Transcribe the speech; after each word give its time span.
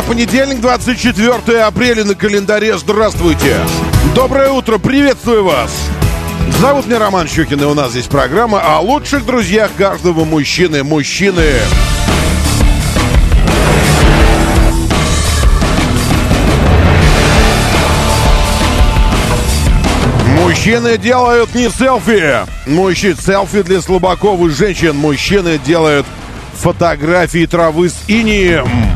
Это 0.00 0.08
понедельник, 0.08 0.62
24 0.62 1.62
апреля 1.62 2.04
на 2.04 2.14
календаре. 2.14 2.78
Здравствуйте. 2.78 3.58
Доброе 4.14 4.48
утро, 4.48 4.78
приветствую 4.78 5.44
вас. 5.44 5.70
Зовут 6.58 6.86
меня 6.86 6.98
Роман 6.98 7.28
Щукин, 7.28 7.60
и 7.60 7.64
у 7.66 7.74
нас 7.74 7.90
здесь 7.90 8.06
программа 8.06 8.62
о 8.62 8.80
лучших 8.80 9.26
друзьях 9.26 9.70
каждого 9.76 10.24
мужчины. 10.24 10.84
Мужчины. 10.84 11.44
Мужчины 20.38 20.96
делают 20.96 21.54
не 21.54 21.68
селфи. 21.68 22.46
Мужчины 22.66 23.16
селфи 23.20 23.62
для 23.62 23.82
слабаков 23.82 24.40
и 24.40 24.48
женщин. 24.48 24.96
Мужчины 24.96 25.58
делают 25.58 26.06
фотографии 26.54 27.44
травы 27.44 27.90
с 27.90 27.98
инием. 28.08 28.89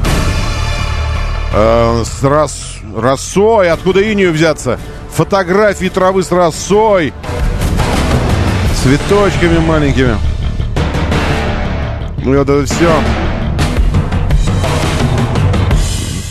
Э, 1.56 2.02
с 2.04 2.22
рос, 2.24 2.78
росой. 2.96 3.70
Откуда 3.70 4.00
инию 4.00 4.32
взяться? 4.32 4.80
Фотографии 5.10 5.88
травы 5.88 6.24
с 6.24 6.32
росой. 6.32 7.12
Цветочками 8.82 9.58
маленькими. 9.58 10.16
Ну 12.24 12.36
вот 12.36 12.48
это 12.48 12.66
все. 12.66 12.92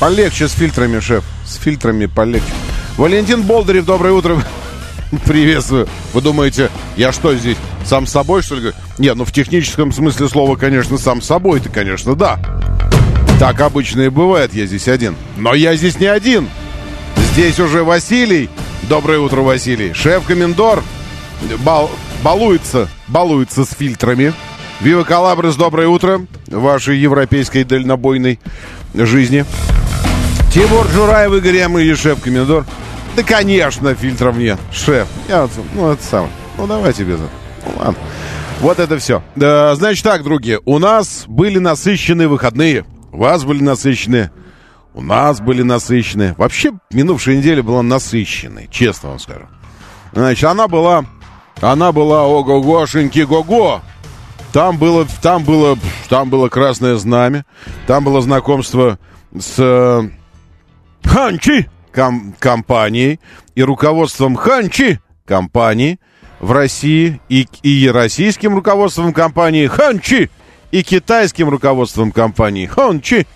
Полегче 0.01 0.49
с 0.49 0.51
фильтрами, 0.51 0.99
шеф. 0.99 1.23
С 1.45 1.55
фильтрами 1.55 2.07
полегче. 2.07 2.51
Валентин 2.97 3.43
Болдырев, 3.43 3.85
доброе 3.85 4.11
утро. 4.11 4.37
Приветствую. 5.25 5.87
Вы 6.11 6.19
думаете, 6.19 6.69
я 6.97 7.13
что 7.13 7.33
здесь, 7.33 7.57
сам 7.85 8.07
собой, 8.07 8.41
что 8.41 8.55
ли? 8.55 8.73
Не, 8.97 9.13
ну 9.13 9.23
в 9.23 9.31
техническом 9.31 9.93
смысле 9.93 10.27
слова, 10.27 10.57
конечно, 10.57 10.97
сам 10.97 11.21
с 11.21 11.27
собой-то, 11.27 11.69
конечно, 11.69 12.13
да. 12.15 12.39
Так 13.39 13.59
обычно 13.61 14.01
и 14.01 14.09
бывает, 14.09 14.53
я 14.53 14.65
здесь 14.65 14.87
один. 14.87 15.15
Но 15.37 15.53
я 15.53 15.75
здесь 15.75 15.99
не 15.99 16.05
один. 16.05 16.49
Здесь 17.33 17.59
уже 17.59 17.83
Василий. 17.83 18.49
Доброе 18.83 19.19
утро, 19.19 19.41
Василий. 19.41 19.93
Шеф-комендор 19.93 20.83
бал, 21.59 21.89
балуется, 22.23 22.89
балуется 23.07 23.65
с 23.65 23.69
фильтрами. 23.69 24.33
Вива 24.81 25.03
Калабрес, 25.03 25.55
доброе 25.55 25.87
утро. 25.87 26.25
Вашей 26.47 26.97
европейской 26.97 27.63
дальнобойной 27.63 28.39
жизни. 28.93 29.45
Тимур 30.53 30.87
Жураев, 30.89 31.33
Игорь 31.33 31.55
Ямы 31.55 31.95
шеф-комендор. 31.95 32.65
Да, 33.15 33.23
конечно, 33.23 33.95
фильтров 33.95 34.37
нет. 34.37 34.59
Шеф, 34.71 35.07
я, 35.27 35.47
ну, 35.73 35.91
это 35.91 36.03
самое. 36.03 36.31
Ну, 36.57 36.67
давайте 36.67 37.03
без 37.03 37.15
этого. 37.15 37.29
Ну, 37.65 37.71
ладно. 37.77 37.95
Вот 38.59 38.79
это 38.79 38.97
все. 38.97 39.23
Да, 39.35 39.75
значит 39.75 40.03
так, 40.03 40.23
другие, 40.23 40.59
у 40.65 40.79
нас 40.79 41.23
были 41.27 41.59
насыщенные 41.59 42.27
выходные. 42.27 42.85
У 43.13 43.17
вас 43.17 43.45
были 43.45 43.61
насыщенные. 43.61 44.31
У 44.95 45.01
нас 45.01 45.39
были 45.39 45.61
насыщенные. 45.61 46.33
Вообще, 46.37 46.73
минувшая 46.91 47.37
неделя 47.37 47.61
была 47.61 47.83
насыщенной, 47.83 48.67
честно 48.71 49.09
вам 49.09 49.19
скажу. 49.19 49.47
Значит, 50.11 50.43
она 50.43 50.67
была... 50.67 51.05
Она 51.61 51.91
была 51.91 52.25
ого-гошеньки 52.25 53.19
го-го. 53.21 53.81
Там 54.51 54.77
было, 54.77 55.07
там 55.21 55.43
было, 55.43 55.77
там 56.09 56.29
было 56.29 56.49
красное 56.49 56.95
знамя. 56.95 57.45
Там 57.87 58.03
было 58.03 58.21
знакомство 58.21 58.97
с 59.37 59.55
э, 59.59 60.01
Ханчи 61.03 61.69
ком- 61.91 62.35
компанией 62.39 63.19
и 63.55 63.63
руководством 63.63 64.35
Ханчи 64.35 64.99
компании 65.25 65.99
в 66.39 66.51
России 66.51 67.21
и, 67.29 67.47
и 67.61 67.87
российским 67.87 68.55
руководством 68.55 69.13
компании 69.13 69.67
Ханчи 69.67 70.29
и 70.73 70.81
китайским 70.81 71.49
руководством 71.49 72.11
компании 72.11 72.65
Ханчи 72.65 73.27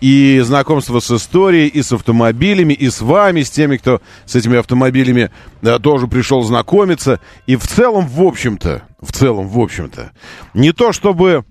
и 0.00 0.40
знакомство 0.42 1.00
с 1.00 1.10
историей, 1.10 1.68
и 1.68 1.82
с 1.82 1.92
автомобилями, 1.92 2.72
и 2.72 2.88
с 2.88 3.02
вами, 3.02 3.42
с 3.42 3.50
теми, 3.50 3.76
кто 3.76 4.00
с 4.24 4.34
этими 4.34 4.58
автомобилями 4.58 5.30
да, 5.60 5.78
тоже 5.78 6.08
пришел 6.08 6.42
знакомиться. 6.42 7.20
И 7.46 7.56
в 7.56 7.66
целом, 7.66 8.08
в 8.08 8.22
общем-то, 8.22 8.84
в 9.02 9.12
целом, 9.12 9.48
в 9.48 9.60
общем-то, 9.60 10.12
не 10.54 10.72
то 10.72 10.92
чтобы... 10.92 11.44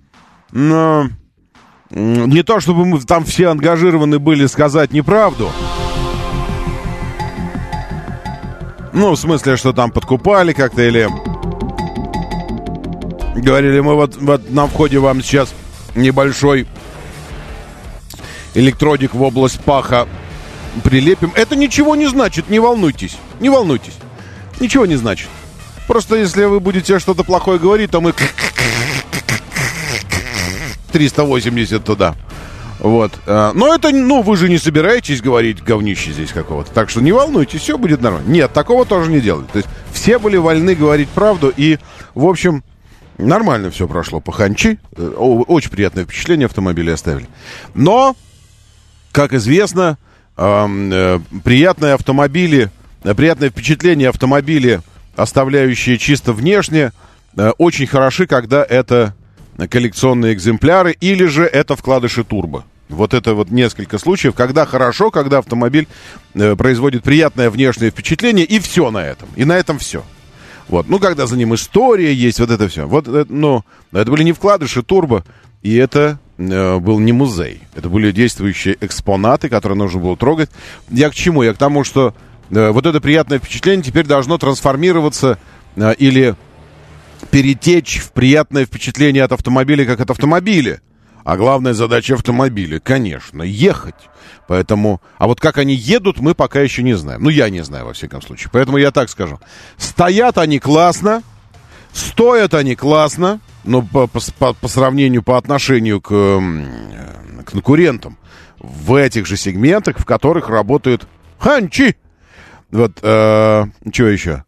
Но, 0.51 1.07
не 1.91 2.41
то 2.41 2.59
чтобы 2.59 2.83
мы 2.85 2.99
там 3.01 3.23
все 3.23 3.49
ангажированы 3.49 4.17
были 4.17 4.47
сказать 4.47 4.91
неправду. 4.91 5.51
Ну, 8.91 9.11
в 9.11 9.17
смысле, 9.17 9.55
что 9.55 9.71
там 9.71 9.91
подкупали 9.91 10.53
как-то 10.53 10.81
или... 10.81 11.07
Говорили, 13.35 13.79
мы 13.79 13.95
вот, 13.95 14.17
вот 14.17 14.49
на 14.49 14.67
входе 14.67 14.99
вам 14.99 15.21
сейчас 15.21 15.53
небольшой 15.95 16.67
электродик 18.53 19.13
в 19.13 19.21
область 19.21 19.61
паха 19.61 20.07
прилепим. 20.83 21.31
Это 21.35 21.55
ничего 21.55 21.95
не 21.95 22.07
значит, 22.07 22.49
не 22.49 22.59
волнуйтесь. 22.59 23.17
Не 23.39 23.49
волнуйтесь. 23.49 23.95
Ничего 24.59 24.85
не 24.85 24.95
значит. 24.95 25.29
Просто 25.87 26.15
если 26.15 26.43
вы 26.45 26.59
будете 26.59 26.99
что-то 26.99 27.23
плохое 27.23 27.59
говорить, 27.59 27.91
то 27.91 28.01
мы 28.01 28.13
380 30.91 31.83
туда. 31.83 32.15
Вот. 32.79 33.11
А, 33.27 33.51
но 33.53 33.73
это, 33.73 33.91
ну, 33.91 34.21
вы 34.21 34.35
же 34.37 34.49
не 34.49 34.57
собираетесь 34.57 35.21
говорить 35.21 35.63
говнище 35.63 36.11
здесь 36.11 36.31
какого-то. 36.31 36.71
Так 36.71 36.89
что 36.89 37.01
не 37.01 37.11
волнуйтесь, 37.11 37.61
все 37.61 37.77
будет 37.77 38.01
нормально. 38.01 38.27
Нет, 38.29 38.53
такого 38.53 38.85
тоже 38.85 39.11
не 39.11 39.21
делают. 39.21 39.51
То 39.51 39.57
есть 39.57 39.69
все 39.93 40.17
были 40.17 40.37
вольны 40.37 40.73
говорить 40.75 41.09
правду. 41.09 41.53
И, 41.55 41.77
в 42.15 42.25
общем, 42.25 42.63
нормально 43.17 43.72
все 43.72 43.88
прошло 43.88 44.19
по 44.19 44.31
ханчи. 44.31 44.79
Э, 44.95 45.07
очень 45.07 45.69
приятное 45.69 46.05
впечатление 46.05 46.45
автомобили 46.45 46.91
оставили. 46.91 47.27
Но, 47.73 48.16
как 49.11 49.33
известно, 49.33 49.97
э, 50.38 51.19
приятные 51.44 51.94
автомобили, 51.94 52.69
э, 53.03 53.13
приятное 53.13 53.49
впечатление 53.49 54.09
автомобили, 54.09 54.81
оставляющие 55.16 55.97
чисто 55.97 56.33
внешне, 56.33 56.91
очень 57.57 57.88
хороши, 57.88 58.27
когда 58.27 58.61
это 58.63 59.16
коллекционные 59.69 60.33
экземпляры 60.33 60.91
или 60.99 61.25
же 61.25 61.45
это 61.45 61.78
вкладыши 61.78 62.25
турбо. 62.25 62.66
Вот 62.89 63.13
это 63.13 63.35
вот 63.35 63.51
несколько 63.51 63.97
случаев, 63.97 64.35
когда 64.35 64.66
хорошо, 64.66 65.11
когда 65.11 65.38
автомобиль 65.38 65.88
производит 66.33 67.03
приятное 67.03 67.49
внешнее 67.49 67.89
впечатление, 67.91 68.45
и 68.45 68.59
все 68.59 68.91
на 68.91 69.05
этом. 69.05 69.29
И 69.38 69.45
на 69.45 69.53
этом 69.57 69.79
все. 69.79 70.03
Вот. 70.71 70.87
Ну, 70.87 70.99
когда 70.99 71.27
за 71.27 71.37
ним 71.37 71.53
история 71.53 72.13
есть, 72.13 72.39
вот 72.39 72.49
это 72.49 72.67
все. 72.69 72.87
Вот, 72.87 73.07
это, 73.07 73.31
ну, 73.31 73.63
это 73.91 74.09
были 74.09 74.23
не 74.23 74.31
вкладыши 74.31 74.81
турбо, 74.81 75.25
и 75.61 75.75
это 75.75 76.17
э, 76.37 76.77
был 76.79 76.99
не 76.99 77.11
музей. 77.11 77.61
Это 77.75 77.89
были 77.89 78.11
действующие 78.11 78.77
экспонаты, 78.79 79.49
которые 79.49 79.77
нужно 79.77 79.99
было 79.99 80.15
трогать. 80.15 80.49
Я 80.89 81.09
к 81.09 81.13
чему? 81.13 81.43
Я 81.43 81.53
к 81.53 81.57
тому, 81.57 81.83
что 81.83 82.15
э, 82.49 82.69
вот 82.71 82.85
это 82.85 83.01
приятное 83.01 83.39
впечатление 83.39 83.83
теперь 83.83 84.07
должно 84.07 84.37
трансформироваться 84.37 85.37
э, 85.75 85.93
или 85.95 86.35
перетечь 87.31 87.99
в 87.99 88.13
приятное 88.13 88.65
впечатление 88.65 89.25
от 89.25 89.33
автомобиля, 89.33 89.85
как 89.85 89.99
от 89.99 90.09
автомобиля. 90.09 90.79
А 91.23 91.37
главная 91.37 91.73
задача 91.73 92.16
автомобиля, 92.16 92.79
конечно, 92.79 93.43
ехать. 93.43 94.09
Поэтому, 94.47 95.01
а 95.17 95.28
вот 95.28 95.40
как 95.40 95.57
они 95.57 95.73
едут, 95.73 96.19
мы 96.19 96.34
пока 96.35 96.61
еще 96.61 96.84
не 96.84 96.93
знаем. 96.93 97.23
Ну, 97.23 97.29
я 97.29 97.49
не 97.49 97.63
знаю, 97.63 97.85
во 97.85 97.93
всяком 97.93 98.22
случае. 98.22 98.49
Поэтому 98.51 98.78
я 98.78 98.91
так 98.91 99.09
скажу. 99.09 99.40
Стоят 99.78 100.37
они 100.37 100.59
классно, 100.59 101.23
стоят 101.93 102.53
они 102.53 102.75
классно, 102.75 103.40
но 103.63 103.81
по, 103.81 104.07
по, 104.07 104.53
по 104.53 104.67
сравнению, 104.67 105.23
по 105.23 105.37
отношению 105.37 106.01
к, 106.01 106.09
к 106.09 107.46
конкурентам 107.46 108.17
в 108.59 108.96
этих 108.96 109.25
же 109.25 109.37
сегментах, 109.37 109.99
в 109.99 110.05
которых 110.05 110.49
работают 110.49 111.07
ханчи. 111.40 111.96
Вот, 112.72 112.99
э, 113.01 113.66
что 113.91 114.07
еще? 114.07 114.43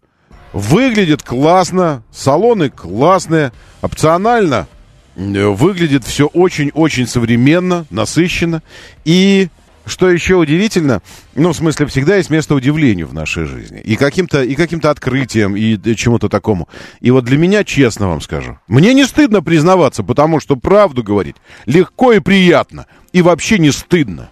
Выглядит 0.53 1.24
классно, 1.24 2.03
салоны 2.12 2.69
классные, 2.69 3.51
опционально 3.81 4.68
выглядит 5.15 6.04
все 6.04 6.27
очень-очень 6.27 7.07
современно, 7.07 7.86
насыщенно. 7.89 8.62
И 9.06 9.50
что 9.86 10.10
еще 10.10 10.36
удивительно, 10.36 11.01
ну, 11.36 11.51
в 11.51 11.56
смысле, 11.56 11.88
всегда 11.88 12.15
есть 12.15 12.30
место 12.30 12.56
удивлению 12.56 13.07
в 13.07 13.13
нашей 13.13 13.45
жизни. 13.45 13.81
И 13.81 13.95
каким-то, 13.95 14.42
и 14.44 14.56
каким-то 14.56 14.89
открытием, 14.89 15.56
и 15.56 15.77
чему-то 15.95 16.30
такому. 16.30 16.69
И 17.01 17.12
вот 17.12 17.25
для 17.25 17.38
меня, 17.38 17.63
честно 17.63 18.07
вам 18.07 18.21
скажу, 18.21 18.57
мне 18.68 18.94
не 18.94 19.06
стыдно 19.06 19.42
признаваться, 19.42 20.04
потому 20.04 20.39
что 20.39 20.56
правду 20.56 21.04
говорить 21.04 21.36
легко 21.65 22.13
и 22.13 22.19
приятно. 22.19 22.86
И 23.12 23.21
вообще 23.21 23.60
не 23.60 23.71
стыдно. 23.71 24.30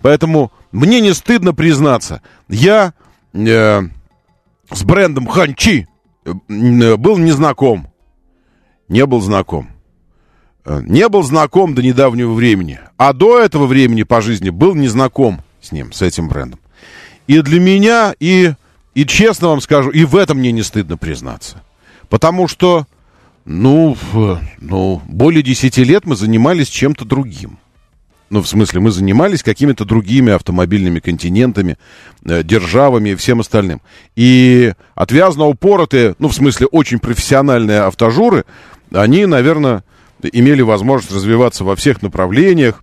Поэтому 0.00 0.52
мне 0.70 1.00
не 1.00 1.12
стыдно 1.14 1.52
признаться. 1.52 2.22
Я 2.48 2.94
э, 3.32 3.82
с 4.70 4.84
брендом 4.84 5.26
Ханчи 5.26 5.88
э, 6.24 6.32
был 6.96 7.18
незнаком. 7.18 7.88
Не 8.88 9.06
был 9.06 9.20
знаком. 9.20 9.68
Э, 10.64 10.80
не 10.84 11.08
был 11.08 11.22
знаком 11.22 11.74
до 11.74 11.82
недавнего 11.82 12.32
времени. 12.32 12.78
А 12.96 13.12
до 13.12 13.40
этого 13.40 13.66
времени 13.66 14.04
по 14.04 14.20
жизни 14.20 14.50
был 14.50 14.74
незнаком 14.74 15.42
с 15.60 15.72
ним, 15.72 15.92
с 15.92 16.02
этим 16.02 16.28
брендом. 16.28 16.60
И 17.26 17.40
для 17.40 17.60
меня, 17.60 18.14
и, 18.20 18.52
и 18.94 19.04
честно 19.06 19.48
вам 19.48 19.60
скажу, 19.60 19.90
и 19.90 20.04
в 20.04 20.16
этом 20.16 20.38
мне 20.38 20.52
не 20.52 20.62
стыдно 20.62 20.96
признаться. 20.96 21.62
Потому 22.08 22.46
что, 22.46 22.86
ну, 23.44 23.96
ну 24.60 25.02
более 25.06 25.42
10 25.42 25.78
лет 25.78 26.04
мы 26.04 26.16
занимались 26.16 26.68
чем-то 26.68 27.04
другим. 27.04 27.58
Ну, 28.30 28.40
в 28.40 28.48
смысле, 28.48 28.80
мы 28.80 28.90
занимались 28.90 29.42
какими-то 29.42 29.84
другими 29.84 30.32
автомобильными 30.32 31.00
континентами, 31.00 31.76
э, 32.24 32.42
державами 32.42 33.10
и 33.10 33.14
всем 33.14 33.40
остальным. 33.40 33.82
И 34.16 34.72
отвязно 34.94 35.46
упоротые, 35.46 36.14
ну, 36.18 36.28
в 36.28 36.34
смысле, 36.34 36.66
очень 36.66 36.98
профессиональные 36.98 37.80
автожуры, 37.80 38.44
они, 38.90 39.26
наверное, 39.26 39.84
имели 40.28 40.62
возможность 40.62 41.14
развиваться 41.14 41.64
во 41.64 41.76
всех 41.76 42.02
направлениях, 42.02 42.82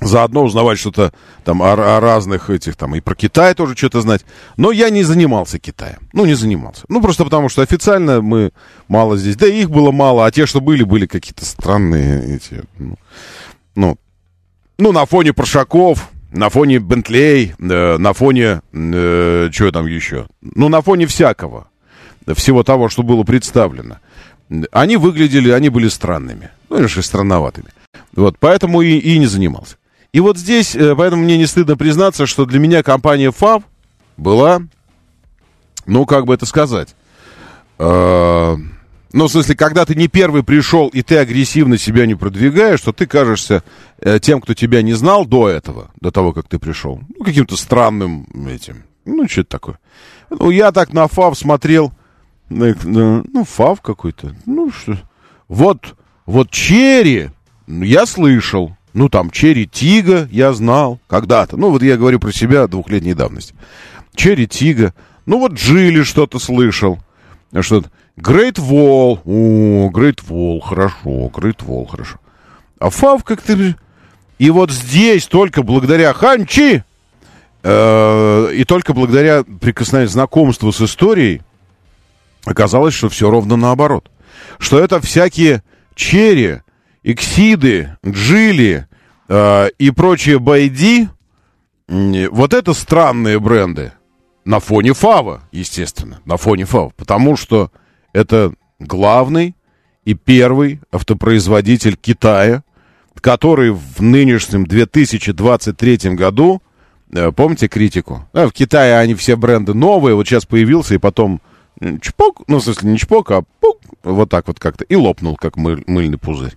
заодно 0.00 0.44
узнавать 0.44 0.78
что-то 0.78 1.12
там 1.44 1.62
о, 1.62 1.72
о 1.72 2.00
разных 2.00 2.50
этих 2.50 2.76
там 2.76 2.94
и 2.94 3.00
про 3.00 3.14
Китай 3.14 3.54
тоже 3.54 3.76
что-то 3.76 4.00
знать. 4.00 4.24
Но 4.56 4.70
я 4.70 4.90
не 4.90 5.02
занимался 5.02 5.58
Китаем. 5.58 5.98
Ну, 6.12 6.26
не 6.26 6.34
занимался. 6.34 6.84
Ну, 6.88 7.00
просто 7.00 7.24
потому 7.24 7.48
что 7.48 7.62
официально 7.62 8.20
мы 8.20 8.50
мало 8.88 9.16
здесь. 9.16 9.36
Да 9.36 9.46
их 9.46 9.70
было 9.70 9.92
мало, 9.92 10.26
а 10.26 10.30
те, 10.30 10.46
что 10.46 10.60
были, 10.60 10.82
были 10.82 11.06
какие-то 11.06 11.44
странные 11.44 12.36
эти. 12.36 12.62
Ну, 12.78 12.96
ну, 13.74 13.98
ну 14.78 14.92
на 14.92 15.06
фоне 15.06 15.32
Паршаков, 15.32 16.10
на 16.30 16.50
фоне 16.50 16.78
Бентлей, 16.78 17.54
э, 17.58 17.96
на 17.96 18.12
фоне... 18.12 18.60
Э, 18.72 19.48
что 19.52 19.72
там 19.72 19.86
еще? 19.86 20.26
Ну, 20.42 20.68
на 20.68 20.82
фоне 20.82 21.06
всякого. 21.06 21.68
Всего 22.34 22.64
того, 22.64 22.88
что 22.88 23.02
было 23.02 23.22
представлено 23.22 23.98
они 24.72 24.96
выглядели, 24.96 25.50
они 25.50 25.68
были 25.68 25.88
странными. 25.88 26.50
Ну, 26.68 26.78
или 26.78 26.86
странноватыми. 26.86 27.68
Вот, 28.14 28.36
поэтому 28.38 28.82
и, 28.82 28.96
и 28.96 29.18
не 29.18 29.26
занимался. 29.26 29.76
И 30.12 30.20
вот 30.20 30.38
здесь, 30.38 30.74
э, 30.74 30.94
поэтому 30.96 31.22
мне 31.22 31.36
не 31.36 31.46
стыдно 31.46 31.76
признаться, 31.76 32.26
что 32.26 32.46
для 32.46 32.58
меня 32.58 32.82
компания 32.82 33.30
FAV 33.30 33.62
была, 34.16 34.62
ну, 35.84 36.06
как 36.06 36.24
бы 36.24 36.34
это 36.34 36.46
сказать, 36.46 36.94
э, 37.78 38.56
ну, 39.12 39.28
в 39.28 39.30
смысле, 39.30 39.54
когда 39.54 39.84
ты 39.84 39.94
не 39.94 40.08
первый 40.08 40.42
пришел, 40.42 40.88
и 40.88 41.02
ты 41.02 41.18
агрессивно 41.18 41.78
себя 41.78 42.06
не 42.06 42.14
продвигаешь, 42.14 42.80
то 42.80 42.92
ты 42.92 43.06
кажешься 43.06 43.62
э, 44.00 44.18
тем, 44.20 44.40
кто 44.40 44.54
тебя 44.54 44.82
не 44.82 44.94
знал 44.94 45.26
до 45.26 45.48
этого, 45.48 45.90
до 46.00 46.10
того, 46.10 46.32
как 46.32 46.48
ты 46.48 46.58
пришел, 46.58 47.00
ну, 47.16 47.24
каким-то 47.24 47.56
странным 47.56 48.26
этим, 48.46 48.84
ну, 49.04 49.28
что 49.28 49.42
это 49.42 49.50
такое. 49.50 49.78
Ну, 50.30 50.50
я 50.50 50.72
так 50.72 50.92
на 50.92 51.04
FAV 51.04 51.34
смотрел, 51.34 51.92
ну, 52.48 53.44
фав 53.44 53.80
какой-то. 53.80 54.34
Ну, 54.46 54.70
что... 54.70 54.96
Вот, 55.48 55.96
вот 56.24 56.50
Черри, 56.50 57.30
я 57.66 58.06
слышал. 58.06 58.76
Ну, 58.94 59.08
там, 59.08 59.30
Черри 59.30 59.66
Тига 59.66 60.28
я 60.30 60.52
знал 60.52 60.98
когда-то. 61.06 61.56
Ну, 61.56 61.70
вот 61.70 61.82
я 61.82 61.96
говорю 61.96 62.18
про 62.18 62.32
себя 62.32 62.66
двухлетней 62.66 63.14
давности. 63.14 63.54
Черри 64.14 64.46
Тига. 64.46 64.94
Ну, 65.26 65.38
вот 65.38 65.52
Джили 65.52 66.02
что-то 66.02 66.38
слышал. 66.38 66.98
Что-то. 67.60 67.90
Great 68.16 68.54
Wall. 68.54 69.20
О, 69.24 69.90
Great 69.90 70.20
Wall, 70.28 70.60
хорошо. 70.60 71.30
Great 71.34 71.58
Wall, 71.66 71.86
хорошо. 71.86 72.18
А 72.78 72.90
Фав 72.90 73.24
как-то... 73.24 73.76
И 74.38 74.50
вот 74.50 74.70
здесь 74.70 75.26
только 75.26 75.62
благодаря 75.62 76.12
Ханчи 76.12 76.84
э, 77.62 78.52
и 78.54 78.64
только 78.64 78.92
благодаря 78.92 79.44
прикосновению 79.44 80.10
знакомству 80.10 80.72
с 80.72 80.80
историей 80.82 81.40
Оказалось, 82.46 82.94
что 82.94 83.08
все 83.08 83.28
ровно 83.28 83.56
наоборот. 83.56 84.10
Что 84.58 84.78
это 84.78 85.00
всякие 85.00 85.62
черри, 85.94 86.60
эксиды, 87.02 87.96
джили 88.06 88.86
э, 89.28 89.68
и 89.78 89.90
прочие 89.90 90.38
байди, 90.38 91.08
вот 91.88 92.54
это 92.54 92.72
странные 92.72 93.38
бренды. 93.38 93.92
На 94.44 94.60
фоне 94.60 94.94
Фава, 94.94 95.42
естественно, 95.50 96.20
на 96.24 96.36
фоне 96.36 96.64
Фава. 96.66 96.92
Потому 96.96 97.36
что 97.36 97.72
это 98.12 98.52
главный 98.78 99.56
и 100.04 100.14
первый 100.14 100.80
автопроизводитель 100.92 101.96
Китая, 101.96 102.62
который 103.20 103.72
в 103.72 104.00
нынешнем 104.00 104.66
2023 104.66 106.14
году, 106.14 106.62
э, 107.10 107.32
помните 107.32 107.66
критику? 107.66 108.28
в 108.32 108.50
Китае 108.52 108.98
они 108.98 109.14
все 109.14 109.34
бренды 109.34 109.74
новые, 109.74 110.14
вот 110.14 110.28
сейчас 110.28 110.46
появился 110.46 110.94
и 110.94 110.98
потом 110.98 111.40
чпок, 112.00 112.42
ну, 112.46 112.58
в 112.58 112.64
смысле, 112.64 112.90
не 112.92 112.98
чпок, 112.98 113.30
а 113.30 113.42
пук, 113.60 113.80
вот 114.02 114.30
так 114.30 114.46
вот 114.48 114.58
как-то, 114.58 114.84
и 114.84 114.96
лопнул, 114.96 115.36
как 115.36 115.56
мыль, 115.56 115.82
мыльный 115.86 116.18
пузырь. 116.18 116.56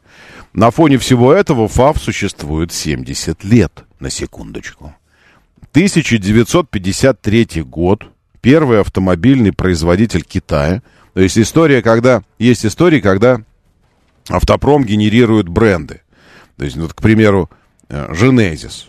На 0.54 0.72
фоне 0.72 0.98
всего 0.98 1.34
этого 1.34 1.68
ФАВ 1.68 2.02
существует 2.02 2.72
70 2.72 3.44
лет, 3.44 3.84
на 4.00 4.10
секундочку. 4.10 4.94
1953 5.72 7.64
год, 7.64 8.06
первый 8.42 8.82
автомобильный 8.82 9.52
производитель 9.52 10.24
Китая. 10.24 10.82
То 11.14 11.22
есть 11.22 11.38
история, 11.38 11.82
когда, 11.82 12.24
есть 12.40 12.66
истории, 12.66 13.02
когда 13.02 13.42
автопром 14.30 14.84
генерирует 14.84 15.50
бренды. 15.50 16.02
То 16.58 16.66
есть, 16.66 16.78
вот, 16.78 16.94
к 16.94 17.02
примеру, 17.02 17.50
Genesis. 17.90 18.86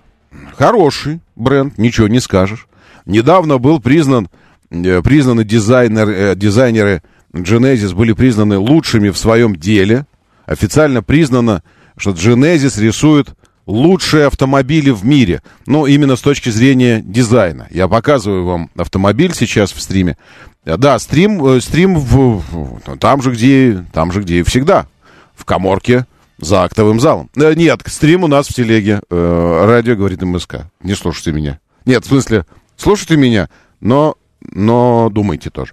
Хороший 0.56 1.20
бренд, 1.34 1.76
ничего 1.76 2.08
не 2.08 2.20
скажешь. 2.20 2.68
Недавно 3.04 3.58
был 3.58 3.80
признан 3.80 4.28
Э, 4.28 4.39
признаны 4.70 5.44
дизайнер, 5.44 6.08
э, 6.08 6.34
дизайнеры 6.36 7.02
Genesis 7.32 7.94
были 7.94 8.12
признаны 8.12 8.58
лучшими 8.58 9.10
в 9.10 9.18
своем 9.18 9.56
деле. 9.56 10.06
Официально 10.46 11.02
признано, 11.02 11.62
что 11.96 12.10
Genesis 12.10 12.80
рисует 12.80 13.30
лучшие 13.66 14.26
автомобили 14.26 14.90
в 14.90 15.04
мире. 15.04 15.42
Ну, 15.66 15.86
именно 15.86 16.16
с 16.16 16.20
точки 16.20 16.48
зрения 16.50 17.02
дизайна. 17.04 17.68
Я 17.70 17.88
показываю 17.88 18.44
вам 18.44 18.70
автомобиль 18.76 19.34
сейчас 19.34 19.72
в 19.72 19.80
стриме. 19.80 20.16
Э, 20.64 20.76
да, 20.76 20.98
стрим, 20.98 21.60
стрим 21.60 21.98
в, 21.98 22.80
там 22.98 23.22
же, 23.22 23.32
где, 23.32 23.84
там 23.92 24.12
же, 24.12 24.22
где 24.22 24.40
и 24.40 24.42
всегда. 24.42 24.86
В 25.34 25.44
коморке 25.44 26.06
за 26.38 26.64
актовым 26.64 27.00
залом. 27.00 27.30
Нет, 27.34 27.82
стрим 27.86 28.24
у 28.24 28.26
нас 28.26 28.46
в 28.46 28.54
телеге. 28.54 29.00
Радио 29.10 29.96
говорит 29.96 30.22
МСК. 30.22 30.66
Не 30.82 30.94
слушайте 30.94 31.32
меня. 31.32 31.58
Нет, 31.86 32.04
в 32.04 32.08
смысле, 32.08 32.44
слушайте 32.76 33.16
меня, 33.16 33.48
но 33.80 34.16
но 34.42 35.08
думайте 35.10 35.50
тоже. 35.50 35.72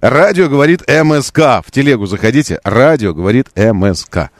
Радио 0.00 0.48
говорит 0.48 0.82
МСК. 0.88 1.64
В 1.64 1.70
телегу 1.70 2.06
заходите. 2.06 2.60
Радио 2.64 3.14
говорит 3.14 3.48
МСК. 3.56 4.30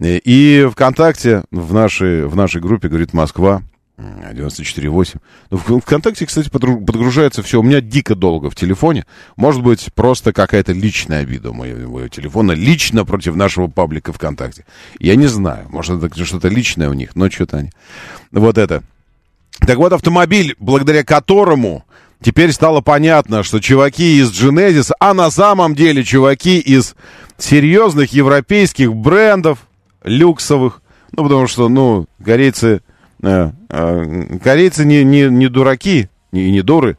И 0.00 0.68
ВКонтакте 0.72 1.44
в 1.50 1.72
нашей, 1.72 2.26
в 2.26 2.34
нашей 2.36 2.60
группе 2.60 2.88
говорит 2.88 3.12
Москва. 3.12 3.62
94,8. 3.98 5.16
Ну, 5.50 5.56
в 5.56 5.80
ВКонтакте, 5.80 6.24
кстати, 6.24 6.48
подгружается 6.48 7.42
все. 7.42 7.58
У 7.58 7.64
меня 7.64 7.80
дико 7.80 8.14
долго 8.14 8.48
в 8.48 8.54
телефоне. 8.54 9.06
Может 9.36 9.62
быть, 9.62 9.88
просто 9.92 10.32
какая-то 10.32 10.72
личная 10.72 11.22
обида 11.22 11.50
у 11.50 11.54
моего 11.54 12.06
телефона. 12.06 12.52
Лично 12.52 13.04
против 13.04 13.34
нашего 13.34 13.66
паблика 13.66 14.12
ВКонтакте. 14.12 14.64
Я 15.00 15.16
не 15.16 15.26
знаю. 15.26 15.66
Может, 15.70 16.02
это 16.02 16.24
что-то 16.24 16.46
личное 16.48 16.88
у 16.90 16.92
них, 16.92 17.16
но 17.16 17.28
что-то 17.28 17.58
они... 17.58 17.72
Вот 18.30 18.56
это. 18.56 18.84
Так 19.66 19.76
вот, 19.76 19.92
автомобиль, 19.92 20.54
благодаря 20.58 21.04
которому 21.04 21.84
теперь 22.22 22.52
стало 22.52 22.80
понятно, 22.80 23.42
что 23.42 23.60
чуваки 23.60 24.18
из 24.18 24.30
Genesis, 24.30 24.92
а 24.98 25.14
на 25.14 25.30
самом 25.30 25.74
деле 25.74 26.04
чуваки 26.04 26.58
из 26.58 26.94
серьезных 27.38 28.12
европейских 28.12 28.94
брендов, 28.94 29.58
люксовых, 30.02 30.82
ну, 31.12 31.24
потому 31.24 31.46
что, 31.46 31.68
ну, 31.68 32.06
корейцы, 32.24 32.82
э, 33.22 33.50
э, 33.68 34.38
корейцы 34.42 34.84
не, 34.84 35.04
не, 35.04 35.28
не 35.28 35.48
дураки, 35.48 36.08
не, 36.32 36.50
не 36.50 36.62
дуры, 36.62 36.96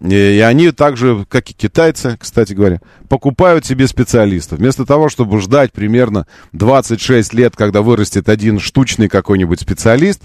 и 0.00 0.44
они 0.46 0.72
также, 0.72 1.24
как 1.28 1.50
и 1.50 1.54
китайцы, 1.54 2.18
кстати 2.20 2.52
говоря, 2.52 2.80
покупают 3.08 3.64
себе 3.64 3.86
специалистов. 3.86 4.58
Вместо 4.58 4.84
того, 4.84 5.08
чтобы 5.08 5.40
ждать 5.40 5.72
примерно 5.72 6.26
26 6.52 7.32
лет, 7.32 7.56
когда 7.56 7.80
вырастет 7.80 8.28
один 8.28 8.60
штучный 8.60 9.08
какой-нибудь 9.08 9.60
специалист, 9.60 10.20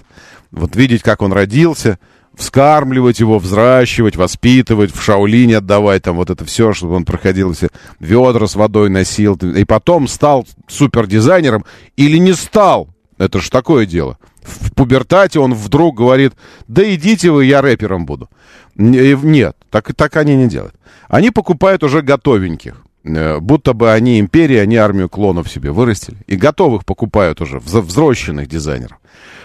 вот 0.52 0.76
видеть, 0.76 1.02
как 1.02 1.22
он 1.22 1.32
родился, 1.32 1.98
вскармливать 2.34 3.20
его, 3.20 3.38
взращивать, 3.38 4.16
воспитывать, 4.16 4.94
в 4.94 5.02
Шаолине 5.02 5.58
отдавать, 5.58 6.02
там 6.02 6.16
вот 6.16 6.30
это 6.30 6.44
все, 6.44 6.72
чтобы 6.72 6.94
он 6.94 7.04
проходил 7.04 7.52
все 7.52 7.68
ведра 7.98 8.46
с 8.46 8.54
водой 8.54 8.90
носил, 8.90 9.34
и 9.34 9.64
потом 9.64 10.08
стал 10.08 10.46
супердизайнером 10.68 11.64
или 11.96 12.18
не 12.18 12.32
стал, 12.32 12.88
Это 13.18 13.40
ж 13.40 13.50
такое 13.50 13.86
дело. 13.86 14.18
В 14.42 14.72
пубертате 14.74 15.38
он 15.38 15.54
вдруг 15.54 15.96
говорит, 15.96 16.32
да 16.66 16.82
идите 16.94 17.30
вы, 17.30 17.44
я 17.44 17.62
рэпером 17.62 18.06
буду. 18.06 18.28
Нет, 18.74 19.56
так, 19.70 19.94
так 19.94 20.16
они 20.16 20.34
не 20.34 20.48
делают. 20.48 20.74
Они 21.08 21.30
покупают 21.30 21.84
уже 21.84 22.02
готовеньких. 22.02 22.82
Э, 23.04 23.38
будто 23.38 23.74
бы 23.74 23.92
они 23.92 24.18
империя, 24.18 24.62
они 24.62 24.76
армию 24.76 25.08
клонов 25.08 25.48
себе 25.48 25.70
вырастили. 25.70 26.16
И 26.26 26.36
готовых 26.36 26.84
покупают 26.84 27.40
уже, 27.40 27.60
взросленных 27.60 28.48
дизайнеров. 28.48 28.98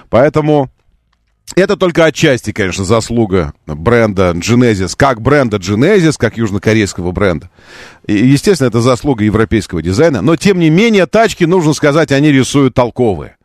Поэтому 0.09 0.69
это 1.55 1.77
только 1.77 2.05
отчасти, 2.05 2.51
конечно, 2.51 2.83
заслуга 2.83 3.53
бренда 3.65 4.31
Genesis, 4.31 4.93
как 4.95 5.21
бренда 5.21 5.57
Genesis, 5.57 6.15
как 6.17 6.37
южнокорейского 6.37 7.11
бренда. 7.11 7.49
И, 8.05 8.13
естественно, 8.13 8.67
это 8.67 8.81
заслуга 8.81 9.23
европейского 9.23 9.81
дизайна. 9.81 10.21
Но, 10.21 10.35
тем 10.35 10.59
не 10.59 10.69
менее, 10.69 11.05
тачки, 11.07 11.45
нужно 11.45 11.73
сказать, 11.73 12.11
они 12.11 12.31
рисуют 12.31 12.73
толковые. 12.73 13.37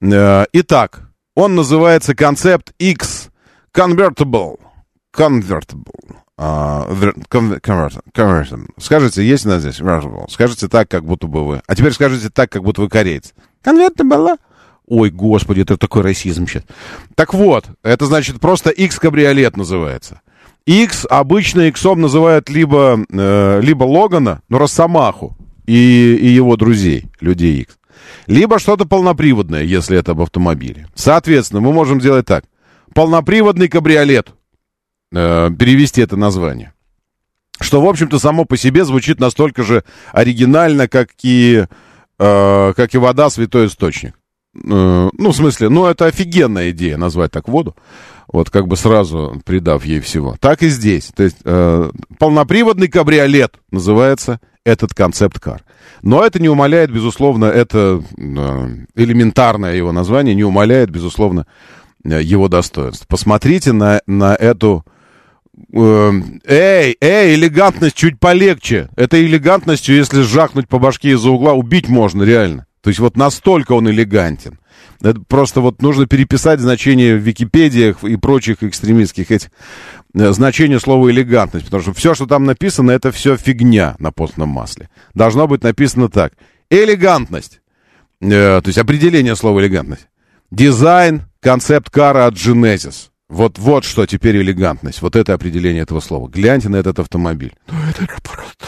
Э, 0.00 0.44
итак, 0.52 1.10
он 1.34 1.54
называется 1.54 2.14
концепт 2.14 2.72
X 2.78 3.30
Convertible. 3.74 4.58
Convertible. 5.14 6.16
Uh, 6.38 7.14
convertible. 7.30 8.66
Скажите, 8.78 9.24
есть 9.24 9.46
у 9.46 9.50
нас 9.50 9.60
здесь? 9.62 9.80
Скажите 10.30 10.68
так, 10.68 10.88
как 10.88 11.04
будто 11.04 11.26
бы 11.26 11.46
вы. 11.46 11.62
А 11.66 11.74
теперь 11.74 11.92
скажите 11.92 12.30
так, 12.30 12.50
как 12.50 12.62
будто 12.62 12.80
вы 12.80 12.88
кореец. 12.88 13.32
Convertible. 13.62 14.38
Ой, 14.94 15.08
господи, 15.08 15.62
это 15.62 15.78
такой 15.78 16.02
расизм 16.02 16.46
сейчас. 16.46 16.64
Так 17.14 17.32
вот, 17.32 17.64
это 17.82 18.04
значит 18.04 18.38
просто 18.40 18.68
X-кабриолет 18.68 19.56
называется. 19.56 20.20
X 20.66 21.06
обычно 21.08 21.62
X 21.68 21.82
называют 21.82 22.50
либо, 22.50 23.02
э, 23.10 23.60
либо 23.62 23.84
Логана, 23.84 24.42
ну, 24.50 24.58
Росомаху 24.58 25.34
и, 25.64 26.14
и 26.20 26.26
его 26.26 26.58
друзей, 26.58 27.06
людей 27.20 27.62
X. 27.62 27.78
Либо 28.26 28.58
что-то 28.58 28.84
полноприводное, 28.84 29.62
если 29.62 29.96
это 29.96 30.12
об 30.12 30.20
автомобиле. 30.20 30.88
Соответственно, 30.94 31.62
мы 31.62 31.72
можем 31.72 31.98
сделать 31.98 32.26
так. 32.26 32.44
Полноприводный 32.92 33.68
кабриолет. 33.68 34.34
Э, 35.10 35.48
перевести 35.58 36.02
это 36.02 36.18
название. 36.18 36.74
Что, 37.62 37.80
в 37.80 37.88
общем-то, 37.88 38.18
само 38.18 38.44
по 38.44 38.58
себе 38.58 38.84
звучит 38.84 39.20
настолько 39.20 39.62
же 39.62 39.84
оригинально, 40.12 40.86
как 40.86 41.12
и, 41.22 41.64
э, 42.18 42.72
как 42.76 42.94
и 42.94 42.98
вода 42.98 43.30
святой 43.30 43.68
источник. 43.68 44.18
Э, 44.54 45.10
ну, 45.12 45.30
в 45.30 45.36
смысле, 45.36 45.68
ну, 45.68 45.86
это 45.86 46.06
офигенная 46.06 46.70
идея 46.70 46.96
назвать 46.96 47.30
так 47.30 47.48
воду, 47.48 47.74
вот 48.28 48.50
как 48.50 48.66
бы 48.68 48.76
сразу 48.76 49.40
придав 49.44 49.84
ей 49.84 50.00
всего. 50.00 50.36
Так 50.40 50.62
и 50.62 50.68
здесь. 50.68 51.10
То 51.14 51.22
есть 51.22 51.38
э, 51.44 51.90
полноприводный 52.18 52.88
кабриолет 52.88 53.56
называется 53.70 54.40
этот 54.64 54.94
концепт-кар. 54.94 55.62
Но 56.02 56.24
это 56.24 56.40
не 56.40 56.48
умаляет, 56.48 56.90
безусловно, 56.90 57.46
это 57.46 58.02
э, 58.16 58.22
элементарное 58.94 59.74
его 59.74 59.92
название, 59.92 60.34
не 60.34 60.44
умаляет, 60.44 60.90
безусловно, 60.90 61.46
э, 62.04 62.22
его 62.22 62.48
достоинств. 62.48 63.06
Посмотрите 63.08 63.72
на, 63.72 64.00
на 64.06 64.34
эту... 64.34 64.84
Э, 65.72 66.12
эй, 66.44 66.96
эй, 67.00 67.34
элегантность 67.34 67.96
чуть 67.96 68.18
полегче. 68.18 68.88
Это 68.96 69.22
элегантностью, 69.22 69.96
если 69.96 70.22
жахнуть 70.22 70.68
по 70.68 70.78
башке 70.78 71.10
из-за 71.10 71.30
угла, 71.30 71.52
убить 71.52 71.88
можно 71.88 72.22
реально. 72.22 72.66
То 72.82 72.90
есть 72.90 73.00
вот 73.00 73.16
настолько 73.16 73.72
он 73.72 73.88
элегантен. 73.88 74.58
Это 75.00 75.20
просто 75.20 75.60
вот 75.60 75.82
нужно 75.82 76.06
переписать 76.06 76.60
значение 76.60 77.16
в 77.16 77.20
Википедиях 77.20 78.02
и 78.04 78.16
прочих 78.16 78.62
экстремистских 78.62 79.30
этих 79.30 79.50
э, 80.14 80.32
значение 80.32 80.80
слова 80.80 81.10
элегантность, 81.10 81.66
потому 81.66 81.82
что 81.82 81.92
все, 81.92 82.14
что 82.14 82.26
там 82.26 82.44
написано, 82.44 82.90
это 82.90 83.12
все 83.12 83.36
фигня 83.36 83.96
на 83.98 84.12
постном 84.12 84.48
масле. 84.48 84.88
Должно 85.14 85.46
быть 85.46 85.62
написано 85.62 86.08
так. 86.08 86.34
Элегантность. 86.70 87.60
Э, 88.20 88.60
то 88.62 88.68
есть 88.68 88.78
определение 88.78 89.36
слова 89.36 89.60
элегантность. 89.60 90.08
Дизайн, 90.50 91.22
концепт 91.40 91.88
кара 91.90 92.26
от 92.26 92.34
Genesis. 92.34 93.08
Вот, 93.28 93.58
вот 93.58 93.84
что 93.84 94.06
теперь 94.06 94.36
элегантность. 94.36 95.02
Вот 95.02 95.16
это 95.16 95.34
определение 95.34 95.82
этого 95.82 96.00
слова. 96.00 96.28
Гляньте 96.28 96.68
на 96.68 96.76
этот 96.76 96.98
автомобиль. 96.98 97.54
Ну, 97.68 97.78
это 97.88 98.06
просто... 98.22 98.66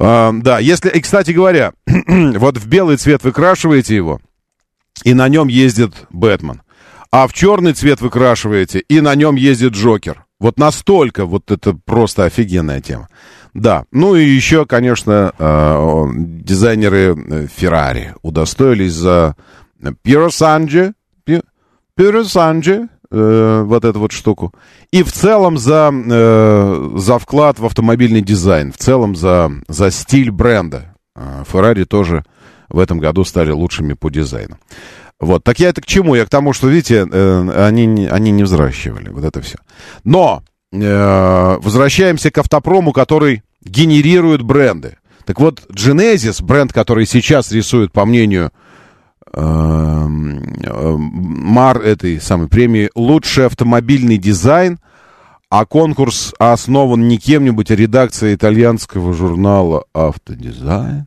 Да, 0.00 0.58
если, 0.58 0.88
и, 0.88 1.00
кстати 1.00 1.32
говоря, 1.32 1.72
вот 1.86 2.56
в 2.56 2.66
белый 2.66 2.96
цвет 2.96 3.22
выкрашиваете 3.22 3.94
его, 3.94 4.20
и 5.04 5.12
на 5.12 5.28
нем 5.28 5.48
ездит 5.48 5.92
Бэтмен. 6.10 6.62
А 7.12 7.26
в 7.26 7.32
черный 7.32 7.74
цвет 7.74 8.00
выкрашиваете, 8.00 8.80
и 8.80 9.00
на 9.00 9.14
нем 9.14 9.34
ездит 9.34 9.72
Джокер. 9.72 10.24
Вот 10.38 10.58
настолько 10.58 11.26
вот 11.26 11.50
это 11.50 11.74
просто 11.74 12.24
офигенная 12.24 12.80
тема. 12.80 13.08
Да, 13.52 13.84
ну 13.90 14.14
и 14.14 14.24
еще, 14.24 14.64
конечно, 14.64 15.34
э, 15.36 16.06
дизайнеры 16.14 17.48
Феррари 17.54 18.14
удостоились 18.22 18.92
за 18.92 19.36
Пьеро 20.02 20.30
Санджи, 20.30 20.94
Пьеро 21.94 22.24
Санджи, 22.24 22.88
э, 23.10 23.62
вот 23.66 23.84
эту 23.84 23.98
вот 23.98 24.12
штуку. 24.12 24.52
И 24.90 25.02
в 25.02 25.12
целом 25.12 25.58
за, 25.58 25.92
э, 25.92 26.90
за 26.96 27.18
вклад 27.18 27.58
в 27.58 27.66
автомобильный 27.66 28.22
дизайн, 28.22 28.72
в 28.72 28.78
целом 28.78 29.16
за, 29.16 29.50
за 29.68 29.90
стиль 29.90 30.30
бренда. 30.30 30.94
Феррари 31.50 31.84
тоже 31.84 32.24
в 32.68 32.78
этом 32.78 32.98
году 32.98 33.24
стали 33.24 33.50
лучшими 33.50 33.94
по 33.94 34.10
дизайну. 34.10 34.58
Вот, 35.18 35.44
так 35.44 35.58
я 35.60 35.68
это 35.68 35.82
к 35.82 35.86
чему? 35.86 36.14
Я 36.14 36.24
к 36.24 36.30
тому, 36.30 36.54
что, 36.54 36.68
видите, 36.68 37.06
э, 37.10 37.66
они, 37.66 38.08
они 38.10 38.30
не 38.30 38.42
взращивали, 38.42 39.10
вот 39.10 39.22
это 39.22 39.42
все. 39.42 39.58
Но 40.02 40.42
э, 40.72 41.58
возвращаемся 41.60 42.30
к 42.30 42.38
автопрому, 42.38 42.92
который 42.92 43.42
генерирует 43.62 44.40
бренды. 44.40 44.96
Так 45.26 45.38
вот, 45.38 45.62
Genesis, 45.70 46.42
бренд, 46.42 46.72
который 46.72 47.04
сейчас 47.04 47.52
рисует, 47.52 47.92
по 47.92 48.06
мнению 48.06 48.50
Мар 50.98 51.78
этой 51.78 52.20
самой 52.20 52.48
премии 52.48 52.90
лучший 52.94 53.46
автомобильный 53.46 54.18
дизайн, 54.18 54.78
а 55.48 55.64
конкурс 55.66 56.34
основан 56.38 57.08
не 57.08 57.18
кем-нибудь, 57.18 57.70
а 57.70 57.76
редакцией 57.76 58.34
итальянского 58.34 59.12
журнала 59.12 59.84
«Автодизайн». 59.92 61.06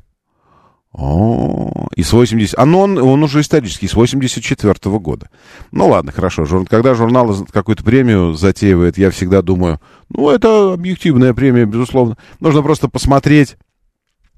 О, 0.93 1.87
и 1.95 2.03
с 2.03 2.13
80... 2.13 2.53
А 2.57 2.65
ну 2.65 2.79
он, 2.79 2.99
он 2.99 3.23
уже 3.23 3.41
исторический, 3.41 3.87
с 3.87 3.95
84 3.95 4.73
-го 4.73 4.99
года. 4.99 5.27
Ну 5.71 5.87
ладно, 5.87 6.11
хорошо. 6.11 6.45
Жур... 6.45 6.67
Когда 6.67 6.93
журнал 6.93 7.35
какую-то 7.51 7.83
премию 7.83 8.33
затеивает, 8.33 8.99
я 8.99 9.09
всегда 9.09 9.41
думаю, 9.41 9.79
ну 10.09 10.29
это 10.29 10.73
объективная 10.73 11.33
премия, 11.33 11.65
безусловно. 11.65 12.15
Нужно 12.39 12.61
просто 12.61 12.89
посмотреть 12.89 13.57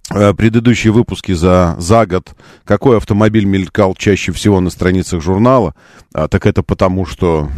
предыдущие 0.10 0.94
выпуски 0.94 1.32
за, 1.32 1.76
за 1.80 2.06
год, 2.06 2.36
какой 2.64 2.98
автомобиль 2.98 3.46
мелькал 3.46 3.96
чаще 3.96 4.32
всего 4.32 4.60
на 4.60 4.70
страницах 4.70 5.22
журнала, 5.22 5.74
а, 6.14 6.28
так 6.28 6.46
это 6.46 6.62
потому, 6.62 7.06
что, 7.06 7.50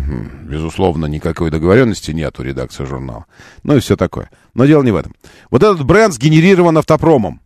безусловно, 0.44 1.08
никакой 1.08 1.52
договоренности 1.52 2.12
нет 2.12 2.40
у 2.40 2.44
редакции 2.44 2.86
журнала. 2.86 3.26
Ну 3.64 3.76
и 3.76 3.80
все 3.82 3.98
такое. 3.98 4.30
Но 4.54 4.66
дело 4.66 4.82
не 4.84 4.92
в 4.92 4.96
этом. 4.96 5.14
Вот 5.52 5.62
этот 5.62 5.84
бренд 5.84 6.14
сгенерирован 6.14 6.78
автопромом. 6.78 7.42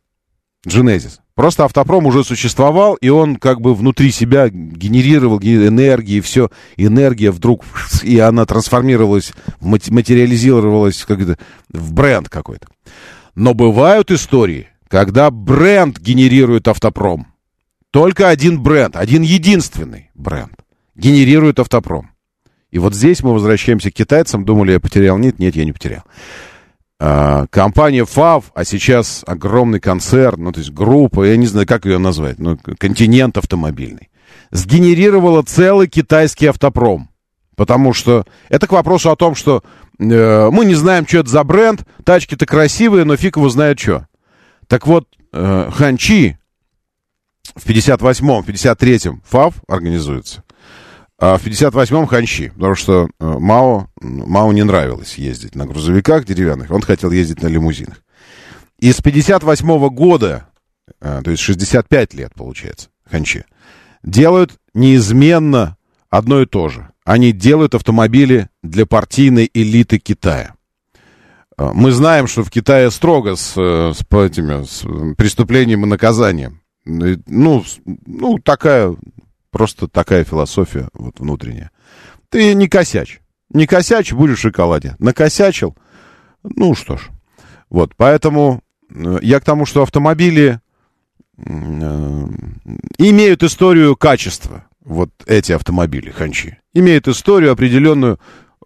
Genesis. 0.67 1.19
Просто 1.33 1.65
автопром 1.65 2.05
уже 2.05 2.23
существовал, 2.23 2.93
и 2.93 3.09
он 3.09 3.37
как 3.37 3.61
бы 3.61 3.73
внутри 3.73 4.11
себя 4.11 4.49
генерировал 4.49 5.39
энергии, 5.39 6.19
все. 6.19 6.51
Энергия 6.77 7.31
вдруг, 7.31 7.63
и 8.03 8.19
она 8.19 8.45
трансформировалась, 8.45 9.33
материализировалась 9.59 11.03
как 11.03 11.19
в 11.69 11.93
бренд 11.93 12.29
какой-то. 12.29 12.67
Но 13.33 13.55
бывают 13.55 14.11
истории, 14.11 14.67
когда 14.91 15.31
бренд 15.31 15.99
генерирует 15.99 16.67
автопром. 16.67 17.27
Только 17.91 18.27
один 18.27 18.61
бренд, 18.61 18.97
один 18.97 19.21
единственный 19.21 20.11
бренд 20.15 20.51
генерирует 20.95 21.59
автопром. 21.59 22.11
И 22.71 22.77
вот 22.77 22.93
здесь 22.93 23.23
мы 23.23 23.33
возвращаемся 23.33 23.89
к 23.89 23.93
китайцам. 23.93 24.43
Думали, 24.43 24.73
я 24.73 24.81
потерял. 24.81 25.17
Нет, 25.17 25.39
нет, 25.39 25.55
я 25.55 25.63
не 25.63 25.71
потерял. 25.71 26.03
А, 26.99 27.47
компания 27.47 28.03
FAV, 28.03 28.43
а 28.53 28.65
сейчас 28.65 29.23
огромный 29.25 29.79
концерн, 29.79 30.43
ну, 30.43 30.51
то 30.51 30.59
есть 30.59 30.71
группа, 30.71 31.23
я 31.23 31.37
не 31.37 31.47
знаю, 31.47 31.65
как 31.65 31.85
ее 31.85 31.97
назвать, 31.97 32.37
ну, 32.37 32.57
континент 32.77 33.37
автомобильный, 33.37 34.09
сгенерировала 34.51 35.41
целый 35.41 35.87
китайский 35.87 36.47
автопром. 36.47 37.09
Потому 37.55 37.93
что 37.93 38.25
это 38.49 38.67
к 38.67 38.71
вопросу 38.73 39.09
о 39.09 39.15
том, 39.15 39.35
что 39.35 39.63
э, 39.99 40.49
мы 40.51 40.65
не 40.65 40.75
знаем, 40.75 41.07
что 41.07 41.19
это 41.19 41.29
за 41.29 41.43
бренд, 41.45 41.87
тачки-то 42.03 42.45
красивые, 42.45 43.05
но 43.05 43.15
фиг 43.15 43.37
его 43.37 43.49
знает 43.49 43.79
что. 43.79 44.07
Так 44.71 44.87
вот, 44.87 45.05
э, 45.33 45.69
Ханчи 45.69 46.37
в 47.57 47.67
58-м, 47.67 48.41
53-м 48.45 49.21
ФАВ 49.25 49.55
организуется, 49.67 50.45
а 51.19 51.37
в 51.37 51.45
58-м 51.45 52.07
Ханчи, 52.07 52.53
потому 52.55 52.75
что 52.75 53.03
э, 53.03 53.07
Мао, 53.19 53.89
Мао 53.99 54.53
не 54.53 54.63
нравилось 54.63 55.15
ездить 55.15 55.55
на 55.55 55.65
грузовиках 55.65 56.23
деревянных, 56.23 56.71
он 56.71 56.81
хотел 56.83 57.11
ездить 57.11 57.41
на 57.41 57.47
лимузинах. 57.47 58.01
И 58.79 58.93
с 58.93 59.01
58 59.01 59.67
-го 59.67 59.89
года, 59.89 60.47
э, 61.01 61.19
то 61.21 61.31
есть 61.31 61.43
65 61.43 62.13
лет, 62.13 62.33
получается, 62.33 62.87
Ханчи, 63.03 63.43
делают 64.03 64.53
неизменно 64.73 65.75
одно 66.09 66.43
и 66.43 66.45
то 66.45 66.69
же. 66.69 66.87
Они 67.03 67.33
делают 67.33 67.75
автомобили 67.75 68.47
для 68.63 68.85
партийной 68.85 69.51
элиты 69.53 69.99
Китая. 69.99 70.53
А, 71.61 71.73
мы 71.73 71.91
знаем, 71.91 72.27
что 72.27 72.43
в 72.43 72.49
Китае 72.49 72.89
строго 72.91 73.35
с, 73.35 73.53
э, 73.55 73.93
с, 73.93 74.01
этими, 74.15 74.63
с 74.65 75.15
преступлением 75.15 75.85
и 75.85 75.87
наказанием. 75.87 76.61
Ну, 76.85 77.63
ну, 78.05 78.39
такая 78.39 78.95
Просто 79.51 79.89
такая 79.89 80.23
философия 80.23 80.87
вот 80.93 81.19
внутренняя. 81.19 81.71
Ты 82.29 82.53
не 82.53 82.69
косячь. 82.69 83.19
Не 83.49 83.67
косячь, 83.67 84.13
будешь 84.13 84.37
в 84.37 84.41
шоколаде. 84.41 84.95
Накосячил, 84.99 85.75
ну 86.43 86.73
что 86.73 86.97
ж. 86.97 87.09
Вот, 87.69 87.93
поэтому 87.97 88.63
э, 88.89 89.19
я 89.21 89.41
к 89.41 89.43
тому, 89.43 89.65
что 89.65 89.83
автомобили 89.83 90.61
э, 91.37 91.43
имеют 92.97 93.43
историю 93.43 93.97
качества. 93.97 94.63
Вот 94.79 95.11
эти 95.27 95.51
автомобили, 95.51 96.11
ханчи. 96.11 96.57
Имеют 96.73 97.09
историю 97.09 97.51
определенную, 97.51 98.17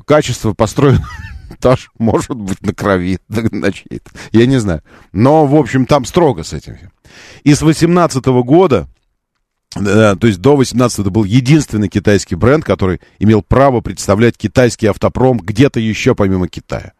качество 0.05 0.53
построено 0.53 1.03
тоже 1.59 1.87
может 1.97 2.35
быть 2.35 2.61
на 2.61 2.73
крови, 2.73 3.19
на 3.27 3.71
чьей-то. 3.71 4.11
Я 4.31 4.45
не 4.45 4.57
знаю. 4.59 4.81
Но, 5.11 5.45
в 5.45 5.55
общем, 5.55 5.85
там 5.85 6.05
строго 6.05 6.43
с 6.43 6.53
этим. 6.53 6.77
И 7.43 7.53
с 7.53 7.61
18 7.61 8.25
года, 8.25 8.87
то 9.73 10.17
есть 10.21 10.39
до 10.39 10.55
18 10.55 10.99
это 10.99 11.09
был 11.09 11.23
единственный 11.23 11.89
китайский 11.89 12.35
бренд, 12.35 12.63
который 12.63 13.01
имел 13.19 13.41
право 13.41 13.81
представлять 13.81 14.37
китайский 14.37 14.87
автопром 14.87 15.39
где-то 15.39 15.79
еще 15.79 16.15
помимо 16.15 16.47
Китая. 16.47 16.93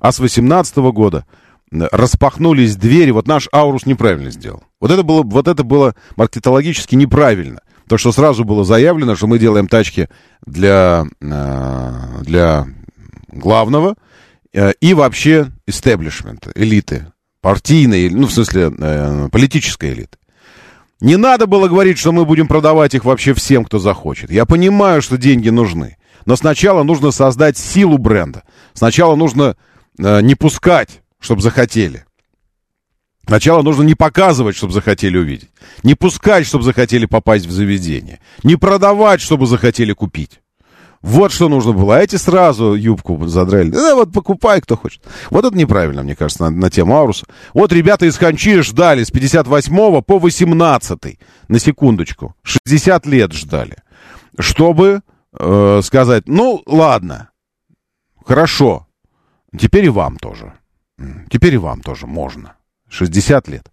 А 0.00 0.12
с 0.12 0.18
18 0.18 0.76
года 0.92 1.24
распахнулись 1.70 2.76
двери. 2.76 3.10
Вот 3.10 3.26
наш 3.26 3.48
Аурус 3.52 3.86
неправильно 3.86 4.30
сделал. 4.30 4.62
Вот 4.80 4.90
это 4.90 5.02
было, 5.02 5.22
вот 5.22 5.48
это 5.48 5.62
было 5.62 5.94
маркетологически 6.16 6.94
неправильно. 6.94 7.60
То, 7.88 7.98
что 7.98 8.12
сразу 8.12 8.44
было 8.44 8.64
заявлено, 8.64 9.16
что 9.16 9.26
мы 9.26 9.38
делаем 9.38 9.66
тачки 9.66 10.08
для, 10.46 11.04
э, 11.20 12.22
для 12.22 12.66
главного 13.32 13.96
э, 14.52 14.72
и 14.80 14.94
вообще 14.94 15.48
истеблишмента, 15.66 16.52
элиты, 16.54 17.06
партийной, 17.40 18.10
ну, 18.10 18.26
в 18.26 18.32
смысле, 18.32 18.72
э, 18.76 19.28
политической 19.30 19.92
элиты. 19.92 20.18
Не 21.00 21.16
надо 21.16 21.46
было 21.46 21.66
говорить, 21.68 21.98
что 21.98 22.12
мы 22.12 22.26
будем 22.26 22.46
продавать 22.46 22.94
их 22.94 23.04
вообще 23.04 23.32
всем, 23.32 23.64
кто 23.64 23.78
захочет. 23.78 24.30
Я 24.30 24.44
понимаю, 24.44 25.00
что 25.00 25.16
деньги 25.16 25.48
нужны. 25.48 25.96
Но 26.26 26.36
сначала 26.36 26.82
нужно 26.82 27.10
создать 27.10 27.56
силу 27.56 27.96
бренда. 27.96 28.42
Сначала 28.74 29.16
нужно 29.16 29.56
э, 29.98 30.20
не 30.20 30.34
пускать, 30.34 31.00
чтобы 31.18 31.40
захотели. 31.40 32.04
Сначала 33.26 33.62
нужно 33.62 33.82
не 33.84 33.94
показывать, 33.94 34.56
чтобы 34.56 34.72
захотели 34.72 35.16
увидеть. 35.16 35.50
Не 35.82 35.94
пускать, 35.94 36.46
чтобы 36.46 36.64
захотели 36.64 37.06
попасть 37.06 37.46
в 37.46 37.50
заведение. 37.50 38.20
Не 38.42 38.56
продавать, 38.56 39.20
чтобы 39.20 39.46
захотели 39.46 39.92
купить. 39.92 40.40
Вот 41.02 41.32
что 41.32 41.48
нужно 41.48 41.72
было. 41.72 41.96
А 41.96 42.00
эти 42.00 42.16
сразу 42.16 42.74
юбку 42.74 43.26
задрали. 43.26 43.70
Да 43.70 43.94
вот 43.94 44.12
покупай, 44.12 44.60
кто 44.60 44.76
хочет. 44.76 45.02
Вот 45.30 45.44
это 45.44 45.56
неправильно, 45.56 46.02
мне 46.02 46.14
кажется, 46.14 46.44
на, 46.44 46.50
на 46.50 46.70
тему 46.70 46.96
Ауруса. 46.96 47.26
Вот 47.54 47.72
ребята 47.72 48.04
из 48.04 48.18
Ханчи 48.18 48.60
ждали 48.60 49.02
с 49.02 49.10
58 49.10 50.02
по 50.02 50.18
18 50.18 51.18
на 51.48 51.58
секундочку. 51.58 52.34
60 52.42 53.06
лет 53.06 53.32
ждали. 53.32 53.76
Чтобы 54.38 55.00
э, 55.38 55.80
сказать, 55.82 56.24
ну, 56.26 56.62
ладно, 56.66 57.30
хорошо, 58.24 58.86
теперь 59.58 59.86
и 59.86 59.90
вам 59.90 60.18
тоже. 60.18 60.52
Теперь 61.30 61.54
и 61.54 61.58
вам 61.58 61.80
тоже 61.80 62.06
можно. 62.06 62.56
60 62.90 63.48
лет. 63.48 63.70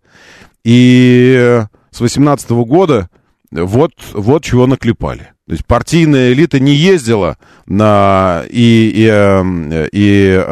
И 0.63 1.61
с 1.91 1.99
18 1.99 2.49
вот, 3.51 3.91
вот 4.13 4.43
чего 4.43 4.65
наклепали. 4.65 5.33
То 5.47 5.53
есть 5.53 5.65
партийная 5.65 6.33
элита 6.33 6.59
не 6.59 6.73
ездила 6.75 7.37
на 7.67 8.43
и, 8.49 8.91
и, 8.93 9.05
эм, 9.05 9.71
и 9.71 10.43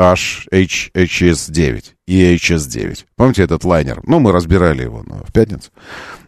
HS9, 0.95 1.83
и 2.07 2.35
HS9. 2.35 3.05
Помните 3.17 3.43
этот 3.43 3.65
лайнер? 3.65 3.99
Ну, 4.05 4.19
мы 4.21 4.31
разбирали 4.31 4.83
его 4.83 5.03
ну, 5.05 5.15
в 5.27 5.33
пятницу. 5.33 5.71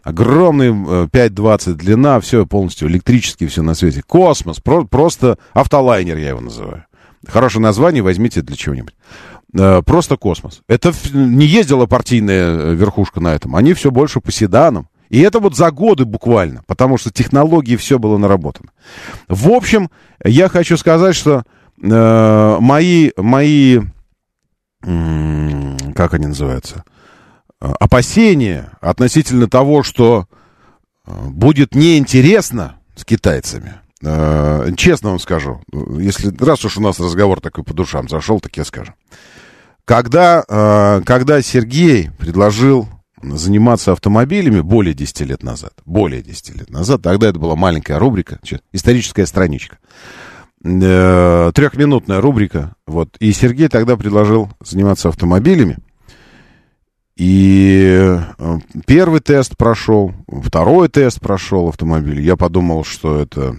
Огромный, 0.02 0.68
5,20 0.68 1.70
э, 1.70 1.74
длина, 1.76 2.20
все 2.20 2.44
полностью 2.44 2.88
электрический, 2.88 3.46
все 3.46 3.62
на 3.62 3.74
свете. 3.74 4.02
Космос, 4.06 4.60
про, 4.60 4.84
просто 4.84 5.38
автолайнер 5.54 6.18
я 6.18 6.28
его 6.28 6.40
называю. 6.40 6.84
Хорошее 7.26 7.62
название, 7.62 8.02
возьмите 8.02 8.42
для 8.42 8.54
чего-нибудь. 8.54 8.94
Э, 9.54 9.80
просто 9.80 10.18
космос. 10.18 10.60
Это 10.68 10.92
не 11.14 11.46
ездила 11.46 11.86
партийная 11.86 12.54
э, 12.54 12.74
верхушка 12.74 13.20
на 13.20 13.34
этом. 13.34 13.56
Они 13.56 13.72
все 13.72 13.90
больше 13.90 14.20
по 14.20 14.30
седанам. 14.30 14.88
И 15.08 15.20
это 15.20 15.40
вот 15.40 15.56
за 15.56 15.70
годы 15.70 16.04
буквально, 16.04 16.62
потому 16.66 16.98
что 16.98 17.10
технологии 17.10 17.76
все 17.76 17.98
было 17.98 18.18
наработано. 18.18 18.70
В 19.28 19.50
общем, 19.50 19.90
я 20.24 20.48
хочу 20.48 20.76
сказать, 20.76 21.16
что 21.16 21.44
э, 21.82 22.56
мои, 22.60 23.10
мои, 23.16 23.80
э, 24.82 25.76
как 25.94 26.14
они 26.14 26.26
называются, 26.26 26.84
опасения 27.60 28.70
относительно 28.80 29.48
того, 29.48 29.82
что 29.82 30.26
э, 31.06 31.12
будет 31.28 31.74
неинтересно 31.74 32.76
с 32.94 33.04
китайцами, 33.04 33.74
э, 34.02 34.70
честно 34.76 35.10
вам 35.10 35.18
скажу, 35.18 35.60
если 35.98 36.34
раз 36.38 36.64
уж 36.64 36.76
у 36.76 36.80
нас 36.80 37.00
разговор 37.00 37.40
такой 37.40 37.64
по 37.64 37.74
душам 37.74 38.08
зашел, 38.08 38.40
так 38.40 38.56
я 38.56 38.64
скажу. 38.64 38.92
Когда, 39.84 40.44
э, 40.46 41.02
когда 41.04 41.40
Сергей 41.42 42.10
предложил 42.18 42.88
заниматься 43.22 43.92
автомобилями 43.92 44.60
более 44.60 44.94
10 44.94 45.20
лет 45.22 45.42
назад. 45.42 45.72
Более 45.84 46.22
10 46.22 46.56
лет 46.56 46.70
назад. 46.70 47.02
Тогда 47.02 47.28
это 47.28 47.38
была 47.38 47.56
маленькая 47.56 47.98
рубрика, 47.98 48.40
историческая 48.72 49.26
страничка. 49.26 49.78
Э, 50.64 51.52
трехминутная 51.54 52.20
рубрика. 52.20 52.74
Вот. 52.86 53.16
И 53.18 53.32
Сергей 53.32 53.68
тогда 53.68 53.96
предложил 53.96 54.50
заниматься 54.60 55.08
автомобилями. 55.08 55.78
И 57.16 57.84
э, 57.90 58.58
первый 58.86 59.20
тест 59.20 59.56
прошел, 59.56 60.12
второй 60.44 60.88
тест 60.88 61.20
прошел 61.20 61.68
автомобиль. 61.68 62.20
Я 62.20 62.36
подумал, 62.36 62.84
что 62.84 63.20
это 63.20 63.56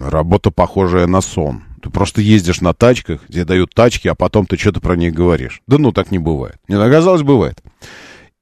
работа, 0.00 0.50
похожая 0.50 1.06
на 1.06 1.20
сон. 1.20 1.62
Ты 1.82 1.90
просто 1.90 2.20
ездишь 2.20 2.60
на 2.60 2.74
тачках, 2.74 3.20
где 3.28 3.44
дают 3.44 3.74
тачки, 3.74 4.08
а 4.08 4.14
потом 4.14 4.46
ты 4.46 4.56
что-то 4.56 4.80
про 4.80 4.96
них 4.96 5.14
говоришь. 5.14 5.62
Да 5.66 5.78
ну, 5.78 5.92
так 5.92 6.10
не 6.10 6.18
бывает. 6.18 6.56
Нет, 6.68 6.80
оказалось, 6.80 7.22
бывает. 7.22 7.62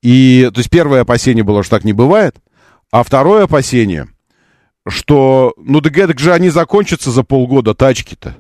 И, 0.02 0.50
то 0.52 0.58
есть, 0.58 0.70
первое 0.70 1.02
опасение 1.02 1.44
было, 1.44 1.62
что 1.62 1.76
так 1.76 1.84
не 1.84 1.92
бывает. 1.92 2.36
А 2.90 3.02
второе 3.02 3.44
опасение, 3.44 4.08
что, 4.86 5.54
ну, 5.56 5.80
да 5.80 5.90
так 5.90 6.18
же 6.18 6.32
они 6.32 6.50
закончатся 6.50 7.10
за 7.10 7.22
полгода, 7.24 7.74
тачки-то. 7.74 8.36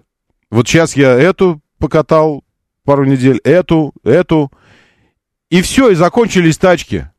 Вот 0.50 0.68
сейчас 0.68 0.96
я 0.96 1.12
эту 1.12 1.60
покатал 1.78 2.44
пару 2.84 3.04
недель, 3.04 3.40
эту, 3.44 3.92
эту. 4.04 4.52
И 5.50 5.62
все, 5.62 5.90
и 5.90 5.94
закончились 5.94 6.58
тачки. 6.58 7.10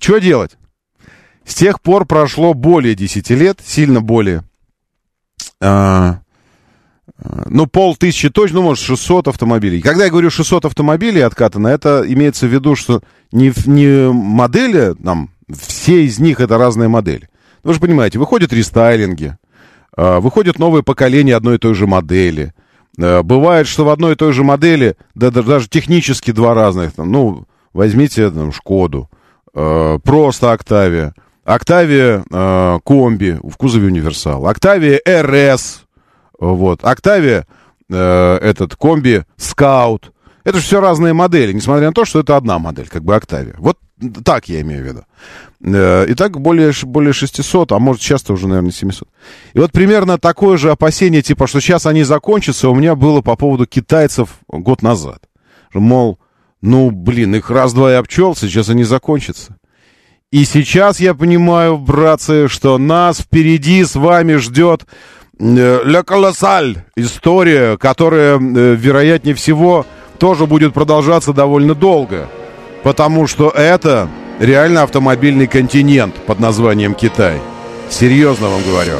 Что 0.00 0.18
делать? 0.18 0.56
С 1.46 1.54
тех 1.54 1.80
пор 1.80 2.06
прошло 2.06 2.54
более 2.54 2.94
10 2.94 3.30
лет, 3.30 3.60
сильно 3.64 4.00
более. 4.00 4.42
А, 5.60 6.18
ну, 7.46 7.66
полтысячи 7.66 8.30
точно, 8.30 8.56
ну, 8.56 8.62
может, 8.62 8.84
600 8.84 9.28
автомобилей. 9.28 9.80
Когда 9.80 10.04
я 10.04 10.10
говорю 10.10 10.28
600 10.28 10.66
автомобилей 10.66 11.20
откатано, 11.20 11.68
это 11.68 12.04
имеется 12.06 12.46
в 12.46 12.52
виду, 12.52 12.74
что 12.74 13.00
не, 13.30 13.52
не 13.66 14.10
модели, 14.12 14.94
там, 15.02 15.30
все 15.56 16.04
из 16.04 16.18
них 16.18 16.40
это 16.40 16.58
разные 16.58 16.88
модели. 16.88 17.28
Вы 17.62 17.74
же 17.74 17.80
понимаете, 17.80 18.18
выходят 18.18 18.52
рестайлинги, 18.52 19.36
а, 19.96 20.18
выходят 20.18 20.58
новые 20.58 20.82
поколения 20.82 21.36
одной 21.36 21.56
и 21.56 21.58
той 21.58 21.74
же 21.74 21.86
модели. 21.86 22.54
А, 23.00 23.22
бывает, 23.22 23.68
что 23.68 23.84
в 23.84 23.90
одной 23.90 24.12
и 24.12 24.16
той 24.16 24.32
же 24.32 24.42
модели, 24.42 24.96
да, 25.14 25.30
даже 25.30 25.68
технически 25.68 26.32
два 26.32 26.54
разных, 26.54 26.92
ну, 26.96 27.44
возьмите 27.72 28.30
там, 28.30 28.52
Шкоду, 28.52 29.08
а, 29.54 30.00
просто 30.00 30.50
Октавия, 30.50 31.14
Октавия 31.46 32.24
комби 32.84 33.38
в 33.42 33.56
кузове 33.56 33.86
универсал, 33.86 34.46
Октавия 34.46 35.00
РС 35.06 35.86
вот. 36.38 36.84
Октавия, 36.84 37.46
э, 37.90 38.38
этот 38.42 38.76
комби, 38.76 39.24
скаут. 39.36 40.12
Это 40.44 40.58
же 40.58 40.64
все 40.64 40.80
разные 40.80 41.12
модели, 41.12 41.52
несмотря 41.52 41.88
на 41.88 41.92
то, 41.92 42.04
что 42.04 42.20
это 42.20 42.36
одна 42.36 42.58
модель, 42.58 42.88
как 42.88 43.02
бы 43.02 43.16
Октавия. 43.16 43.54
Вот 43.58 43.78
так 44.24 44.48
я 44.48 44.60
имею 44.60 44.82
в 44.82 44.86
виду. 44.86 45.04
Э, 45.64 46.06
и 46.06 46.14
так 46.14 46.38
более, 46.38 46.72
более 46.84 47.12
600, 47.12 47.72
а 47.72 47.78
может 47.78 48.02
сейчас-то 48.02 48.34
уже, 48.34 48.46
наверное, 48.46 48.70
700. 48.70 49.08
И 49.54 49.58
вот 49.58 49.72
примерно 49.72 50.18
такое 50.18 50.56
же 50.56 50.70
опасение, 50.70 51.22
типа, 51.22 51.46
что 51.46 51.60
сейчас 51.60 51.86
они 51.86 52.04
закончатся, 52.04 52.68
у 52.68 52.74
меня 52.74 52.94
было 52.94 53.22
по 53.22 53.36
поводу 53.36 53.66
китайцев 53.66 54.38
год 54.48 54.82
назад. 54.82 55.22
Мол, 55.72 56.18
ну, 56.60 56.90
блин, 56.90 57.34
их 57.34 57.50
раз-два 57.50 57.92
и 57.92 57.94
обчелся, 57.94 58.46
сейчас 58.48 58.68
они 58.68 58.84
закончатся. 58.84 59.56
И 60.32 60.44
сейчас 60.44 60.98
я 60.98 61.14
понимаю, 61.14 61.78
братцы, 61.78 62.48
что 62.48 62.78
нас 62.78 63.20
впереди 63.20 63.84
с 63.84 63.94
вами 63.94 64.34
ждет 64.34 64.84
Ля 65.38 66.02
Колоссаль 66.02 66.84
история, 66.96 67.76
которая, 67.76 68.36
э, 68.36 68.74
вероятнее 68.74 69.36
всего, 69.36 69.86
тоже 70.18 70.46
будет 70.46 70.74
продолжаться 70.74 71.32
довольно 71.32 71.76
долго. 71.76 72.28
Потому 72.82 73.28
что 73.28 73.50
это 73.50 74.08
реально 74.40 74.82
автомобильный 74.82 75.46
континент 75.46 76.14
под 76.14 76.40
названием 76.40 76.94
Китай. 76.94 77.40
Серьезно 77.88 78.48
вам 78.48 78.62
говорю. 78.64 78.96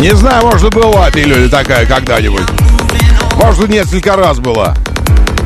Не 0.00 0.16
знаю, 0.16 0.46
может, 0.46 0.72
была 0.72 1.10
пилюля 1.10 1.50
такая 1.50 1.84
когда-нибудь. 1.84 2.46
Может, 3.36 3.68
несколько 3.68 4.16
раз 4.16 4.38
была. 4.38 4.74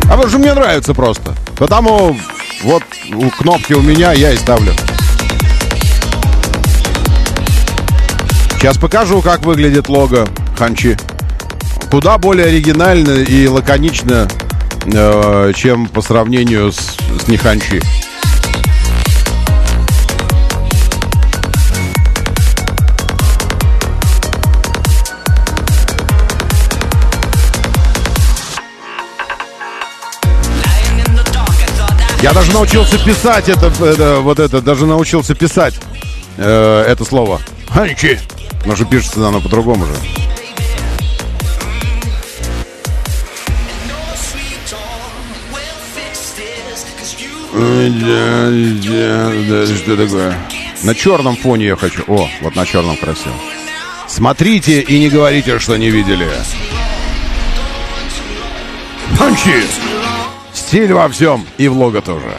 А 0.04 0.10
потому 0.10 0.28
что 0.28 0.38
мне 0.38 0.54
нравится 0.54 0.94
просто. 0.94 1.34
Потому 1.56 2.16
вот 2.62 2.84
у 3.12 3.30
кнопки 3.30 3.72
у 3.72 3.82
меня 3.82 4.12
я 4.12 4.30
и 4.30 4.36
ставлю. 4.36 4.72
Сейчас 8.52 8.78
покажу, 8.78 9.20
как 9.22 9.44
выглядит 9.44 9.88
лого 9.88 10.28
Ханчи. 10.56 10.96
Куда 11.90 12.16
более 12.16 12.46
оригинально 12.46 13.24
и 13.24 13.48
лаконично, 13.48 14.28
э, 14.86 15.52
чем 15.56 15.88
по 15.88 16.00
сравнению 16.00 16.70
с, 16.70 16.96
с 17.24 17.26
Неханчи. 17.26 17.82
Я 32.24 32.32
даже 32.32 32.52
научился 32.52 32.98
писать 33.04 33.50
это, 33.50 33.66
это 33.84 34.20
вот 34.20 34.38
это, 34.38 34.62
даже 34.62 34.86
научился 34.86 35.34
писать 35.34 35.74
э, 36.38 36.84
это 36.88 37.04
слово. 37.04 37.38
Ханчи. 37.68 38.18
Но 38.64 38.74
же 38.74 38.86
пишется 38.86 39.28
оно 39.28 39.42
по-другому 39.42 39.84
же. 39.84 39.92
Что 49.76 49.94
такое? 49.94 50.34
На 50.82 50.94
черном 50.94 51.36
фоне 51.36 51.66
я 51.66 51.76
хочу. 51.76 52.04
О, 52.08 52.26
вот 52.40 52.56
на 52.56 52.64
черном 52.64 52.96
красиво. 52.96 53.34
Смотрите 54.08 54.80
и 54.80 54.98
не 54.98 55.10
говорите, 55.10 55.58
что 55.58 55.76
не 55.76 55.90
видели. 55.90 56.26
Панчи! 59.18 60.03
Стиль 60.74 60.92
во 60.92 61.08
всем 61.08 61.46
и 61.56 61.68
в 61.68 61.78
лого 61.78 62.02
тоже. 62.02 62.36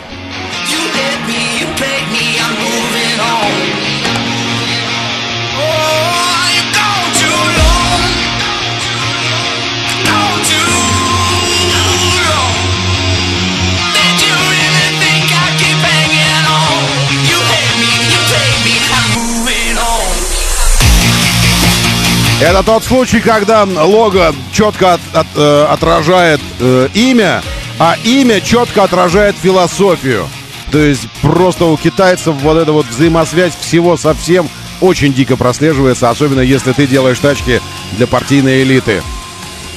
Это 22.42 22.64
тот 22.64 22.84
случай, 22.84 23.22
когда 23.22 23.64
лого 23.64 24.36
четко 24.52 24.96
от, 24.96 25.02
от, 25.14 25.28
э, 25.38 25.66
отражает 25.70 26.42
э, 26.60 26.90
имя, 26.94 27.42
а 27.80 27.96
имя 28.04 28.42
четко 28.42 28.84
отражает 28.84 29.36
философию. 29.36 30.28
То 30.72 30.80
есть 30.80 31.08
просто 31.22 31.66
у 31.66 31.78
китайцев 31.78 32.36
вот 32.42 32.58
эта 32.58 32.72
вот 32.72 32.86
взаимосвязь 32.88 33.54
всего 33.56 33.98
со 33.98 34.14
всем 34.14 34.50
очень 34.82 35.14
дико 35.14 35.38
прослеживается, 35.38 36.10
особенно 36.10 36.42
если 36.42 36.74
ты 36.74 36.88
делаешь 36.88 37.20
тачки 37.20 37.62
для 37.94 38.08
партийной 38.08 38.64
элиты. 38.64 39.02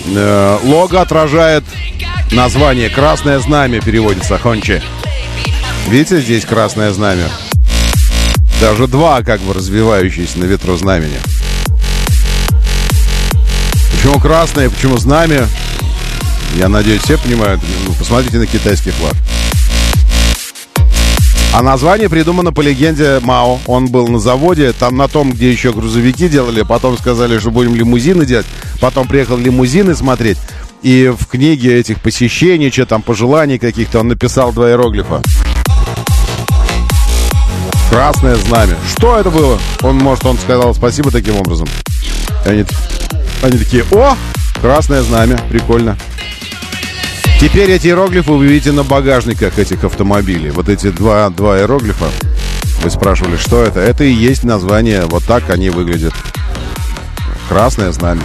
Э, 0.07 0.59
лого 0.65 1.01
отражает 1.01 1.65
название 2.33 2.89
«Красное 2.91 3.39
знамя» 3.39 3.81
переводится 3.81 4.39
Хончи. 4.39 4.83
Видите, 5.89 6.21
здесь 6.21 6.45
красное 6.45 6.93
знамя. 6.93 7.29
Даже 8.61 8.89
два 8.89 9.23
как 9.23 9.41
бы 9.41 9.55
развивающиеся 9.55 10.39
на 10.41 10.45
ветру 10.45 10.77
знамени. 10.77 11.19
Почему 13.93 14.21
красное, 14.21 14.69
почему 14.69 14.97
знамя? 14.97 15.47
Я 16.57 16.69
надеюсь, 16.69 17.03
все 17.03 17.19
понимают. 17.19 17.61
Ну, 17.87 17.93
посмотрите 17.93 18.39
на 18.39 18.47
китайский 18.47 18.91
флаг. 18.91 19.15
А 21.53 21.63
название 21.63 22.09
придумано 22.09 22.53
по 22.53 22.61
легенде 22.61 23.21
Мао. 23.21 23.59
Он 23.67 23.89
был 23.89 24.09
на 24.09 24.19
заводе, 24.19 24.73
там 24.73 24.97
на 24.97 25.09
том, 25.09 25.33
где 25.33 25.51
еще 25.51 25.73
грузовики 25.73 26.29
делали. 26.29 26.63
Потом 26.63 26.99
сказали, 26.99 27.39
что 27.39 27.51
будем 27.51 27.75
лимузины 27.75 28.27
делать. 28.27 28.47
Потом 28.81 29.09
приехал 29.09 29.37
лимузины 29.37 29.95
смотреть. 29.95 30.39
И 30.83 31.13
в 31.19 31.27
книге 31.27 31.79
этих 31.79 32.01
посещений, 32.01 32.71
что 32.71 32.87
там, 32.87 33.03
пожеланий 33.03 33.59
каких-то, 33.59 34.01
он 34.01 34.09
написал 34.09 34.53
два 34.53 34.69
иероглифа. 34.69 35.23
Красное 37.91 38.37
знамя. 38.37 38.77
Что 38.97 39.19
это 39.19 39.31
было? 39.31 39.59
Он, 39.83 39.97
может, 39.97 40.25
он 40.27 40.37
сказал 40.39 40.75
спасибо 40.75 41.11
таким 41.11 41.37
образом. 41.37 41.67
Они 42.45 42.65
они 43.43 43.57
такие, 43.57 43.85
о, 43.93 44.17
красное 44.61 45.03
знамя, 45.03 45.39
прикольно. 45.49 45.97
Теперь 47.40 47.70
эти 47.70 47.87
иероглифы 47.87 48.33
вы 48.33 48.46
видите 48.48 48.72
на 48.72 48.83
багажниках 48.83 49.61
этих 49.61 49.85
автомобилей. 49.85 50.51
Вот 50.51 50.68
эти 50.68 50.90
два, 50.90 51.31
два 51.31 51.57
иероглифа. 51.59 52.07
Вы 52.83 52.90
спрашивали, 52.90 53.37
что 53.37 53.62
это? 53.62 53.79
Это 53.79 54.03
и 54.03 54.11
есть 54.11 54.42
название. 54.42 55.07
Вот 55.07 55.22
так 55.22 55.48
они 55.48 55.70
выглядят. 55.70 56.14
Красное 57.48 57.92
знамя. 57.92 58.22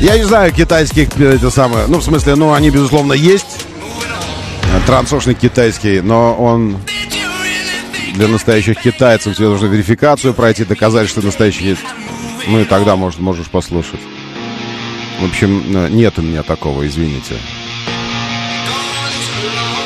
Я 0.00 0.16
не 0.16 0.24
знаю 0.24 0.50
китайских, 0.50 1.14
это 1.20 1.50
самое, 1.50 1.86
ну, 1.86 1.98
в 1.98 2.02
смысле, 2.02 2.34
ну, 2.34 2.54
они, 2.54 2.70
безусловно, 2.70 3.12
есть. 3.12 3.66
Трансошник 4.86 5.38
китайский, 5.38 6.00
но 6.00 6.34
он 6.34 6.78
для 8.14 8.26
настоящих 8.28 8.80
китайцев 8.80 9.36
тебе 9.36 9.48
нужно 9.48 9.66
верификацию 9.66 10.32
пройти, 10.32 10.64
доказать, 10.64 11.06
что 11.06 11.20
настоящий 11.20 11.76
Ну 12.46 12.60
и 12.60 12.64
тогда, 12.64 12.96
может, 12.96 13.20
можешь 13.20 13.48
послушать. 13.48 14.00
В 15.20 15.26
общем, 15.26 15.62
э, 15.68 15.88
нет 15.90 16.18
у 16.18 16.22
меня 16.22 16.42
такого, 16.44 16.86
извините. 16.86 17.34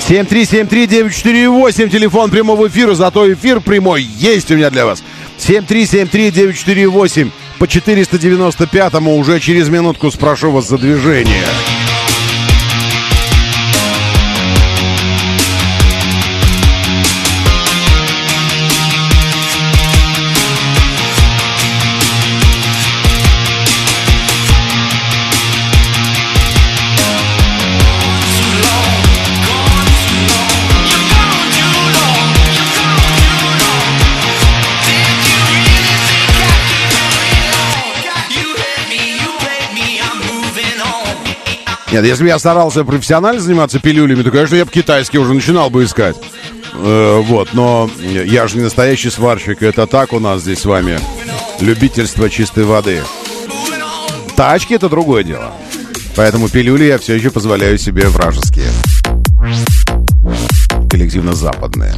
7373948, 0.09 1.90
телефон 1.90 2.31
прямого 2.31 2.68
эфира, 2.68 2.94
зато 2.94 3.33
эфир 3.33 3.61
прямой 3.61 4.03
есть 4.03 4.48
у 4.53 4.55
меня 4.55 4.70
для 4.70 4.87
вас. 4.87 5.03
7373948 5.38 7.33
по 7.59 7.64
495-му 7.64 9.17
уже 9.17 9.40
через 9.40 9.69
минутку 9.69 10.11
спрошу 10.11 10.51
вас 10.51 10.69
за 10.69 10.79
движение. 10.79 11.45
Нет, 41.94 42.04
если 42.04 42.24
бы 42.24 42.28
я 42.28 42.40
старался 42.40 42.83
профессионально 42.83 43.40
заниматься 43.40 43.78
пилюлями, 43.78 44.24
то, 44.24 44.33
конечно, 44.33 44.57
я 44.57 44.64
бы 44.64 44.70
китайский 44.72 45.18
уже 45.18 45.33
начинал 45.33 45.70
бы 45.70 45.85
искать. 45.85 46.16
Э, 46.72 47.22
вот, 47.24 47.50
но 47.52 47.88
я 48.00 48.48
же 48.48 48.57
не 48.57 48.64
настоящий 48.64 49.11
сварщик. 49.11 49.62
Это 49.62 49.87
так 49.87 50.12
у 50.12 50.18
нас 50.18 50.42
здесь 50.42 50.59
с 50.59 50.64
вами. 50.64 50.98
Любительство 51.61 52.28
чистой 52.28 52.64
воды. 52.64 53.00
Тачки 54.35 54.74
это 54.74 54.88
другое 54.88 55.22
дело. 55.22 55.52
Поэтому 56.16 56.48
пилюли 56.48 56.83
я 56.83 56.98
все 56.98 57.14
еще 57.14 57.30
позволяю 57.30 57.78
себе 57.78 58.09
вражеские. 58.09 58.70
Коллективно 60.90 61.35
западные. 61.35 61.94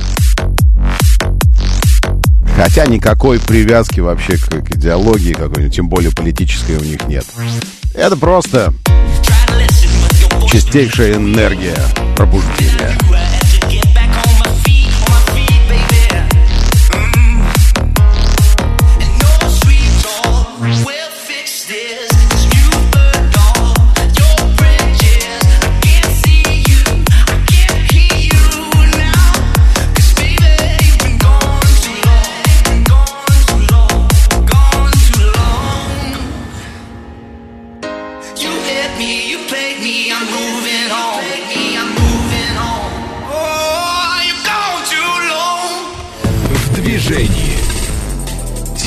Хотя 2.55 2.85
никакой 2.85 3.41
привязки 3.41 4.01
вообще 4.01 4.37
к, 4.37 4.63
к 4.63 4.77
идеологии 4.77 5.33
какой-нибудь, 5.33 5.75
тем 5.75 5.89
более 5.89 6.11
политической 6.11 6.77
у 6.77 6.85
них 6.85 7.09
нет. 7.09 7.25
Это 7.95 8.15
просто 8.19 8.75
чистейшая 10.47 11.15
энергия 11.15 11.77
пробуждения. 12.15 12.97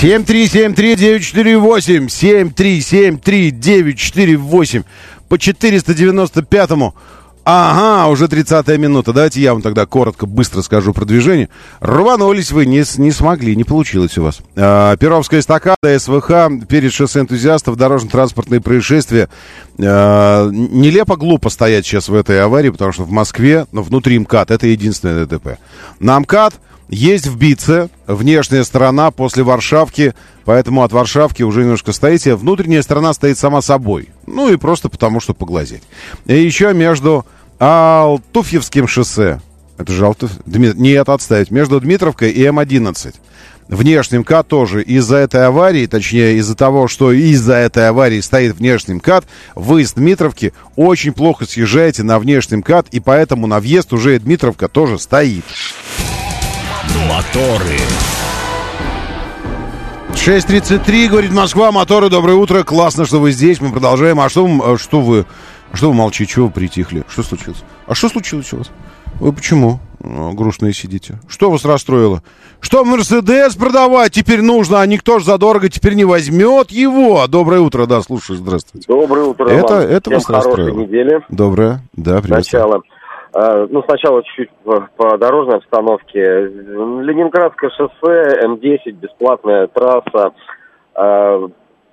7373948, 0.02 2.08
7373948 2.08 4.84
по 5.28 5.36
495-му. 5.36 6.94
Ага, 7.44 8.08
уже 8.10 8.26
30-я 8.26 8.78
минута. 8.78 9.12
Давайте 9.12 9.42
я 9.42 9.54
вам 9.54 9.62
тогда 9.62 9.86
коротко, 9.86 10.26
быстро 10.26 10.62
скажу 10.62 10.94
про 10.94 11.04
движение. 11.04 11.50
Рванулись 11.82 12.52
вы, 12.52 12.66
не, 12.66 12.84
не 12.98 13.12
смогли, 13.12 13.56
не 13.56 13.66
получилось 13.66 14.18
у 14.18 14.24
вас. 14.24 14.40
А, 14.56 14.96
Перовская 14.98 15.42
эстакада, 15.42 16.00
СВХ, 16.00 16.30
перед 16.70 16.94
шоссе 16.94 17.22
энтузиастов, 17.22 17.76
дорожно-транспортные 17.76 18.62
происшествия. 18.62 19.28
А, 19.82 20.48
нелепо 20.50 21.18
глупо 21.18 21.50
стоять 21.50 21.86
сейчас 21.86 22.08
в 22.08 22.14
этой 22.14 22.42
аварии, 22.42 22.70
потому 22.70 22.92
что 22.92 23.04
в 23.04 23.12
Москве, 23.12 23.66
но 23.72 23.82
внутри 23.82 24.20
МКАД, 24.20 24.52
это 24.52 24.68
единственное 24.68 25.26
ДТП. 25.26 25.58
На 26.00 26.20
МКАД 26.20 26.54
есть 26.90 27.28
в 27.28 27.38
Бице 27.38 27.90
внешняя 28.08 28.64
сторона 28.64 29.12
после 29.12 29.44
Варшавки, 29.44 30.16
поэтому 30.46 30.84
от 30.84 30.92
Варшавки 30.92 31.44
уже 31.44 31.62
немножко 31.62 31.92
стоите. 31.92 32.36
Внутренняя 32.36 32.82
сторона 32.82 33.14
стоит 33.14 33.38
сама 33.38 33.62
собой. 33.62 34.10
Ну 34.26 34.52
и 34.52 34.58
просто 34.58 34.90
потому, 34.90 35.20
что 35.20 35.34
поглазеть. 35.34 35.84
И 36.26 36.36
еще 36.36 36.74
между 36.74 37.26
Алтуфьевским 37.60 38.88
шоссе. 38.88 39.40
Это 39.78 39.94
же 39.94 40.06
Алтуф... 40.06 40.32
Дми... 40.46 40.72
Нет, 40.76 41.08
отставить. 41.10 41.52
Между 41.52 41.80
Дмитровкой 41.80 42.32
и 42.32 42.44
М11. 42.44 43.16
Внешний 43.70 44.18
МКАД 44.18 44.48
тоже 44.48 44.82
из-за 44.82 45.18
этой 45.18 45.46
аварии, 45.46 45.86
точнее 45.86 46.38
из-за 46.38 46.56
того, 46.56 46.88
что 46.88 47.12
из-за 47.12 47.54
этой 47.54 47.88
аварии 47.88 48.20
стоит 48.20 48.56
внешний 48.56 48.96
МКАД, 48.96 49.26
вы 49.54 49.84
из 49.84 49.94
Дмитровки 49.94 50.54
очень 50.76 51.14
плохо 51.14 51.46
съезжаете 51.46 52.02
на 52.02 52.18
внешний 52.18 52.58
МКАД, 52.58 52.88
и 52.90 53.00
поэтому 53.00 53.46
на 53.46 53.60
въезд 53.60 53.94
уже 53.94 54.20
Дмитровка 54.20 54.70
тоже 54.70 54.98
стоит. 54.98 55.46
Моторы. 56.98 57.78
6.33, 60.14 61.08
говорит 61.08 61.32
Москва, 61.32 61.72
моторы, 61.72 62.10
доброе 62.10 62.34
утро, 62.36 62.64
классно, 62.64 63.06
что 63.06 63.20
вы 63.20 63.32
здесь, 63.32 63.62
мы 63.62 63.72
продолжаем. 63.72 64.20
А 64.20 64.28
что, 64.30 64.46
вы- 64.46 64.74
а 64.74 64.78
что 64.78 65.00
вы, 65.02 65.26
а 65.72 65.78
что 65.78 65.90
вы 65.90 65.94
молчите, 65.96 66.34
чего 66.34 66.48
вы 66.48 66.52
притихли? 66.52 67.04
Что 67.08 67.24
случилось? 67.24 67.64
А 67.88 67.96
что 67.96 68.10
случилось 68.10 68.52
у 68.54 68.58
вас? 68.58 68.72
Вы 69.20 69.32
почему 69.34 69.80
а, 70.04 70.32
грустные 70.34 70.74
сидите? 70.74 71.20
Что 71.28 71.52
вас 71.52 71.64
расстроило? 71.64 72.22
Что 72.60 72.84
Мерседес 72.84 73.56
продавать 73.56 74.12
теперь 74.14 74.42
нужно, 74.42 74.82
а 74.82 74.86
никто 74.86 75.20
же 75.20 75.26
задорого 75.26 75.70
теперь 75.70 75.94
не 75.94 76.06
возьмет 76.06 76.72
его? 76.72 77.26
Доброе 77.28 77.62
утро, 77.62 77.86
да, 77.86 78.02
слушай, 78.02 78.36
здравствуйте. 78.36 78.86
Доброе 78.88 79.26
утро 79.26 79.48
Это- 79.48 79.74
вам. 79.76 79.82
это 79.84 80.10
Всем 80.10 80.14
вас 80.20 80.30
расстроило? 80.30 80.78
недели. 80.80 81.22
Доброе, 81.30 81.82
да, 81.94 82.22
привет. 82.22 82.44
Сначала. 82.46 82.82
Э, 83.34 83.68
Ну, 83.70 83.84
сначала 83.84 84.24
чуть-чуть 84.24 84.50
по, 84.64 84.88
по 84.98 85.18
дорожной 85.18 85.58
обстановке. 85.58 86.20
Ленинградское 86.48 87.70
шоссе, 87.72 88.46
М10, 88.46 88.92
бесплатная 88.92 89.68
трасса. 89.68 90.32
Э, 90.96 91.48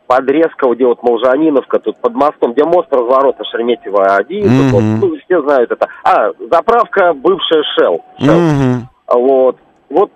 Подрезка, 0.06 0.68
где 0.72 0.86
вот 0.86 1.02
Молжаниновка, 1.02 1.80
тут 1.80 1.96
под 1.98 2.14
мостом, 2.14 2.52
где 2.52 2.62
мост 2.62 2.86
разворота 2.92 3.42
Шереметьево-1. 3.42 4.42
тут 4.42 4.50
Мгм. 4.50 4.70
вот, 4.70 4.82
ну, 5.10 5.16
все 5.24 5.42
знают 5.42 5.72
это. 5.72 5.88
А, 6.04 6.30
заправка 6.48 7.12
бывшая 7.12 7.64
Shell. 7.76 7.98
Shell. 8.20 8.38
Мгм. 8.38 8.88
Вот. 9.08 9.56
Вот, 9.90 10.10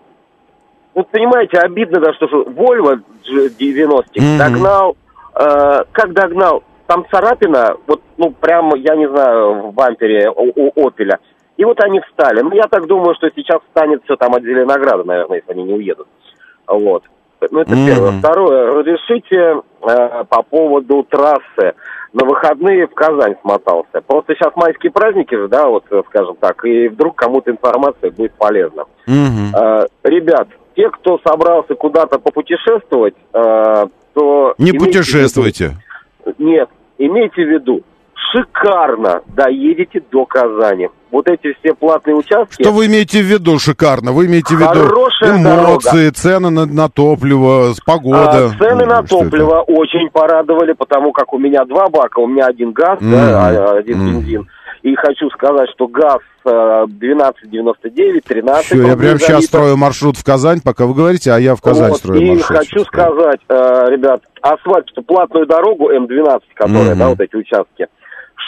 вот 0.95 1.09
понимаете, 1.09 1.59
обидно, 1.59 1.99
да, 2.01 2.13
что 2.15 2.29
Вольво 2.51 3.01
90 3.59 4.21
Мгм. 4.21 4.39
догнал. 4.39 4.97
э, 5.35 5.85
как 5.93 6.13
догнал? 6.13 6.63
Там 6.91 7.07
царапина, 7.09 7.77
вот, 7.87 8.01
ну, 8.17 8.33
прямо, 8.33 8.77
я 8.77 8.97
не 8.97 9.09
знаю, 9.09 9.69
в 9.69 9.73
бампере 9.75 10.29
у, 10.29 10.51
у 10.57 10.89
Опеля. 10.89 11.21
И 11.57 11.65
вот 11.65 11.79
они 11.85 12.01
встали. 12.01 12.41
Ну, 12.41 12.51
я 12.53 12.65
так 12.65 12.89
думаю, 12.89 13.15
что 13.15 13.29
сейчас 13.37 13.61
станет 13.71 14.03
все 14.03 14.17
там 14.17 14.35
от 14.35 14.43
Зеленограда, 14.43 15.05
наверное, 15.05 15.37
если 15.37 15.53
они 15.53 15.63
не 15.63 15.75
уедут. 15.75 16.09
Вот. 16.67 17.05
Ну, 17.53 17.61
это 17.61 17.71
Мгм. 17.77 17.87
первое. 17.87 18.19
Второе. 18.19 18.73
Разрешите 18.73 19.61
э, 19.83 20.25
по 20.29 20.43
поводу 20.43 21.07
трассы. 21.09 21.75
На 22.13 22.27
выходные 22.27 22.89
в 22.89 22.95
Казань 22.95 23.37
смотался. 23.41 24.01
Просто 24.05 24.35
сейчас 24.35 24.51
майские 24.57 24.91
праздники 24.91 25.33
же, 25.37 25.47
да, 25.47 25.69
вот, 25.69 25.85
э, 25.93 26.03
скажем 26.09 26.35
так, 26.41 26.65
и 26.65 26.89
вдруг 26.89 27.15
кому-то 27.15 27.53
информация 27.53 28.11
будет 28.11 28.33
полезна. 28.33 28.87
Мгм. 29.07 29.55
Э, 29.55 29.87
ребят, 30.03 30.49
те, 30.75 30.91
кто 30.91 31.21
собрался 31.25 31.77
куда-то 31.77 32.19
попутешествовать, 32.19 33.15
э, 33.33 33.87
то... 34.15 34.55
Не 34.59 34.73
путешествуйте. 34.73 35.77
виду- 36.27 36.35
Нет, 36.39 36.69
имейте 37.01 37.45
в 37.45 37.49
виду, 37.49 37.83
шикарно 38.33 39.23
доедете 39.35 40.03
до 40.13 40.25
Казани. 40.27 40.89
Вот 41.11 41.29
эти 41.29 41.55
все 41.59 41.75
платные 41.75 42.15
участки... 42.15 42.63
Что 42.63 42.73
вы 42.73 42.87
имеете 42.87 43.21
в 43.21 43.27
виду 43.27 43.59
шикарно? 43.59 44.13
Вы 44.13 44.27
имеете 44.27 44.55
в 44.55 44.61
виду 44.61 44.87
эмоции, 45.25 46.11
цены 46.11 46.51
на, 46.51 46.67
на 46.67 46.89
топливо, 46.89 47.73
погода? 47.85 48.47
А, 48.47 48.49
цены 48.51 48.87
на 48.87 48.99
Ну, 48.99 49.01
это? 49.01 49.09
топливо 49.09 49.61
очень 49.67 50.09
порадовали, 50.11 50.73
потому 50.73 51.13
как 51.13 51.33
у 51.33 51.39
меня 51.39 51.65
два 51.65 51.89
бака, 51.89 52.21
у 52.21 52.29
меня 52.29 52.47
один 52.47 52.71
газ, 52.73 53.01
Мгм. 53.01 53.11
да, 53.11 53.49
а 53.49 53.79
один 53.79 53.99
Мгм. 53.99 54.21
бензин. 54.21 54.49
И 54.83 54.95
хочу 54.95 55.29
сказать, 55.31 55.69
что 55.75 55.87
газ 55.89 56.21
э, 56.47 56.49
12,99, 56.51 58.21
13 58.27 58.65
Всё, 58.67 58.87
я 58.87 58.97
прямо 58.97 59.19
сейчас 59.19 59.45
строю 59.45 59.77
маршрут 59.77 60.17
в 60.17 60.25
Казань, 60.25 60.61
пока 60.65 60.87
вы 60.87 60.95
говорите, 60.95 61.33
а 61.33 61.39
я 61.39 61.55
в 61.55 61.61
Казань 61.61 61.91
Вот, 61.91 61.99
строю 61.99 62.21
и 62.23 62.31
маршрут. 62.31 62.59
хочу 62.59 62.79
сейчас. 62.79 62.87
сказать, 62.87 63.41
э, 63.49 63.85
ребят, 63.91 64.23
асфальт, 64.41 64.87
платную 65.07 65.47
дорогу 65.47 65.91
М12, 65.93 66.41
которая, 66.55 66.91
Мгм. 66.91 66.99
да, 66.99 67.09
вот 67.11 67.21
эти 67.21 67.37
участки, 67.37 67.87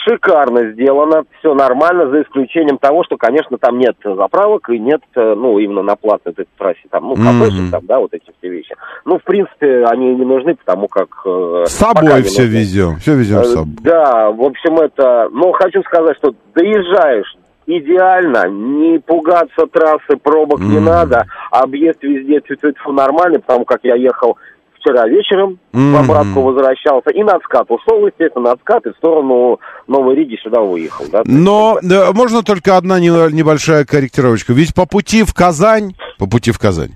шикарно 0.05 0.71
сделано, 0.71 1.23
все 1.39 1.53
нормально, 1.53 2.09
за 2.09 2.21
исключением 2.23 2.77
того, 2.77 3.03
что, 3.03 3.17
конечно, 3.17 3.57
там 3.57 3.77
нет 3.77 3.95
заправок 4.03 4.69
и 4.69 4.79
нет, 4.79 5.01
э, 5.15 5.33
ну, 5.35 5.59
именно 5.59 5.81
на 5.81 5.95
платной 5.95 6.33
этой 6.33 6.45
трассе, 6.57 6.81
там, 6.89 7.03
ну, 7.07 7.15
Мгм. 7.15 7.39
кафешек 7.41 7.71
там, 7.71 7.85
да, 7.85 7.99
вот 7.99 8.13
эти 8.13 8.31
все 8.39 8.49
вещи. 8.49 8.75
Ну, 9.05 9.19
в 9.19 9.23
принципе, 9.23 9.85
они 9.85 10.13
не 10.15 10.25
нужны, 10.25 10.55
потому 10.55 10.87
как... 10.87 11.09
э, 11.25 11.63
С 11.67 11.73
собой 11.73 12.03
не 12.17 12.21
все 12.23 12.43
нужны. 12.43 12.57
везем, 12.57 12.95
все 12.97 13.15
везем 13.15 13.39
Э, 13.39 13.43
с 13.43 13.53
собой. 13.53 13.73
Да, 13.81 14.31
в 14.31 14.41
общем, 14.41 14.75
это... 14.77 15.29
Ну, 15.31 15.51
хочу 15.53 15.81
сказать, 15.83 16.17
что 16.17 16.33
доезжаешь 16.55 17.35
идеально, 17.65 18.49
не 18.49 18.99
пугаться 18.99 19.67
трассы, 19.71 20.17
пробок 20.21 20.59
не 20.59 20.77
Мгм. 20.77 20.85
надо, 20.85 21.25
объезд 21.51 22.03
везде 22.03 22.41
тьфу 22.41 22.91
нормальный, 22.91 23.39
потому 23.39 23.63
как 23.65 23.79
я 23.83 23.95
ехал 23.95 24.37
вчера 24.83 25.07
вечером, 25.07 25.59
Мгм. 25.71 25.93
в 25.93 25.99
обратку 25.99 26.41
возвращался, 26.41 27.09
и 27.11 27.23
на 27.23 27.35
откат 27.35 27.69
ушел, 27.71 28.05
естественно, 28.05 28.45
на 28.45 28.51
откат, 28.51 28.85
и 28.85 28.91
в 28.91 28.97
сторону 28.97 29.59
Новой 29.87 30.15
Риги 30.15 30.37
сюда 30.43 30.59
выехал, 30.61 31.05
да. 31.11 31.23
Но 31.25 31.79
да, 31.81 32.11
можно 32.11 32.43
только 32.43 32.75
одна 32.77 32.99
не- 32.99 33.31
небольшая 33.33 33.85
корректировочка. 33.85 34.53
Ведь 34.53 34.73
по 34.75 34.85
пути 34.85 35.23
в 35.23 35.33
Казань, 35.33 35.95
по 36.19 36.27
пути 36.27 36.51
в 36.51 36.59
Казань, 36.59 36.91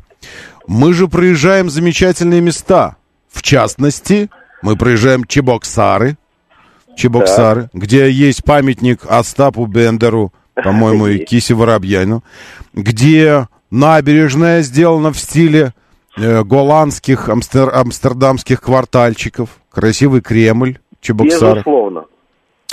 мы 0.68 0.94
же 0.94 1.08
проезжаем 1.08 1.70
замечательные 1.70 2.42
места. 2.42 2.98
В 3.32 3.42
частности, 3.42 4.30
мы 4.62 4.76
проезжаем 4.76 5.24
Чебоксары, 5.26 6.18
Чебоксары, 6.96 7.70
где 7.74 8.10
есть 8.10 8.44
памятник 8.44 9.02
Остапу 9.08 9.66
Бендеру, 9.66 10.34
по-моему, 10.56 11.08
и. 11.08 11.20
Кисе 11.26 11.54
Воробьяну, 11.54 12.24
где 12.74 13.48
набережная 13.70 14.62
сделана 14.62 15.12
в 15.14 15.20
стиле 15.20 15.74
э, 16.18 16.44
голландских, 16.44 17.30
амстер- 17.30 17.72
амстердамских 17.74 18.62
квартальчиков, 18.62 19.50
красивый 19.72 20.22
Кремль, 20.22 20.78
Чебоксары. 21.02 21.56
Безусловно. 21.56 22.06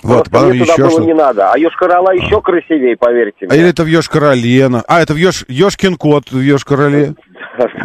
Вот, 0.03 0.15
Просто 0.17 0.31
потом 0.33 0.49
мне 0.51 0.59
туда 0.61 0.73
еще 0.73 0.83
было 0.83 0.91
что 0.91 1.03
не 1.05 1.15
надо. 1.15 1.51
А 1.51 1.57
Йошкар-Ола 1.59 2.11
еще 2.15 2.41
красивее, 2.43 2.95
поверьте 2.97 3.47
А 3.47 3.53
мне. 3.53 3.63
или 3.63 3.71
это 3.71 3.85
в 3.85 3.87
Йошкар-Оле? 3.87 4.83
А, 4.87 5.01
это 5.01 5.15
в 5.15 5.17
Ёж... 5.17 5.47
Ёшкин 5.49 5.97
кот 5.97 6.31
в 6.31 6.39
Йошкар-Оле? 6.41 7.15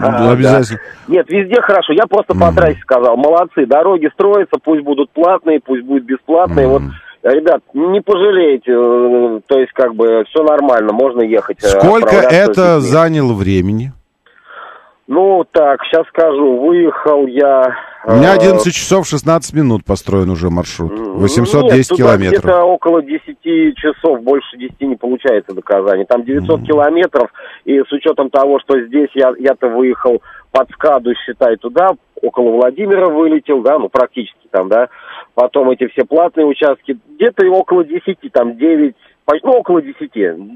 Да, 0.02 0.32
обязательно. 0.32 0.80
да. 1.08 1.13
Нет, 1.13 1.30
везде 1.30 1.62
хорошо. 1.62 1.93
Я 1.93 2.08
просто 2.08 2.34
по 2.34 2.52
трассе 2.52 2.80
сказал, 2.82 3.15
молодцы, 3.17 3.67
дороги 3.67 4.10
строятся, 4.13 4.58
пусть 4.63 4.82
будут 4.84 5.12
платные, 5.12 5.60
пусть 5.63 5.84
будут 5.84 6.06
бесплатные. 6.06 6.67
Вот, 6.67 6.82
ребят, 7.24 7.62
не 7.76 8.02
пожалеете, 8.02 8.72
э, 8.72 9.39
то 9.48 9.60
есть 9.60 9.72
как 9.74 9.93
бы 9.95 10.24
все 10.30 10.43
нормально, 10.43 10.91
можно 10.91 11.22
ехать. 11.22 11.58
э, 11.63 11.67
Сколько 11.67 12.15
это 12.15 12.80
заняло 12.82 13.34
времени? 13.34 13.93
Ну, 15.10 15.43
так, 15.52 15.82
сейчас 15.86 16.06
скажу. 16.10 16.58
Выехал 16.58 17.26
я... 17.26 17.76
У 18.06 18.12
меня 18.12 18.36
э, 18.36 18.38
11 18.38 18.72
часов 18.72 19.08
16 19.08 19.56
минут 19.56 19.84
построен 19.84 20.30
уже 20.30 20.52
маршрут. 20.52 20.91
Нет, 20.91 21.02
810 21.02 21.89
туда 21.89 21.98
километров. 21.98 22.43
где-то 22.43 22.63
около 22.63 23.02
10 23.02 23.76
часов, 23.76 24.22
больше 24.22 24.56
10 24.56 24.80
не 24.82 24.95
получается 24.95 25.56
до 25.56 25.63
Казани. 25.63 26.06
Там 26.06 26.24
900 26.24 26.62
километров, 26.62 27.32
и 27.65 27.80
с 27.80 27.91
учетом 27.91 28.30
того, 28.30 28.60
что 28.60 28.80
здесь 28.82 29.10
я, 29.15 29.34
я-то 29.39 29.67
выехал 29.69 30.22
под 30.52 30.69
Скаду, 30.74 31.12
считай, 31.15 31.58
туда, 31.58 31.89
около 32.22 32.52
Владимира 32.52 33.08
вылетел, 33.08 33.63
да, 33.63 33.80
ну, 33.80 33.89
практически 33.89 34.48
там, 34.52 34.69
да. 34.69 34.89
Потом 35.34 35.72
эти 35.72 35.88
все 35.88 36.06
платные 36.06 36.45
участки, 36.45 37.00
где-то 37.15 37.48
около 37.50 37.84
10, 37.84 38.19
там 38.32 38.58
9, 38.58 38.93
почти, 38.93 39.09
ну, 39.44 39.52
около 39.52 39.82
10. 39.82 40.00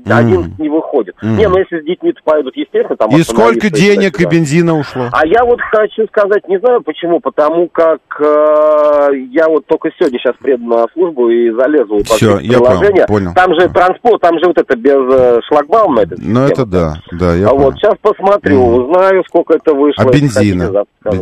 11 0.06 0.60
не 0.60 0.70
выходит. 0.70 1.16
Мгм. 1.22 1.38
Не, 1.38 1.48
ну, 1.48 1.58
если 1.58 1.82
с 1.82 1.86
детьми 1.86 2.14
поедут, 2.24 2.56
естественно, 2.56 2.96
там 2.98 3.10
И 3.12 3.22
сколько 3.24 3.70
денег 3.70 4.14
и 4.16 4.24
туда-сюда. 4.24 4.30
бензина 4.30 4.78
ушло? 4.78 5.10
А 5.12 5.26
я 5.26 5.44
вот 5.46 5.60
хочу 5.62 6.06
сказать, 6.08 6.48
не 6.48 6.60
знаю 6.60 6.82
почему, 6.82 7.20
потому 7.20 7.68
как 7.70 8.00
э, 8.20 9.10
я 9.32 9.48
вот 9.48 9.66
только 9.66 9.90
сегодня 9.98 10.20
сейчас 10.20 10.36
приеду 10.38 10.66
на 10.66 10.86
службу 10.94 11.30
и 11.30 11.52
залезу 11.52 11.96
вот 11.96 12.08
все 12.08 12.40
я 12.40 12.60
понял, 12.60 13.06
понял. 13.08 13.34
Там 13.34 13.54
же 13.60 13.70
транспорт, 13.70 14.22
там 14.22 14.40
же 14.40 14.48
вот 14.48 14.58
это 14.58 14.76
без 14.76 15.14
э, 15.14 15.40
шлагбаума. 15.48 16.02
эта 16.02 16.16
Ну, 16.20 16.46
это 16.46 16.66
да, 16.66 16.96
да, 17.12 17.36
я 17.36 17.48
а 17.48 17.50
понял. 17.52 17.64
вот 17.66 17.76
сейчас 17.76 17.94
посмотрю, 18.02 18.62
узнаю, 18.64 19.24
сколько 19.28 19.56
это 19.56 19.74
вышло. 19.74 20.04
А 20.04 20.10
бензина? 20.10 20.86
скажу. 21.00 21.20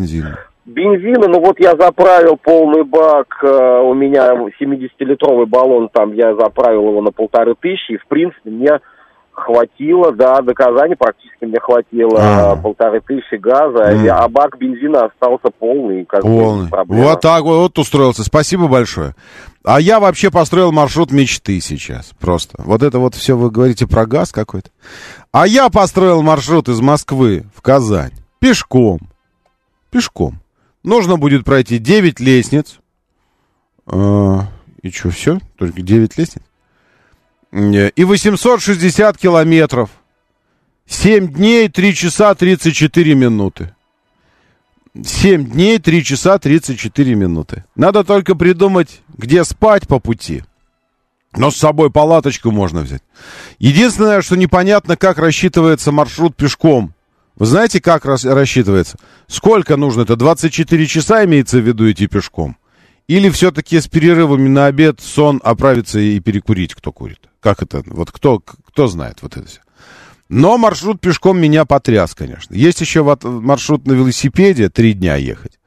Бензина. 0.72 1.28
Ну 1.28 1.40
вот 1.40 1.60
я 1.60 1.72
заправил 1.78 2.38
полный 2.42 2.84
бак, 2.84 3.28
э, 3.44 3.82
у 3.84 3.94
меня 3.94 4.32
70-литровый 4.60 5.46
баллон, 5.46 5.90
там 5.94 6.14
я 6.14 6.34
заправил 6.36 6.88
его 6.90 7.02
на 7.02 7.12
полторы 7.12 7.56
тысячи, 7.60 7.94
и 7.94 7.98
в 7.98 8.08
принципе 8.08 8.50
мне 8.50 8.80
хватило, 9.34 10.12
да, 10.12 10.42
до 10.42 10.54
Казани 10.54 10.94
практически 10.96 11.46
мне 11.46 11.60
хватило 11.60 12.20
А. 12.20 12.56
э, 12.58 12.62
полторы 12.62 13.02
тысячи 13.02 13.36
газа, 13.36 13.92
и- 13.92 14.08
а 14.08 14.28
бак 14.28 14.58
бензина 14.58 15.06
остался 15.06 15.50
полный. 15.58 16.06
Как 16.06 16.22
Полный. 16.22 16.68
Вот 16.88 17.22
так 17.22 17.44
вот, 17.44 17.58
вот 17.62 17.80
устроился. 17.80 18.24
Спасибо 18.24 18.68
большое. 18.68 19.16
А 19.64 19.80
я 19.80 20.00
вообще 20.00 20.32
построил 20.32 20.72
маршрут 20.72 21.12
мечты 21.12 21.60
сейчас. 21.62 22.12
Просто. 22.20 22.62
Вот 22.64 22.84
это 22.84 23.00
вот 23.00 23.16
все 23.16 23.36
вы 23.38 23.50
говорите 23.50 23.88
про 23.88 24.06
газ 24.06 24.32
какой-то. 24.32 24.70
А 25.32 25.48
я 25.48 25.70
построил 25.70 26.22
маршрут 26.22 26.68
из 26.68 26.82
Москвы 26.82 27.46
в 27.56 27.62
Казань. 27.62 28.12
Пешком. 28.40 29.00
Пешком. 29.92 30.41
Нужно 30.84 31.18
будет 31.18 31.46
пройти 31.46 31.78
9 31.78 32.20
лестниц. 32.20 32.80
А, 33.86 34.48
и 34.82 34.90
что, 34.90 35.10
все? 35.10 35.40
Только 35.58 35.82
9 35.82 36.18
лестниц? 36.18 36.44
Не, 37.52 37.90
И 37.90 38.04
860 38.04 39.18
километров. 39.18 39.90
7 40.88 41.28
дней, 41.32 41.70
3 41.70 41.96
часа 41.96 42.34
34 42.34 43.16
минуты. 43.16 43.74
7 45.02 45.50
дней, 45.52 45.80
3 45.80 46.04
часа 46.04 46.38
34 46.38 47.16
минуты. 47.16 47.64
Надо 47.76 48.04
только 48.04 48.36
придумать, 48.36 49.02
где 49.10 49.44
спать 49.44 49.88
по 49.88 50.00
пути. 50.00 50.44
Но 51.34 51.50
с 51.50 51.56
собой 51.56 51.92
палаточку 51.92 52.52
можно 52.52 52.82
взять. 52.82 53.04
Единственное, 53.58 54.22
что 54.22 54.36
непонятно, 54.36 54.98
как 54.98 55.18
рассчитывается 55.18 55.92
маршрут 55.92 56.36
пешком. 56.36 56.94
Вы 57.42 57.48
знаете, 57.48 57.82
как 57.82 58.06
рас- 58.06 58.24
рассчитывается? 58.24 59.00
Сколько 59.26 59.76
нужно? 59.76 60.02
Это 60.02 60.16
24 60.16 60.86
часа 60.86 61.26
имеется 61.26 61.58
в 61.58 61.68
виду 61.68 61.92
идти 61.92 62.06
пешком? 62.06 62.56
Или 63.08 63.32
все-таки 63.32 63.82
с 63.82 63.88
перерывами 63.88 64.48
на 64.48 64.68
обед, 64.68 65.00
сон, 65.02 65.42
оправиться 65.44 66.00
и 66.00 66.20
перекурить, 66.20 66.76
кто 66.76 66.92
курит? 66.92 67.32
Как 67.40 67.64
это? 67.64 67.82
Вот 67.88 68.12
кто, 68.12 68.38
кто 68.38 68.86
знает 68.86 69.24
вот 69.24 69.38
это 69.38 69.48
все? 69.48 69.62
Но 70.30 70.60
маршрут 70.60 71.02
пешком 71.02 71.42
меня 71.42 71.66
потряс, 71.66 72.14
конечно. 72.14 72.54
Есть 72.54 72.80
еще 72.80 73.02
маршрут 73.24 73.88
на 73.88 73.94
велосипеде, 73.94 74.70
три 74.70 74.94
дня 74.94 75.16
ехать. 75.16 75.58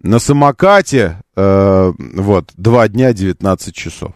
На 0.00 0.20
самокате, 0.20 1.20
э, 1.34 1.92
вот, 1.98 2.52
два 2.56 2.86
дня, 2.86 3.12
19 3.12 3.74
часов. 3.74 4.12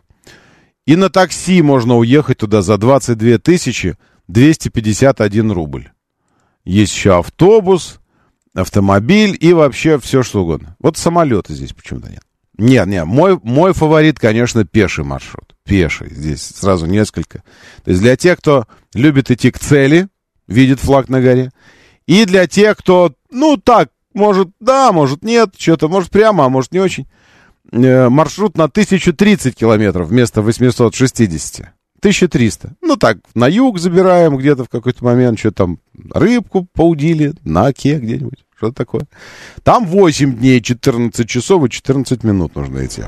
И 0.87 0.95
на 0.95 1.11
такси 1.11 1.61
можно 1.61 1.97
уехать 1.97 2.39
туда 2.39 2.63
за 2.63 2.79
22 2.79 3.39
тысячи 3.39 3.99
251 4.29 5.51
рубль. 5.51 5.89
Есть 6.65 6.95
еще 6.95 7.19
автобус, 7.19 8.01
автомобиль 8.55 9.37
и 9.39 9.53
вообще 9.53 9.99
все 9.99 10.23
что 10.23 10.43
угодно. 10.43 10.77
Вот 10.79 10.97
самолеты 10.97 11.55
здесь 11.55 11.73
почему-то 11.73 12.11
нет. 12.11 12.23
Нет, 12.57 12.87
нет, 12.87 13.05
мой, 13.05 13.39
мой 13.43 13.73
фаворит, 13.73 14.19
конечно, 14.19 14.65
пеший 14.65 15.05
маршрут. 15.05 15.57
Пеший. 15.65 16.09
Здесь 16.11 16.43
сразу 16.43 16.87
несколько. 16.87 17.43
То 17.85 17.91
есть 17.91 18.01
для 18.01 18.17
тех, 18.17 18.39
кто 18.39 18.67
любит 18.95 19.31
идти 19.31 19.51
к 19.51 19.59
цели, 19.59 20.09
видит 20.47 20.79
флаг 20.79 21.09
на 21.09 21.21
горе. 21.21 21.51
И 22.07 22.25
для 22.27 22.47
тех, 22.47 22.77
кто, 22.77 23.13
ну 23.31 23.57
так, 23.57 23.91
может 24.13 24.51
да, 24.61 24.93
может 24.93 25.25
нет, 25.25 25.55
что-то, 25.59 25.89
может 25.89 26.11
прямо, 26.11 26.45
а 26.45 26.49
может 26.49 26.73
не 26.73 26.79
очень. 26.79 27.09
Э, 27.73 28.09
маршрут 28.09 28.57
на 28.57 28.65
1030 28.65 29.57
километров 29.57 30.09
вместо 30.09 30.43
860. 30.43 31.73
1300. 32.05 32.75
Ну 32.83 32.97
так, 32.97 33.17
на 33.35 33.49
юг 33.49 33.79
забираем 33.79 34.37
где-то 34.37 34.65
в 34.65 34.69
какой-то 34.69 35.03
момент, 35.03 35.39
что 35.39 35.53
там, 35.53 35.79
рыбку 36.13 36.69
поудили, 36.71 37.33
на 37.45 37.69
оке 37.69 37.99
где-нибудь, 37.99 38.45
что-то 38.59 38.75
такое. 38.75 39.07
Там 39.63 39.87
8 39.87 40.37
дней, 40.37 40.61
14 40.61 41.27
часов 41.27 41.65
и 41.65 41.71
14 41.71 42.23
минут 42.23 42.57
нужно 42.57 42.85
идти. 42.85 43.05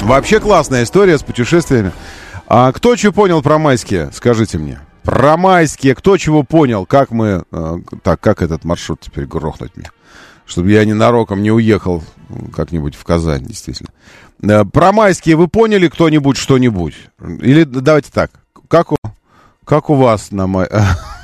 Вообще 0.00 0.40
классная 0.40 0.84
история 0.84 1.18
с 1.18 1.22
путешествиями. 1.22 1.92
А 2.46 2.72
кто 2.72 2.96
что 2.96 3.12
понял 3.12 3.42
про 3.42 3.58
майские, 3.58 4.10
скажите 4.14 4.56
мне. 4.56 4.80
Про 5.02 5.36
майские, 5.36 5.94
кто 5.94 6.16
чего 6.16 6.44
понял, 6.44 6.86
как 6.86 7.10
мы... 7.10 7.44
э, 7.52 7.76
так, 8.02 8.20
как 8.20 8.40
этот 8.40 8.64
маршрут 8.64 9.00
теперь 9.02 9.26
грохнуть 9.26 9.76
мне? 9.76 9.90
Чтобы 10.46 10.70
я 10.70 10.82
ненароком 10.86 11.42
не 11.42 11.50
уехал 11.50 12.02
как-нибудь 12.54 12.94
в 12.94 13.04
Казань, 13.04 13.44
действительно. 13.44 13.90
Э, 14.42 14.64
Про 14.64 14.92
майские 14.92 15.36
вы 15.36 15.48
поняли 15.48 15.88
кто-нибудь 15.88 16.36
что-нибудь? 16.36 16.94
Или 17.40 17.64
давайте 17.64 18.10
так, 18.12 18.30
как 18.68 18.92
у, 18.92 18.96
как 19.64 19.90
у 19.90 19.94
вас 19.94 20.30
на 20.30 20.46
май... 20.46 20.68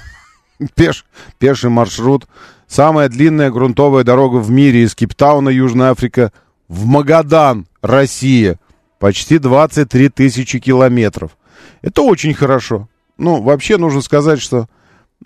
Пеш, 0.74 1.04
пеший 1.38 1.70
маршрут. 1.70 2.26
Самая 2.68 3.08
длинная 3.08 3.50
грунтовая 3.50 4.04
дорога 4.04 4.36
в 4.36 4.50
мире 4.50 4.84
из 4.84 4.94
Кейптауна, 4.94 5.48
Южная 5.48 5.90
Африка, 5.90 6.32
в 6.68 6.86
Магадан, 6.86 7.66
Россия. 7.82 8.58
Почти 8.98 9.38
23 9.38 10.08
тысячи 10.08 10.58
километров. 10.60 11.36
Это 11.82 12.02
очень 12.02 12.34
хорошо. 12.34 12.88
Ну, 13.18 13.42
вообще 13.42 13.76
нужно 13.76 14.00
сказать, 14.00 14.40
что 14.40 14.68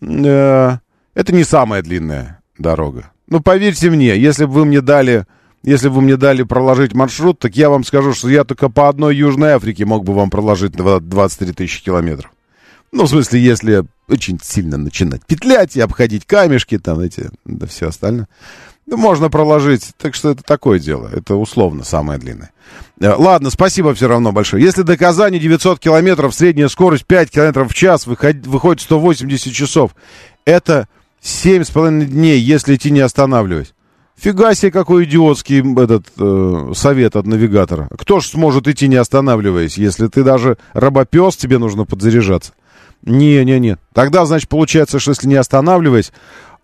э, 0.00 0.76
это 1.14 1.34
не 1.34 1.44
самая 1.44 1.82
длинная 1.82 2.40
дорога. 2.58 3.10
Ну, 3.28 3.40
поверьте 3.40 3.90
мне, 3.90 4.16
если 4.16 4.44
бы 4.46 4.52
вы 4.52 4.64
мне 4.64 4.80
дали, 4.80 5.26
если 5.66 5.88
вы 5.88 6.00
мне 6.00 6.16
дали 6.16 6.42
проложить 6.44 6.94
маршрут, 6.94 7.38
так 7.38 7.54
я 7.56 7.68
вам 7.68 7.84
скажу, 7.84 8.14
что 8.14 8.28
я 8.30 8.44
только 8.44 8.70
по 8.70 8.88
одной 8.88 9.14
Южной 9.16 9.50
Африке 9.52 9.84
мог 9.84 10.04
бы 10.04 10.14
вам 10.14 10.30
проложить 10.30 10.72
два- 10.72 11.00
23 11.00 11.52
тысячи 11.52 11.82
километров. 11.84 12.30
Ну, 12.92 13.04
в 13.04 13.08
смысле, 13.10 13.40
если 13.40 13.84
очень 14.08 14.38
сильно 14.42 14.78
начинать 14.78 15.26
петлять 15.26 15.76
и 15.76 15.80
обходить 15.80 16.24
камешки, 16.24 16.78
там 16.78 17.00
эти, 17.00 17.28
да 17.44 17.66
все 17.66 17.88
остальное. 17.88 18.28
Ну, 18.86 18.96
можно 18.96 19.28
проложить. 19.28 19.90
Так 19.98 20.14
что 20.14 20.30
это 20.30 20.44
такое 20.44 20.78
дело. 20.78 21.10
Это 21.12 21.34
условно 21.34 21.82
самое 21.82 22.20
длинное. 22.20 22.52
Э, 23.00 23.14
Ладно, 23.18 23.50
спасибо 23.50 23.92
все 23.94 24.06
равно 24.06 24.30
большое. 24.30 24.62
Если 24.62 24.82
до 24.82 24.96
Казани 24.96 25.40
900 25.40 25.80
километров, 25.80 26.32
средняя 26.32 26.68
скорость 26.68 27.04
5 27.04 27.28
километров 27.32 27.72
в 27.72 27.74
час, 27.74 28.06
выход- 28.06 28.46
выходит 28.46 28.80
180 28.82 29.52
часов. 29.52 29.90
Это 30.44 30.86
7,5 31.20 32.06
дней, 32.06 32.38
если 32.38 32.76
идти 32.76 32.92
не 32.92 33.00
останавливаясь. 33.00 33.74
Фига 34.18 34.54
себе, 34.54 34.72
какой 34.72 35.04
идиотский 35.04 35.60
этот 35.82 36.06
э, 36.18 36.72
совет 36.74 37.16
от 37.16 37.26
навигатора. 37.26 37.88
Кто 37.98 38.20
ж 38.20 38.28
сможет 38.28 38.66
идти 38.66 38.88
не 38.88 38.96
останавливаясь, 38.96 39.76
если 39.76 40.06
ты 40.06 40.24
даже 40.24 40.56
рабопес, 40.72 41.36
тебе 41.36 41.58
нужно 41.58 41.84
подзаряжаться? 41.84 42.52
Не-не-не. 43.02 43.76
Тогда, 43.92 44.24
значит, 44.24 44.48
получается, 44.48 44.98
что 44.98 45.10
если 45.10 45.28
не 45.28 45.34
останавливаясь, 45.34 46.12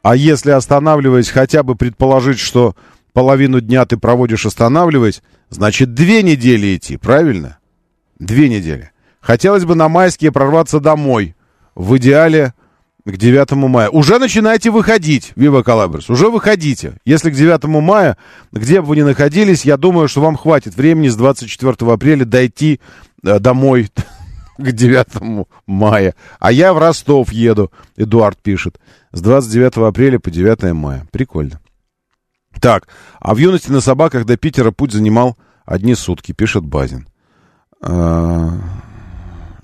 а 0.02 0.16
если 0.16 0.50
останавливаясь, 0.50 1.28
хотя 1.28 1.62
бы 1.62 1.76
предположить, 1.76 2.38
что 2.38 2.74
половину 3.12 3.60
дня 3.60 3.84
ты 3.84 3.98
проводишь 3.98 4.46
останавливаясь, 4.46 5.22
значит, 5.50 5.92
две 5.92 6.22
недели 6.22 6.76
идти, 6.76 6.96
правильно? 6.96 7.58
Две 8.18 8.48
недели. 8.48 8.92
Хотелось 9.20 9.66
бы 9.66 9.74
на 9.74 9.88
майские 9.88 10.32
прорваться 10.32 10.80
домой. 10.80 11.36
В 11.74 11.96
идеале 11.98 12.54
к 13.04 13.16
9 13.16 13.52
мая. 13.52 13.88
Уже 13.88 14.18
начинайте 14.18 14.70
выходить, 14.70 15.32
Вива 15.34 15.62
Калабрис. 15.62 16.08
Уже 16.08 16.30
выходите. 16.30 16.94
Если 17.04 17.30
к 17.30 17.34
9 17.34 17.64
мая, 17.64 18.16
где 18.52 18.80
бы 18.80 18.88
вы 18.88 18.96
ни 18.96 19.02
находились, 19.02 19.64
я 19.64 19.76
думаю, 19.76 20.08
что 20.08 20.20
вам 20.20 20.36
хватит 20.36 20.76
времени 20.76 21.08
с 21.08 21.16
24 21.16 21.92
апреля 21.92 22.24
дойти 22.24 22.80
э, 23.24 23.38
домой 23.38 23.90
к 24.56 24.70
9 24.70 25.46
мая. 25.66 26.14
А 26.38 26.52
я 26.52 26.72
в 26.72 26.78
Ростов 26.78 27.32
еду, 27.32 27.72
Эдуард 27.96 28.38
пишет. 28.40 28.78
С 29.12 29.20
29 29.20 29.78
апреля 29.88 30.18
по 30.18 30.30
9 30.30 30.72
мая. 30.72 31.06
Прикольно. 31.10 31.60
Так, 32.60 32.86
а 33.18 33.34
в 33.34 33.38
юности 33.38 33.70
на 33.70 33.80
собаках 33.80 34.24
до 34.26 34.36
Питера 34.36 34.70
путь 34.70 34.92
занимал 34.92 35.36
одни 35.64 35.94
сутки, 35.94 36.32
пишет 36.32 36.64
Базин. 36.64 37.08
А, 37.80 38.58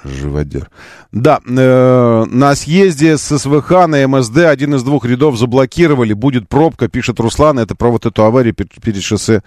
Живодер. 0.04 0.70
Да, 1.10 1.40
э, 1.44 2.24
на 2.28 2.54
съезде 2.54 3.18
с 3.18 3.38
СВХ 3.38 3.86
на 3.88 4.06
МСД 4.06 4.38
один 4.38 4.74
из 4.74 4.82
двух 4.82 5.04
рядов 5.04 5.36
заблокировали. 5.36 6.12
Будет 6.12 6.48
пробка, 6.48 6.88
пишет 6.88 7.18
Руслан. 7.18 7.58
Это 7.58 7.74
про 7.74 7.90
вот 7.90 8.06
эту 8.06 8.24
аварию 8.24 8.54
перед, 8.54 8.70
перед 8.80 9.02
шоссе 9.02 9.42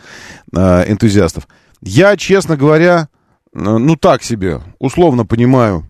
э, 0.54 0.91
энтузиастов. 0.91 1.47
Я, 1.82 2.18
честно 2.18 2.58
говоря, 2.58 3.08
э, 3.54 3.60
ну 3.60 3.95
так 3.95 4.24
себе, 4.24 4.62
условно 4.80 5.26
понимаю, 5.26 5.86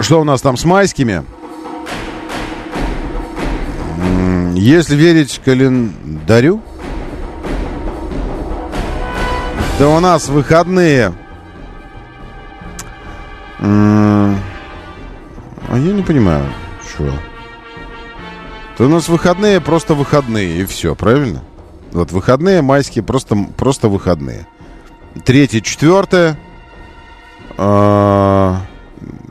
что 0.00 0.20
у 0.20 0.24
нас 0.24 0.42
там 0.42 0.56
с 0.58 0.64
майскими. 0.64 1.24
Если 4.54 4.94
верить 4.94 5.40
календарю, 5.42 6.60
то 9.78 9.96
у 9.96 10.00
нас 10.00 10.28
выходные 10.28 11.14
а 13.64 14.36
я 15.70 15.92
не 15.92 16.02
понимаю, 16.02 16.46
что. 16.88 17.12
То 18.76 18.86
у 18.86 18.88
нас 18.88 19.08
выходные 19.08 19.60
просто 19.60 19.94
выходные, 19.94 20.62
и 20.62 20.64
все, 20.64 20.94
правильно? 20.94 21.42
Вот 21.92 22.10
выходные 22.10 22.62
майские 22.62 23.04
просто, 23.04 23.36
просто 23.56 23.88
выходные. 23.88 24.46
Третье, 25.24 25.60
четвертое, 25.60 26.38
а, 27.58 28.62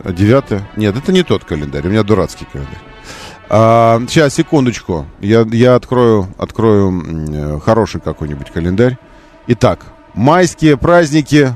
девятое. 0.04 0.66
Нет, 0.76 0.96
это 0.96 1.12
не 1.12 1.22
тот 1.22 1.44
календарь, 1.44 1.86
у 1.86 1.90
меня 1.90 2.02
дурацкий 2.02 2.46
календарь. 2.50 2.78
А, 3.50 4.00
сейчас, 4.08 4.34
секундочку. 4.34 5.06
Я, 5.20 5.46
я 5.52 5.74
открою, 5.74 6.28
открою 6.38 7.60
хороший 7.60 8.00
какой-нибудь 8.00 8.50
календарь. 8.50 8.96
Итак, 9.48 9.80
майские 10.14 10.76
праздники 10.76 11.52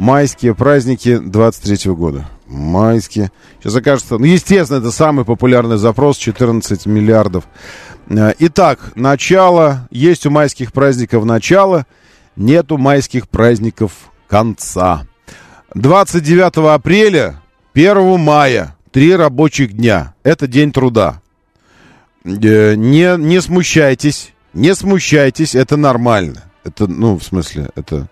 майские 0.00 0.54
праздники 0.54 1.18
23 1.18 1.92
года. 1.92 2.26
Майские. 2.46 3.30
Сейчас 3.60 3.76
окажется... 3.76 4.16
Ну, 4.18 4.24
естественно, 4.24 4.78
это 4.78 4.90
самый 4.90 5.26
популярный 5.26 5.76
запрос. 5.76 6.16
14 6.16 6.86
миллиардов. 6.86 7.44
Э, 8.08 8.32
итак, 8.38 8.92
начало. 8.96 9.86
Есть 9.90 10.24
у 10.24 10.30
майских 10.30 10.72
праздников 10.72 11.26
начало. 11.26 11.86
Нету 12.34 12.78
майских 12.78 13.28
праздников 13.28 13.92
конца. 14.26 15.06
29 15.74 16.74
апреля, 16.74 17.40
1 17.74 18.18
мая. 18.18 18.76
Три 18.90 19.14
рабочих 19.14 19.74
дня. 19.74 20.14
Это 20.22 20.46
день 20.46 20.72
труда. 20.72 21.20
Э, 22.24 22.74
не, 22.74 23.16
не 23.18 23.40
смущайтесь. 23.42 24.32
Не 24.54 24.74
смущайтесь. 24.74 25.54
Это 25.54 25.76
нормально. 25.76 26.44
Это, 26.64 26.86
ну, 26.86 27.18
в 27.18 27.22
смысле, 27.22 27.68
это 27.76 28.08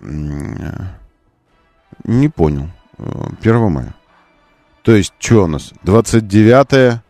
не 0.00 0.78
понял. 2.28 2.68
1 2.98 3.70
мая. 3.70 3.94
То 4.82 4.94
есть, 4.94 5.14
что 5.18 5.44
у 5.44 5.46
нас? 5.46 5.72
29 5.82 7.00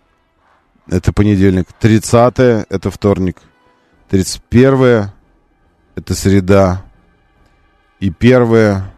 это 0.88 1.12
понедельник. 1.12 1.68
30 1.78 2.66
это 2.68 2.90
вторник. 2.90 3.38
31 4.10 5.10
это 5.96 6.14
среда. 6.14 6.84
И 8.00 8.10
первое 8.10 8.92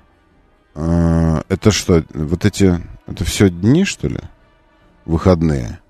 э, 0.75 1.43
это 1.49 1.71
что? 1.71 2.05
Вот 2.13 2.45
эти, 2.45 2.81
это 3.07 3.25
все 3.25 3.49
дни, 3.49 3.85
что 3.85 4.09
ли? 4.09 4.19
Выходные. 5.05 5.81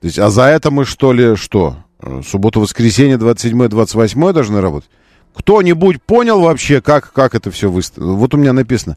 То 0.00 0.06
есть, 0.06 0.18
а 0.18 0.30
за 0.30 0.44
это 0.44 0.70
мы 0.70 0.84
что 0.84 1.12
ли, 1.12 1.36
что? 1.36 1.78
Суббота, 2.24 2.58
воскресенье, 2.58 3.16
27-28 3.16 4.32
должны 4.32 4.60
работать? 4.60 4.90
Кто-нибудь 5.34 6.02
понял 6.02 6.40
вообще, 6.40 6.80
как, 6.80 7.12
как 7.12 7.34
это 7.34 7.50
все 7.50 7.70
выставлено? 7.70 8.16
Вот 8.16 8.34
у 8.34 8.36
меня 8.36 8.52
написано. 8.52 8.96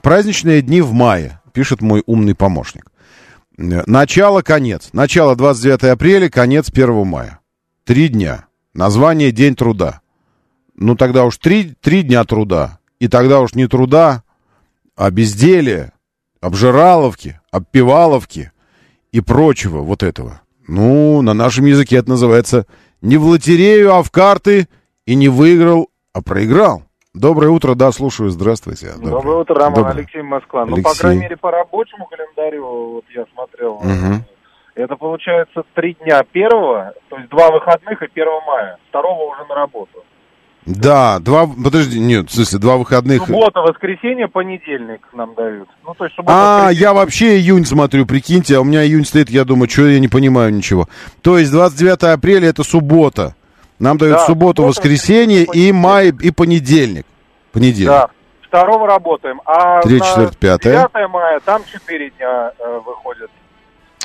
Праздничные 0.00 0.62
дни 0.62 0.80
в 0.80 0.92
мае, 0.92 1.40
пишет 1.52 1.80
мой 1.80 2.02
умный 2.06 2.34
помощник. 2.34 2.90
Начало, 3.56 4.42
конец. 4.42 4.90
Начало 4.92 5.36
29 5.36 5.84
апреля, 5.84 6.28
конец 6.28 6.70
1 6.70 7.06
мая. 7.06 7.40
Три 7.84 8.08
дня. 8.08 8.46
Название 8.74 9.32
День 9.32 9.54
труда. 9.54 10.00
Ну, 10.74 10.96
тогда 10.96 11.24
уж 11.24 11.36
три, 11.36 11.74
три 11.80 12.02
дня 12.02 12.24
труда. 12.24 12.78
И 12.98 13.08
тогда 13.08 13.40
уж 13.40 13.54
не 13.54 13.66
труда, 13.66 14.22
а 14.96 15.10
безделия, 15.10 15.92
обжираловки, 16.40 17.40
обпиваловки 17.50 18.52
и 19.10 19.20
прочего 19.20 19.80
вот 19.80 20.02
этого. 20.02 20.40
Ну, 20.66 21.20
на 21.22 21.34
нашем 21.34 21.66
языке 21.66 21.96
это 21.96 22.10
называется 22.10 22.66
не 23.02 23.16
в 23.16 23.26
лотерею, 23.26 23.94
а 23.94 24.02
в 24.02 24.10
карты– 24.10 24.68
и 25.06 25.14
не 25.14 25.28
выиграл, 25.28 25.88
а 26.12 26.22
проиграл. 26.22 26.82
Доброе 27.14 27.48
утро, 27.48 27.74
да, 27.74 27.92
слушаю, 27.92 28.30
здравствуйте. 28.30 28.92
Доброе, 28.94 29.10
Доброе 29.10 29.36
утро, 29.38 29.54
Роман 29.56 29.74
Доброе. 29.74 29.92
Алексей 29.92 30.22
Москва. 30.22 30.62
Алексей. 30.62 30.76
Ну, 30.76 30.82
по 30.82 30.98
крайней 30.98 31.20
мере, 31.20 31.36
по 31.36 31.50
рабочему 31.50 32.06
календарю, 32.06 32.92
вот 32.94 33.04
я 33.14 33.24
смотрел, 33.34 33.74
угу. 33.74 34.24
это 34.74 34.96
получается 34.96 35.62
три 35.74 35.94
дня 36.02 36.22
первого, 36.32 36.94
то 37.10 37.18
есть 37.18 37.28
два 37.28 37.50
выходных 37.50 38.00
и 38.00 38.06
1 38.06 38.26
мая, 38.46 38.78
второго 38.88 39.34
уже 39.34 39.44
на 39.46 39.54
работу. 39.54 40.04
Да, 40.64 41.18
два, 41.18 41.46
подожди, 41.46 41.98
нет, 41.98 42.30
в 42.30 42.34
смысле, 42.34 42.60
два 42.60 42.76
выходных. 42.76 43.26
Суббота, 43.26 43.60
воскресенье, 43.60 44.28
понедельник 44.28 45.06
нам 45.12 45.34
дают. 45.34 45.68
Ну, 45.84 45.92
то 45.94 46.04
есть 46.04 46.14
суббота, 46.14 46.32
а, 46.34 46.58
воскресенье. 46.60 46.80
я 46.80 46.92
вообще 46.94 47.36
июнь 47.36 47.66
смотрю, 47.66 48.06
прикиньте, 48.06 48.56
а 48.56 48.60
у 48.60 48.64
меня 48.64 48.84
июнь 48.84 49.04
стоит, 49.04 49.28
я 49.28 49.44
думаю, 49.44 49.68
что 49.68 49.88
я 49.88 49.98
не 49.98 50.08
понимаю 50.08 50.54
ничего. 50.54 50.88
То 51.20 51.36
есть 51.36 51.50
29 51.50 52.04
апреля 52.14 52.48
это 52.48 52.62
суббота. 52.62 53.34
Нам 53.82 53.98
дают 53.98 54.18
да, 54.18 54.26
субботу, 54.26 54.62
воскресенье 54.62 55.42
и 55.42 55.72
май, 55.72 56.12
и 56.20 56.30
понедельник. 56.30 57.04
Понедельник. 57.50 57.88
Да, 57.88 58.10
второго 58.40 58.86
работаем. 58.86 59.40
А 59.44 59.82
3, 59.82 60.00
4, 60.00 60.28
5. 60.38 60.60
9 60.62 61.10
мая 61.10 61.40
там 61.44 61.64
4 61.64 62.10
дня 62.10 62.52
э, 62.60 62.80
выходит. 62.86 63.28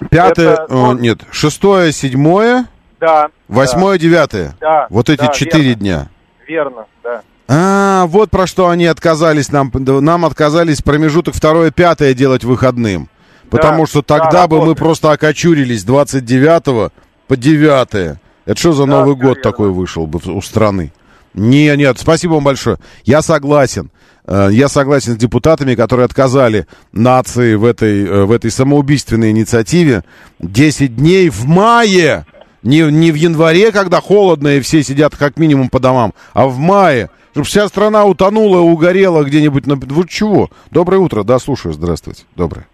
Пятое, 0.10 0.54
Это, 0.54 0.66
о, 0.66 0.78
он... 0.78 1.00
нет, 1.00 1.20
шестое, 1.30 1.92
седьмое. 1.92 2.66
Да. 3.00 3.28
Восьмое, 3.48 4.00
да. 4.00 4.02
девятое. 4.02 4.56
Да. 4.60 4.88
Вот 4.90 5.10
эти 5.12 5.32
четыре 5.32 5.76
да, 5.76 5.80
дня. 5.80 6.10
Верно, 6.48 6.88
да. 7.04 7.22
А, 7.48 8.08
вот 8.08 8.32
про 8.32 8.48
что 8.48 8.70
они 8.70 8.88
отказались 8.88 9.52
нам. 9.52 9.72
Нам 9.72 10.26
отказались 10.26 10.82
промежуток 10.82 11.36
второе, 11.36 11.70
пятое 11.70 12.16
делать 12.16 12.44
выходным. 12.44 13.10
Потому 13.52 13.84
да, 13.84 13.90
что 13.92 14.02
тогда 14.02 14.32
да, 14.32 14.48
бы 14.48 14.66
мы 14.66 14.74
просто 14.74 15.12
окочурились 15.12 15.84
29 15.84 16.92
по 17.28 17.38
9. 17.38 18.18
Это 18.48 18.58
что 18.58 18.72
за 18.72 18.86
да, 18.86 18.92
Новый 18.92 19.16
год 19.16 19.38
верно. 19.38 19.44
такой 19.44 19.70
вышел 19.72 20.08
бы 20.08 20.20
у 20.26 20.42
страны? 20.42 20.94
Не, 21.34 21.76
нет, 21.76 22.00
спасибо 22.00 22.34
вам 22.34 22.46
большое. 22.46 22.78
Я 23.04 23.22
согласен. 23.22 23.92
Э, 24.26 24.48
я 24.50 24.70
согласен 24.70 25.14
с 25.14 25.18
депутатами, 25.18 25.76
которые 25.76 26.06
отказали 26.06 26.66
нации 26.94 27.56
в 27.56 27.66
этой, 27.66 28.06
э, 28.06 28.24
в 28.24 28.32
этой 28.32 28.50
самоубийственной 28.50 29.32
инициативе. 29.32 30.04
10 30.40 30.96
дней 30.96 31.30
в 31.30 31.46
мае! 31.46 32.26
Не, 32.64 32.90
не 32.90 33.12
в 33.12 33.16
январе, 33.16 33.72
когда 33.74 34.00
холодно 34.00 34.48
и 34.48 34.62
все 34.62 34.82
сидят 34.82 35.16
как 35.16 35.38
минимум 35.38 35.70
по 35.70 35.80
домам, 35.80 36.14
а 36.34 36.48
в 36.48 36.58
мае. 36.58 37.10
Чтобы 37.32 37.46
вся 37.46 37.68
страна 37.68 38.06
утонула, 38.06 38.60
угорела 38.60 39.24
где-нибудь. 39.24 39.68
На... 39.68 39.76
Вы 39.76 40.08
чего? 40.08 40.50
Доброе 40.72 40.98
утро. 40.98 41.24
Да, 41.24 41.38
слушаю. 41.38 41.74
Здравствуйте. 41.74 42.24
Доброе. 42.36 42.66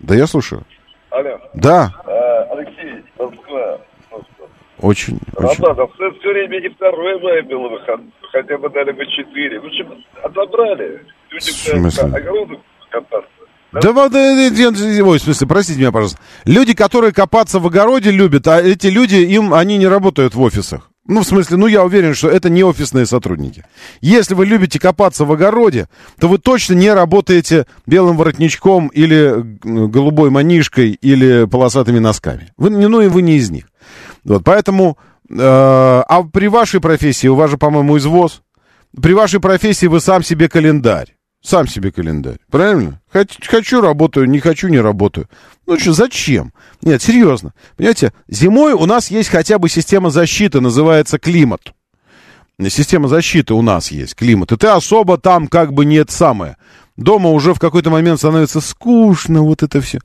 Да, 0.00 0.14
я 0.14 0.26
слушаю. 0.26 0.64
Алло. 1.10 1.38
Да. 1.54 1.94
А, 4.84 4.88
Алексей, 4.88 5.12
Москва. 5.12 5.18
Очень, 5.18 5.18
очень. 5.36 5.64
Роман, 5.64 5.88
в 5.88 5.96
советское 5.96 6.32
время 6.32 6.60
не 6.60 6.68
второе 6.68 7.18
мая 7.18 7.42
было 7.42 7.68
выходное, 7.68 8.12
хотя 8.32 8.58
бы 8.58 8.68
дали 8.70 8.92
бы 8.92 9.06
четыре. 9.06 9.60
В 9.60 9.66
общем, 9.66 10.04
отобрали. 10.22 11.00
Люди 11.30 11.50
в 11.50 11.54
смысле? 11.54 12.02
огороды 12.04 12.58
копаться. 12.90 13.30
Да, 13.72 13.92
да, 13.92 14.08
да, 14.08 14.70
да, 14.70 15.04
ой, 15.04 15.18
в 15.18 15.22
смысле, 15.22 15.46
простите 15.48 15.80
меня, 15.80 15.90
пожалуйста. 15.90 16.20
Люди, 16.44 16.74
которые 16.74 17.12
копаться 17.12 17.58
в 17.58 17.66
огороде 17.66 18.12
любят, 18.12 18.46
а 18.46 18.60
эти 18.60 18.86
люди, 18.86 19.16
им, 19.16 19.52
они 19.52 19.78
не 19.78 19.88
работают 19.88 20.34
в 20.34 20.40
офисах. 20.40 20.90
Ну, 21.06 21.20
в 21.20 21.24
смысле, 21.24 21.58
ну, 21.58 21.66
я 21.66 21.84
уверен, 21.84 22.14
что 22.14 22.30
это 22.30 22.48
не 22.48 22.64
офисные 22.64 23.04
сотрудники. 23.04 23.64
Если 24.00 24.34
вы 24.34 24.46
любите 24.46 24.78
копаться 24.78 25.26
в 25.26 25.32
огороде, 25.32 25.88
то 26.18 26.28
вы 26.28 26.38
точно 26.38 26.74
не 26.74 26.90
работаете 26.90 27.66
белым 27.84 28.16
воротничком 28.16 28.88
или 28.88 29.34
голубой 29.62 30.30
манишкой 30.30 30.92
или 30.92 31.46
полосатыми 31.46 31.98
носками. 31.98 32.52
Вы, 32.56 32.70
ну, 32.70 33.02
и 33.02 33.08
вы 33.08 33.20
не 33.20 33.36
из 33.36 33.50
них. 33.50 33.64
Вот, 34.24 34.44
поэтому, 34.44 34.98
э, 35.28 35.36
а 35.38 36.22
при 36.32 36.48
вашей 36.48 36.80
профессии, 36.80 37.28
у 37.28 37.34
вас 37.34 37.50
же, 37.50 37.58
по-моему, 37.58 37.98
извоз, 37.98 38.42
при 39.00 39.12
вашей 39.12 39.40
профессии 39.40 39.86
вы 39.86 40.00
сам 40.00 40.22
себе 40.22 40.48
календарь. 40.48 41.16
Сам 41.42 41.68
себе 41.68 41.92
календарь. 41.92 42.38
Правильно? 42.50 43.02
Хочу, 43.10 43.82
работаю, 43.82 44.26
не 44.26 44.40
хочу, 44.40 44.68
не 44.68 44.80
работаю. 44.80 45.28
Ну 45.66 45.78
что, 45.78 45.92
зачем? 45.92 46.54
Нет, 46.80 47.02
серьезно. 47.02 47.52
Понимаете, 47.76 48.14
зимой 48.28 48.72
у 48.72 48.86
нас 48.86 49.10
есть 49.10 49.28
хотя 49.28 49.58
бы 49.58 49.68
система 49.68 50.08
защиты, 50.08 50.62
называется 50.62 51.18
климат. 51.18 51.74
Система 52.68 53.08
защиты 53.08 53.52
у 53.52 53.60
нас 53.60 53.90
есть, 53.90 54.14
климат. 54.14 54.52
И 54.52 54.56
ты 54.56 54.68
особо 54.68 55.18
там 55.18 55.48
как 55.48 55.74
бы 55.74 55.84
нет 55.84 56.10
самое. 56.10 56.56
Дома 56.96 57.28
уже 57.30 57.52
в 57.52 57.58
какой-то 57.58 57.90
момент 57.90 58.20
становится 58.20 58.62
скучно, 58.62 59.42
вот 59.42 59.62
это 59.62 59.82
все. 59.82 59.98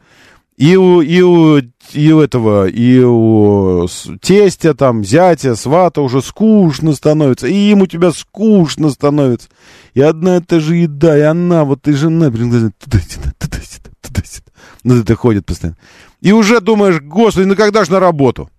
И 0.59 0.75
у, 0.75 0.99
и 0.99 1.21
у, 1.21 1.59
и 1.93 2.11
у 2.11 2.19
этого, 2.19 2.67
и 2.67 2.99
у 2.99 3.87
тестя, 4.21 4.73
там, 4.73 5.05
зятя, 5.05 5.55
свата 5.55 6.01
уже 6.01 6.21
скучно 6.21 6.91
становится. 6.91 7.47
И 7.47 7.71
им 7.71 7.83
у 7.83 7.87
тебя 7.87 8.11
скучно 8.11 8.89
становится. 8.89 9.47
И 9.93 10.01
одна 10.01 10.35
и 10.35 10.41
та 10.41 10.59
же 10.59 10.75
еда, 10.75 11.17
и 11.17 11.21
она, 11.21 11.63
вот 11.63 11.87
и 11.87 11.93
жена, 11.93 12.29
блин, 12.29 12.73
туда-сюда, 12.77 13.31
туда-сюда, 13.37 13.89
туда-сюда. 14.01 14.51
Ну, 14.83 14.99
это 14.99 15.15
ходит 15.15 15.45
постоянно. 15.45 15.77
И 16.19 16.33
уже 16.33 16.59
думаешь, 16.59 16.99
господи, 16.99 17.45
ну 17.45 17.55
когда 17.55 17.85
же 17.85 17.93
на 17.93 18.01
работу? 18.01 18.49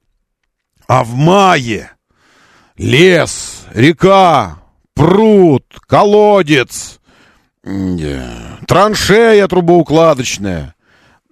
А 0.86 1.04
в 1.04 1.12
мае 1.16 1.90
лес, 2.78 3.66
река, 3.74 4.56
пруд, 4.94 5.66
колодец, 5.86 6.98
траншея 7.62 9.46
трубоукладочная, 9.48 10.74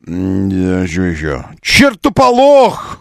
что 0.09 1.03
еще? 1.03 1.45
Чертополох! 1.61 2.99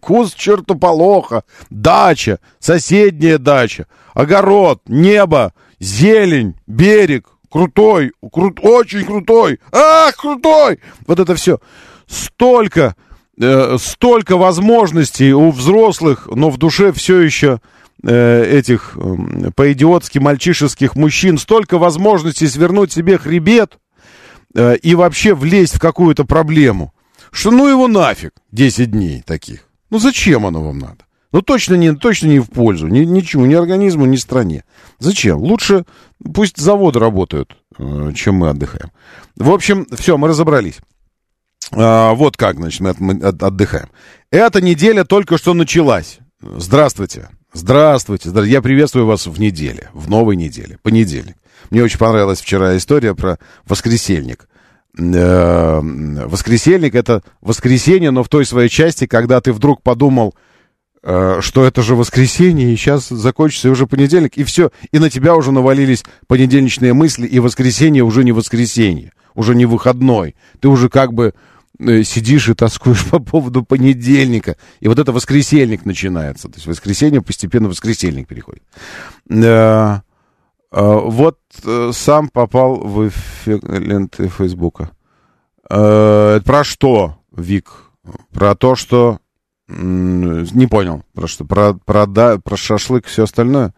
Куст 0.00 0.36
чертополоха, 0.36 1.44
дача, 1.70 2.38
соседняя 2.58 3.38
дача, 3.38 3.86
огород, 4.14 4.80
небо, 4.86 5.52
зелень, 5.78 6.56
берег, 6.66 7.28
крутой, 7.50 8.12
крут, 8.32 8.58
очень 8.62 9.04
крутой, 9.04 9.60
ах, 9.72 10.16
крутой! 10.16 10.80
Вот 11.06 11.20
это 11.20 11.34
все. 11.34 11.58
Столько, 12.06 12.96
э, 13.40 13.76
столько 13.78 14.36
возможностей 14.36 15.32
у 15.32 15.50
взрослых, 15.50 16.28
но 16.32 16.50
в 16.50 16.58
душе 16.58 16.92
все 16.92 17.20
еще 17.20 17.60
э, 18.02 18.58
этих 18.58 18.96
э, 18.96 19.50
по-идиотски 19.54 20.18
мальчишеских 20.18 20.96
мужчин, 20.96 21.38
столько 21.38 21.78
возможностей 21.78 22.48
свернуть 22.48 22.92
себе 22.92 23.18
хребет 23.18 23.78
э, 24.58 24.76
и 24.76 24.94
вообще 24.94 25.34
влезть 25.34 25.76
в 25.76 25.80
какую-то 25.80 26.24
проблему, 26.24 26.92
что 27.30 27.50
ну 27.50 27.68
его 27.68 27.88
нафиг 27.88 28.32
10 28.52 28.90
дней 28.90 29.22
таких. 29.22 29.68
Ну 29.90 29.98
зачем 29.98 30.44
оно 30.46 30.62
вам 30.62 30.78
надо? 30.78 30.98
Ну 31.32 31.42
точно 31.42 31.74
не, 31.74 31.94
точно 31.94 32.28
не 32.28 32.40
в 32.40 32.48
пользу, 32.48 32.88
ни, 32.88 33.04
ничему, 33.04 33.46
ни 33.46 33.54
организму, 33.54 34.06
ни 34.06 34.16
стране. 34.16 34.64
Зачем? 34.98 35.38
Лучше 35.38 35.84
пусть 36.34 36.56
заводы 36.58 36.98
работают, 36.98 37.56
э, 37.78 38.12
чем 38.14 38.36
мы 38.36 38.48
отдыхаем. 38.48 38.90
В 39.36 39.50
общем, 39.50 39.86
все, 39.92 40.16
мы 40.18 40.28
разобрались. 40.28 40.78
А, 41.72 42.14
вот 42.14 42.36
как, 42.36 42.56
значит, 42.56 42.80
мы, 42.80 42.94
мы 42.98 43.14
отдыхаем. 43.22 43.88
Эта 44.30 44.60
неделя 44.60 45.04
только 45.04 45.38
что 45.38 45.54
началась. 45.54 46.18
Здравствуйте. 46.40 47.28
Здравствуйте. 47.52 48.30
Я 48.46 48.62
приветствую 48.62 49.06
вас 49.06 49.26
в 49.26 49.40
неделе, 49.40 49.90
в 49.92 50.08
новой 50.08 50.36
неделе, 50.36 50.78
понедельник. 50.82 51.36
Мне 51.70 51.82
очень 51.82 51.98
понравилась 51.98 52.40
вчера 52.40 52.76
история 52.76 53.14
про 53.14 53.38
воскресельник. 53.66 54.48
Э, 54.98 55.80
воскресельник 55.80 56.94
это 56.94 57.22
воскресенье, 57.40 58.10
но 58.10 58.22
в 58.22 58.28
той 58.28 58.44
своей 58.44 58.68
части, 58.68 59.06
когда 59.06 59.40
ты 59.40 59.52
вдруг 59.52 59.82
подумал, 59.82 60.34
э, 61.02 61.38
что 61.40 61.64
это 61.64 61.82
же 61.82 61.94
воскресенье, 61.94 62.72
и 62.72 62.76
сейчас 62.76 63.08
закончится 63.08 63.70
уже 63.70 63.86
понедельник, 63.86 64.36
и 64.36 64.44
все, 64.44 64.70
и 64.90 64.98
на 64.98 65.08
тебя 65.10 65.36
уже 65.36 65.52
навалились 65.52 66.04
понедельничные 66.26 66.94
мысли, 66.94 67.26
и 67.26 67.38
воскресенье 67.38 68.02
уже 68.02 68.24
не 68.24 68.32
воскресенье, 68.32 69.12
уже 69.34 69.54
не 69.54 69.66
выходной. 69.66 70.34
Ты 70.60 70.68
уже 70.68 70.88
как 70.88 71.12
бы 71.12 71.32
э, 71.78 72.02
сидишь 72.02 72.48
и 72.48 72.54
тоскуешь 72.54 73.04
по 73.06 73.20
поводу 73.20 73.62
понедельника. 73.62 74.56
И 74.80 74.88
вот 74.88 74.98
это 74.98 75.12
воскресельник 75.12 75.84
начинается. 75.84 76.48
То 76.48 76.54
есть 76.56 76.66
воскресенье 76.66 77.22
постепенно 77.22 77.68
воскресельник 77.68 78.26
переходит. 78.26 78.64
А, 80.70 80.98
вот 80.98 81.38
э, 81.64 81.90
сам 81.92 82.28
попал 82.28 82.76
в 82.76 83.10
ленты 83.46 84.28
Фейсбука. 84.28 84.90
Э, 85.70 86.40
про 86.44 86.64
что, 86.64 87.18
Вик? 87.34 87.70
Про 88.32 88.54
то, 88.54 88.74
что... 88.74 89.18
Не 89.68 90.66
понял. 90.66 91.02
Про 91.14 91.26
что? 91.26 91.44
Про, 91.44 91.74
про, 91.74 92.06
да, 92.06 92.38
про 92.38 92.56
шашлык 92.56 93.06
и 93.06 93.08
все 93.08 93.24
остальное? 93.24 93.74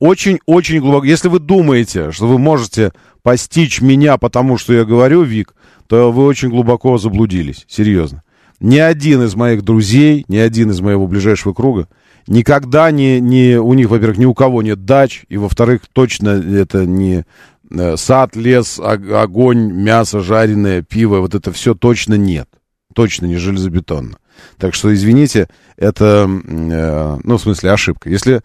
Очень-очень 0.00 0.80
глубоко. 0.80 1.04
Если 1.04 1.28
вы 1.28 1.38
думаете, 1.38 2.10
что 2.10 2.26
вы 2.26 2.38
можете 2.38 2.92
постичь 3.22 3.80
меня 3.80 4.16
потому, 4.16 4.58
что 4.58 4.72
я 4.72 4.84
говорю, 4.84 5.22
Вик, 5.22 5.54
то 5.86 6.10
вы 6.10 6.24
очень 6.24 6.50
глубоко 6.50 6.98
заблудились. 6.98 7.64
Серьезно. 7.68 8.24
Ни 8.60 8.78
один 8.78 9.22
из 9.22 9.36
моих 9.36 9.62
друзей, 9.62 10.24
ни 10.26 10.36
один 10.36 10.70
из 10.70 10.80
моего 10.80 11.06
ближайшего 11.06 11.52
круга 11.54 11.88
никогда 12.28 12.90
не, 12.90 13.20
не 13.20 13.58
у 13.58 13.74
них, 13.74 13.88
во-первых, 13.88 14.18
ни 14.18 14.24
у 14.24 14.34
кого 14.34 14.62
нет 14.62 14.84
дач, 14.84 15.24
и, 15.28 15.36
во-вторых, 15.36 15.82
точно 15.92 16.30
это 16.30 16.86
не 16.86 17.24
э, 17.70 17.96
сад, 17.96 18.36
лес, 18.36 18.78
огонь, 18.78 19.72
мясо 19.72 20.20
жареное, 20.20 20.82
пиво, 20.82 21.20
вот 21.20 21.34
это 21.34 21.52
все 21.52 21.74
точно 21.74 22.14
нет. 22.14 22.48
Точно 22.94 23.26
не 23.26 23.36
железобетонно. 23.36 24.18
Так 24.56 24.74
что, 24.74 24.94
извините, 24.94 25.48
это, 25.76 26.28
э, 26.28 27.18
ну, 27.22 27.36
в 27.36 27.40
смысле, 27.40 27.72
ошибка. 27.72 28.10
Если, 28.10 28.42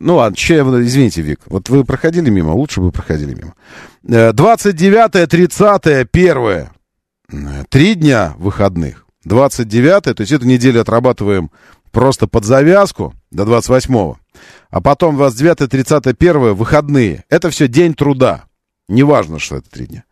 ну, 0.00 0.16
ладно, 0.16 0.36
че, 0.36 0.60
извините, 0.60 1.22
Вик, 1.22 1.40
вот 1.46 1.68
вы 1.68 1.84
проходили 1.84 2.30
мимо, 2.30 2.50
лучше 2.50 2.80
бы 2.80 2.90
проходили 2.90 3.34
мимо. 3.34 3.54
29 4.02 5.28
30 5.28 6.08
1 6.12 6.68
Три 7.68 7.94
дня 7.94 8.34
выходных. 8.38 9.06
29 9.24 10.14
то 10.16 10.20
есть 10.20 10.32
эту 10.32 10.46
неделю 10.46 10.80
отрабатываем 10.80 11.50
просто 11.90 12.28
под 12.28 12.44
завязку 12.44 13.14
до 13.36 13.44
28-го. 13.44 14.18
А 14.70 14.80
потом 14.80 15.16
29 15.16 15.70
30 15.70 16.06
1 16.06 16.54
выходные. 16.54 17.24
Это 17.28 17.50
все 17.50 17.68
день 17.68 17.94
труда. 17.94 18.44
Неважно, 18.88 19.38
что 19.38 19.56
это 19.56 19.70
три 19.70 19.86
дня. 19.86 20.04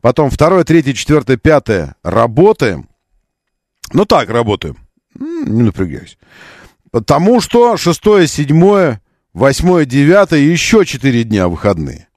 Потом 0.00 0.28
2 0.28 0.64
3 0.64 0.94
4 0.94 1.36
5 1.38 1.68
работаем. 2.02 2.88
Ну 3.92 4.04
так, 4.04 4.28
работаем. 4.28 4.76
Не 5.18 5.62
напрягаюсь. 5.62 6.18
Потому 6.90 7.40
что 7.40 7.76
6 7.76 8.02
7 8.28 8.96
8 9.34 9.84
9 9.86 10.32
еще 10.32 10.84
4 10.84 11.24
дня 11.24 11.48
выходные. 11.48 12.08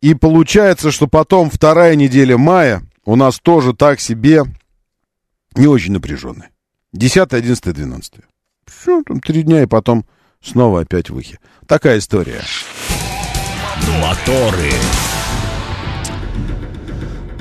И 0.00 0.14
получается, 0.14 0.90
что 0.90 1.06
потом 1.06 1.50
вторая 1.50 1.94
неделя 1.94 2.38
мая 2.38 2.82
у 3.04 3.16
нас 3.16 3.38
тоже 3.38 3.74
так 3.74 4.00
себе 4.00 4.44
не 5.56 5.66
очень 5.66 5.92
напряженная. 5.92 6.50
10, 6.92 7.32
11, 7.32 7.74
12. 7.74 8.14
Все, 8.70 9.02
там 9.02 9.20
три 9.20 9.42
дня, 9.42 9.62
и 9.62 9.66
потом 9.66 10.04
снова 10.42 10.82
опять 10.82 11.10
выхи. 11.10 11.38
Такая 11.66 11.98
история. 11.98 12.40
Моторы. 14.00 14.70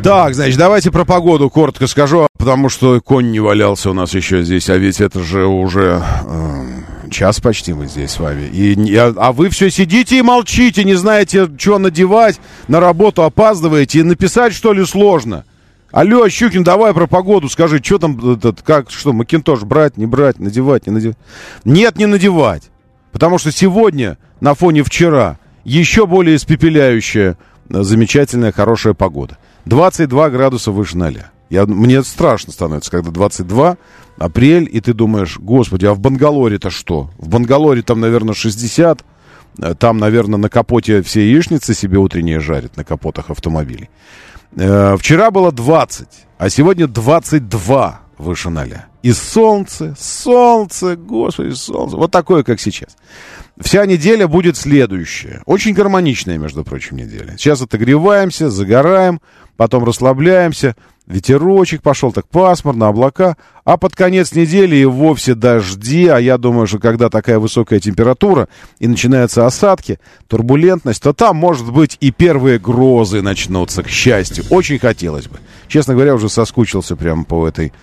Так, 0.03 0.33
значит, 0.33 0.57
давайте 0.57 0.91
про 0.91 1.05
погоду 1.05 1.49
коротко 1.49 1.85
скажу, 1.87 2.27
потому 2.37 2.69
что 2.69 3.01
конь 3.01 3.31
не 3.31 3.39
валялся 3.39 3.89
у 3.89 3.93
нас 3.93 4.13
еще 4.15 4.43
здесь, 4.43 4.69
а 4.69 4.77
ведь 4.77 5.01
это 5.01 5.21
же 5.21 5.45
уже 5.45 6.01
э, 6.25 7.09
час 7.11 7.41
почти 7.41 7.73
мы 7.73 7.87
здесь 7.87 8.11
с 8.11 8.19
вами. 8.19 8.47
И, 8.47 8.95
а, 8.95 9.13
а 9.17 9.31
вы 9.33 9.49
все 9.49 9.69
сидите 9.69 10.17
и 10.17 10.21
молчите, 10.21 10.85
не 10.85 10.95
знаете, 10.95 11.49
что 11.57 11.79
надевать, 11.79 12.39
на 12.69 12.79
работу 12.79 13.23
опаздываете, 13.23 13.99
и 13.99 14.03
написать, 14.03 14.53
что 14.53 14.71
ли, 14.71 14.85
сложно. 14.85 15.43
Алло, 15.91 16.29
Щукин, 16.29 16.63
давай 16.63 16.93
про 16.93 17.07
погоду 17.07 17.49
скажи, 17.49 17.81
что 17.83 17.97
там, 17.97 18.33
этот, 18.33 18.61
как, 18.61 18.91
что, 18.91 19.11
Макинтош 19.11 19.63
брать, 19.63 19.97
не 19.97 20.05
брать, 20.05 20.39
надевать, 20.39 20.85
не 20.85 20.93
надевать? 20.93 21.17
Нет, 21.65 21.97
не 21.97 22.05
надевать. 22.05 22.69
Потому 23.11 23.39
что 23.39 23.51
сегодня, 23.51 24.19
на 24.39 24.53
фоне 24.53 24.83
вчера, 24.83 25.39
еще 25.63 26.05
более 26.05 26.35
испепеляющая, 26.35 27.37
э, 27.69 27.83
замечательная, 27.83 28.51
хорошая 28.51 28.93
погода. 28.93 29.39
22 29.65 30.29
градуса 30.29 30.71
выше 30.71 30.95
ноля. 30.95 31.31
Я, 31.49 31.65
мне 31.65 32.03
страшно 32.03 32.53
становится, 32.53 32.91
когда 32.91 33.09
22, 33.09 33.77
апрель, 34.19 34.69
и 34.71 34.81
ты 34.81 34.93
думаешь, 34.93 35.39
господи, 35.39 35.87
а 35.87 35.95
в 35.95 35.99
Бангалоре-то 35.99 36.69
что? 36.69 37.09
В 37.17 37.29
Бангалоре 37.29 37.81
там, 37.81 37.99
наверное, 37.99 38.35
60, 38.35 39.03
э, 39.57 39.73
там, 39.73 39.97
наверное, 39.97 40.37
на 40.37 40.49
капоте 40.49 41.01
все 41.01 41.27
яичницы 41.27 41.73
себе 41.73 41.97
утренние 41.97 42.39
жарят, 42.39 42.77
на 42.77 42.83
капотах 42.83 43.31
автомобилей. 43.31 43.89
Э, 44.55 44.95
вчера 44.97 45.31
было 45.31 45.51
20, 45.51 46.07
а 46.37 46.49
сегодня 46.49 46.87
22 46.87 48.01
выше 48.17 48.49
ноля. 48.49 48.87
И 49.01 49.13
солнце, 49.13 49.95
солнце, 49.97 50.97
господи, 50.97 51.53
солнце. 51.53 51.95
Вот 51.95 52.11
такое, 52.11 52.43
как 52.43 52.59
сейчас. 52.59 52.97
Вся 53.59 53.85
неделя 53.85 54.27
будет 54.27 54.57
следующая. 54.57 55.41
Очень 55.45 55.73
гармоничная, 55.73 56.37
между 56.37 56.63
прочим, 56.63 56.97
неделя. 56.97 57.35
Сейчас 57.37 57.61
отогреваемся, 57.61 58.49
загораем, 58.49 59.21
потом 59.55 59.85
расслабляемся. 59.85 60.75
Ветерочек 61.09 61.81
пошел, 61.81 62.11
так 62.11 62.27
пасмурно, 62.27 62.87
облака. 62.87 63.35
А 63.65 63.77
под 63.77 63.95
конец 63.95 64.33
недели 64.33 64.75
и 64.75 64.85
вовсе 64.85 65.33
дожди. 65.33 66.05
А 66.07 66.19
я 66.19 66.37
думаю, 66.37 66.67
что 66.67 66.77
когда 66.77 67.09
такая 67.09 67.39
высокая 67.39 67.79
температура 67.79 68.47
и 68.77 68.87
начинаются 68.87 69.47
осадки, 69.47 69.99
турбулентность, 70.27 71.01
то 71.01 71.11
там, 71.11 71.35
может 71.35 71.71
быть, 71.71 71.97
и 71.99 72.11
первые 72.11 72.59
грозы 72.59 73.23
начнутся, 73.23 73.81
к 73.81 73.89
счастью. 73.89 74.45
Очень 74.51 74.77
хотелось 74.77 75.27
бы. 75.27 75.39
Честно 75.67 75.95
говоря, 75.95 76.13
уже 76.13 76.29
соскучился 76.29 76.95
прямо 76.95 77.23
по 77.23 77.47
этой 77.47 77.73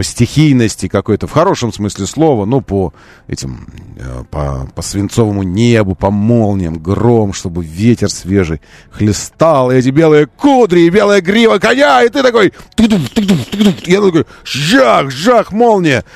по 0.00 0.04
стихийности 0.04 0.88
какой-то, 0.88 1.26
в 1.26 1.32
хорошем 1.32 1.74
смысле 1.74 2.06
слова, 2.06 2.46
ну, 2.46 2.62
по 2.62 2.94
этим, 3.28 3.66
э, 3.98 4.24
по, 4.30 4.66
по 4.74 4.80
свинцовому 4.80 5.42
небу, 5.42 5.94
по 5.94 6.10
молниям, 6.10 6.78
гром, 6.78 7.34
чтобы 7.34 7.62
ветер 7.62 8.08
свежий 8.08 8.62
хлестал, 8.90 9.70
и 9.70 9.74
эти 9.74 9.90
белые 9.90 10.26
кудри, 10.26 10.80
и 10.80 10.88
белая 10.88 11.20
грива 11.20 11.58
коня, 11.58 12.02
и 12.02 12.08
ты 12.08 12.22
такой, 12.22 12.54
я 12.78 14.00
такой, 14.00 14.24
жах, 14.42 15.10
жах, 15.10 15.52
молния. 15.52 16.06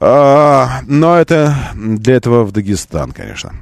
А, 0.00 0.78
но 0.86 1.16
это 1.16 1.56
для 1.74 2.14
этого 2.14 2.44
в 2.44 2.52
Дагестан, 2.52 3.10
конечно. 3.10 3.54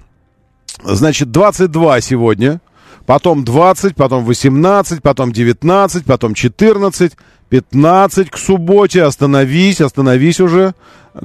Значит, 0.85 1.30
22 1.30 2.03
сегодня, 2.03 2.61
потом 3.07 3.45
20, 3.45 3.97
потом 3.97 4.26
18, 4.26 5.01
потом 5.01 5.33
19, 5.33 6.05
потом 6.05 6.35
14, 6.35 7.12
15 7.53 8.31
к 8.31 8.39
субботе. 8.39 9.03
Остановись, 9.03 9.83
остановись 9.83 10.41
уже. 10.41 10.73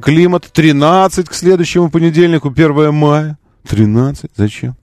Климат 0.01 0.49
13 0.51 1.29
к 1.29 1.33
следующему 1.33 1.89
понедельнику, 1.89 2.49
1 2.49 2.93
мая. 2.93 3.37
13, 3.69 4.31
зачем? 4.35 4.75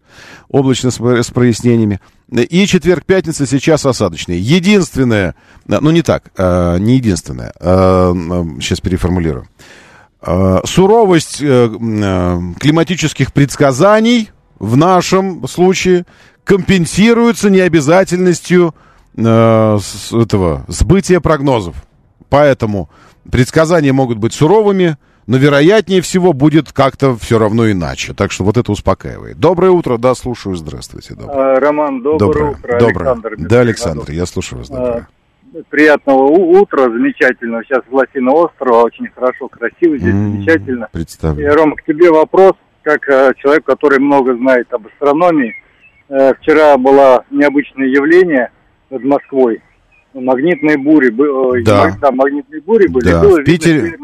Облачно 0.48 0.90
с, 0.90 0.96
прояснениями. 1.30 2.00
И 2.32 2.66
четверг, 2.66 3.04
пятница 3.04 3.46
сейчас 3.46 3.84
осадочные. 3.84 4.40
Единственное, 4.40 5.34
ну 5.66 5.90
не 5.90 6.00
так, 6.00 6.30
э, 6.38 6.78
не 6.78 6.96
единственное, 6.96 7.52
э, 7.60 8.14
сейчас 8.62 8.80
переформулирую. 8.80 9.46
Суровость 10.64 11.42
э, 11.42 11.68
климатических 12.58 13.34
предсказаний 13.34 14.30
в 14.58 14.78
нашем 14.78 15.46
случае 15.46 16.06
компенсируется 16.44 17.50
необязательностью 17.50 18.74
э, 19.16 19.78
с, 19.80 20.12
этого 20.12 20.64
сбытия 20.68 21.20
прогнозов. 21.20 21.74
Поэтому 22.28 22.88
предсказания 23.30 23.92
могут 23.92 24.18
быть 24.18 24.32
суровыми, 24.32 24.96
но 25.26 25.36
вероятнее 25.36 26.00
всего 26.00 26.32
будет 26.32 26.72
как-то 26.72 27.16
все 27.16 27.38
равно 27.38 27.70
иначе. 27.70 28.12
Так 28.14 28.32
что 28.32 28.44
вот 28.44 28.56
это 28.56 28.72
успокаивает. 28.72 29.38
Доброе 29.38 29.70
утро, 29.70 29.96
да, 29.96 30.14
слушаю, 30.14 30.56
здравствуйте. 30.56 31.14
Доброе. 31.14 31.56
А, 31.56 31.60
Роман, 31.60 32.02
доброе, 32.02 32.18
доброе 32.18 32.50
утро. 32.50 32.78
Доброе. 32.78 33.10
Александр, 33.10 33.34
да, 33.38 33.60
Александр, 33.60 34.10
я 34.10 34.26
слушаю 34.26 34.58
вас. 34.58 34.68
Доброе. 34.68 35.08
А, 35.54 35.58
приятного 35.70 36.24
утра, 36.24 36.82
замечательно. 36.84 37.62
Сейчас 37.64 37.82
в 37.88 37.94
Лосино 37.94 38.32
острова, 38.32 38.82
очень 38.82 39.08
хорошо, 39.14 39.48
красиво 39.48 39.96
здесь, 39.96 40.14
mm, 40.14 40.32
замечательно. 40.32 40.88
Представляю. 40.92 41.52
И, 41.52 41.54
Рома, 41.54 41.76
к 41.76 41.84
тебе 41.84 42.10
вопрос, 42.10 42.52
как 42.82 43.08
э, 43.08 43.32
человек, 43.38 43.64
который 43.64 44.00
много 44.00 44.36
знает 44.36 44.72
об 44.72 44.86
астрономии. 44.86 45.54
Э, 46.08 46.34
вчера 46.40 46.76
было 46.76 47.24
необычное 47.30 47.86
явление 47.86 48.50
над 48.94 49.04
Москвой 49.04 49.60
магнитные 50.14 50.78
бури, 50.78 51.10
да. 51.62 51.96
да, 52.00 52.10
магнитные 52.12 52.60
бури 52.62 52.86
были, 52.86 53.04
да. 53.04 53.20
было 53.20 53.40
в 53.40 53.44
Питере, 53.44 53.96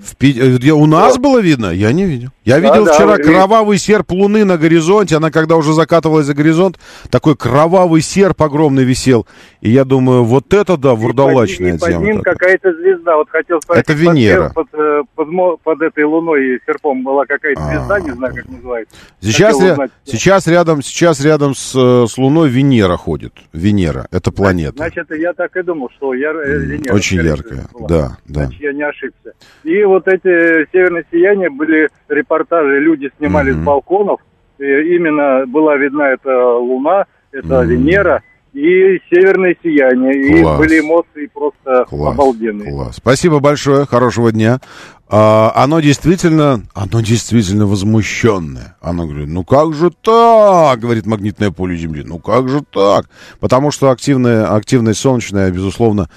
в 0.00 0.16
Питере, 0.16 0.72
у 0.72 0.86
нас 0.86 1.14
да. 1.14 1.20
было 1.20 1.40
видно? 1.40 1.66
Я 1.66 1.92
не 1.92 2.04
видел. 2.04 2.30
Я 2.44 2.58
видел 2.58 2.84
да, 2.84 2.92
вчера 2.92 3.16
да, 3.16 3.22
кровавый 3.22 3.78
серп 3.78 4.12
луны 4.12 4.44
на 4.44 4.58
горизонте, 4.58 5.16
она 5.16 5.30
когда 5.30 5.56
уже 5.56 5.72
закатывалась 5.72 6.26
за 6.26 6.34
горизонт, 6.34 6.78
такой 7.10 7.36
кровавый 7.36 8.02
серп 8.02 8.42
огромный 8.42 8.84
висел, 8.84 9.26
и 9.62 9.70
я 9.70 9.86
думаю, 9.86 10.24
вот 10.24 10.52
это 10.52 10.76
да, 10.76 10.94
вурдалачная 10.94 11.76
и 11.76 11.78
под, 11.78 11.88
и 11.88 11.92
под 11.92 12.02
ним 12.02 12.20
какая-то 12.20 12.74
звезда, 12.74 13.16
вот 13.16 13.30
хотел 13.30 13.62
спросить. 13.62 13.84
Это 13.84 13.94
Венера. 13.94 14.52
Под, 14.54 14.68
э, 14.74 15.02
под, 15.14 15.28
под, 15.30 15.60
под 15.62 15.82
этой 15.82 16.04
луной 16.04 16.56
и 16.56 16.58
серпом 16.66 17.02
была 17.02 17.24
какая-то 17.24 17.62
а. 17.62 17.70
звезда, 17.70 18.00
не 18.00 18.10
знаю, 18.10 18.34
как 18.34 18.46
называется. 18.46 18.96
Сейчас, 19.22 19.56
узнать, 19.56 19.90
сейчас 20.04 20.46
рядом, 20.46 20.82
сейчас 20.82 21.24
рядом 21.24 21.54
с, 21.54 21.74
э, 21.74 22.06
с 22.06 22.18
луной 22.18 22.50
Венера 22.50 22.98
ходит. 22.98 23.32
Венера, 23.54 24.06
это 24.10 24.30
планета. 24.30 24.76
Значит, 24.76 25.06
я 25.12 25.32
так 25.32 25.56
и 25.56 25.62
думал, 25.62 25.88
что 25.96 26.12
я, 26.12 26.32
э, 26.32 26.58
Венера. 26.58 26.94
Очень 26.94 27.22
яркая, 27.22 27.68
да, 27.88 28.18
да. 28.26 28.44
Значит, 28.44 28.60
я 28.60 28.72
не 28.74 28.82
ошибся. 28.82 29.32
И 29.62 29.82
вот 29.84 30.06
эти 30.08 30.70
северные 30.72 31.06
сияния 31.10 31.48
были 31.48 31.88
репортажи, 32.08 32.33
люди 32.80 33.10
снимали 33.18 33.52
mm-hmm. 33.52 33.62
с 33.62 33.64
балконов. 33.64 34.20
И 34.58 34.64
именно 34.64 35.46
была 35.46 35.76
видна 35.76 36.10
эта 36.10 36.56
Луна, 36.56 37.06
это 37.32 37.62
mm-hmm. 37.62 37.66
Венера 37.66 38.22
и 38.54 39.00
северное 39.10 39.56
сияние. 39.62 40.42
Класс. 40.42 40.54
И 40.54 40.58
были 40.58 40.80
эмоции 40.80 41.26
просто 41.32 41.84
Класс. 41.88 42.14
обалденные. 42.14 42.72
Класс. 42.72 42.96
Спасибо 42.96 43.40
большое, 43.40 43.84
хорошего 43.84 44.30
дня. 44.30 44.60
А, 45.08 45.52
оно 45.54 45.80
действительно, 45.80 46.62
оно 46.72 47.00
действительно 47.00 47.66
возмущенное. 47.66 48.76
Оно 48.80 49.06
говорит, 49.06 49.28
ну 49.28 49.44
как 49.44 49.74
же 49.74 49.90
так, 49.90 50.78
говорит 50.78 51.04
магнитное 51.04 51.50
поле 51.50 51.76
Земли, 51.76 52.02
ну 52.06 52.18
как 52.18 52.48
же 52.48 52.62
так? 52.62 53.06
Потому 53.40 53.70
что 53.70 53.90
активное, 53.90 54.46
активное 54.54 54.94
солнечное, 54.94 55.50
безусловно, 55.50 56.08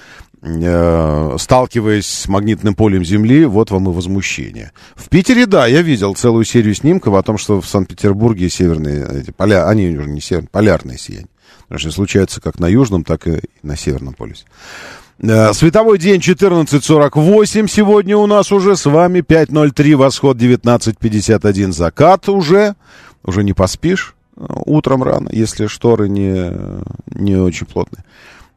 сталкиваясь 0.41 2.05
с 2.05 2.27
магнитным 2.27 2.75
полем 2.75 3.03
Земли, 3.03 3.45
вот 3.45 3.71
вам 3.71 3.89
и 3.89 3.93
возмущение. 3.93 4.71
В 4.95 5.09
Питере, 5.09 5.45
да, 5.45 5.65
я 5.67 5.81
видел 5.81 6.13
целую 6.13 6.45
серию 6.45 6.75
снимков 6.75 7.15
о 7.15 7.23
том, 7.23 7.37
что 7.37 7.59
в 7.59 7.67
Санкт-Петербурге 7.67 8.49
северные, 8.49 9.07
эти 9.19 9.31
поля, 9.31 9.67
они 9.67 9.97
уже 9.97 10.09
не 10.09 10.21
северные, 10.21 10.49
полярные 10.49 10.97
сияния. 10.97 11.27
Потому 11.63 11.79
что 11.79 11.91
случаются 11.91 12.39
как 12.39 12.59
на 12.59 12.67
Южном, 12.67 13.03
так 13.03 13.27
и 13.27 13.41
на 13.63 13.75
Северном 13.75 14.13
полюсе. 14.13 14.45
Э, 15.19 15.51
световой 15.53 15.97
день 15.97 16.21
14.48 16.21 17.67
сегодня 17.67 18.17
у 18.17 18.27
нас 18.27 18.51
уже. 18.51 18.75
С 18.75 18.85
вами 18.85 19.19
5.03, 19.19 19.95
восход 19.95 20.37
19.51, 20.37 21.71
закат 21.71 22.29
уже. 22.29 22.75
Уже 23.23 23.43
не 23.43 23.53
поспишь 23.53 24.15
э, 24.35 24.45
утром 24.65 25.03
рано, 25.03 25.29
если 25.31 25.67
шторы 25.67 26.07
не, 26.07 26.53
не 27.07 27.35
очень 27.35 27.65
плотные. 27.65 28.05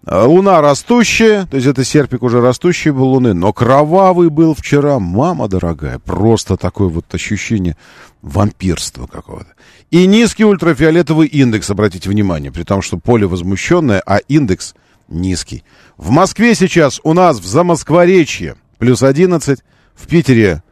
Э, 0.06 0.24
луна 0.24 0.60
растущая, 0.60 1.46
то 1.46 1.56
есть 1.56 1.66
это 1.66 1.84
серпик 1.84 2.22
уже 2.22 2.40
растущий 2.40 2.90
был 2.90 3.08
Луны, 3.08 3.34
но 3.34 3.52
кровавый 3.52 4.30
был 4.30 4.54
вчера, 4.54 4.98
мама 4.98 5.48
дорогая, 5.48 5.98
просто 5.98 6.56
такое 6.56 6.88
вот 6.88 7.12
ощущение 7.14 7.76
вампирства 8.22 9.06
какого-то. 9.06 9.50
И 9.90 10.06
низкий 10.06 10.44
ультрафиолетовый 10.44 11.26
индекс, 11.26 11.70
обратите 11.70 12.08
внимание, 12.08 12.50
при 12.50 12.62
том, 12.62 12.80
что 12.80 12.96
поле 12.96 13.26
возмущенное, 13.26 14.02
а 14.06 14.18
индекс 14.18 14.74
низкий. 15.08 15.64
В 15.96 16.10
Москве 16.10 16.54
сейчас 16.54 17.00
у 17.02 17.12
нас 17.12 17.38
в 17.38 17.46
Замоскворечье 17.46 18.56
плюс 18.78 19.02
11, 19.02 19.60
в 19.94 20.06
Питере, 20.06 20.62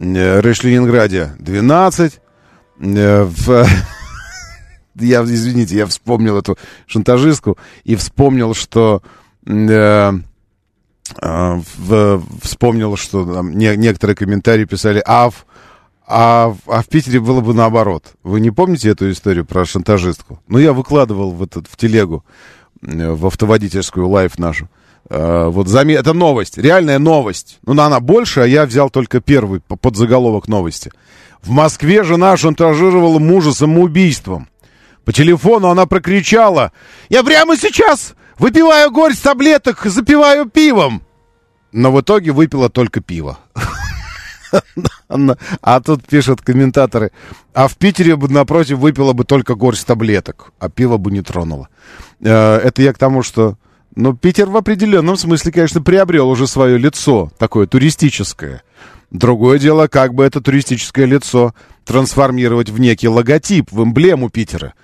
э, 0.00 0.40
Рэш-Ленинграде 0.40 1.32
12, 1.38 2.20
э, 2.80 3.22
в... 3.24 3.66
Я, 5.00 5.22
извините, 5.22 5.76
я 5.76 5.86
вспомнил 5.86 6.38
эту 6.38 6.58
шантажистку 6.86 7.58
и 7.84 7.96
вспомнил, 7.96 8.54
что... 8.54 9.02
Э, 9.46 10.12
э, 11.20 12.20
вспомнил, 12.42 12.96
что 12.96 13.24
там 13.24 13.56
не, 13.56 13.76
некоторые 13.76 14.16
комментарии 14.16 14.64
писали, 14.64 15.02
а 15.06 15.30
в, 15.30 15.46
а, 16.06 16.54
а 16.66 16.82
в 16.82 16.86
Питере 16.86 17.20
было 17.20 17.40
бы 17.40 17.54
наоборот. 17.54 18.14
Вы 18.22 18.40
не 18.40 18.50
помните 18.50 18.88
эту 18.90 19.10
историю 19.10 19.44
про 19.44 19.64
шантажистку? 19.64 20.40
Ну, 20.48 20.58
я 20.58 20.72
выкладывал 20.72 21.32
в, 21.32 21.42
этот, 21.42 21.66
в 21.68 21.76
телегу 21.76 22.24
в 22.80 23.26
автоводительскую 23.26 24.08
лайф 24.08 24.38
нашу. 24.38 24.68
Uh, 25.08 25.48
вот 25.48 25.68
заме... 25.68 25.94
это 25.94 26.12
новость, 26.12 26.58
реальная 26.58 26.98
новость. 26.98 27.60
Ну, 27.64 27.80
она 27.80 27.98
больше, 27.98 28.40
а 28.40 28.46
я 28.46 28.66
взял 28.66 28.90
только 28.90 29.22
первый 29.22 29.60
под 29.60 29.96
заголовок 29.96 30.48
новости. 30.48 30.92
В 31.42 31.50
Москве 31.50 32.04
жена 32.04 32.36
шантажировала 32.36 33.18
мужа 33.18 33.52
самоубийством. 33.52 34.48
По 35.08 35.12
телефону 35.14 35.68
она 35.68 35.86
прокричала, 35.86 36.70
«Я 37.08 37.24
прямо 37.24 37.56
сейчас 37.56 38.14
выпиваю 38.38 38.90
горсть 38.90 39.22
таблеток, 39.22 39.86
запиваю 39.86 40.44
пивом!» 40.44 41.02
Но 41.72 41.90
в 41.92 42.02
итоге 42.02 42.30
выпила 42.30 42.68
только 42.68 43.00
пиво. 43.00 43.38
А 45.08 45.80
тут 45.80 46.06
пишут 46.06 46.42
комментаторы, 46.42 47.10
а 47.54 47.68
в 47.68 47.78
Питере 47.78 48.16
бы, 48.16 48.28
напротив, 48.28 48.76
выпила 48.80 49.14
бы 49.14 49.24
только 49.24 49.54
горсть 49.54 49.86
таблеток, 49.86 50.52
а 50.58 50.68
пиво 50.68 50.98
бы 50.98 51.10
не 51.10 51.22
тронуло. 51.22 51.70
Э, 52.20 52.56
это 52.56 52.82
я 52.82 52.92
к 52.92 52.98
тому, 52.98 53.22
что... 53.22 53.56
Ну, 53.96 54.14
Питер 54.14 54.50
в 54.50 54.56
определенном 54.58 55.16
смысле, 55.16 55.52
конечно, 55.52 55.80
приобрел 55.80 56.28
уже 56.28 56.46
свое 56.46 56.76
лицо, 56.76 57.32
такое 57.38 57.66
туристическое. 57.66 58.62
Другое 59.10 59.58
дело, 59.58 59.86
как 59.86 60.12
бы 60.12 60.24
это 60.24 60.42
туристическое 60.42 61.06
лицо 61.06 61.54
трансформировать 61.86 62.68
в 62.68 62.78
некий 62.78 63.08
логотип, 63.08 63.72
в 63.72 63.82
эмблему 63.82 64.28
Питера. 64.28 64.74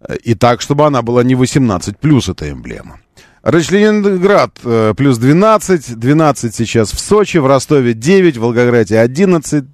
Э, 0.00 0.16
и 0.16 0.34
так, 0.34 0.60
чтобы 0.60 0.86
она 0.86 1.02
была 1.02 1.22
не 1.22 1.34
18 1.34 1.98
плюс 1.98 2.28
эта 2.28 2.50
эмблема. 2.50 3.00
Ленинград 3.42 4.58
э, 4.64 4.92
плюс 4.96 5.16
12, 5.18 5.98
12 5.98 6.54
сейчас 6.54 6.92
в 6.92 7.00
Сочи, 7.00 7.38
в 7.38 7.46
Ростове 7.46 7.94
9, 7.94 8.36
в 8.36 8.40
Волгограде 8.40 8.98
11, 8.98 9.64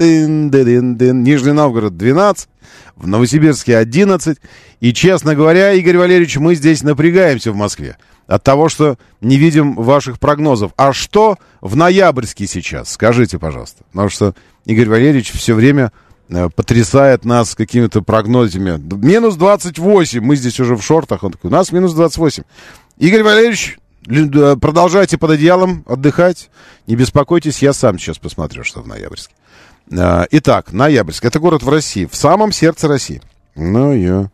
Нижний 0.00 1.52
Новгород 1.52 1.96
12, 1.96 2.48
в 2.96 3.06
Новосибирске 3.06 3.76
11. 3.76 4.38
И, 4.80 4.92
честно 4.92 5.36
говоря, 5.36 5.72
Игорь 5.74 5.98
Валерьевич, 5.98 6.38
мы 6.38 6.56
здесь 6.56 6.82
напрягаемся 6.82 7.52
в 7.52 7.56
Москве 7.56 7.96
от 8.26 8.42
того, 8.42 8.68
что 8.68 8.98
не 9.20 9.36
видим 9.36 9.74
ваших 9.74 10.18
прогнозов. 10.18 10.72
А 10.76 10.92
что 10.92 11.38
в 11.60 11.76
ноябрьске 11.76 12.48
сейчас? 12.48 12.92
Скажите, 12.92 13.38
пожалуйста. 13.38 13.84
Потому 13.92 14.08
что 14.08 14.34
Игорь 14.64 14.88
Валерьевич 14.88 15.30
все 15.32 15.54
время 15.54 15.92
потрясает 16.54 17.24
нас 17.24 17.54
какими-то 17.54 18.02
прогнозами. 18.02 18.80
Минус 19.04 19.36
28, 19.36 20.20
мы 20.20 20.36
здесь 20.36 20.60
уже 20.60 20.76
в 20.76 20.82
шортах, 20.82 21.24
он 21.24 21.32
такой, 21.32 21.50
у 21.50 21.52
нас 21.52 21.72
минус 21.72 21.94
28. 21.94 22.42
Игорь 22.98 23.22
Валерьевич, 23.22 23.78
Продолжайте 24.04 25.16
под 25.16 25.30
одеялом 25.30 25.84
отдыхать. 25.86 26.50
Не 26.86 26.96
беспокойтесь, 26.96 27.62
я 27.62 27.72
сам 27.72 27.98
сейчас 27.98 28.18
посмотрю, 28.18 28.64
что 28.64 28.82
в 28.82 28.88
Ноябрьске. 28.88 29.32
А, 29.96 30.26
итак, 30.30 30.72
Ноябрьск. 30.72 31.24
Это 31.24 31.38
город 31.38 31.62
в 31.62 31.68
России, 31.68 32.06
в 32.06 32.16
самом 32.16 32.50
сердце 32.52 32.88
России. 32.88 33.22
Ноябрьск. 33.54 34.30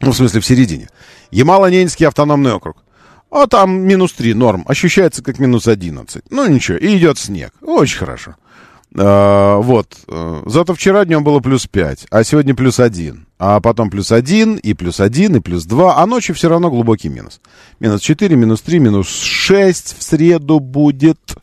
Ну, 0.00 0.12
в 0.12 0.16
смысле, 0.16 0.40
в 0.40 0.46
середине. 0.46 0.88
Ямало-Ненецкий 1.32 2.06
автономный 2.06 2.52
округ. 2.52 2.76
А 3.30 3.48
там 3.48 3.80
минус 3.80 4.12
3 4.12 4.34
норм. 4.34 4.64
Ощущается 4.68 5.22
как 5.22 5.40
минус 5.40 5.66
11. 5.66 6.22
Ну, 6.30 6.46
ничего. 6.46 6.78
И 6.78 6.96
идет 6.96 7.18
снег. 7.18 7.52
Очень 7.60 7.98
хорошо. 7.98 8.36
А, 8.94 9.58
вот. 9.58 9.96
Зато 10.46 10.74
вчера 10.74 11.04
днем 11.04 11.24
было 11.24 11.40
плюс 11.40 11.66
5, 11.66 12.06
а 12.10 12.24
сегодня 12.24 12.54
плюс 12.54 12.80
1. 12.80 13.26
А 13.38 13.60
потом 13.60 13.90
плюс 13.90 14.12
1, 14.12 14.56
и 14.56 14.74
плюс 14.74 15.00
1, 15.00 15.36
и 15.36 15.40
плюс 15.40 15.66
2. 15.66 15.98
А 15.98 16.06
ночью 16.06 16.34
все 16.34 16.48
равно 16.48 16.70
глубокий 16.70 17.08
минус. 17.08 17.40
Минус 17.80 18.00
4, 18.00 18.34
минус 18.36 18.62
3, 18.62 18.78
минус 18.78 19.08
6 19.08 19.98
в 19.98 20.02
среду 20.02 20.60
будет. 20.60 21.36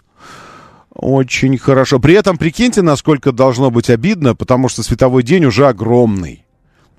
Очень 0.96 1.58
хорошо. 1.58 2.00
При 2.00 2.14
этом 2.16 2.38
прикиньте, 2.38 2.82
насколько 2.82 3.32
должно 3.32 3.72
быть 3.72 3.90
обидно, 3.90 4.36
потому 4.36 4.70
что 4.70 4.84
световой 4.84 5.24
день 5.24 5.46
уже 5.46 5.68
огромный. 5.68 6.46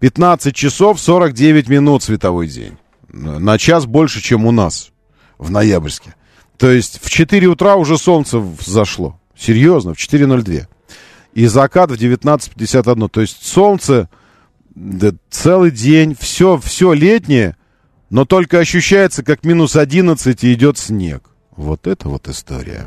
15 0.01 0.55
часов 0.55 1.01
49 1.01 1.69
минут 1.69 2.03
световой 2.03 2.49
день. 2.49 2.77
На 3.09 3.59
час 3.59 3.87
больше, 3.87 4.21
чем 4.21 4.45
у 4.47 4.53
нас 4.53 4.91
в 5.39 5.51
ноябрьске. 5.51 6.15
То 6.59 6.71
есть 6.71 7.01
в 7.03 7.09
4 7.11 7.47
утра 7.47 7.77
уже 7.77 7.97
солнце 7.99 8.45
зашло. 8.65 9.19
Серьезно, 9.37 9.95
в 9.95 9.99
4.02. 9.99 10.67
И 11.35 11.47
закат 11.47 11.91
в 11.91 11.95
19.51. 11.95 13.09
То 13.09 13.21
есть 13.21 13.45
солнце 13.45 14.09
да, 14.75 15.13
целый 15.31 15.71
день, 15.71 16.17
все, 16.19 16.59
все 16.59 16.93
летнее, 16.93 17.57
но 18.11 18.25
только 18.25 18.59
ощущается, 18.59 19.23
как 19.23 19.45
минус 19.45 19.77
11 19.77 20.45
и 20.45 20.53
идет 20.55 20.79
снег. 20.79 21.31
Вот 21.57 21.87
это 21.87 22.09
вот 22.09 22.29
история. 22.29 22.87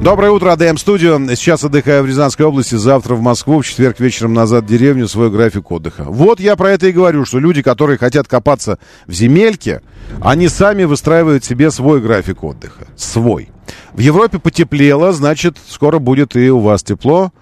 Доброе 0.00 0.32
утро, 0.32 0.52
АДМ 0.52 0.76
Студио. 0.76 1.18
Сейчас 1.34 1.64
отдыхаю 1.64 2.02
в 2.02 2.06
Рязанской 2.06 2.44
области, 2.44 2.74
завтра 2.74 3.14
в 3.14 3.20
Москву, 3.22 3.60
в 3.60 3.66
четверг 3.66 4.00
вечером 4.00 4.34
назад 4.34 4.64
в 4.64 4.66
деревню, 4.66 5.08
свой 5.08 5.30
график 5.30 5.70
отдыха. 5.70 6.04
Вот 6.04 6.40
я 6.40 6.56
про 6.56 6.72
это 6.72 6.88
и 6.88 6.92
говорю, 6.92 7.24
что 7.24 7.38
люди, 7.38 7.62
которые 7.62 7.96
хотят 7.96 8.28
копаться 8.28 8.78
в 9.06 9.12
земельке, 9.12 9.80
они 10.20 10.48
сами 10.48 10.84
выстраивают 10.84 11.44
себе 11.44 11.70
свой 11.70 12.00
график 12.00 12.44
отдыха. 12.44 12.86
Свой. 12.96 13.50
В 13.92 14.00
Европе 14.00 14.38
потеплело, 14.38 15.12
значит, 15.12 15.56
скоро 15.68 15.98
будет 15.98 16.36
и 16.36 16.50
у 16.50 16.58
вас 16.58 16.82
тепло, 16.82 17.32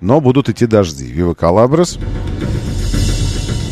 но 0.00 0.20
будут 0.20 0.48
идти 0.48 0.66
дожди. 0.66 1.06
Вива 1.06 1.34
Калабрас. 1.34 1.98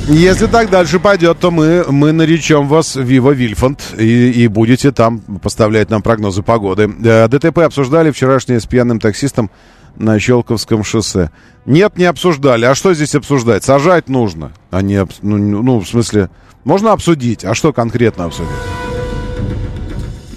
Если 0.08 0.46
так 0.46 0.70
дальше 0.70 0.98
пойдет, 0.98 1.38
то 1.38 1.50
мы, 1.50 1.84
мы 1.86 2.12
наречем 2.12 2.66
вас 2.66 2.96
Вива 2.96 3.32
Вильфанд 3.32 3.94
и, 3.98 4.30
и 4.30 4.48
будете 4.48 4.90
там 4.90 5.20
поставлять 5.20 5.90
нам 5.90 6.00
прогнозы 6.00 6.42
погоды. 6.42 6.90
Э, 7.04 7.28
ДТП 7.28 7.58
обсуждали 7.58 8.10
вчерашнее 8.10 8.58
с 8.58 8.64
пьяным 8.64 9.00
таксистом 9.00 9.50
на 9.96 10.18
Щелковском 10.18 10.82
шоссе. 10.82 11.30
Нет, 11.66 11.98
не 11.98 12.06
обсуждали. 12.06 12.64
А 12.64 12.74
что 12.74 12.94
здесь 12.94 13.14
обсуждать? 13.14 13.64
Сажать 13.64 14.08
нужно. 14.08 14.52
А 14.70 14.80
не, 14.80 15.06
ну, 15.20 15.36
ну, 15.62 15.78
в 15.78 15.86
смысле, 15.86 16.30
можно 16.64 16.92
обсудить. 16.92 17.44
А 17.44 17.54
что 17.54 17.74
конкретно 17.74 18.24
обсудить? 18.24 18.50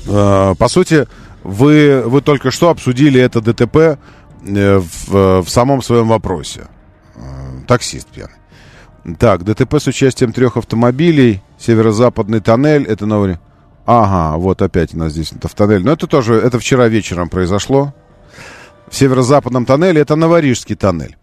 Э, 0.08 0.54
по 0.60 0.68
сути, 0.68 1.08
вы, 1.44 2.04
вы 2.06 2.22
только 2.22 2.52
что 2.52 2.72
обсудили 2.72 3.22
это 3.22 3.40
ДТП 3.40 3.78
э, 3.78 4.82
в, 5.08 5.44
в 5.44 5.50
самом 5.50 5.82
своем 5.82 6.10
вопросе. 6.10 6.68
Таксист 7.68 8.10
пьяный. 8.10 8.41
Так, 9.20 9.44
ДТП 9.44 9.76
с 9.76 9.88
участием 9.88 10.32
трех 10.32 10.58
автомобилей. 10.58 11.42
Северо-западный 11.58 12.40
тоннель. 12.40 12.86
Это 12.86 13.06
новый... 13.06 13.40
Ага, 13.86 14.38
вот 14.38 14.62
опять 14.62 14.94
у 14.94 14.98
нас 14.98 15.12
здесь 15.12 15.32
это 15.32 15.48
в 15.48 15.56
тоннель. 15.56 15.84
Но 15.84 15.94
это 15.94 16.06
тоже, 16.06 16.36
это 16.36 16.60
вчера 16.60 16.88
вечером 16.88 17.30
произошло. 17.30 17.94
В 18.90 18.96
северо-западном 18.96 19.66
тоннеле 19.66 20.02
это 20.02 20.16
Новорижский 20.16 20.76
тоннель. 20.76 21.18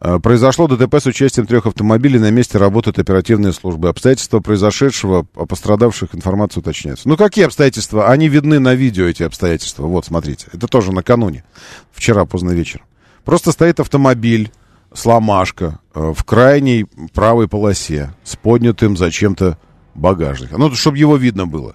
Э, 0.00 0.18
произошло 0.18 0.66
ДТП 0.66 0.94
с 0.94 1.06
участием 1.06 1.46
трех 1.46 1.66
автомобилей. 1.66 2.18
На 2.18 2.30
месте 2.30 2.56
работают 2.56 2.98
оперативные 2.98 3.52
службы. 3.52 3.90
Обстоятельства 3.90 4.40
произошедшего, 4.40 5.26
о 5.34 5.44
пострадавших 5.44 6.14
информацию 6.14 6.62
уточняется. 6.62 7.06
Ну, 7.06 7.18
какие 7.18 7.44
обстоятельства? 7.44 8.08
Они 8.08 8.28
видны 8.28 8.60
на 8.60 8.74
видео, 8.74 9.04
эти 9.04 9.24
обстоятельства. 9.24 9.84
Вот, 9.84 10.06
смотрите. 10.06 10.46
Это 10.54 10.68
тоже 10.68 10.92
накануне. 10.92 11.44
Вчера 11.92 12.24
поздно 12.24 12.52
вечером. 12.52 12.86
Просто 13.24 13.52
стоит 13.52 13.78
автомобиль 13.78 14.50
сломашка 14.92 15.78
э, 15.94 16.12
в 16.16 16.24
крайней 16.24 16.86
правой 17.14 17.48
полосе 17.48 18.12
с 18.24 18.36
поднятым 18.36 18.96
зачем-то 18.96 19.58
багажником. 19.94 20.60
Ну, 20.60 20.74
чтобы 20.74 20.98
его 20.98 21.16
видно 21.16 21.46
было. 21.46 21.74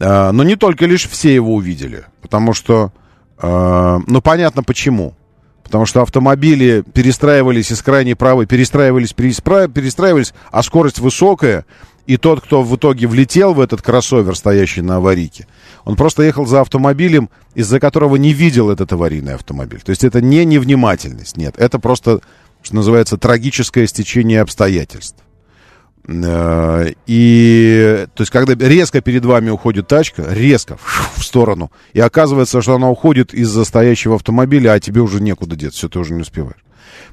А, 0.00 0.32
но 0.32 0.42
не 0.42 0.56
только 0.56 0.86
лишь 0.86 1.08
все 1.08 1.34
его 1.34 1.54
увидели. 1.54 2.04
Потому 2.20 2.52
что, 2.52 2.92
а, 3.38 4.00
ну, 4.06 4.20
понятно 4.20 4.62
почему. 4.62 5.14
Потому 5.62 5.84
что 5.84 6.02
автомобили 6.02 6.82
перестраивались 6.94 7.70
из 7.70 7.82
крайней 7.82 8.14
правой, 8.14 8.46
перестраивались, 8.46 9.12
перестраивались, 9.12 10.32
а 10.50 10.62
скорость 10.62 10.98
высокая. 10.98 11.66
И 12.06 12.16
тот, 12.16 12.40
кто 12.40 12.62
в 12.62 12.74
итоге 12.74 13.06
влетел 13.06 13.52
в 13.52 13.60
этот 13.60 13.82
кроссовер, 13.82 14.34
стоящий 14.34 14.80
на 14.80 14.96
аварийке, 14.96 15.46
он 15.84 15.94
просто 15.94 16.22
ехал 16.22 16.46
за 16.46 16.62
автомобилем, 16.62 17.28
из-за 17.54 17.80
которого 17.80 18.16
не 18.16 18.32
видел 18.32 18.70
этот 18.70 18.90
аварийный 18.94 19.34
автомобиль. 19.34 19.82
То 19.82 19.90
есть 19.90 20.04
это 20.04 20.22
не 20.22 20.46
невнимательность, 20.46 21.36
нет. 21.36 21.54
Это 21.58 21.78
просто 21.78 22.22
что 22.62 22.76
называется, 22.76 23.16
трагическое 23.16 23.86
стечение 23.86 24.40
обстоятельств. 24.40 25.22
Э, 26.08 26.92
и, 27.06 28.06
то 28.14 28.22
есть, 28.22 28.32
когда 28.32 28.54
резко 28.66 29.00
перед 29.00 29.24
вами 29.24 29.50
уходит 29.50 29.88
тачка, 29.88 30.24
резко 30.28 30.78
в 31.16 31.22
сторону, 31.22 31.70
и 31.92 32.00
оказывается, 32.00 32.62
что 32.62 32.74
она 32.74 32.90
уходит 32.90 33.34
из-за 33.34 33.64
стоящего 33.64 34.16
автомобиля, 34.16 34.72
а 34.72 34.80
тебе 34.80 35.00
уже 35.00 35.20
некуда 35.20 35.54
деться, 35.54 35.78
все, 35.78 35.88
ты 35.88 35.98
уже 35.98 36.14
не 36.14 36.22
успеваешь. 36.22 36.64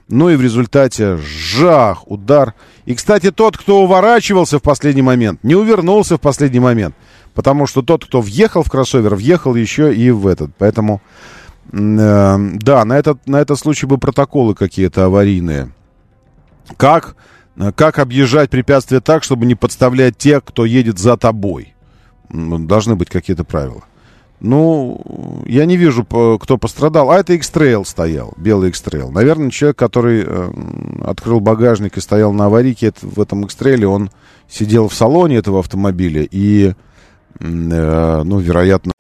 Ну 0.07 0.29
и 0.29 0.35
в 0.35 0.41
результате 0.41 1.17
жах, 1.17 2.09
удар. 2.09 2.53
И, 2.85 2.93
кстати, 2.93 3.31
тот, 3.31 3.57
кто 3.57 3.81
уворачивался 3.81 4.59
в 4.59 4.61
последний 4.61 5.01
момент, 5.01 5.43
не 5.43 5.55
увернулся 5.55 6.17
в 6.17 6.21
последний 6.21 6.59
момент. 6.59 6.95
Потому 7.33 7.67
что 7.67 7.81
тот, 7.81 8.05
кто 8.05 8.21
въехал 8.21 8.63
в 8.63 8.69
кроссовер, 8.69 9.15
въехал 9.15 9.55
еще 9.55 9.93
и 9.93 10.11
в 10.11 10.27
этот. 10.27 10.51
Поэтому 10.57 11.01
да, 11.76 12.86
на 12.86 12.97
этот, 12.97 13.28
на 13.28 13.41
этот 13.41 13.59
случай 13.59 13.86
бы 13.86 13.97
протоколы 13.97 14.55
какие-то 14.55 15.05
аварийные. 15.05 15.71
Как, 16.78 17.17
как 17.76 17.99
объезжать 17.99 18.49
препятствия 18.49 19.01
так, 19.01 19.23
чтобы 19.23 19.45
не 19.45 19.55
подставлять 19.55 20.17
тех, 20.17 20.43
кто 20.45 20.63
едет 20.63 20.99
за 20.99 21.17
тобой? 21.17 21.76
Должны 22.30 22.95
быть 22.95 23.09
какие-то 23.09 23.43
правила. 23.43 23.84
Ну, 24.39 25.43
я 25.45 25.65
не 25.65 25.76
вижу, 25.76 26.05
кто 26.05 26.57
пострадал. 26.57 27.11
А 27.11 27.17
это 27.17 27.34
X-Trail 27.34 27.84
стоял, 27.84 28.34
белый 28.38 28.69
X-Trail. 28.69 29.09
Наверное, 29.11 29.49
человек, 29.49 29.78
который 29.78 30.23
э, 30.26 30.51
открыл 31.05 31.39
багажник 31.39 31.97
и 31.97 32.01
стоял 32.01 32.32
на 32.32 32.45
аварийке 32.45 32.93
в 33.01 33.19
этом 33.19 33.45
X-Trail, 33.45 33.84
он 33.86 34.11
сидел 34.47 34.88
в 34.88 34.93
салоне 34.93 35.38
этого 35.38 35.59
автомобиля 35.59 36.28
и, 36.30 36.73
э, 37.39 38.23
ну, 38.23 38.39
вероятно, 38.39 38.91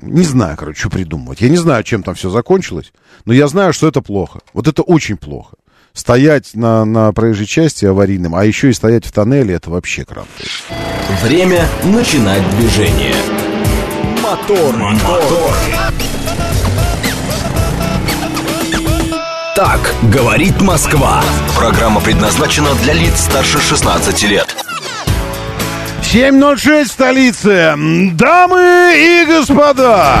не 0.00 0.24
знаю, 0.24 0.56
короче, 0.56 0.80
что 0.80 0.90
придумывать. 0.90 1.40
Я 1.40 1.48
не 1.48 1.56
знаю, 1.56 1.82
чем 1.84 2.02
там 2.02 2.14
все 2.14 2.30
закончилось, 2.30 2.92
но 3.24 3.32
я 3.32 3.48
знаю, 3.48 3.72
что 3.72 3.88
это 3.88 4.00
плохо. 4.00 4.40
Вот 4.52 4.68
это 4.68 4.82
очень 4.82 5.16
плохо. 5.16 5.56
Стоять 5.92 6.54
на, 6.54 6.84
на 6.84 7.12
проезжей 7.12 7.46
части 7.46 7.84
аварийным, 7.84 8.34
а 8.34 8.44
еще 8.44 8.70
и 8.70 8.72
стоять 8.72 9.04
в 9.04 9.12
тоннеле, 9.12 9.54
это 9.54 9.70
вообще 9.70 10.04
кранты. 10.04 10.30
Время 11.22 11.66
начинать 11.84 12.48
движение. 12.56 13.16
Мотор, 14.22 14.76
мотор. 14.76 15.54
Так 19.56 19.92
говорит 20.12 20.60
Москва. 20.60 21.20
Программа 21.56 22.00
предназначена 22.00 22.74
для 22.76 22.92
лиц 22.92 23.22
старше 23.22 23.58
16 23.58 24.22
лет. 24.24 24.67
7.06 26.10 26.84
в 26.84 26.88
столице. 26.88 27.74
Дамы 28.14 28.94
и 28.96 29.26
господа, 29.26 30.20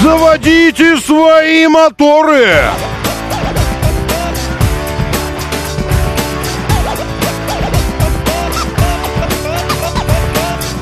заводите 0.00 0.96
свои 0.98 1.66
моторы. 1.66 2.46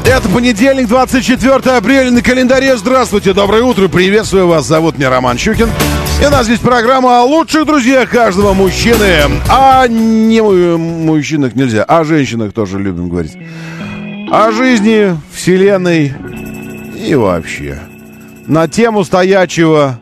Это 0.05 0.29
понедельник, 0.29 0.87
24 0.87 1.55
апреля 1.75 2.11
на 2.11 2.21
календаре. 2.21 2.77
Здравствуйте, 2.77 3.33
доброе 3.33 3.63
утро, 3.63 3.89
приветствую 3.89 4.49
вас. 4.49 4.67
Зовут 4.67 4.99
меня 4.99 5.09
Роман 5.09 5.39
Щукин. 5.39 5.71
И 6.21 6.27
у 6.27 6.31
нас 6.31 6.45
здесь 6.45 6.59
программа 6.59 7.21
о 7.21 7.25
лучших 7.25 7.65
друзьях 7.65 8.11
каждого 8.11 8.53
мужчины. 8.53 9.15
А 9.49 9.89
не 9.89 10.43
мужчинах 10.43 11.55
нельзя, 11.55 11.85
о 11.85 12.05
женщинах 12.05 12.53
тоже 12.53 12.79
любим 12.79 13.09
говорить 13.09 13.39
о 14.31 14.51
жизни, 14.51 15.17
вселенной 15.33 16.13
и 16.97 17.15
вообще. 17.15 17.79
На 18.47 18.69
тему 18.69 19.05
стоячего 19.05 20.01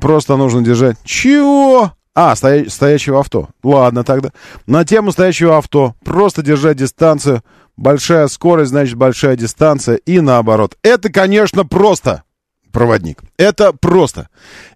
просто 0.00 0.36
нужно 0.36 0.62
держать... 0.62 0.96
Чего? 1.04 1.92
А, 2.14 2.34
стоя... 2.36 2.68
стоячего 2.68 3.20
авто. 3.20 3.48
Ладно 3.62 4.04
тогда. 4.04 4.30
На 4.66 4.84
тему 4.84 5.12
стоящего 5.12 5.56
авто 5.58 5.94
просто 6.04 6.42
держать 6.42 6.76
дистанцию 6.76 7.42
большая 7.76 8.28
скорость, 8.28 8.70
значит, 8.70 8.96
большая 8.96 9.36
дистанция 9.36 9.96
и 9.96 10.20
наоборот. 10.20 10.76
Это, 10.82 11.10
конечно, 11.10 11.64
просто, 11.64 12.24
проводник. 12.72 13.22
Это 13.36 13.72
просто. 13.72 14.28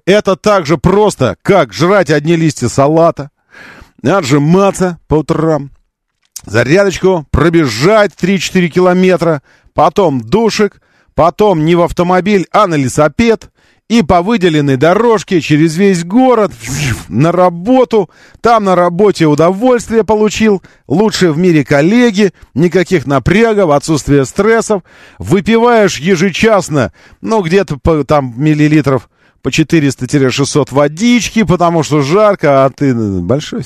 Это 0.06 0.36
так 0.36 0.66
же 0.66 0.78
просто, 0.78 1.36
как 1.42 1.72
жрать 1.72 2.10
одни 2.10 2.36
листья 2.36 2.68
салата, 2.68 3.30
отжиматься 4.02 4.98
по 5.06 5.16
утрам, 5.16 5.70
зарядочку, 6.46 7.26
пробежать 7.30 8.12
3-4 8.20 8.68
километра, 8.68 9.42
потом 9.72 10.20
душик, 10.20 10.80
потом 11.14 11.64
не 11.64 11.74
в 11.74 11.82
автомобиль, 11.82 12.46
а 12.52 12.66
на 12.66 12.74
лесопед, 12.74 13.50
и 13.88 14.02
по 14.02 14.22
выделенной 14.22 14.76
дорожке 14.76 15.40
через 15.40 15.76
весь 15.76 16.04
город 16.04 16.52
на 17.08 17.32
работу. 17.32 18.08
Там 18.40 18.64
на 18.64 18.74
работе 18.74 19.26
удовольствие 19.26 20.04
получил, 20.04 20.62
лучшие 20.88 21.32
в 21.32 21.38
мире 21.38 21.64
коллеги, 21.64 22.32
никаких 22.54 23.06
напрягов, 23.06 23.70
отсутствие 23.70 24.24
стрессов. 24.24 24.82
Выпиваешь 25.18 25.98
ежечасно, 25.98 26.92
ну, 27.20 27.42
где-то 27.42 27.78
там 28.04 28.34
миллилитров 28.36 29.10
по 29.44 29.50
400-600 29.50 30.68
водички, 30.70 31.42
потому 31.42 31.82
что 31.82 32.00
жарко, 32.00 32.64
а 32.64 32.70
ты 32.70 32.94
большой. 32.94 33.60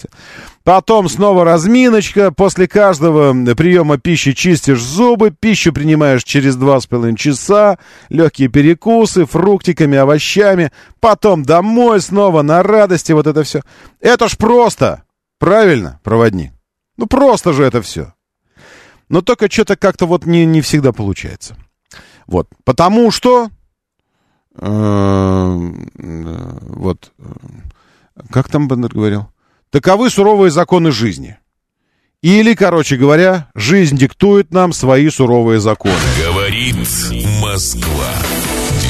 Потом 0.64 1.08
снова 1.08 1.44
разминочка. 1.44 2.32
После 2.32 2.66
каждого 2.66 3.32
приема 3.54 3.96
пищи 3.96 4.32
чистишь 4.32 4.82
зубы. 4.82 5.30
Пищу 5.30 5.72
принимаешь 5.72 6.24
через 6.24 6.56
2,5 6.56 7.14
часа. 7.14 7.78
Легкие 8.08 8.48
перекусы, 8.48 9.24
фруктиками, 9.24 9.96
овощами. 9.96 10.72
Потом 10.98 11.44
домой 11.44 12.00
снова 12.00 12.42
на 12.42 12.64
радости. 12.64 13.12
Вот 13.12 13.28
это 13.28 13.44
все. 13.44 13.62
Это 14.00 14.28
ж 14.28 14.36
просто. 14.36 15.04
Правильно, 15.38 16.00
проводник? 16.02 16.50
Ну 16.96 17.06
просто 17.06 17.52
же 17.52 17.62
это 17.62 17.82
все. 17.82 18.14
Но 19.08 19.22
только 19.22 19.48
что-то 19.48 19.76
как-то 19.76 20.06
вот 20.06 20.26
не, 20.26 20.44
не 20.44 20.60
всегда 20.60 20.92
получается. 20.92 21.56
Вот. 22.26 22.48
Потому 22.64 23.12
что 23.12 23.50
вот, 24.58 27.12
как 28.30 28.48
там 28.48 28.68
Бендер 28.68 28.92
говорил? 28.92 29.28
Таковы 29.70 30.10
суровые 30.10 30.50
законы 30.50 30.90
жизни. 30.90 31.38
Или, 32.22 32.54
короче 32.54 32.96
говоря, 32.96 33.48
жизнь 33.54 33.96
диктует 33.96 34.52
нам 34.52 34.72
свои 34.72 35.08
суровые 35.08 35.60
законы. 35.60 35.94
Говорит 36.24 36.76
Москва. 37.40 38.12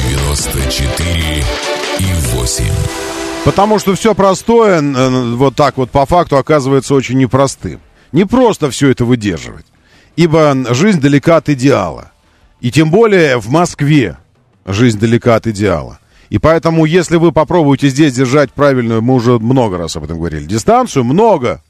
94 0.09 1.43
и 1.99 2.13
8. 2.35 2.65
Потому 3.45 3.79
что 3.79 3.95
все 3.95 4.15
простое, 4.15 4.81
вот 5.35 5.55
так 5.55 5.77
вот 5.77 5.91
по 5.91 6.05
факту, 6.05 6.37
оказывается 6.37 6.95
очень 6.95 7.17
непростым. 7.17 7.79
Не 8.11 8.25
просто 8.25 8.71
все 8.71 8.89
это 8.89 9.05
выдерживать. 9.05 9.65
Ибо 10.15 10.73
жизнь 10.73 10.99
далека 10.99 11.37
от 11.37 11.49
идеала. 11.49 12.11
И 12.61 12.71
тем 12.71 12.91
более 12.91 13.37
в 13.37 13.49
Москве, 13.49 14.17
жизнь 14.69 14.99
далека 14.99 15.35
от 15.35 15.47
идеала. 15.47 15.99
И 16.29 16.37
поэтому, 16.37 16.85
если 16.85 17.17
вы 17.17 17.31
попробуете 17.31 17.89
здесь 17.89 18.13
держать 18.13 18.51
правильную, 18.51 19.01
мы 19.01 19.15
уже 19.15 19.39
много 19.39 19.77
раз 19.77 19.95
об 19.95 20.03
этом 20.03 20.17
говорили, 20.17 20.45
дистанцию, 20.45 21.03
много 21.03 21.63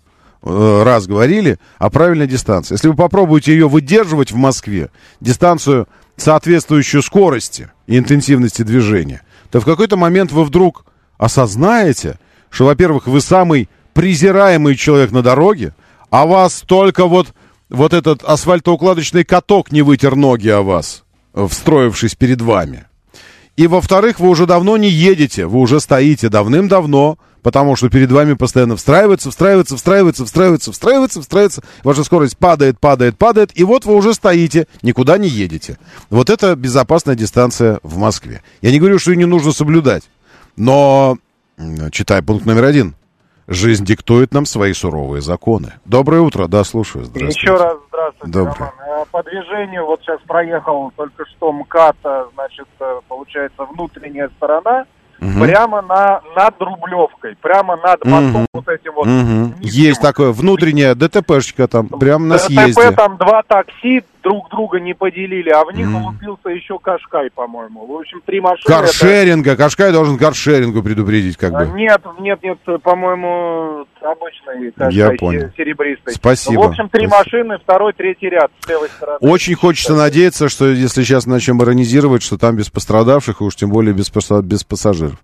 э, 0.43 0.83
раз 0.83 1.07
говорили 1.07 1.59
о 1.77 1.89
правильной 1.89 2.27
дистанции. 2.27 2.73
Если 2.73 2.89
вы 2.89 2.95
попробуете 2.95 3.53
ее 3.53 3.69
выдерживать 3.69 4.31
в 4.31 4.35
Москве, 4.35 4.89
дистанцию, 5.21 5.87
соответствующую 6.17 7.01
скорости 7.01 7.71
и 7.87 7.97
интенсивности 7.97 8.63
движения, 8.63 9.21
то 9.49 9.61
в 9.61 9.65
какой-то 9.65 9.95
момент 9.95 10.33
вы 10.33 10.43
вдруг 10.43 10.85
осознаете, 11.17 12.19
что, 12.49 12.65
во-первых, 12.65 13.07
вы 13.07 13.21
самый 13.21 13.69
презираемый 13.93 14.75
человек 14.75 15.11
на 15.11 15.21
дороге, 15.21 15.73
а 16.09 16.25
вас 16.25 16.63
только 16.65 17.05
вот, 17.05 17.33
вот 17.69 17.93
этот 17.93 18.23
асфальтоукладочный 18.23 19.23
каток 19.23 19.71
не 19.71 19.83
вытер 19.83 20.17
ноги 20.17 20.49
о 20.49 20.63
вас, 20.63 21.05
встроившись 21.33 22.15
перед 22.15 22.41
вами. 22.41 22.88
И, 23.59 23.67
во-вторых, 23.67 24.21
вы 24.21 24.29
уже 24.29 24.45
давно 24.45 24.77
не 24.77 24.87
едете, 24.87 25.45
вы 25.45 25.59
уже 25.59 25.81
стоите 25.81 26.29
давным-давно, 26.29 27.17
потому 27.41 27.75
что 27.75 27.89
перед 27.89 28.09
вами 28.09 28.35
постоянно 28.35 28.77
встраивается, 28.77 29.31
встраивается, 29.31 29.75
встраивается, 29.75 30.23
встраивается, 30.23 30.71
встраивается, 30.71 31.19
встраивается, 31.19 31.61
ваша 31.83 32.05
скорость 32.05 32.37
падает, 32.37 32.79
падает, 32.79 33.17
падает, 33.17 33.51
и 33.55 33.65
вот 33.65 33.83
вы 33.83 33.95
уже 33.95 34.13
стоите, 34.13 34.65
никуда 34.81 35.17
не 35.17 35.27
едете. 35.27 35.77
Вот 36.09 36.29
это 36.29 36.55
безопасная 36.55 37.15
дистанция 37.15 37.81
в 37.83 37.97
Москве. 37.97 38.43
Я 38.61 38.71
не 38.71 38.79
говорю, 38.79 38.97
что 38.97 39.11
ее 39.11 39.17
не 39.17 39.25
нужно 39.25 39.51
соблюдать, 39.51 40.03
но, 40.55 41.17
читай 41.91 42.21
пункт 42.21 42.45
номер 42.45 42.63
один, 42.63 42.95
Жизнь 43.51 43.83
диктует 43.83 44.31
нам 44.31 44.45
свои 44.45 44.73
суровые 44.73 45.23
законы. 45.23 45.73
Доброе 45.83 46.21
утро, 46.21 46.47
да, 46.47 46.63
слушаю. 46.63 47.05
Здравствуйте. 47.05 47.39
Еще 47.39 47.55
раз 47.55 47.77
здравствуйте, 47.99 48.33
Доброе. 48.33 48.73
Роман. 48.77 49.01
Э, 49.01 49.05
по 49.11 49.23
движению, 49.23 49.85
вот 49.85 50.01
сейчас 50.01 50.19
проехал 50.21 50.91
только 50.95 51.25
что 51.25 51.51
МКАД, 51.51 51.97
э, 52.03 52.25
значит, 52.33 52.67
э, 52.79 52.99
получается, 53.07 53.65
внутренняя 53.65 54.29
сторона, 54.37 54.85
угу. 55.21 55.39
прямо 55.41 55.81
на, 55.81 56.21
над 56.35 56.55
Рублевкой, 56.59 57.35
прямо 57.41 57.75
над 57.77 58.03
мостом 58.05 58.41
угу. 58.41 58.47
вот 58.53 58.67
этим 58.67 58.93
вот. 58.93 59.07
Угу. 59.07 59.55
Есть 59.61 60.01
такое, 60.01 60.31
внутренняя 60.31 60.95
ДТПшечка 60.95 61.67
там, 61.67 61.87
прямо 61.87 62.25
на 62.25 62.37
съезде. 62.37 62.89
ДТП 62.89 62.95
там 62.95 63.17
два 63.17 63.43
такси, 63.43 64.03
друг 64.23 64.49
друга 64.49 64.79
не 64.79 64.93
поделили, 64.93 65.49
а 65.49 65.63
в 65.63 65.71
них 65.71 65.87
mm. 65.87 66.01
улупился 66.01 66.49
еще 66.49 66.77
Кашкай, 66.79 67.29
по-моему. 67.31 67.85
В 67.85 67.99
общем, 67.99 68.21
три 68.25 68.41
машины. 68.41 68.63
Каршеринга, 68.65 69.51
это... 69.51 69.63
Кашкай 69.63 69.91
должен 69.91 70.17
каршерингу 70.17 70.83
предупредить, 70.83 71.37
как 71.37 71.53
бы. 71.53 71.67
Нет, 71.73 72.01
нет, 72.19 72.43
нет, 72.43 72.59
по-моему, 72.83 73.85
обычный 74.01 74.71
Кашкай 74.71 74.93
Я 74.93 75.11
понял. 75.11 75.49
серебристый. 75.57 76.13
Спасибо. 76.13 76.61
В 76.61 76.63
общем, 76.69 76.89
три 76.89 77.07
Спасибо. 77.07 77.17
машины, 77.17 77.57
второй, 77.61 77.93
третий 77.93 78.29
ряд 78.29 78.51
с 78.59 78.67
левой 78.67 78.89
стороны. 78.89 79.17
Очень 79.21 79.55
хочется 79.55 79.93
надеяться, 79.93 80.49
что 80.49 80.67
если 80.67 81.03
сейчас 81.03 81.25
начнем 81.25 81.61
иронизировать, 81.61 82.23
что 82.23 82.37
там 82.37 82.55
без 82.55 82.69
пострадавших, 82.69 83.41
и 83.41 83.43
уж 83.43 83.55
тем 83.55 83.69
более 83.69 83.93
без, 83.93 84.11
без 84.43 84.63
пассажиров. 84.63 85.17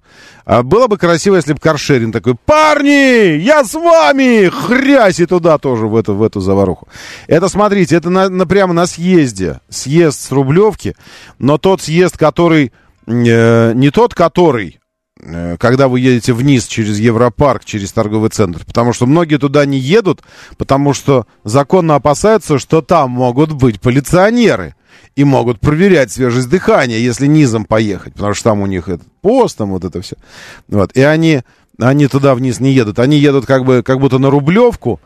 А 0.45 0.63
было 0.63 0.87
бы 0.87 0.97
красиво, 0.97 1.35
если 1.35 1.53
бы 1.53 1.59
каршеринг 1.59 2.13
такой, 2.13 2.35
парни, 2.35 3.37
я 3.37 3.63
с 3.63 3.73
вами, 3.73 4.49
хрясь 4.49 5.19
и 5.19 5.25
туда 5.25 5.57
тоже, 5.57 5.87
в 5.87 5.95
эту, 5.95 6.13
в 6.13 6.23
эту 6.23 6.39
заваруху. 6.39 6.87
Это, 7.27 7.47
смотрите, 7.49 7.95
это 7.95 8.09
на, 8.09 8.29
на, 8.29 8.45
прямо 8.45 8.73
на 8.73 8.85
съезде, 8.85 9.59
съезд 9.69 10.21
с 10.21 10.31
Рублевки, 10.31 10.95
но 11.39 11.57
тот 11.57 11.81
съезд, 11.81 12.17
который, 12.17 12.71
э, 13.07 13.73
не 13.73 13.89
тот, 13.89 14.13
который, 14.13 14.79
когда 15.57 15.87
вы 15.87 16.01
едете 16.01 16.33
вниз 16.33 16.67
через 16.67 16.99
Европарк, 16.99 17.63
через 17.63 17.91
торговый 17.93 18.29
центр, 18.29 18.65
потому 18.65 18.91
что 18.93 19.05
многие 19.05 19.37
туда 19.37 19.65
не 19.65 19.77
едут, 19.79 20.21
потому 20.57 20.93
что 20.93 21.25
законно 21.43 21.95
опасаются, 21.95 22.59
что 22.59 22.81
там 22.81 23.11
могут 23.11 23.53
быть 23.53 23.79
полиционеры 23.79 24.75
и 25.15 25.23
могут 25.23 25.61
проверять 25.61 26.11
свежесть 26.11 26.49
дыхания, 26.49 26.97
если 26.97 27.27
низом 27.27 27.63
поехать, 27.63 28.13
потому 28.13 28.33
что 28.33 28.49
там 28.49 28.61
у 28.61 28.65
них 28.65 28.89
этот 28.89 29.07
пост, 29.21 29.57
там 29.57 29.71
вот 29.71 29.85
это 29.85 30.01
все. 30.01 30.17
Вот. 30.67 30.91
И 30.93 31.01
они, 31.01 31.41
они 31.79 32.07
туда 32.07 32.35
вниз 32.35 32.59
не 32.59 32.73
едут, 32.73 32.99
они 32.99 33.17
едут 33.17 33.45
как 33.45 33.63
бы 33.63 33.83
как 33.83 33.99
будто 33.99 34.19
на 34.19 34.29
Рублевку, 34.29 34.99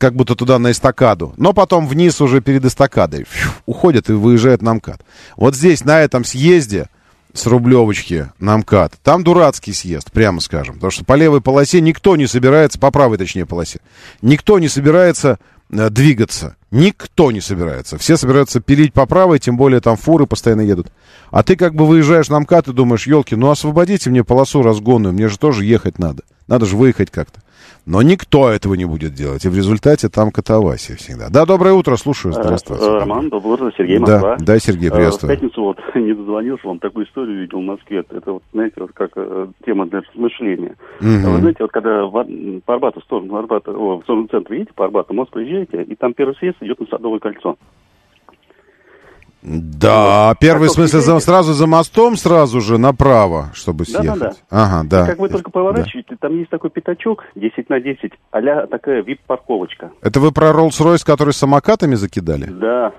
как 0.00 0.14
будто 0.14 0.34
туда 0.34 0.58
на 0.58 0.72
эстакаду, 0.72 1.32
но 1.36 1.52
потом 1.52 1.86
вниз 1.86 2.20
уже 2.20 2.40
перед 2.40 2.64
эстакадой 2.64 3.24
фью, 3.28 3.50
уходят 3.66 4.10
и 4.10 4.14
выезжают 4.14 4.62
на 4.62 4.74
МКАД. 4.74 5.02
Вот 5.36 5.54
здесь, 5.54 5.84
на 5.84 6.00
этом 6.00 6.24
съезде 6.24 6.88
с 7.34 7.46
Рублевочки 7.46 8.30
на 8.38 8.56
МКАД, 8.58 8.94
там 9.02 9.24
дурацкий 9.24 9.72
съезд, 9.72 10.10
прямо 10.12 10.40
скажем, 10.40 10.76
потому 10.76 10.92
что 10.92 11.04
по 11.04 11.14
левой 11.14 11.40
полосе 11.40 11.80
никто 11.80 12.16
не 12.16 12.26
собирается, 12.26 12.78
по 12.78 12.90
правой 12.92 13.18
точнее 13.18 13.44
полосе, 13.44 13.80
никто 14.22 14.60
не 14.60 14.68
собирается 14.68 15.40
э, 15.70 15.90
двигаться, 15.90 16.56
никто 16.70 17.32
не 17.32 17.40
собирается. 17.40 17.98
Все 17.98 18.16
собираются 18.16 18.60
пилить 18.60 18.92
по 18.92 19.04
правой, 19.04 19.40
тем 19.40 19.56
более 19.56 19.80
там 19.80 19.96
фуры 19.96 20.26
постоянно 20.26 20.60
едут. 20.60 20.92
А 21.30 21.42
ты 21.42 21.56
как 21.56 21.74
бы 21.74 21.86
выезжаешь 21.86 22.28
на 22.28 22.38
МКАД 22.38 22.68
и 22.68 22.72
думаешь, 22.72 23.08
елки, 23.08 23.34
ну 23.34 23.50
освободите 23.50 24.10
мне 24.10 24.22
полосу 24.22 24.62
разгонную, 24.62 25.12
мне 25.12 25.26
же 25.28 25.36
тоже 25.36 25.64
ехать 25.64 25.98
надо. 25.98 26.22
Надо 26.46 26.66
же 26.66 26.76
выехать 26.76 27.10
как-то. 27.10 27.40
Но 27.86 28.00
никто 28.00 28.48
этого 28.48 28.74
не 28.74 28.86
будет 28.86 29.12
делать. 29.12 29.44
И 29.44 29.48
в 29.48 29.54
результате 29.54 30.08
там 30.08 30.30
катавасия 30.30 30.96
всегда. 30.96 31.28
Да, 31.28 31.44
доброе 31.44 31.74
утро, 31.74 31.96
слушаю. 31.96 32.32
Здравствуйте. 32.32 32.82
Э, 32.82 32.98
Роман, 33.00 33.28
доброе 33.28 33.52
утро, 33.52 33.72
Сергей 33.76 33.98
Москва. 33.98 34.36
Да, 34.38 34.44
да 34.44 34.58
Сергей, 34.58 34.88
э, 34.88 34.92
приветствую. 34.92 35.30
В 35.30 35.34
пятницу 35.34 35.62
вот 35.62 35.78
не 35.94 36.14
дозвонился, 36.14 36.66
вам 36.66 36.78
такую 36.78 37.06
историю 37.06 37.42
видел 37.42 37.58
в 37.58 37.64
Москве. 37.64 38.02
Это 38.08 38.32
вот, 38.32 38.42
знаете, 38.52 38.74
вот 38.78 38.92
как 38.92 39.10
э, 39.16 39.48
тема 39.66 39.86
для 39.86 40.00
размышления. 40.00 40.76
Угу. 41.00 41.30
Вы 41.30 41.38
знаете, 41.40 41.58
вот 41.60 41.72
когда 41.72 42.06
в, 42.06 42.24
по 42.64 42.74
Арбату, 42.74 43.00
в 43.00 43.04
сторону 43.04 43.36
Арбата, 43.36 43.70
о, 43.72 43.98
в 43.98 44.02
сторону 44.04 44.28
центра 44.28 44.54
едете 44.54 44.72
по 44.74 44.86
Арбату, 44.86 45.12
мост 45.12 45.30
приезжаете, 45.30 45.82
и 45.82 45.94
там 45.94 46.14
первый 46.14 46.36
съезд 46.36 46.56
идет 46.60 46.80
на 46.80 46.86
Садовое 46.86 47.18
кольцо. 47.18 47.56
Да, 49.44 50.28
вот. 50.28 50.38
первый 50.38 50.68
как 50.68 50.76
смысл 50.76 51.00
за, 51.00 51.18
сразу 51.20 51.52
за 51.52 51.66
мостом, 51.66 52.16
сразу 52.16 52.62
же 52.62 52.78
направо, 52.78 53.50
чтобы 53.52 53.84
съехать. 53.84 54.06
Да, 54.06 54.16
да, 54.16 54.30
да. 54.30 54.34
Ага, 54.48 54.88
да. 54.88 55.04
И 55.04 55.06
как 55.08 55.18
вы 55.18 55.28
только 55.28 55.50
поворачиваете, 55.50 56.12
да. 56.12 56.16
там 56.28 56.38
есть 56.38 56.48
такой 56.48 56.70
пятачок 56.70 57.24
10 57.34 57.68
на 57.68 57.78
10, 57.78 58.12
а 58.30 58.66
такая 58.66 59.02
вип-парковочка. 59.02 59.90
Это 60.00 60.18
вы 60.20 60.32
про 60.32 60.48
Rolls-Royce, 60.48 61.04
который 61.04 61.34
самокатами 61.34 61.94
закидали? 61.94 62.46
Да. 62.46 62.92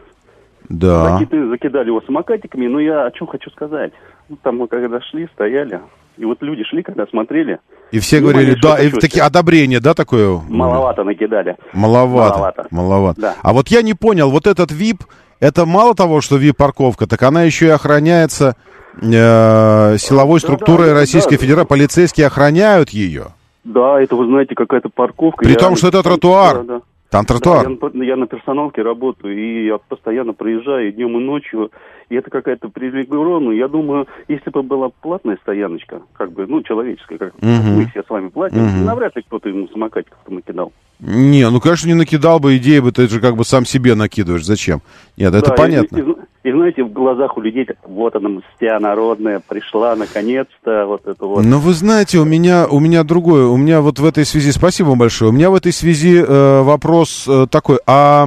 Да. 0.70 1.18
Закиды, 1.18 1.50
закидали 1.50 1.88
его 1.88 2.02
самокатиками, 2.02 2.68
но 2.68 2.80
я 2.80 3.06
о 3.06 3.12
чем 3.12 3.26
хочу 3.26 3.50
сказать. 3.50 3.94
Ну, 4.30 4.38
там 4.44 4.58
мы 4.58 4.68
когда 4.68 5.02
шли, 5.02 5.28
стояли, 5.34 5.80
И 6.18 6.26
вот 6.26 6.44
люди 6.44 6.64
шли, 6.64 6.84
когда 6.84 7.08
смотрели. 7.08 7.60
И 7.92 8.00
все 8.00 8.20
говорили, 8.20 8.56
да, 8.62 8.80
и 8.80 8.92
такие 8.92 9.24
одобрения, 9.24 9.80
да, 9.80 9.96
такое? 9.96 10.40
Маловато 10.48 11.04
накидали. 11.04 11.56
Маловато. 11.74 12.38
Маловато. 12.38 12.68
Маловато. 12.70 13.22
Да. 13.22 13.36
А 13.42 13.54
вот 13.54 13.70
я 13.70 13.82
не 13.82 13.96
понял, 13.96 14.30
вот 14.30 14.48
этот 14.48 14.72
ВИП, 14.72 15.04
это 15.40 15.66
мало 15.66 15.96
того, 15.96 16.22
что 16.22 16.38
ВИП-парковка, 16.38 17.08
так 17.08 17.22
она 17.24 17.44
еще 17.44 17.68
и 17.68 17.70
охраняется 17.70 18.56
э, 19.02 19.98
силовой 19.98 20.40
да, 20.40 20.48
структурой 20.48 20.90
да, 20.90 20.94
Российской 20.94 21.36
да, 21.36 21.42
Федерации. 21.42 21.68
Полицейские 21.68 22.28
охраняют 22.28 22.90
ее. 22.90 23.28
Да, 23.64 24.02
это, 24.02 24.16
вы 24.16 24.28
знаете, 24.28 24.56
какая-то 24.56 24.90
парковка. 24.90 25.44
При 25.44 25.54
я... 25.54 25.58
том, 25.58 25.76
что 25.76 25.88
это 25.88 26.04
тротуар. 26.04 26.64
Да, 26.64 26.76
да. 26.76 26.82
Там 27.10 27.26
тротуар. 27.26 27.68
Да, 27.68 27.90
я, 27.94 28.04
я 28.04 28.16
на 28.16 28.28
персоналке 28.28 28.82
работаю, 28.82 29.38
и 29.38 29.66
я 29.68 29.78
постоянно 29.78 30.34
проезжаю 30.34 30.92
днем 30.92 31.18
и 31.18 31.24
ночью 31.24 31.72
и 32.10 32.16
это 32.16 32.30
какая-то 32.30 32.70
привилегированная. 32.70 33.56
Я 33.56 33.68
думаю, 33.68 34.08
если 34.28 34.50
бы 34.50 34.64
была 34.64 34.90
платная 34.90 35.38
стояночка, 35.42 36.02
как 36.14 36.32
бы, 36.32 36.46
ну, 36.48 36.62
человеческая, 36.62 37.18
как 37.18 37.36
угу. 37.36 37.46
мы 37.46 37.86
все 37.88 38.04
с 38.04 38.10
вами 38.10 38.30
платим, 38.30 38.66
угу. 38.66 38.86
навряд 38.86 39.16
ли 39.16 39.24
кто-то 39.24 39.50
ему 39.50 39.68
самокатиков 39.70 40.20
накидал. 40.28 40.72
Не, 41.00 41.50
ну, 41.50 41.60
конечно, 41.60 41.88
не 41.88 41.94
накидал 41.94 42.40
бы 42.40 42.58
идеи 42.58 42.80
бы, 42.80 42.92
ты 42.92 43.08
же 43.08 43.20
как 43.20 43.36
бы 43.36 43.44
сам 43.44 43.66
себе 43.66 43.96
накидываешь. 43.96 44.46
Зачем? 44.46 44.82
Нет, 45.18 45.34
это 45.34 45.50
да, 45.50 45.56
понятно. 45.56 45.98
И, 45.98 46.02
и, 46.02 46.50
и, 46.50 46.52
знаете, 46.52 46.84
в 46.84 46.94
глазах 46.94 47.38
у 47.38 47.42
людей, 47.42 47.66
так, 47.66 47.78
вот 47.84 48.16
она, 48.16 48.30
мстя 48.30 48.80
народная, 48.80 49.42
пришла 49.46 49.96
наконец-то, 49.96 50.86
вот 50.86 51.06
это 51.06 51.26
вот. 51.26 51.44
Ну, 51.44 51.60
вы 51.60 51.74
знаете, 51.74 52.20
у 52.20 52.26
меня, 52.26 52.66
у 52.68 52.80
меня 52.80 53.04
другое, 53.04 53.46
у 53.46 53.58
меня 53.58 53.82
вот 53.82 54.00
в 54.00 54.06
этой 54.06 54.26
связи, 54.26 54.52
спасибо 54.52 54.90
вам 54.90 55.00
большое, 55.00 55.32
у 55.32 55.34
меня 55.34 55.50
в 55.50 55.56
этой 55.56 55.74
связи 55.74 56.24
э, 56.26 56.62
вопрос 56.62 57.26
э, 57.28 57.48
такой, 57.50 57.80
а 57.86 58.26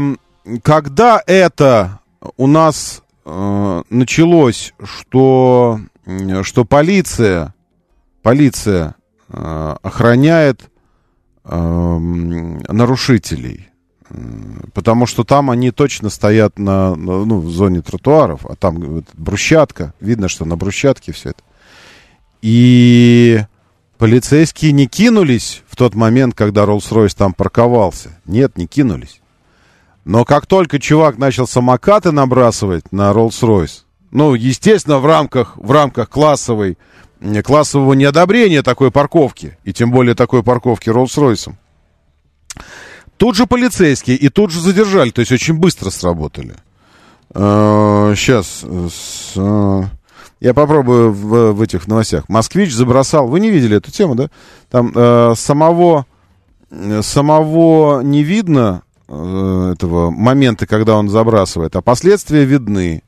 когда 0.62 1.22
это 1.26 2.00
у 2.36 2.46
нас 2.46 3.02
э, 3.24 3.82
началось, 3.88 4.74
что, 4.82 5.80
что 6.42 6.64
полиция, 6.64 7.54
полиция 8.22 8.94
э, 9.30 9.76
охраняет 9.82 10.70
нарушителей. 11.48 13.68
Потому 14.72 15.06
что 15.06 15.24
там 15.24 15.50
они 15.50 15.70
точно 15.70 16.08
стоят 16.08 16.58
на, 16.58 16.94
ну, 16.94 17.40
в 17.40 17.50
зоне 17.50 17.82
тротуаров, 17.82 18.46
а 18.46 18.56
там 18.56 18.80
вот, 18.80 19.04
брусчатка, 19.14 19.92
видно, 20.00 20.28
что 20.28 20.46
на 20.46 20.56
брусчатке 20.56 21.12
все 21.12 21.30
это. 21.30 21.42
И 22.40 23.42
полицейские 23.98 24.72
не 24.72 24.86
кинулись 24.86 25.62
в 25.68 25.76
тот 25.76 25.94
момент, 25.94 26.34
когда 26.34 26.64
Роллс-Ройс 26.64 27.14
там 27.16 27.34
парковался. 27.34 28.18
Нет, 28.24 28.56
не 28.56 28.66
кинулись. 28.66 29.20
Но 30.04 30.24
как 30.24 30.46
только 30.46 30.78
чувак 30.78 31.18
начал 31.18 31.46
самокаты 31.46 32.12
набрасывать 32.12 32.90
на 32.92 33.12
Rolls-Royce, 33.12 33.82
ну, 34.10 34.34
естественно, 34.34 35.00
в 35.00 35.06
рамках, 35.06 35.58
в 35.58 35.70
рамках 35.70 36.08
классовой, 36.08 36.78
классового 37.44 37.94
неодобрения 37.94 38.62
такой 38.62 38.90
парковки, 38.90 39.58
и 39.64 39.72
тем 39.72 39.90
более 39.90 40.14
такой 40.14 40.42
парковки 40.42 40.88
Rolls-Royce, 40.88 41.54
тут 43.16 43.36
же 43.36 43.46
полицейские, 43.46 44.16
и 44.16 44.28
тут 44.28 44.50
же 44.50 44.60
задержали, 44.60 45.10
то 45.10 45.20
есть 45.20 45.32
очень 45.32 45.54
быстро 45.54 45.90
сработали. 45.90 46.54
Сейчас, 47.34 48.64
э, 49.36 49.82
я 50.40 50.54
попробую 50.54 51.12
в, 51.12 51.52
в 51.52 51.60
этих 51.60 51.86
новостях. 51.86 52.26
Москвич 52.28 52.72
забросал, 52.72 53.28
вы 53.28 53.38
не 53.40 53.50
видели 53.50 53.76
эту 53.76 53.90
тему, 53.90 54.14
да? 54.14 54.30
Там 54.70 54.92
э, 54.94 55.34
самого, 55.36 56.06
самого 57.02 58.00
не 58.00 58.22
видно, 58.22 58.82
Э, 59.08 59.72
этого 59.72 60.10
момента, 60.10 60.66
когда 60.66 60.96
он 60.96 61.08
забрасывает, 61.08 61.74
а 61.76 61.82
последствия 61.82 62.44
видны. 62.44 63.02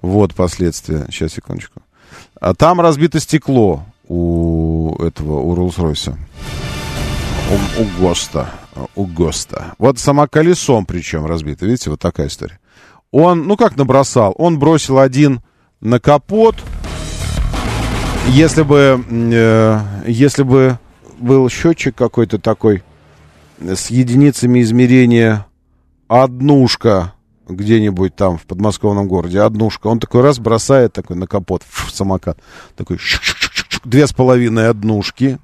Вот 0.00 0.34
последствия. 0.34 1.06
Сейчас, 1.10 1.34
секундочку. 1.34 1.82
А 2.40 2.54
там 2.54 2.80
разбито 2.80 3.20
стекло 3.20 3.84
у 4.08 4.94
этого, 5.00 5.40
у 5.40 5.54
Роллс-Ройса. 5.54 6.16
У, 7.50 7.82
у 7.82 7.86
ГОСТа. 8.00 8.50
У 8.94 9.04
ГОСТа. 9.06 9.74
Вот 9.78 9.98
сама 9.98 10.26
колесом 10.26 10.86
причем 10.86 11.26
разбито. 11.26 11.66
Видите, 11.66 11.90
вот 11.90 12.00
такая 12.00 12.28
история. 12.28 12.58
Он, 13.10 13.46
ну 13.46 13.56
как 13.56 13.76
набросал? 13.76 14.34
Он 14.38 14.58
бросил 14.58 14.98
один 14.98 15.40
на 15.80 16.00
капот. 16.00 16.56
Если 18.28 18.62
бы, 18.62 19.04
э, 19.08 19.80
если 20.06 20.42
бы 20.42 20.78
был 21.18 21.48
счетчик 21.48 21.94
какой-то 21.94 22.38
такой, 22.38 22.82
с 23.60 23.90
единицами 23.90 24.62
измерения 24.62 25.46
однушка 26.08 27.13
где-нибудь 27.48 28.14
там 28.16 28.38
в 28.38 28.42
подмосковном 28.44 29.08
городе, 29.08 29.40
однушка. 29.40 29.88
Он 29.88 30.00
такой 30.00 30.22
раз 30.22 30.38
бросает 30.38 30.92
такой 30.92 31.16
на 31.16 31.26
капот 31.26 31.62
фу, 31.68 31.90
самокат. 31.90 32.38
Такой 32.76 32.98
две 33.84 34.06
с 34.06 34.12
половиной 34.12 34.68
однушки. 34.68 35.38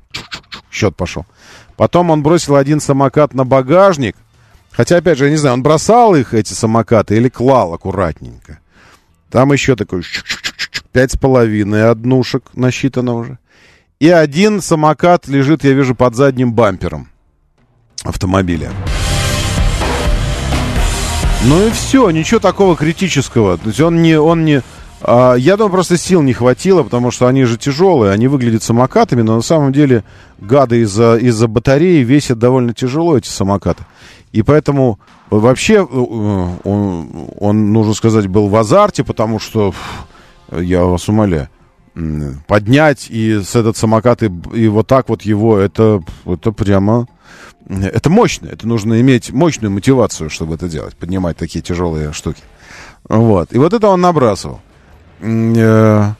Счет 0.71 0.97
пошел. 0.97 1.27
Потом 1.77 2.11
он 2.11 2.23
бросил 2.23 2.57
один 2.57 2.81
самокат 2.81 3.35
на 3.35 3.45
багажник. 3.45 4.17
Хотя, 4.71 4.97
опять 4.99 5.19
же, 5.19 5.25
я 5.25 5.31
не 5.31 5.37
знаю, 5.37 5.55
он 5.55 5.63
бросал 5.63 6.15
их, 6.15 6.33
эти 6.33 6.53
самокаты, 6.53 7.17
или 7.17 7.29
клал 7.29 7.75
аккуратненько. 7.75 8.61
Там 9.31 9.53
еще 9.53 9.77
такой 9.77 10.05
пять 10.93 11.13
с 11.13 11.17
половиной 11.17 11.91
однушек 11.91 12.45
насчитано 12.55 13.15
уже. 13.15 13.39
И 13.99 14.09
один 14.09 14.63
самокат 14.63 15.29
лежит, 15.29 15.65
я 15.65 15.73
вижу, 15.73 15.95
под 15.95 16.15
задним 16.15 16.53
бампером 16.53 17.09
автомобиля. 18.05 18.71
Ну 21.43 21.67
и 21.67 21.71
все, 21.71 22.11
ничего 22.11 22.39
такого 22.39 22.77
критического. 22.77 23.57
То 23.57 23.69
есть 23.69 23.81
он 23.81 24.03
не, 24.03 24.21
он 24.21 24.45
не, 24.45 24.63
а, 25.01 25.35
я 25.35 25.57
думаю, 25.57 25.73
просто 25.73 25.97
сил 25.97 26.21
не 26.21 26.35
хватило, 26.35 26.83
потому 26.83 27.11
что 27.11 27.27
они 27.27 27.45
же 27.45 27.57
тяжелые, 27.57 28.13
они 28.13 28.29
выглядят 28.29 28.63
самокатами, 28.63 29.23
но 29.23 29.37
на 29.37 29.43
самом 29.43 29.73
деле 29.73 30.05
гады 30.39 30.81
из-за 30.83 31.17
из 31.17 31.43
батареи 31.47 32.03
весят 32.03 32.39
довольно 32.39 32.75
тяжело 32.75 33.17
эти 33.17 33.29
самокаты. 33.29 33.85
И 34.33 34.43
поэтому 34.43 35.01
вообще 35.31 35.77
э, 35.77 35.79
он, 35.85 37.31
он, 37.39 37.73
нужно 37.73 37.95
сказать, 37.95 38.27
был 38.27 38.49
в 38.49 38.57
азарте, 38.57 39.03
потому 39.03 39.39
что, 39.39 39.73
я 40.53 40.85
вас 40.85 41.09
умоляю, 41.09 41.49
поднять 42.47 43.09
и 43.11 43.41
с 43.43 43.57
этот 43.57 43.77
самокат 43.77 44.23
и, 44.23 44.31
и 44.55 44.69
вот 44.69 44.87
так 44.87 45.09
вот 45.09 45.23
его, 45.23 45.59
это, 45.59 46.03
это 46.25 46.53
прямо 46.53 47.07
это 47.69 48.11
мощно, 48.11 48.49
это 48.49 48.67
нужно 48.67 49.01
иметь 49.01 49.31
мощную 49.31 49.71
мотивацию, 49.71 50.31
чтобы 50.31 50.55
это 50.55 50.69
делать, 50.69 50.97
поднимать 50.97 51.37
такие 51.37 51.63
тяжелые 51.63 52.13
штуки. 52.13 52.43
Вот. 53.09 53.53
И 53.53 53.59
вот 53.59 53.73
это 53.73 53.89
он 53.89 54.01
набрасывал. 54.01 54.61
Э, 55.21 56.13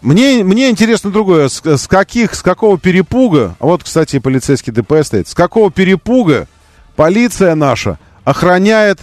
мне, 0.00 0.44
мне 0.44 0.70
интересно 0.70 1.10
другое, 1.10 1.48
с, 1.48 1.64
с 1.64 1.88
каких, 1.88 2.34
с 2.34 2.42
какого 2.42 2.78
перепуга, 2.78 3.56
а 3.58 3.66
вот, 3.66 3.82
кстати, 3.82 4.18
полицейский 4.18 4.72
ДПС 4.72 5.06
стоит, 5.08 5.28
с 5.28 5.34
какого 5.34 5.70
перепуга 5.70 6.46
полиция 6.94 7.54
наша 7.54 7.98
охраняет 8.24 9.00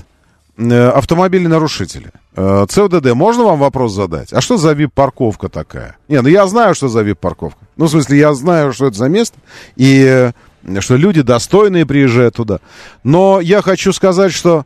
э, 0.58 0.90
автомобили 0.90 1.48
нарушителя. 1.48 2.12
Э, 2.36 2.66
ЦОДД, 2.68 3.14
можно 3.14 3.44
вам 3.44 3.60
вопрос 3.60 3.94
задать? 3.94 4.32
А 4.34 4.42
что 4.42 4.58
за 4.58 4.74
вип-парковка 4.74 5.50
такая? 5.50 5.98
Не, 6.08 6.22
ну 6.22 6.30
я 6.30 6.48
знаю, 6.48 6.76
что 6.76 6.88
за 6.88 7.02
вип-парковка. 7.02 7.66
Ну, 7.78 7.86
в 7.86 7.90
смысле, 7.90 8.18
я 8.20 8.34
знаю, 8.34 8.74
что 8.74 8.88
это 8.88 8.98
за 8.98 9.10
место. 9.10 9.38
И 9.76 10.32
что 10.80 10.96
люди 10.96 11.22
достойные 11.22 11.86
приезжают 11.86 12.36
туда. 12.36 12.60
Но 13.04 13.42
я 13.42 13.62
хочу 13.62 13.92
сказать, 13.94 14.32
что 14.32 14.66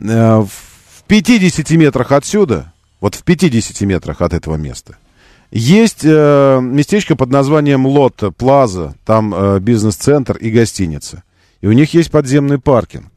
э, 0.00 0.40
в 0.40 1.02
50 1.06 1.70
метрах 1.72 2.12
отсюда, 2.12 2.72
вот 3.00 3.14
в 3.14 3.22
50 3.22 3.80
метрах 3.82 4.20
от 4.20 4.32
этого 4.32 4.56
места, 4.56 4.96
есть 5.50 6.00
э, 6.02 6.60
местечко 6.60 7.14
под 7.14 7.30
названием 7.30 7.86
Лотта, 7.86 8.30
Плаза, 8.30 8.94
там 9.04 9.34
э, 9.34 9.60
бизнес-центр 9.60 10.36
и 10.36 10.50
гостиница. 10.50 11.22
И 11.60 11.66
у 11.66 11.72
них 11.72 11.94
есть 11.94 12.10
подземный 12.10 12.58
паркинг. 12.58 13.13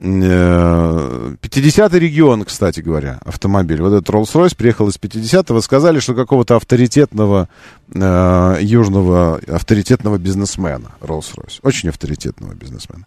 50-й 0.00 1.96
э, 1.96 1.98
регион, 1.98 2.44
кстати 2.44 2.80
говоря, 2.80 3.18
автомобиль. 3.24 3.82
Вот 3.82 3.92
этот 3.92 4.08
Rolls-Royce 4.08 4.56
приехал 4.56 4.88
из 4.88 4.96
50-го. 4.96 5.60
Сказали, 5.60 5.98
что 5.98 6.14
какого-то 6.14 6.56
авторитетного 6.56 7.48
э, 7.92 8.58
южного, 8.60 9.40
авторитетного 9.48 10.18
бизнесмена 10.18 10.92
Rolls-Royce. 11.00 11.58
Очень 11.62 11.88
авторитетного 11.88 12.54
бизнесмена. 12.54 13.06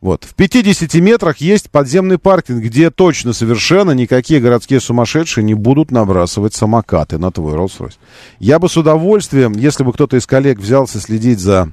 Вот. 0.00 0.24
В 0.24 0.34
50 0.34 0.94
метрах 0.94 1.38
есть 1.38 1.70
подземный 1.70 2.18
паркинг, 2.18 2.62
где 2.62 2.90
точно 2.90 3.32
совершенно 3.32 3.90
никакие 3.90 4.40
городские 4.40 4.80
сумасшедшие 4.80 5.44
не 5.44 5.54
будут 5.54 5.90
набрасывать 5.90 6.54
самокаты 6.54 7.18
на 7.18 7.32
твой 7.32 7.54
Rolls-Royce. 7.54 7.96
Я 8.38 8.58
бы 8.58 8.68
с 8.68 8.76
удовольствием, 8.76 9.52
если 9.52 9.82
бы 9.82 9.92
кто-то 9.92 10.16
из 10.16 10.26
коллег 10.26 10.58
взялся 10.58 11.00
следить 11.00 11.40
за 11.40 11.72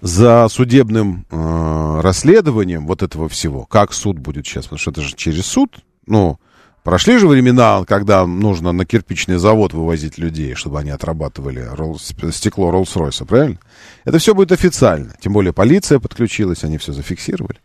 за 0.00 0.48
судебным 0.48 1.26
э, 1.30 2.00
расследованием 2.02 2.86
вот 2.86 3.02
этого 3.02 3.28
всего, 3.28 3.64
как 3.64 3.92
суд 3.92 4.18
будет 4.18 4.46
сейчас, 4.46 4.64
потому 4.64 4.78
что 4.78 4.90
это 4.90 5.00
же 5.00 5.14
через 5.16 5.46
суд, 5.46 5.76
ну, 6.06 6.38
прошли 6.84 7.18
же 7.18 7.26
времена, 7.26 7.84
когда 7.86 8.26
нужно 8.26 8.72
на 8.72 8.86
кирпичный 8.86 9.38
завод 9.38 9.72
вывозить 9.72 10.18
людей, 10.18 10.54
чтобы 10.54 10.78
они 10.78 10.90
отрабатывали 10.90 11.60
ролл, 11.60 11.98
стекло 11.98 12.70
Роллс-Ройса, 12.70 13.24
правильно? 13.24 13.58
Это 14.04 14.18
все 14.18 14.34
будет 14.34 14.52
официально, 14.52 15.14
тем 15.20 15.32
более 15.32 15.52
полиция 15.52 15.98
подключилась, 15.98 16.64
они 16.64 16.78
все 16.78 16.92
зафиксировали. 16.92 17.58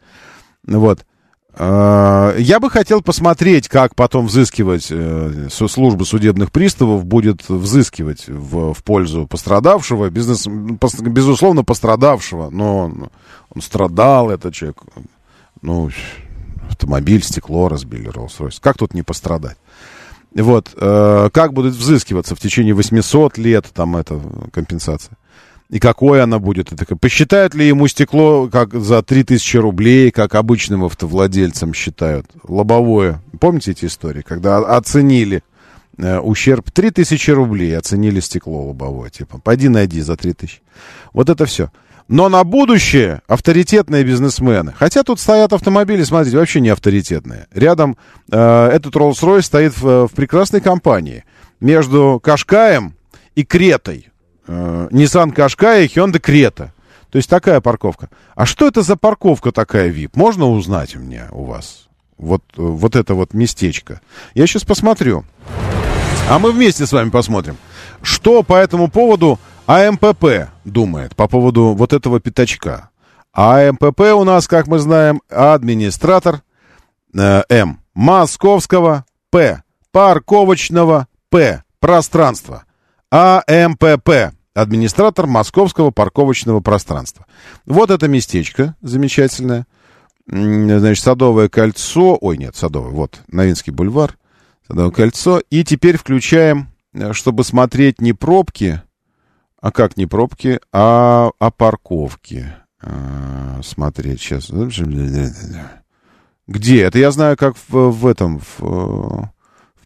Вот. 0.66 1.06
Э, 1.56 2.36
я 2.40 2.60
бы 2.60 2.70
хотел 2.70 3.02
посмотреть, 3.02 3.68
как 3.68 3.96
потом 3.96 4.28
взыскивать, 4.28 4.88
э, 4.90 5.48
служба 5.50 6.04
судебных 6.04 6.52
приставов 6.52 7.06
будет 7.06 7.48
взыскивать 7.48 8.28
в, 8.28 8.74
в 8.74 8.84
пользу 8.84 9.28
пострадавшего, 9.28 10.10
бизнес, 10.10 10.48
безусловно, 10.48 11.64
пострадавшего, 11.64 12.50
но 12.50 12.92
он 13.54 13.62
страдал, 13.62 14.32
этот 14.32 14.54
человек, 14.56 14.78
ну, 15.62 15.92
автомобиль, 16.70 17.24
стекло 17.24 17.70
разбили, 17.70 18.10
Rolls-Royce. 18.10 18.58
Как 18.60 18.78
тут 18.78 18.94
не 18.96 19.04
пострадать? 19.04 19.58
Вот, 20.34 20.72
э, 20.76 21.30
как 21.32 21.54
будет 21.54 21.76
взыскиваться 21.76 22.36
в 22.36 22.40
течение 22.40 22.74
800 22.74 23.38
лет, 23.38 23.68
там, 23.72 23.96
эта 23.96 24.20
компенсация? 24.52 25.16
И 25.70 25.80
какое 25.80 26.24
она 26.24 26.40
будет? 26.40 26.70
Посчитают 27.00 27.56
ли 27.56 27.68
ему 27.68 27.88
стекло 27.88 28.48
как 28.48 28.74
за 28.74 29.02
3000 29.02 29.58
рублей, 29.58 30.12
как 30.12 30.36
обычным 30.36 30.84
автовладельцам 30.84 31.74
считают? 31.74 32.28
Лобовое. 32.48 33.22
Помните 33.40 33.72
эти 33.72 33.86
истории, 33.86 34.22
когда 34.22 34.58
оценили 34.58 35.42
э, 35.98 36.20
ущерб 36.20 36.70
3000 36.70 37.32
рублей, 37.32 37.78
оценили 37.78 38.20
стекло 38.20 38.68
лобовое, 38.68 39.10
типа, 39.10 39.40
пойди 39.40 39.70
найди 39.70 40.02
за 40.02 40.16
3000. 40.16 40.62
Вот 41.14 41.30
это 41.30 41.46
все. 41.46 41.72
Но 42.08 42.30
на 42.30 42.44
будущее 42.44 43.22
авторитетные 43.28 44.04
бизнесмены. 44.04 44.74
Хотя 44.78 45.04
тут 45.04 45.20
стоят 45.20 45.54
автомобили, 45.54 46.04
смотрите, 46.04 46.38
вообще 46.38 46.60
не 46.60 46.70
авторитетные. 46.70 47.48
Рядом 47.54 47.98
э, 48.32 48.70
этот 48.74 48.96
Rolls-Royce 48.96 49.42
стоит 49.42 49.78
в, 49.78 50.08
в 50.08 50.12
прекрасной 50.14 50.62
компании. 50.62 51.24
Между 51.60 52.20
Кашкаем 52.22 52.96
и 53.36 53.44
Кретой. 53.44 54.10
Э, 54.48 54.88
Nissan 54.92 55.34
Qashqai 55.34 55.86
и 55.86 55.88
Hyundai 55.88 56.22
Creta. 56.22 56.70
То 57.10 57.18
есть 57.18 57.30
такая 57.30 57.62
парковка. 57.62 58.10
А 58.36 58.46
что 58.46 58.68
это 58.68 58.82
за 58.82 58.96
парковка 58.98 59.52
такая 59.52 59.92
VIP? 59.92 60.12
Можно 60.16 60.50
узнать 60.50 60.96
у 60.96 61.00
меня, 61.00 61.28
у 61.32 61.44
вас? 61.46 61.88
Вот, 62.18 62.44
вот 62.56 62.96
это 62.96 63.14
вот 63.14 63.34
местечко. 63.34 64.02
Я 64.34 64.48
сейчас 64.48 64.64
посмотрю. 64.64 65.24
А 66.30 66.40
мы 66.40 66.52
вместе 66.52 66.86
с 66.86 66.92
вами 66.92 67.10
посмотрим. 67.10 67.58
Что 68.02 68.44
по 68.44 68.56
этому 68.56 68.90
поводу 68.90 69.40
АМПП 69.68 70.50
думает 70.66 71.16
по 71.16 71.28
поводу 71.28 71.74
вот 71.74 71.94
этого 71.94 72.20
пятачка. 72.20 72.90
АМПП 73.34 74.00
у 74.16 74.24
нас, 74.24 74.48
как 74.48 74.68
мы 74.68 74.80
знаем, 74.80 75.22
администратор 75.30 76.42
э, 77.16 77.44
М. 77.50 77.80
Московского 77.94 79.06
П. 79.30 79.64
Парковочного 79.92 81.08
П. 81.30 81.64
Пространства. 81.80 82.64
АМПП. 83.14 84.34
Администратор 84.56 85.28
Московского 85.28 85.92
парковочного 85.92 86.62
пространства. 86.62 87.28
Вот 87.68 87.92
это 87.92 88.08
местечко 88.08 88.76
замечательное. 88.82 89.68
Значит, 90.26 91.04
Садовое 91.04 91.48
кольцо. 91.48 92.18
Ой, 92.20 92.38
нет, 92.38 92.56
Садовое. 92.56 92.90
Вот, 92.90 93.20
Новинский 93.28 93.72
бульвар. 93.72 94.18
Садовое 94.68 94.92
кольцо. 94.92 95.42
И 95.52 95.64
теперь 95.64 95.98
включаем, 95.98 96.70
э, 96.94 97.14
чтобы 97.14 97.44
смотреть 97.44 98.02
не 98.02 98.14
пробки, 98.14 98.82
а 99.62 99.72
как 99.72 99.96
не 99.96 100.08
пробки, 100.08 100.60
а, 100.72 101.30
а 101.38 101.52
парковки. 101.52 102.52
А, 102.82 103.60
смотреть 103.64 104.22
сейчас. 104.22 104.50
Где? 106.48 106.82
Это 106.82 106.98
я 106.98 107.12
знаю, 107.12 107.38
как 107.38 107.56
в, 107.68 107.92
в 107.92 108.08
этом, 108.08 108.42
в, 108.58 109.32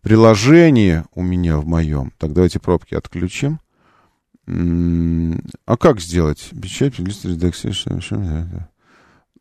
в 0.07 0.09
приложении 0.09 1.03
у 1.15 1.21
меня, 1.21 1.57
в 1.57 1.67
моем. 1.67 2.13
Так, 2.17 2.31
давайте 2.31 2.61
пробки 2.61 2.95
отключим. 2.95 3.59
А 4.47 5.77
как 5.77 5.99
сделать? 5.99 6.49
Печать, 6.61 6.97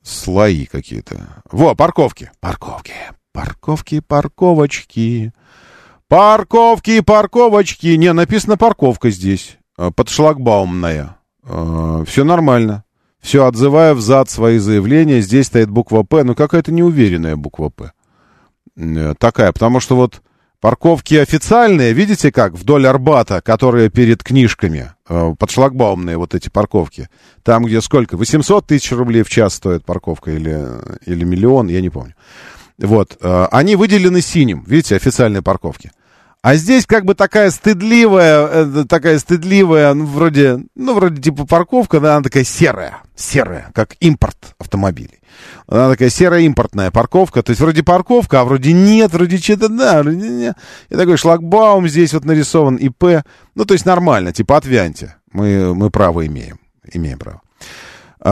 Слои 0.03 0.67
какие-то. 0.67 1.45
Во, 1.53 1.77
парковки. 1.77 2.33
Парковки. 2.41 2.95
Парковки, 3.33 4.01
парковочки. 4.01 5.33
Парковки, 6.09 7.01
парковочки. 7.01 7.95
Не, 7.95 8.13
написано 8.13 8.57
парковка 8.57 9.11
здесь. 9.11 9.59
Э, 9.79 9.93
подшлагбаумная. 9.95 11.17
Э, 11.45 12.05
Все 12.09 12.25
нормально. 12.25 12.85
Все, 13.21 13.47
отзываю 13.47 13.95
взад 13.95 14.31
свои 14.31 14.59
заявления. 14.59 15.21
Здесь 15.21 15.47
стоит 15.47 15.71
буква 15.71 16.03
«П». 16.03 16.25
Ну, 16.25 16.35
какая-то 16.35 16.73
неуверенная 16.73 17.37
буква 17.37 17.69
«П». 17.71 17.93
Э, 18.77 19.15
такая, 19.19 19.53
потому 19.53 19.79
что 19.79 19.95
вот 19.95 20.23
парковки 20.61 21.15
официальные, 21.15 21.93
видите 21.93 22.33
как, 22.33 22.55
вдоль 22.55 22.87
Арбата, 22.87 23.41
которые 23.41 23.91
перед 23.91 24.23
книжками, 24.23 24.93
подшлагбаумные 25.07 26.17
вот 26.17 26.35
эти 26.35 26.49
парковки. 26.49 27.09
Там, 27.43 27.65
где 27.65 27.81
сколько, 27.81 28.17
800 28.17 28.67
тысяч 28.67 28.93
рублей 28.93 29.23
в 29.23 29.29
час 29.29 29.55
стоит 29.55 29.85
парковка 29.85 30.31
или, 30.31 30.67
или 31.05 31.25
миллион, 31.25 31.69
я 31.69 31.81
не 31.81 31.91
помню. 31.91 32.15
Вот, 32.79 33.17
они 33.21 33.77
выделены 33.77 34.21
синим, 34.21 34.65
видите, 34.67 34.97
официальные 34.97 35.43
парковки. 35.43 35.93
А 36.47 36.55
здесь 36.55 36.87
как 36.87 37.05
бы 37.05 37.17
такая 37.17 37.51
стыдливая, 37.51 38.47
э, 38.47 38.85
такая 38.89 39.19
стыдливая, 39.19 39.93
ну, 39.95 40.07
вроде, 40.07 40.61
ну, 40.77 40.95
вроде 40.95 41.21
типа 41.21 41.45
парковка, 41.45 41.99
да, 41.99 42.15
она 42.15 42.23
такая 42.23 42.45
серая, 42.45 42.99
серая, 43.17 43.73
как 43.75 43.97
импорт 43.99 44.55
автомобилей. 44.61 45.19
Она 45.67 45.91
такая 45.91 46.09
серая 46.09 46.43
импортная 46.43 46.93
парковка, 46.93 47.43
то 47.43 47.51
есть 47.51 47.61
вроде 47.61 47.83
парковка, 47.83 48.43
а 48.43 48.45
вроде 48.45 48.73
нет, 48.73 49.13
вроде 49.13 49.39
что-то, 49.39 49.69
да, 49.69 50.05
вроде 50.05 50.29
нет. 50.29 50.57
И 50.89 50.95
такой 50.95 51.17
шлагбаум 51.17 51.89
здесь 51.89 52.15
вот 52.15 52.25
нарисован, 52.25 52.77
ИП, 52.77 53.25
ну, 53.57 53.65
то 53.65 53.75
есть 53.75 53.85
нормально, 53.85 54.33
типа 54.33 54.59
отвяньте, 54.59 55.17
мы, 55.33 55.75
мы 55.75 55.91
право 55.91 56.25
имеем, 56.29 56.61
имеем 56.93 57.19
право. 57.19 57.41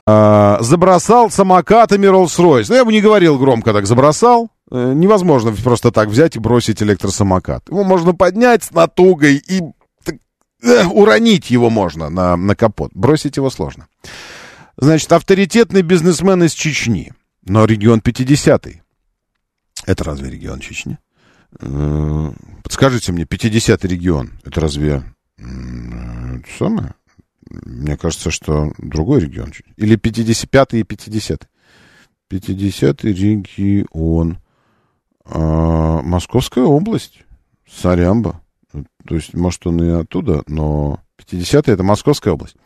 А, 0.07 0.59
забросал 0.61 1.31
самокатами 1.31 2.07
Rolls-Royce. 2.07 2.67
Ну, 2.69 2.75
я 2.77 2.85
бы 2.85 2.93
не 2.93 3.01
говорил 3.01 3.39
громко 3.41 3.73
так, 3.73 3.87
забросал, 3.87 4.51
невозможно 4.71 5.53
просто 5.53 5.91
так 5.91 6.09
взять 6.09 6.37
и 6.37 6.41
бросить 6.41 6.83
электросамокат. 6.83 7.69
Его 7.69 7.85
можно 7.85 8.15
поднять 8.15 8.65
с 8.65 8.71
натугой 8.71 9.37
и 9.37 9.61
э, 10.63 10.87
уронить 10.87 11.51
его 11.51 11.71
можно 11.71 12.11
на, 12.11 12.37
на 12.37 12.57
капот. 12.57 12.91
Бросить 12.95 13.37
его 13.37 13.51
сложно. 13.51 13.89
Значит, 14.77 15.13
авторитетный 15.13 15.83
бизнесмен 15.83 16.43
из 16.45 16.53
Чечни. 16.53 17.13
Но 17.43 17.65
регион 17.65 18.01
50-й. 18.01 18.83
Это 19.87 20.05
разве 20.05 20.31
регион 20.31 20.61
Чечни? 20.61 20.99
Э, 21.61 22.33
подскажите 22.63 23.13
мне, 23.13 23.25
50-й 23.25 23.89
регион, 23.89 24.33
это 24.45 24.61
разве 24.61 25.05
это 25.37 26.49
самое? 26.59 26.95
Мне 27.51 27.97
кажется, 27.97 28.31
что 28.31 28.73
другой 28.79 29.21
регион. 29.21 29.53
Или 29.77 29.97
55-й 29.97 30.81
и 30.81 30.83
50-й. 30.83 31.49
50-й 32.31 33.13
регион. 33.13 34.39
А, 35.27 36.03
Московская 36.03 36.65
область, 36.65 37.25
Сарямба. 37.69 38.41
То 39.07 39.15
есть, 39.15 39.35
может, 39.35 39.67
он 39.67 39.83
и 39.83 39.91
оттуда, 39.91 40.43
но 40.47 41.01
50-е 41.19 41.75
это 41.75 41.83
Московская 41.83 42.33
область. 42.33 42.57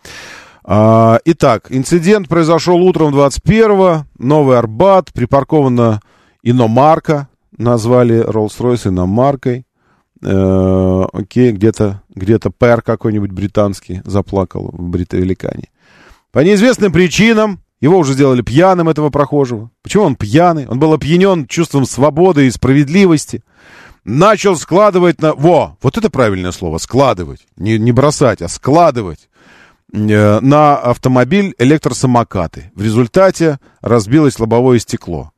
А, 0.64 1.18
итак, 1.24 1.68
инцидент 1.70 2.28
произошел 2.28 2.80
утром 2.82 3.14
21-го. 3.14 4.04
Новый 4.18 4.58
Арбат, 4.58 5.12
припаркована 5.12 6.00
иномарка. 6.42 7.28
Назвали 7.56 8.24
Rolls-Royce 8.24 8.88
иномаркой. 8.88 9.66
Э, 10.22 11.04
окей, 11.12 11.52
где-то 11.52 12.02
где 12.08 12.38
пэр 12.38 12.82
какой-нибудь 12.82 13.30
британский 13.30 14.02
заплакал 14.04 14.70
в 14.72 14.88
Бритовеликане. 14.88 15.70
По 16.32 16.40
неизвестным 16.40 16.92
причинам 16.92 17.60
его 17.80 17.98
уже 17.98 18.14
сделали 18.14 18.42
пьяным, 18.42 18.88
этого 18.88 19.10
прохожего. 19.10 19.70
Почему 19.82 20.04
он 20.04 20.16
пьяный? 20.16 20.66
Он 20.66 20.78
был 20.78 20.92
опьянен 20.92 21.46
чувством 21.46 21.86
свободы 21.86 22.46
и 22.46 22.50
справедливости. 22.50 23.42
Начал 24.04 24.56
складывать 24.56 25.20
на... 25.20 25.34
Во, 25.34 25.76
вот 25.82 25.96
это 25.96 26.10
правильное 26.10 26.52
слово, 26.52 26.78
складывать. 26.78 27.46
Не, 27.56 27.78
не 27.78 27.92
бросать, 27.92 28.42
а 28.42 28.48
складывать 28.48 29.28
э, 29.92 30.40
на 30.40 30.76
автомобиль 30.76 31.54
электросамокаты. 31.58 32.72
В 32.74 32.82
результате 32.82 33.58
разбилось 33.80 34.38
лобовое 34.38 34.78
стекло. 34.78 35.32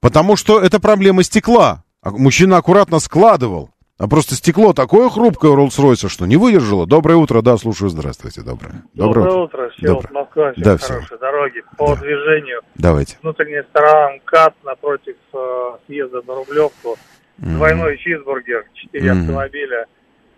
Потому 0.00 0.36
что 0.36 0.60
это 0.60 0.80
проблема 0.80 1.22
стекла. 1.22 1.84
А 2.02 2.10
мужчина 2.10 2.56
аккуратно 2.56 2.98
складывал. 2.98 3.70
А 3.98 4.06
просто 4.06 4.36
стекло 4.36 4.72
такое 4.72 5.08
хрупкое 5.10 5.50
у 5.50 5.56
Роллс-Ройса, 5.56 6.08
что 6.08 6.24
не 6.26 6.36
выдержало. 6.36 6.86
Доброе 6.86 7.16
утро, 7.16 7.42
да, 7.42 7.56
слушаю, 7.56 7.88
здравствуйте, 7.88 8.42
доброе. 8.42 8.84
Доброе, 8.94 9.24
доброе 9.24 9.42
утро, 9.42 9.62
утро. 9.64 9.70
Всеволод, 9.70 10.02
доброе. 10.04 10.22
Москва, 10.22 10.52
всем 10.52 10.62
да, 10.62 10.78
хорошей 10.78 11.06
все. 11.06 11.18
дороги. 11.18 11.62
По 11.76 11.86
да. 11.88 12.00
движению. 12.00 12.60
Давайте. 12.76 13.18
Внутренняя 13.22 13.64
сторона 13.64 14.10
МКАД 14.12 14.54
напротив 14.64 15.16
э, 15.34 15.70
съезда 15.86 16.22
на 16.28 16.34
Рублевку. 16.36 16.96
Mm-hmm. 17.40 17.54
Двойной 17.56 17.98
чизбургер, 17.98 18.66
четыре 18.74 19.08
mm-hmm. 19.08 19.20
автомобиля. 19.20 19.86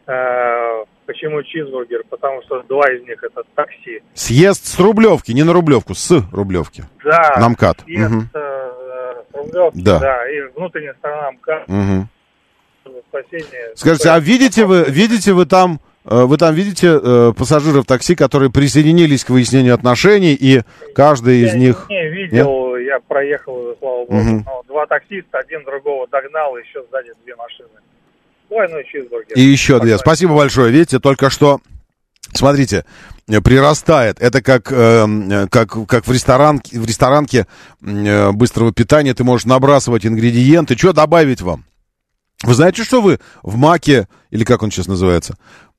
Э, 0.07 0.85
почему 1.05 1.43
чизбургер? 1.43 2.05
Потому 2.09 2.41
что 2.45 2.63
два 2.63 2.91
из 2.91 3.03
них 3.03 3.23
это 3.23 3.43
такси. 3.55 4.03
Съезд 4.15 4.65
с 4.65 4.81
Рублевки, 4.81 5.33
не 5.33 5.43
на 5.43 5.53
Рублевку, 5.53 5.95
с 5.95 6.11
Рублевки. 6.33 6.85
Да. 7.05 7.37
На 7.39 7.51
МКАД. 7.51 7.81
Съезд 7.85 8.11
угу. 8.11 8.23
э, 8.33 9.15
с 9.31 9.35
Рублевки, 9.35 9.83
да. 9.83 9.99
да. 9.99 10.31
И 10.31 10.41
внутренняя 10.57 10.95
сторона 10.95 11.33
МКАД. 11.33 11.69
Угу 11.69 12.09
спасения. 13.09 13.73
Скажите, 13.75 14.11
а 14.11 14.19
видите 14.19 14.65
вы, 14.65 14.85
видите 14.89 15.33
вы 15.33 15.47
там, 15.47 15.81
э, 16.05 16.25
вы 16.25 16.37
там 16.37 16.55
видите 16.55 16.89
э, 17.03 17.33
пассажиров 17.37 17.87
такси, 17.87 18.15
которые 18.15 18.51
присоединились 18.51 19.25
к 19.25 19.31
выяснению 19.31 19.75
отношений, 19.75 20.35
и 20.35 20.63
каждый 20.95 21.41
я 21.41 21.49
из 21.49 21.55
них... 21.55 21.87
Не 21.89 22.09
видел, 22.09 22.77
Нет? 22.77 22.87
я 22.87 23.01
проехал 23.01 23.77
слава 23.79 24.05
богу. 24.05 24.17
Угу. 24.17 24.45
Но 24.47 24.63
два 24.69 24.87
таксиста, 24.87 25.39
один 25.39 25.65
другого 25.65 26.07
догнал, 26.09 26.57
и 26.57 26.61
еще 26.61 26.83
сзади 26.91 27.11
две 27.25 27.37
машины. 27.37 27.69
Двойной 28.49 28.85
чизбургер. 28.85 29.37
И 29.37 29.41
еще 29.41 29.79
две. 29.81 29.97
Спасибо 29.99 30.35
большое. 30.37 30.73
Видите, 30.73 30.99
только 30.99 31.31
что 31.31 31.61
Смотрите, 32.33 32.85
прирастает. 33.27 34.21
Это 34.21 34.43
как, 34.43 34.71
э, 34.73 35.47
как, 35.51 35.71
как 35.89 36.07
в, 36.07 36.13
ресторан, 36.13 36.61
в 36.61 36.87
ресторанке 36.87 37.47
э, 37.83 38.31
быстрого 38.33 38.73
питания 38.73 39.15
ты 39.15 39.25
можешь 39.25 39.47
набрасывать 39.47 40.07
ингредиенты. 40.07 40.77
Что 40.77 40.93
добавить 40.93 41.41
вам? 41.41 41.65
Вы 42.43 42.55
знаете, 42.55 42.85
что 42.85 43.03
вы 43.03 43.21
в 43.43 43.57
маке, 43.57 44.09
или 44.31 44.45
как 44.45 44.63
он 44.63 44.71
сейчас 44.71 44.87
называется, 44.87 45.37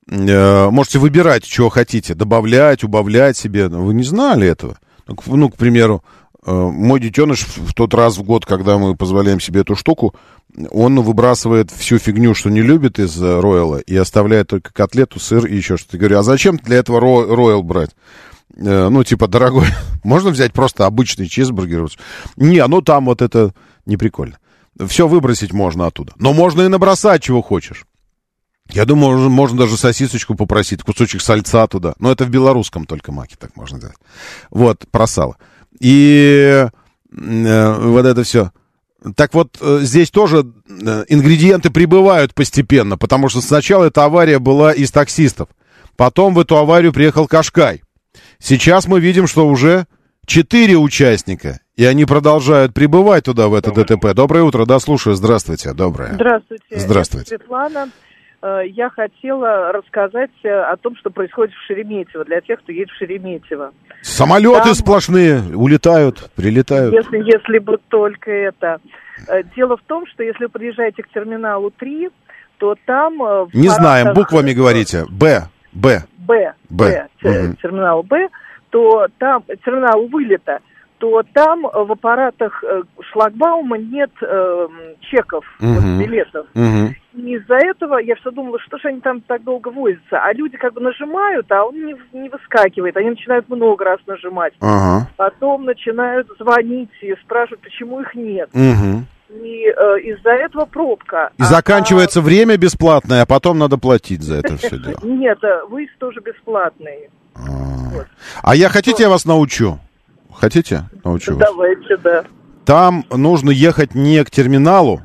э, 0.08 0.70
можете 0.70 0.98
выбирать, 0.98 1.44
что 1.44 1.68
хотите, 1.68 2.14
добавлять, 2.14 2.84
убавлять 2.84 3.36
себе. 3.36 3.68
Вы 3.68 3.94
не 3.94 4.04
знали 4.04 4.46
этого? 4.46 4.78
Ну, 5.26 5.50
к 5.50 5.56
примеру, 5.56 6.04
э, 6.46 6.52
мой 6.52 7.00
детеныш 7.00 7.46
в 7.56 7.74
тот 7.74 7.94
раз 7.94 8.16
в 8.16 8.22
год, 8.22 8.46
когда 8.46 8.78
мы 8.78 8.94
позволяем 8.94 9.40
себе 9.40 9.62
эту 9.62 9.74
штуку, 9.74 10.14
он 10.70 11.00
выбрасывает 11.00 11.70
всю 11.70 11.98
фигню, 11.98 12.34
что 12.34 12.50
не 12.50 12.62
любит 12.62 12.98
из 12.98 13.20
Ройла, 13.20 13.78
и 13.78 13.96
оставляет 13.96 14.48
только 14.48 14.72
котлету, 14.72 15.18
сыр 15.18 15.46
и 15.46 15.56
еще 15.56 15.76
что-то. 15.76 15.96
Я 15.96 16.00
говорю, 16.00 16.18
а 16.18 16.22
зачем 16.22 16.58
для 16.58 16.76
этого 16.76 17.00
Ройл 17.00 17.62
брать? 17.62 17.90
Э, 18.56 18.88
ну, 18.88 19.02
типа, 19.02 19.28
дорогой, 19.28 19.66
можно 20.04 20.30
взять 20.30 20.52
просто 20.52 20.86
обычный 20.86 21.26
чизбургер? 21.26 21.88
Не, 22.36 22.64
ну 22.66 22.82
там 22.82 23.06
вот 23.06 23.22
это 23.22 23.52
не 23.86 23.96
прикольно. 23.96 24.36
Все 24.86 25.06
выбросить 25.06 25.52
можно 25.52 25.86
оттуда. 25.86 26.12
Но 26.16 26.32
можно 26.32 26.62
и 26.62 26.68
набросать, 26.68 27.22
чего 27.22 27.42
хочешь. 27.42 27.84
Я 28.70 28.84
думаю, 28.84 29.12
можно, 29.12 29.28
можно 29.28 29.58
даже 29.58 29.76
сосисочку 29.76 30.34
попросить, 30.34 30.82
кусочек 30.82 31.20
сальца 31.20 31.66
туда. 31.66 31.94
Но 31.98 32.10
это 32.10 32.24
в 32.24 32.30
белорусском 32.30 32.86
только 32.86 33.12
маке 33.12 33.36
так 33.38 33.54
можно 33.56 33.78
делать. 33.78 33.96
Вот, 34.50 34.86
про 34.90 35.06
сало. 35.06 35.36
И 35.78 36.66
э, 37.12 37.74
вот 37.78 38.06
это 38.06 38.22
все. 38.22 38.50
Так 39.16 39.34
вот, 39.34 39.58
э, 39.60 39.80
здесь 39.82 40.10
тоже 40.10 40.46
э, 40.68 41.04
ингредиенты 41.08 41.70
прибывают 41.70 42.34
постепенно, 42.34 42.96
потому 42.96 43.28
что 43.28 43.40
сначала 43.40 43.84
эта 43.84 44.04
авария 44.04 44.38
была 44.38 44.72
из 44.72 44.90
таксистов. 44.90 45.48
Потом 45.96 46.34
в 46.34 46.38
эту 46.38 46.56
аварию 46.56 46.92
приехал 46.92 47.26
Кашкай. 47.26 47.82
Сейчас 48.38 48.86
мы 48.86 49.00
видим, 49.00 49.26
что 49.26 49.46
уже 49.46 49.86
четыре 50.26 50.76
участника, 50.76 51.60
и 51.76 51.84
они 51.84 52.04
продолжают 52.04 52.74
прибывать 52.74 53.24
туда, 53.24 53.48
в 53.48 53.54
это 53.54 53.72
ДТП. 53.72 54.14
Доброе 54.14 54.44
утро, 54.44 54.64
да, 54.66 54.78
слушаю, 54.78 55.14
здравствуйте, 55.14 55.72
доброе. 55.72 56.12
Здравствуйте. 56.12 56.64
Здравствуйте. 56.70 57.34
Это 57.34 57.44
Светлана. 57.44 57.88
Э, 58.42 58.62
я 58.66 58.90
хотела 58.90 59.72
рассказать 59.72 60.30
о 60.44 60.76
том, 60.76 60.96
что 60.96 61.10
происходит 61.10 61.54
в 61.54 61.66
Шереметьево, 61.66 62.24
для 62.24 62.40
тех, 62.40 62.60
кто 62.60 62.72
едет 62.72 62.90
в 62.90 62.98
Шереметьево. 62.98 63.72
Самолеты 64.02 64.64
Там, 64.64 64.74
сплошные 64.74 65.42
улетают, 65.54 66.30
прилетают. 66.34 66.92
Если, 66.92 67.18
если 67.18 67.58
бы 67.58 67.78
только 67.88 68.30
это. 68.30 68.80
Дело 69.54 69.76
в 69.76 69.82
том, 69.82 70.04
что 70.06 70.24
если 70.24 70.44
вы 70.44 70.50
приезжаете 70.50 71.04
к 71.04 71.08
терминалу 71.10 71.70
3, 71.70 72.08
то 72.58 72.74
там... 72.86 73.18
Не 73.52 73.68
знаем, 73.68 74.14
буквами 74.14 74.52
говорите. 74.52 75.04
Б. 75.08 75.48
Б. 75.72 76.02
Б. 76.18 76.54
Б. 76.68 77.08
Б. 77.22 77.54
Терминал 77.62 78.02
Б 78.02 78.28
то 78.72 79.06
там 79.18 79.44
терминал 79.64 80.06
вылета, 80.08 80.60
то 80.98 81.22
там 81.34 81.62
в 81.62 81.92
аппаратах 81.92 82.64
э, 82.64 82.82
шлагбаума 83.10 83.76
нет 83.76 84.10
э, 84.22 84.68
чеков, 85.00 85.44
угу. 85.60 85.68
вот, 85.68 85.82
билетов. 86.00 86.46
Угу. 86.54 86.94
И 87.14 87.34
из-за 87.34 87.56
этого 87.56 87.98
я 87.98 88.14
все 88.16 88.30
думала, 88.30 88.58
что 88.60 88.78
же 88.78 88.88
они 88.88 89.00
там 89.00 89.20
так 89.20 89.42
долго 89.42 89.68
возятся. 89.68 90.18
А 90.22 90.32
люди 90.32 90.56
как 90.56 90.72
бы 90.72 90.80
нажимают, 90.80 91.50
а 91.52 91.64
он 91.64 91.74
не, 91.74 91.96
не 92.12 92.28
выскакивает. 92.30 92.96
Они 92.96 93.10
начинают 93.10 93.48
много 93.48 93.84
раз 93.84 94.00
нажимать. 94.06 94.54
Ага. 94.60 95.08
Потом 95.16 95.64
начинают 95.64 96.28
звонить 96.38 96.90
и 97.02 97.14
спрашивать, 97.24 97.60
почему 97.60 98.00
их 98.00 98.14
нет. 98.14 98.48
Угу. 98.54 99.04
И 99.42 99.64
э, 99.66 100.00
из-за 100.00 100.30
этого 100.30 100.66
пробка. 100.66 101.32
И 101.36 101.42
а, 101.42 101.46
заканчивается 101.46 102.20
а... 102.20 102.22
время 102.22 102.56
бесплатное, 102.56 103.22
а 103.22 103.26
потом 103.26 103.58
надо 103.58 103.76
платить 103.76 104.22
за 104.22 104.36
это 104.36 104.56
все 104.56 104.78
дело. 104.78 105.00
Нет, 105.02 105.42
э, 105.42 105.64
выезд 105.68 105.92
тоже 105.98 106.20
бесплатный. 106.20 107.10
А, 107.34 108.04
а 108.42 108.54
я 108.56 108.68
хотите, 108.68 109.04
я 109.04 109.08
вас 109.08 109.24
научу? 109.24 109.78
Хотите? 110.32 110.88
Научу 111.04 111.34
вас. 111.36 111.48
Давайте, 111.48 111.96
да. 111.98 112.24
Там 112.64 113.04
нужно 113.10 113.50
ехать 113.50 113.94
не 113.94 114.22
к 114.24 114.30
терминалу, 114.30 115.02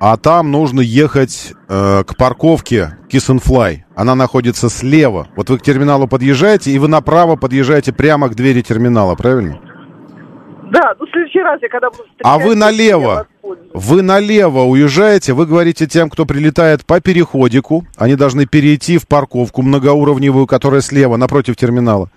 а 0.00 0.16
там 0.16 0.50
нужно 0.50 0.80
ехать 0.80 1.52
э, 1.68 2.04
к 2.04 2.16
парковке 2.16 2.98
Kiss 3.10 3.28
and 3.30 3.44
Fly. 3.44 3.80
Она 3.94 4.14
находится 4.14 4.68
слева. 4.68 5.28
Вот 5.36 5.50
вы 5.50 5.58
к 5.58 5.62
терминалу 5.62 6.08
подъезжаете, 6.08 6.70
и 6.72 6.78
вы 6.78 6.88
направо 6.88 7.36
подъезжаете 7.36 7.92
прямо 7.92 8.28
к 8.28 8.34
двери 8.34 8.62
терминала, 8.62 9.14
правильно? 9.14 9.60
Да, 10.72 10.94
ну 10.98 11.04
в 11.04 11.10
следующий 11.10 11.40
раз 11.40 11.60
я 11.60 11.68
когда 11.68 11.90
буду 11.90 12.04
А 12.24 12.38
вы 12.38 12.54
налево, 12.54 13.26
вы 13.74 14.00
налево 14.00 14.60
уезжаете, 14.60 15.34
вы 15.34 15.44
говорите 15.44 15.86
тем, 15.86 16.08
кто 16.08 16.24
прилетает 16.24 16.86
по 16.86 16.98
переходику, 16.98 17.86
они 17.96 18.16
должны 18.16 18.46
перейти 18.46 18.96
в 18.96 19.06
парковку 19.06 19.60
многоуровневую, 19.60 20.46
которая 20.46 20.80
слева, 20.80 21.16
напротив 21.18 21.56
терминала. 21.56 22.10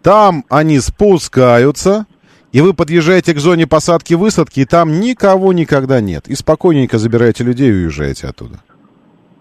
Там 0.00 0.46
они 0.48 0.80
спускаются, 0.80 2.06
и 2.50 2.62
вы 2.62 2.72
подъезжаете 2.72 3.34
к 3.34 3.38
зоне 3.38 3.66
посадки-высадки, 3.66 4.60
и 4.60 4.64
там 4.64 5.00
никого 5.00 5.52
никогда 5.52 6.00
нет. 6.00 6.28
И 6.28 6.34
спокойненько 6.34 6.96
забираете 6.96 7.44
людей 7.44 7.68
и 7.68 7.74
уезжаете 7.74 8.28
оттуда. 8.28 8.62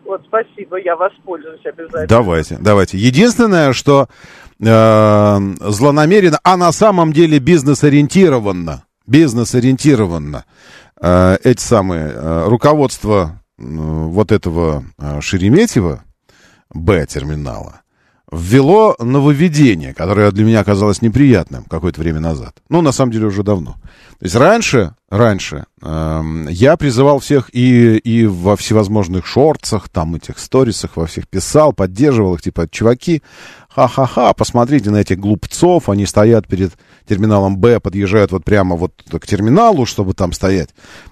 Вот, 0.03 0.21
спасибо, 0.27 0.77
я 0.77 0.97
воспользуюсь 0.97 1.65
обязательно. 1.65 2.07
Давайте, 2.07 2.57
давайте. 2.59 2.97
Единственное, 2.97 3.71
что 3.71 4.09
э, 4.59 5.55
злонамеренно, 5.59 6.39
а 6.43 6.57
на 6.57 6.71
самом 6.71 7.13
деле 7.13 7.39
бизнес-ориентированно, 7.39 8.83
бизнес-ориентированно 9.05 10.45
э, 11.01 11.37
эти 11.43 11.61
самые, 11.61 12.09
э, 12.09 12.45
руководство 12.47 13.41
вот 13.57 14.31
этого 14.31 14.85
э, 14.97 15.21
Шереметьева, 15.21 16.03
Б-терминала, 16.73 17.81
ввело 18.31 18.95
нововведение, 18.99 19.93
которое 19.93 20.31
для 20.31 20.43
меня 20.43 20.59
оказалось 20.59 21.01
неприятным 21.01 21.63
какое-то 21.63 22.01
время 22.01 22.19
назад. 22.19 22.55
Ну, 22.69 22.81
на 22.81 22.91
самом 22.91 23.11
деле, 23.13 23.27
уже 23.27 23.43
давно. 23.43 23.75
То 24.19 24.25
есть 24.25 24.35
раньше, 24.35 24.95
раньше 25.09 25.65
э, 25.81 26.45
я 26.49 26.75
призывал 26.75 27.19
всех 27.19 27.49
и, 27.53 27.97
и 27.97 28.25
во 28.25 28.57
всевозможных 28.57 29.25
шортсах, 29.25 29.87
там 29.89 30.15
этих 30.15 30.39
сторисах, 30.39 30.97
во 30.97 31.05
всех 31.05 31.27
писал, 31.27 31.71
поддерживал 31.71 32.35
их, 32.35 32.41
типа, 32.41 32.67
чуваки, 32.69 33.23
ха-ха-ха, 33.77 34.33
посмотрите 34.33 34.89
на 34.89 34.97
этих 34.97 35.19
глупцов, 35.19 35.87
они 35.87 36.07
стоят 36.07 36.47
перед 36.47 36.71
терминалом 37.07 37.57
Б, 37.57 37.79
подъезжают 37.79 38.31
вот 38.31 38.43
прямо 38.43 38.75
вот 38.75 38.91
к 39.07 39.27
терминалу, 39.27 39.85
чтобы 39.85 40.15
там 40.15 40.33
стоять, 40.33 40.69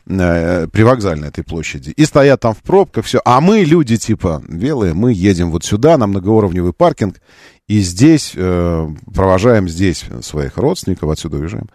э, 0.08 0.68
при 0.72 0.82
вокзальной 0.82 1.28
этой 1.28 1.44
площади, 1.44 1.92
и 1.92 2.06
стоят 2.06 2.40
там 2.40 2.56
в 2.56 2.64
пробках, 2.64 3.06
все. 3.06 3.22
А 3.24 3.40
мы, 3.40 3.60
люди 3.60 3.98
типа 3.98 4.42
белые, 4.48 4.96
мы 4.96 5.14
едем 5.14 5.52
вот 5.52 5.64
сюда, 5.64 5.96
на 6.00 6.08
многоуровневый 6.08 6.74
паркинг, 6.74 7.22
и 7.68 7.82
здесь, 7.82 8.32
э, 8.36 8.88
провожаем 9.14 9.70
здесь 9.70 10.04
своих 10.22 10.58
родственников, 10.58 11.12
отсюда 11.12 11.38
уезжаем. 11.38 11.70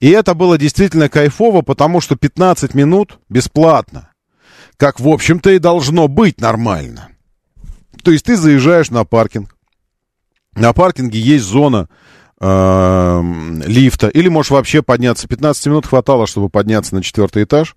И 0.00 0.10
это 0.10 0.34
было 0.34 0.58
действительно 0.58 1.08
кайфово, 1.08 1.62
потому 1.62 2.00
что 2.00 2.16
15 2.16 2.74
минут 2.74 3.20
бесплатно. 3.28 4.10
Как, 4.76 4.98
в 4.98 5.06
общем-то, 5.06 5.50
и 5.50 5.60
должно 5.60 6.08
быть 6.08 6.40
нормально. 6.40 7.10
То 8.02 8.10
есть 8.10 8.24
ты 8.24 8.36
заезжаешь 8.36 8.90
на 8.90 9.04
паркинг. 9.04 9.51
На 10.54 10.72
паркинге 10.72 11.18
есть 11.18 11.44
зона 11.44 11.88
э, 12.40 13.22
лифта. 13.66 14.08
Или 14.08 14.28
можешь 14.28 14.50
вообще 14.50 14.82
подняться. 14.82 15.28
15 15.28 15.66
минут 15.66 15.86
хватало, 15.86 16.26
чтобы 16.26 16.48
подняться 16.48 16.94
на 16.94 17.02
четвертый 17.02 17.44
этаж. 17.44 17.76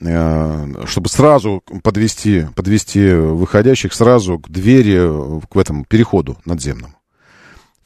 Э, 0.00 0.84
чтобы 0.86 1.08
сразу 1.08 1.62
подвести, 1.82 2.46
подвести 2.54 3.12
выходящих 3.12 3.94
сразу 3.94 4.38
к 4.38 4.48
двери, 4.50 5.40
к 5.46 5.56
этому 5.56 5.84
переходу 5.84 6.36
надземному. 6.44 6.94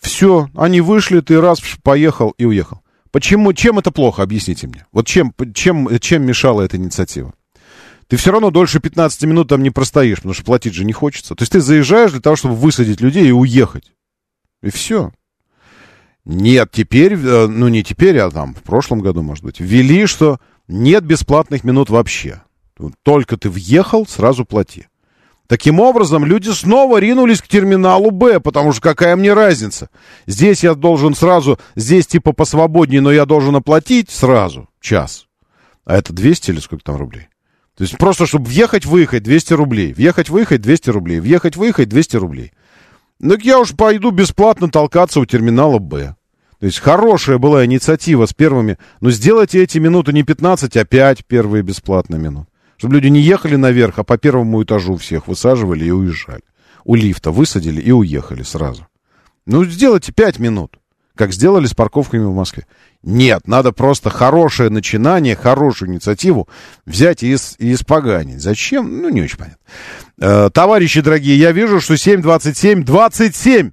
Все, 0.01 0.49
они 0.57 0.81
вышли, 0.81 1.21
ты 1.21 1.41
раз 1.41 1.61
поехал 1.83 2.31
и 2.37 2.45
уехал. 2.45 2.81
Почему, 3.13 3.53
чем 3.53 3.79
это 3.79 3.91
плохо, 3.91 4.23
объясните 4.23 4.67
мне. 4.67 4.87
Вот 4.93 5.07
чем, 5.07 5.35
чем, 5.55 5.99
чем 5.99 6.25
мешала 6.25 6.63
эта 6.63 6.77
инициатива? 6.79 7.33
Ты 8.09 8.17
все 8.17 8.33
равно 8.33 8.51
дольше 8.51 8.81
15 8.81 9.23
минут 9.25 9.49
там 9.49 9.63
не 9.63 9.71
простоишь, 9.71 10.19
потому 10.19 10.35
что 10.35 10.45
платить 10.45 10.75
же 10.75 10.85
не 10.85 10.93
хочется. 10.93 11.35
То 11.35 11.43
есть 11.43 11.53
ты 11.53 11.61
заезжаешь 11.61 12.11
для 12.11 12.21
того, 12.21 12.35
чтобы 12.35 12.57
высадить 12.57 13.01
людей 13.01 13.29
и 13.29 13.33
уехать. 13.33 13.93
И 14.63 14.71
все. 14.71 15.13
Нет, 16.25 16.71
теперь, 16.73 17.15
э, 17.15 17.47
ну 17.47 17.69
не 17.69 17.83
теперь, 17.83 18.19
а 18.19 18.31
там 18.31 18.55
в 18.55 18.63
прошлом 18.63 19.01
году, 19.01 19.23
может 19.23 19.43
быть, 19.45 19.61
ввели, 19.61 20.07
что 20.07 20.39
нет 20.69 21.05
бесплатных 21.05 21.65
минут 21.65 21.91
вообще. 21.91 22.43
Только 23.03 23.37
ты 23.37 23.51
въехал, 23.51 24.07
сразу 24.07 24.45
плати. 24.45 24.87
Таким 25.47 25.81
образом, 25.81 26.25
люди 26.25 26.51
снова 26.51 26.99
ринулись 26.99 27.43
к 27.43 27.49
терминалу 27.49 28.13
Б, 28.13 28.39
потому 28.39 28.73
что 28.73 28.83
какая 28.83 29.17
мне 29.17 29.33
разница? 29.33 29.91
Здесь 30.29 30.63
я 30.63 30.75
должен 30.75 31.15
сразу, 31.17 31.59
здесь 31.75 32.07
типа 32.07 32.33
посвободнее, 32.33 33.01
но 33.01 33.11
я 33.11 33.27
должен 33.27 33.57
оплатить 33.57 34.11
сразу 34.11 34.69
час. 34.81 35.27
А 35.85 35.97
это 35.97 36.13
200 36.13 36.53
или 36.53 36.61
сколько 36.61 36.85
там 36.85 36.97
рублей? 36.97 37.29
То 37.77 37.83
есть 37.83 37.99
просто, 37.99 38.27
чтобы 38.27 38.47
въехать-выехать 38.47 39.25
200 39.25 39.55
рублей, 39.55 39.93
въехать-выехать 39.93 40.61
200 40.61 40.91
рублей, 40.91 41.19
въехать-выехать 41.19 41.89
200 41.89 42.17
рублей. 42.17 42.53
Ну, 43.21 43.37
я 43.43 43.61
уж 43.61 43.73
пойду 43.73 44.11
бесплатно 44.11 44.71
толкаться 44.71 45.21
у 45.21 45.27
терминала 45.27 45.79
Б. 45.79 46.15
То 46.59 46.67
есть 46.67 46.79
хорошая 46.79 47.39
была 47.39 47.67
инициатива 47.67 48.25
с 48.25 48.33
первыми. 48.33 48.79
Но 49.01 49.11
сделайте 49.11 49.63
эти 49.63 49.79
минуты 49.79 50.15
не 50.15 50.23
15, 50.23 50.77
а 50.77 50.85
5 50.87 51.27
первые 51.27 51.63
бесплатные 51.63 52.19
минуты. 52.19 52.49
Чтобы 52.79 52.95
люди 52.95 53.09
не 53.09 53.21
ехали 53.21 53.57
наверх, 53.57 53.99
а 53.99 54.05
по 54.05 54.17
первому 54.17 54.63
этажу 54.63 54.97
всех 54.97 55.29
высаживали 55.29 55.85
и 55.85 55.91
уезжали. 55.91 56.43
У 56.85 56.95
лифта 56.95 57.31
высадили 57.31 57.81
и 57.81 57.93
уехали 57.93 58.43
сразу. 58.43 58.87
Ну, 59.47 59.65
сделайте 59.67 60.13
5 60.13 60.39
минут, 60.39 60.79
как 61.15 61.33
сделали 61.33 61.67
с 61.67 61.75
парковками 61.75 62.25
в 62.25 62.35
Москве. 62.35 62.67
Нет, 63.03 63.49
надо 63.49 63.73
просто 63.73 64.11
хорошее 64.11 64.69
начинание, 64.69 65.35
хорошую 65.35 65.91
инициативу 65.91 66.49
взять 66.85 67.23
и, 67.23 67.33
ис- 67.33 67.57
и 67.59 67.73
испоганить. 67.73 68.41
Зачем? 68.43 69.01
Ну, 69.03 69.09
не 69.09 69.23
очень 69.23 69.39
понятно. 69.39 69.59
Э, 70.21 70.51
товарищи 70.53 71.01
дорогие, 71.01 71.39
я 71.39 71.53
вижу, 71.53 71.81
что 71.81 71.95
7.27, 71.95 72.83
27! 72.83 73.71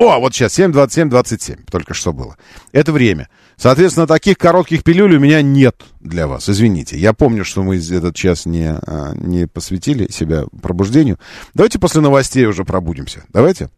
О, 0.00 0.20
вот 0.20 0.32
сейчас 0.32 0.58
7.27, 0.58 1.08
27, 1.08 1.56
только 1.70 1.92
что 1.92 2.12
было. 2.12 2.36
Это 2.72 2.92
время. 2.92 3.28
Соответственно, 3.56 4.06
таких 4.06 4.38
коротких 4.38 4.84
пилюль 4.84 5.16
у 5.16 5.20
меня 5.20 5.42
нет 5.42 5.82
для 5.98 6.28
вас. 6.28 6.48
Извините. 6.48 6.96
Я 6.96 7.12
помню, 7.12 7.44
что 7.44 7.64
мы 7.64 7.76
этот 7.76 8.14
час 8.14 8.46
не, 8.46 8.70
а, 8.70 9.12
не 9.16 9.48
посвятили 9.48 10.08
себя 10.10 10.44
пробуждению. 10.62 11.18
Давайте 11.52 11.80
после 11.80 12.00
новостей 12.00 12.46
уже 12.46 12.64
пробудимся. 12.64 13.24
Давайте. 13.30 13.70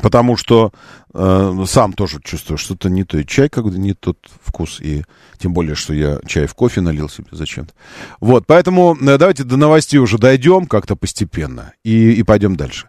Потому 0.00 0.36
что 0.36 0.72
э, 1.12 1.64
сам 1.66 1.92
тоже 1.92 2.20
чувствую, 2.22 2.58
что-то 2.58 2.88
не 2.88 3.04
то. 3.04 3.18
И 3.18 3.26
чай 3.26 3.48
как-то 3.48 3.78
не 3.78 3.94
тот 3.94 4.18
вкус. 4.44 4.80
И 4.80 5.04
тем 5.38 5.52
более, 5.52 5.74
что 5.74 5.92
я 5.94 6.20
чай 6.26 6.46
в 6.46 6.54
кофе 6.54 6.80
налил 6.80 7.08
себе 7.08 7.26
зачем-то. 7.32 7.72
Вот, 8.20 8.46
поэтому 8.46 8.96
э, 9.00 9.18
давайте 9.18 9.44
до 9.44 9.56
новостей 9.56 9.98
уже 9.98 10.18
дойдем 10.18 10.66
как-то 10.66 10.96
постепенно. 10.96 11.72
И, 11.82 12.12
и 12.12 12.22
пойдем 12.22 12.56
дальше. 12.56 12.88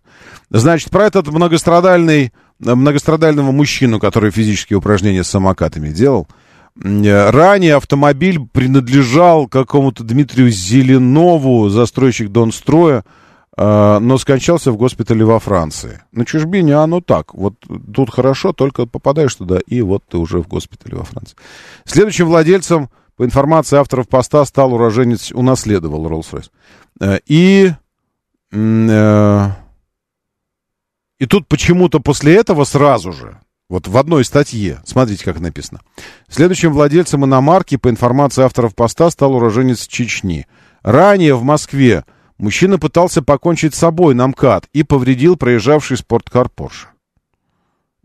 Значит, 0.49 0.91
про 0.91 1.05
этот 1.05 1.27
многострадальный, 1.27 2.33
многострадального 2.59 3.51
мужчину, 3.51 3.99
который 3.99 4.31
физические 4.31 4.77
упражнения 4.77 5.23
с 5.23 5.29
самокатами 5.29 5.89
делал. 5.89 6.27
Ранее 6.75 7.75
автомобиль 7.75 8.39
принадлежал 8.51 9.47
какому-то 9.47 10.03
Дмитрию 10.03 10.49
Зеленову, 10.49 11.69
застройщик 11.69 12.29
Донстроя, 12.29 13.03
но 13.57 14.17
скончался 14.17 14.71
в 14.71 14.77
госпитале 14.77 15.25
во 15.25 15.39
Франции. 15.39 16.01
На 16.11 16.25
чужбине 16.25 16.75
оно 16.75 17.01
так. 17.01 17.33
Вот 17.33 17.55
тут 17.93 18.09
хорошо, 18.09 18.53
только 18.53 18.85
попадаешь 18.85 19.35
туда, 19.35 19.59
и 19.65 19.81
вот 19.81 20.03
ты 20.07 20.17
уже 20.17 20.41
в 20.41 20.47
госпитале 20.47 20.97
во 20.97 21.03
Франции. 21.03 21.35
Следующим 21.85 22.27
владельцем, 22.27 22.89
по 23.17 23.25
информации 23.25 23.77
авторов 23.77 24.07
поста, 24.07 24.45
стал 24.45 24.73
уроженец, 24.73 25.31
унаследовал 25.31 26.07
Rolls-Royce. 26.07 26.49
И... 27.25 27.71
И 31.19 31.25
тут 31.27 31.47
почему-то 31.47 31.99
после 31.99 32.35
этого 32.35 32.63
сразу 32.63 33.11
же, 33.13 33.37
вот 33.69 33.87
в 33.87 33.95
одной 33.95 34.25
статье, 34.25 34.81
смотрите, 34.85 35.23
как 35.23 35.39
написано. 35.39 35.81
Следующим 36.27 36.73
владельцем 36.73 37.23
иномарки, 37.23 37.77
по 37.77 37.89
информации 37.89 38.43
авторов 38.43 38.73
поста, 38.73 39.11
стал 39.11 39.35
уроженец 39.35 39.85
Чечни. 39.87 40.47
Ранее 40.81 41.35
в 41.35 41.43
Москве 41.43 42.05
мужчина 42.41 42.77
пытался 42.77 43.21
покончить 43.21 43.73
с 43.73 43.79
собой 43.79 44.15
на 44.15 44.27
МКАД 44.27 44.67
и 44.73 44.83
повредил 44.83 45.37
проезжавший 45.37 45.97
спорткар 45.97 46.49
Порше. 46.49 46.87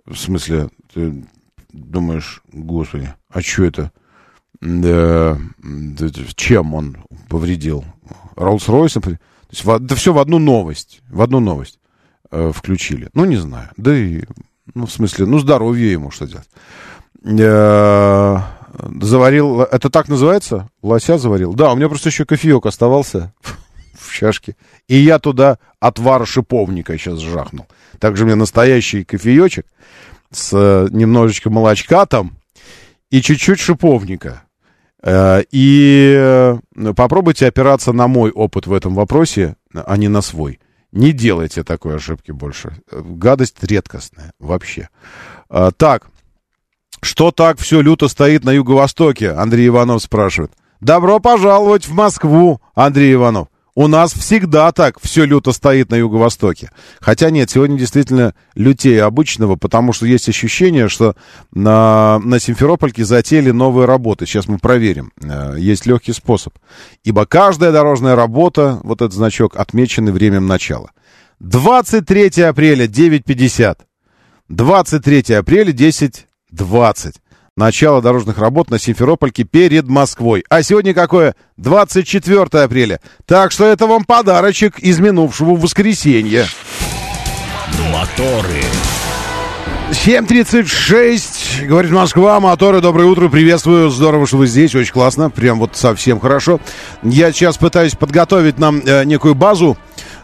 В 0.05 0.15
смысле, 0.15 0.69
ты 0.93 1.25
думаешь, 1.73 2.43
господи, 2.53 3.13
а 3.29 3.41
что 3.41 3.65
это? 3.65 3.93
Да, 4.61 5.39
чем 6.37 6.75
он 6.75 6.99
повредил? 7.29 7.85
Роллс-Ройсом? 8.37 9.03
То 9.03 9.19
есть, 9.51 9.65
это 9.65 9.97
все 9.97 10.13
в 10.13 10.19
одну 10.19 10.39
новость. 10.39 11.03
В 11.09 11.23
одну 11.23 11.41
новость 11.41 11.81
э, 12.31 12.53
включили. 12.55 13.09
Ну, 13.15 13.25
не 13.25 13.37
знаю. 13.37 13.71
Да 13.77 13.97
и, 13.97 14.25
ну, 14.75 14.87
в 14.87 14.93
смысле, 14.93 15.27
ну, 15.27 15.39
здоровье 15.39 15.93
ему 15.93 16.11
что 16.11 16.27
делать. 16.27 16.49
Э, 17.25 18.39
заварил, 19.01 19.63
это 19.63 19.91
так 19.91 20.09
называется? 20.09 20.69
Лося 20.83 21.19
заварил? 21.19 21.55
Да, 21.55 21.73
у 21.73 21.77
меня 21.77 21.89
просто 21.89 22.09
еще 22.09 22.25
кофеек 22.25 22.67
оставался 22.67 23.33
в 23.41 23.66
чашке. 24.17 24.57
И 24.89 24.97
я 24.97 25.19
туда 25.19 25.59
отвар 25.81 26.27
шиповника 26.27 26.97
сейчас 26.99 27.19
жахнул. 27.21 27.67
Также 27.99 28.25
меня 28.25 28.37
настоящий 28.37 29.05
кофеечек 29.05 29.67
с 30.31 30.51
э, 30.53 30.89
немножечко 30.91 31.51
молочка 31.51 32.07
там 32.07 32.37
и 33.11 33.21
чуть-чуть 33.21 33.61
шиповника. 33.61 34.43
Э, 35.03 35.43
и 35.51 36.15
э, 36.17 36.59
попробуйте 36.97 37.47
опираться 37.47 37.93
на 37.93 38.09
мой 38.09 38.31
опыт 38.31 38.67
в 38.67 38.73
этом 38.73 38.95
вопросе, 38.95 39.57
а 39.73 39.97
не 39.97 40.09
на 40.09 40.23
свой. 40.23 40.61
Не 40.93 41.13
делайте 41.13 41.63
такой 41.63 41.97
ошибки 41.97 42.31
больше. 42.31 42.77
Гадость 42.91 43.63
редкостная 43.63 44.33
вообще. 44.39 44.89
Так, 45.77 46.07
что 47.03 47.33
так 47.33 47.59
все 47.59 47.83
люто 47.83 48.09
стоит 48.09 48.45
на 48.45 48.51
юго-востоке? 48.51 49.33
Андрей 49.33 49.69
Иванов 49.69 50.03
спрашивает. 50.03 50.53
Добро 50.81 51.21
пожаловать 51.21 51.87
в 51.87 51.93
Москву, 51.93 52.61
Андрей 52.75 53.15
Иванов. 53.15 53.49
У 53.77 53.89
нас 53.89 54.15
всегда 54.15 54.73
так 54.73 54.99
все 55.03 55.27
люто 55.27 55.53
стоит 55.53 55.91
на 55.91 55.97
юго-востоке. 55.97 56.71
Хотя 56.99 57.29
нет, 57.29 57.51
сегодня 57.51 57.77
действительно 57.77 58.35
лютее 58.55 59.03
обычного, 59.03 59.57
потому 59.57 59.93
что 59.93 60.07
есть 60.07 60.31
ощущение, 60.31 60.89
что 60.89 61.15
на, 61.53 62.19
на 62.21 62.41
Симферопольке 62.41 63.05
затеяли 63.05 63.51
новые 63.51 63.85
работы. 63.85 64.25
Сейчас 64.25 64.49
мы 64.49 64.59
проверим. 64.59 65.13
Есть 65.59 65.85
легкий 65.85 66.15
способ. 66.15 66.55
Ибо 67.05 67.27
каждая 67.27 67.71
дорожная 67.71 68.17
работа, 68.17 68.81
вот 68.83 69.03
этот 69.03 69.13
значок, 69.13 69.57
отмеченный 69.57 70.11
временем 70.11 70.47
начала. 70.47 70.91
23 71.41 72.45
апреля, 72.45 72.87
9.50. 72.87 73.77
23 74.49 75.35
апреля, 75.35 75.73
10.20. 75.73 77.15
Начало 77.59 78.03
дорожных 78.03 78.37
работ 78.37 78.69
на 78.69 78.79
Симферопольке 78.79 79.45
перед 79.45 79.89
Москвой. 79.89 80.45
А 80.51 80.63
сегодня 80.63 80.93
какое? 80.93 81.35
24 81.57 82.43
апреля. 82.63 83.01
Так 83.25 83.51
что 83.51 83.65
это 83.65 83.87
вам 83.87 84.05
подарочек 84.05 84.79
из 84.79 84.99
минувшего 84.99 85.57
воскресенья. 85.57 86.47
Моторы. 87.91 88.63
7.36, 89.91 91.65
говорит 91.67 91.93
Москва, 91.93 92.41
моторы, 92.41 92.81
доброе 92.83 93.05
утро, 93.05 93.29
приветствую, 93.29 93.89
здорово, 93.89 94.27
что 94.27 94.37
вы 94.37 94.49
здесь, 94.49 94.75
очень 94.75 94.93
классно, 94.93 95.31
прям 95.31 95.61
вот 95.61 95.77
совсем 95.77 96.19
хорошо. 96.19 96.61
Я 97.05 97.33
сейчас 97.33 97.57
пытаюсь 97.57 97.95
подготовить 97.95 98.59
нам 98.59 98.83
э, 98.85 99.05
некую 99.05 99.37
базу, 99.37 99.79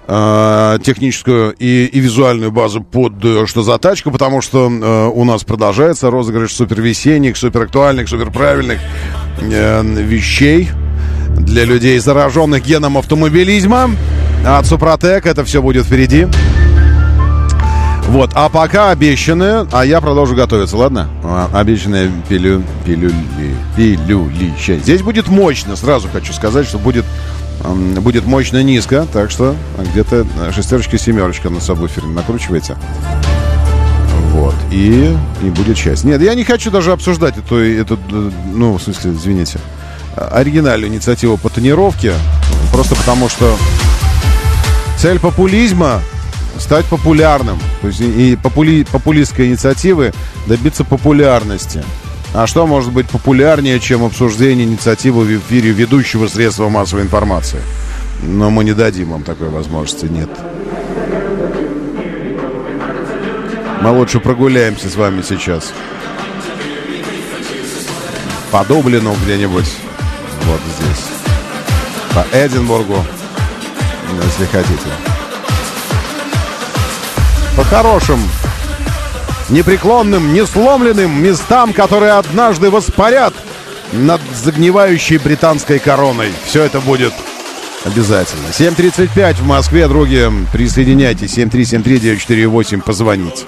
э, 0.06 0.78
техническую 0.82 1.54
и, 1.58 1.86
и 1.86 2.00
визуальную 2.00 2.50
базу 2.50 2.82
под 2.82 3.24
э, 3.24 3.46
что 3.46 3.62
за 3.62 3.78
тачку, 3.78 4.10
потому 4.10 4.42
что 4.42 4.70
э, 4.70 5.06
у 5.08 5.24
нас 5.24 5.44
продолжается 5.44 6.10
розыгрыш 6.10 6.52
супервесенних, 6.54 7.36
суперактуальных, 7.36 8.08
суперправильных 8.08 8.80
э, 9.40 9.82
вещей 9.82 10.70
для 11.38 11.64
людей, 11.64 11.98
зараженных 11.98 12.64
геном 12.64 12.98
автомобилизма. 12.98 13.90
От 14.46 14.66
Супротек 14.66 15.26
это 15.26 15.44
все 15.44 15.62
будет 15.62 15.86
впереди. 15.86 16.26
Вот, 18.08 18.32
а 18.34 18.50
пока 18.50 18.90
обещанные, 18.90 19.66
а 19.72 19.86
я 19.86 20.00
продолжу 20.02 20.34
готовиться, 20.34 20.76
ладно? 20.76 21.08
А, 21.24 21.48
обещанные 21.54 22.10
пилю, 22.28 22.62
пилюли, 22.84 23.14
пилюли. 23.74 24.52
Здесь 24.80 25.00
будет 25.00 25.28
мощно, 25.28 25.76
сразу 25.76 26.08
хочу 26.12 26.34
сказать, 26.34 26.66
что 26.66 26.78
будет, 26.78 27.06
будет 28.00 28.26
мощно 28.26 28.62
низко, 28.62 29.06
так 29.12 29.30
что 29.30 29.54
где-то 29.78 30.26
шестерочка, 30.52 30.98
семерочка 30.98 31.50
на 31.50 31.60
сабвуфере 31.60 32.06
накручивайте. 32.08 32.76
Вот, 34.32 34.54
и, 34.70 35.14
и 35.42 35.50
будет 35.50 35.76
счастье. 35.76 36.10
Нет, 36.10 36.22
я 36.22 36.34
не 36.34 36.44
хочу 36.44 36.70
даже 36.70 36.92
обсуждать 36.92 37.36
эту, 37.36 37.56
эту, 37.58 37.98
ну, 38.52 38.78
в 38.78 38.82
смысле, 38.82 39.12
извините, 39.12 39.58
оригинальную 40.16 40.90
инициативу 40.90 41.36
по 41.36 41.50
тонировке, 41.50 42.14
просто 42.72 42.96
потому 42.96 43.28
что 43.28 43.56
цель 44.98 45.18
популизма 45.18 46.00
стать 46.58 46.86
популярным. 46.86 47.58
То 47.80 47.88
есть 47.88 48.00
и 48.00 48.36
попули, 48.42 48.84
популистской 48.84 49.48
инициативы 49.48 50.12
добиться 50.46 50.84
популярности. 50.84 51.84
А 52.34 52.46
что 52.46 52.66
может 52.66 52.92
быть 52.92 53.08
популярнее, 53.08 53.78
чем 53.78 54.04
обсуждение 54.04 54.66
инициативы 54.66 55.24
в 55.24 55.36
эфире 55.38 55.70
ведущего 55.70 56.28
средства 56.28 56.68
массовой 56.68 57.02
информации? 57.02 57.60
Но 58.22 58.50
мы 58.50 58.64
не 58.64 58.72
дадим 58.72 59.10
вам 59.10 59.22
такой 59.22 59.48
возможности, 59.48 60.06
нет. 60.06 60.30
Мы 63.82 63.90
лучше 63.90 64.20
прогуляемся 64.20 64.88
с 64.88 64.96
вами 64.96 65.22
сейчас. 65.22 65.72
По 68.50 68.64
Дублину 68.64 69.14
где-нибудь. 69.24 69.70
Вот 70.44 70.60
здесь. 70.78 71.06
По 72.14 72.24
Эдинбургу, 72.36 73.04
если 74.24 74.44
хотите 74.46 74.88
по 77.56 77.64
хорошим, 77.64 78.18
непреклонным, 79.50 80.32
несломленным 80.32 81.22
местам, 81.22 81.72
которые 81.72 82.12
однажды 82.12 82.70
воспарят 82.70 83.34
над 83.92 84.20
загнивающей 84.34 85.18
британской 85.18 85.78
короной. 85.78 86.32
Все 86.46 86.62
это 86.62 86.80
будет 86.80 87.12
обязательно. 87.84 88.46
7.35 88.50 89.34
в 89.34 89.46
Москве, 89.46 89.88
други, 89.88 90.28
присоединяйтесь. 90.52 91.36
7373948, 91.36 92.82
позвоните. 92.82 93.44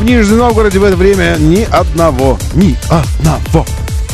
В 0.00 0.04
Нижнем 0.04 0.38
Новгороде 0.38 0.78
в 0.78 0.84
это 0.84 0.96
время 0.96 1.36
ни 1.38 1.62
одного, 1.62 2.38
ни 2.54 2.74
одного, 2.88 3.66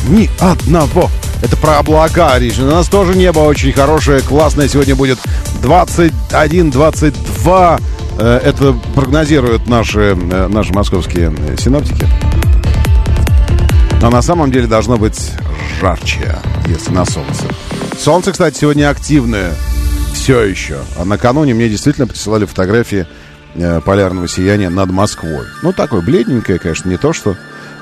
ни 0.09 0.29
одного. 0.37 1.09
Это 1.41 1.55
про 1.55 1.79
облака 1.79 2.37
речь. 2.37 2.59
У 2.59 2.65
нас 2.65 2.89
тоже 2.89 3.15
небо 3.15 3.39
очень 3.39 3.71
хорошее, 3.71 4.19
классное. 4.21 4.67
Сегодня 4.67 4.95
будет 4.95 5.17
21-22. 5.61 7.81
Э, 8.19 8.41
это 8.43 8.73
прогнозируют 8.95 9.67
наши, 9.67 10.17
э, 10.19 10.47
наши 10.49 10.73
московские 10.73 11.33
синоптики. 11.57 12.05
Но 14.01 14.09
на 14.09 14.21
самом 14.21 14.51
деле 14.51 14.67
должно 14.67 14.97
быть 14.97 15.31
жарче, 15.79 16.35
если 16.67 16.91
на 16.91 17.05
солнце. 17.05 17.45
Солнце, 17.97 18.33
кстати, 18.33 18.59
сегодня 18.59 18.89
активное. 18.89 19.53
Все 20.13 20.41
еще. 20.41 20.79
А 20.97 21.05
накануне 21.05 21.53
мне 21.53 21.69
действительно 21.69 22.07
присылали 22.07 22.43
фотографии 22.43 23.01
э, 23.01 23.05
полярного 23.85 24.27
сияния 24.27 24.69
над 24.69 24.91
Москвой. 24.91 25.45
Ну, 25.63 25.73
такое 25.73 26.01
бледненькое, 26.01 26.59
конечно, 26.59 26.89
не 26.89 26.97
то, 26.97 27.13
что 27.13 27.35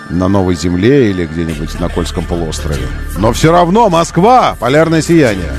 на 0.09 0.27
Новой 0.27 0.55
Земле 0.55 1.09
или 1.09 1.25
где-нибудь 1.25 1.79
на 1.79 1.89
Кольском 1.89 2.25
полуострове. 2.25 2.87
Но 3.17 3.33
все 3.33 3.51
равно 3.51 3.89
Москва, 3.89 4.55
полярное 4.59 5.01
сияние. 5.01 5.51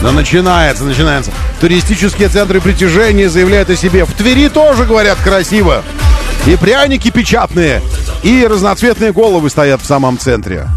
Но 0.00 0.12
начинается, 0.12 0.84
начинается. 0.84 1.30
Туристические 1.62 2.28
центры 2.28 2.60
притяжения 2.60 3.30
заявляют 3.30 3.70
о 3.70 3.76
себе. 3.76 4.04
В 4.04 4.12
Твери 4.12 4.48
тоже 4.48 4.84
говорят 4.84 5.16
красиво. 5.24 5.82
И 6.46 6.56
пряники 6.56 7.10
печатные, 7.10 7.80
и 8.22 8.46
разноцветные 8.46 9.12
головы 9.12 9.48
стоят 9.48 9.80
в 9.80 9.86
самом 9.86 10.18
центре. 10.18 10.68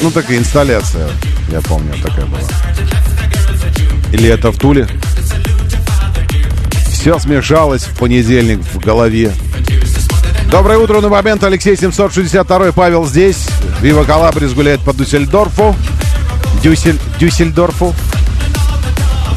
Ну, 0.00 0.10
такая 0.10 0.38
инсталляция, 0.38 1.08
я 1.48 1.60
помню, 1.60 1.92
такая 2.02 2.24
была. 2.24 2.40
Или 4.10 4.30
это 4.30 4.52
в 4.52 4.58
Туле? 4.58 4.88
Все 6.90 7.18
смешалось 7.18 7.84
в 7.84 7.98
понедельник 7.98 8.60
в 8.60 8.78
голове. 8.78 9.32
Доброе 10.50 10.78
утро, 10.78 11.02
на 11.02 11.10
момент 11.10 11.44
Алексей 11.44 11.76
762 11.76 12.72
Павел 12.72 13.04
здесь. 13.04 13.48
Вива 13.82 14.04
Калабрис 14.04 14.54
гуляет 14.54 14.80
по 14.80 14.94
Дюссельдорфу. 14.94 15.76
Дюссель, 16.62 16.98
Дюссельдорфу. 17.18 17.94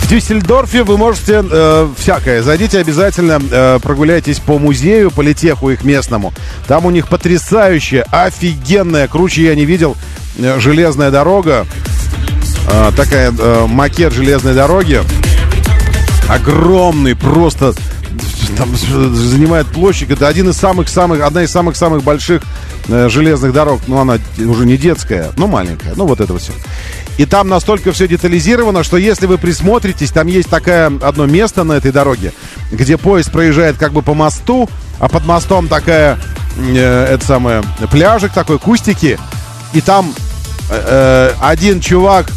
В 0.07 0.09
Дюссельдорфе 0.09 0.84
вы 0.84 0.97
можете 0.97 1.43
э, 1.43 1.89
всякое. 1.97 2.41
Зайдите 2.41 2.79
обязательно, 2.79 3.41
э, 3.51 3.79
прогуляйтесь 3.84 4.39
по 4.39 4.57
музею, 4.57 5.11
по 5.11 5.19
литеху 5.21 5.69
их 5.69 5.84
местному. 5.84 6.34
Там 6.65 6.85
у 6.85 6.91
них 6.91 7.09
потрясающая, 7.09 8.05
офигенная, 8.09 9.09
круче 9.09 9.43
я 9.43 9.53
не 9.53 9.65
видел 9.65 9.97
Э, 10.38 10.59
железная 10.59 11.11
дорога. 11.11 11.65
Э, 12.69 12.91
такая 12.95 13.34
э, 13.38 13.65
макет 13.67 14.13
железной 14.13 14.53
дороги. 14.53 15.01
Огромный, 16.29 17.15
просто 17.15 17.73
там 18.57 18.75
занимает 18.75 19.67
площадь. 19.67 20.09
Это 20.09 20.27
один 20.27 20.49
из 20.49 20.57
самых-самых, 20.57 21.21
одна 21.21 21.43
из 21.43 21.51
самых-самых 21.51 22.03
больших 22.03 22.43
железных 22.88 23.53
дорог. 23.53 23.81
Ну, 23.88 23.97
она 23.97 24.18
уже 24.38 24.65
не 24.65 24.77
детская, 24.77 25.31
но 25.38 25.47
маленькая. 25.47 25.93
Ну, 25.95 26.05
вот 26.05 26.22
это 26.22 26.38
все. 26.38 26.53
И 27.18 27.26
там 27.26 27.47
настолько 27.47 27.91
все 27.91 28.07
детализировано, 28.07 28.84
что 28.84 28.97
если 28.97 29.26
вы 29.26 29.38
присмотритесь, 29.38 30.11
там 30.11 30.27
есть 30.27 30.49
такое 30.49 30.88
одно 31.01 31.26
место 31.26 31.64
на 31.64 31.73
этой 31.73 31.91
дороге, 31.91 32.31
где 32.72 32.97
поезд 32.97 33.31
проезжает 33.31 33.77
как 33.77 33.91
бы 33.91 34.03
по 34.03 34.14
мосту, 34.14 34.69
а 34.99 35.09
под 35.09 35.26
мостом 35.26 35.68
такая, 35.68 36.19
э, 36.57 37.15
это 37.15 37.26
самое, 37.26 37.64
пляжик 37.91 38.34
такой, 38.34 38.59
кустики, 38.59 39.18
и 39.73 39.81
там 39.81 40.14
э, 40.69 41.31
один 41.41 41.81
чувак 41.81 42.27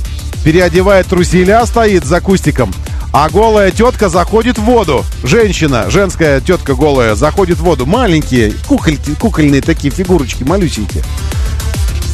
переодевает 0.44 1.06
труселя, 1.06 1.66
стоит 1.66 2.04
за 2.04 2.22
кустиком, 2.22 2.72
а 3.12 3.28
голая 3.28 3.70
тетка 3.70 4.08
заходит 4.08 4.58
в 4.58 4.62
воду. 4.62 5.04
Женщина, 5.24 5.90
женская 5.90 6.40
тетка 6.40 6.74
голая, 6.74 7.14
заходит 7.14 7.58
в 7.58 7.64
воду. 7.64 7.86
Маленькие, 7.86 8.52
кукольки, 8.68 9.14
кукольные 9.14 9.62
такие 9.62 9.92
фигурочки, 9.92 10.44
малюсенькие. 10.44 11.02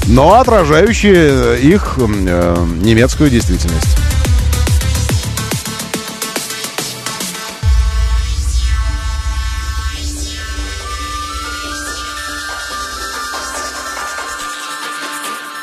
Но 0.06 0.34
отражающие 0.34 1.60
их 1.60 1.96
э, 1.98 2.66
немецкую 2.80 3.28
действительность. 3.28 3.96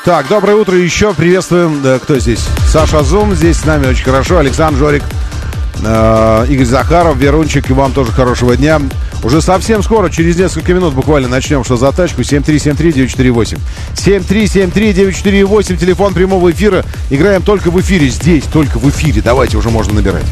Так, 0.04 0.28
доброе 0.28 0.56
утро 0.56 0.76
еще. 0.76 1.14
Приветствуем. 1.14 1.82
Кто 2.02 2.18
здесь? 2.18 2.46
Саша 2.68 3.02
Зум 3.02 3.34
здесь 3.34 3.56
с 3.56 3.64
нами 3.64 3.86
очень 3.86 4.04
хорошо. 4.04 4.36
Александр 4.36 4.78
Жорик, 4.78 5.02
Игорь 5.78 6.64
Захаров, 6.64 7.16
Верунчик. 7.16 7.68
И 7.70 7.72
вам 7.72 7.92
тоже 7.92 8.12
хорошего 8.12 8.56
дня. 8.56 8.80
Уже 9.22 9.40
совсем 9.40 9.82
скоро, 9.82 10.10
через 10.10 10.36
несколько 10.36 10.74
минут 10.74 10.94
буквально 10.94 11.28
начнем 11.28 11.64
«Что 11.64 11.76
за 11.76 11.92
тачку?» 11.92 12.20
7373948. 12.22 13.58
7373948, 13.94 15.76
телефон 15.76 16.14
прямого 16.14 16.50
эфира. 16.50 16.84
Играем 17.10 17.42
только 17.42 17.70
в 17.70 17.80
эфире, 17.80 18.08
здесь, 18.08 18.44
только 18.44 18.78
в 18.78 18.88
эфире. 18.90 19.22
Давайте, 19.22 19.56
уже 19.56 19.70
можно 19.70 19.94
набирать. 19.94 20.24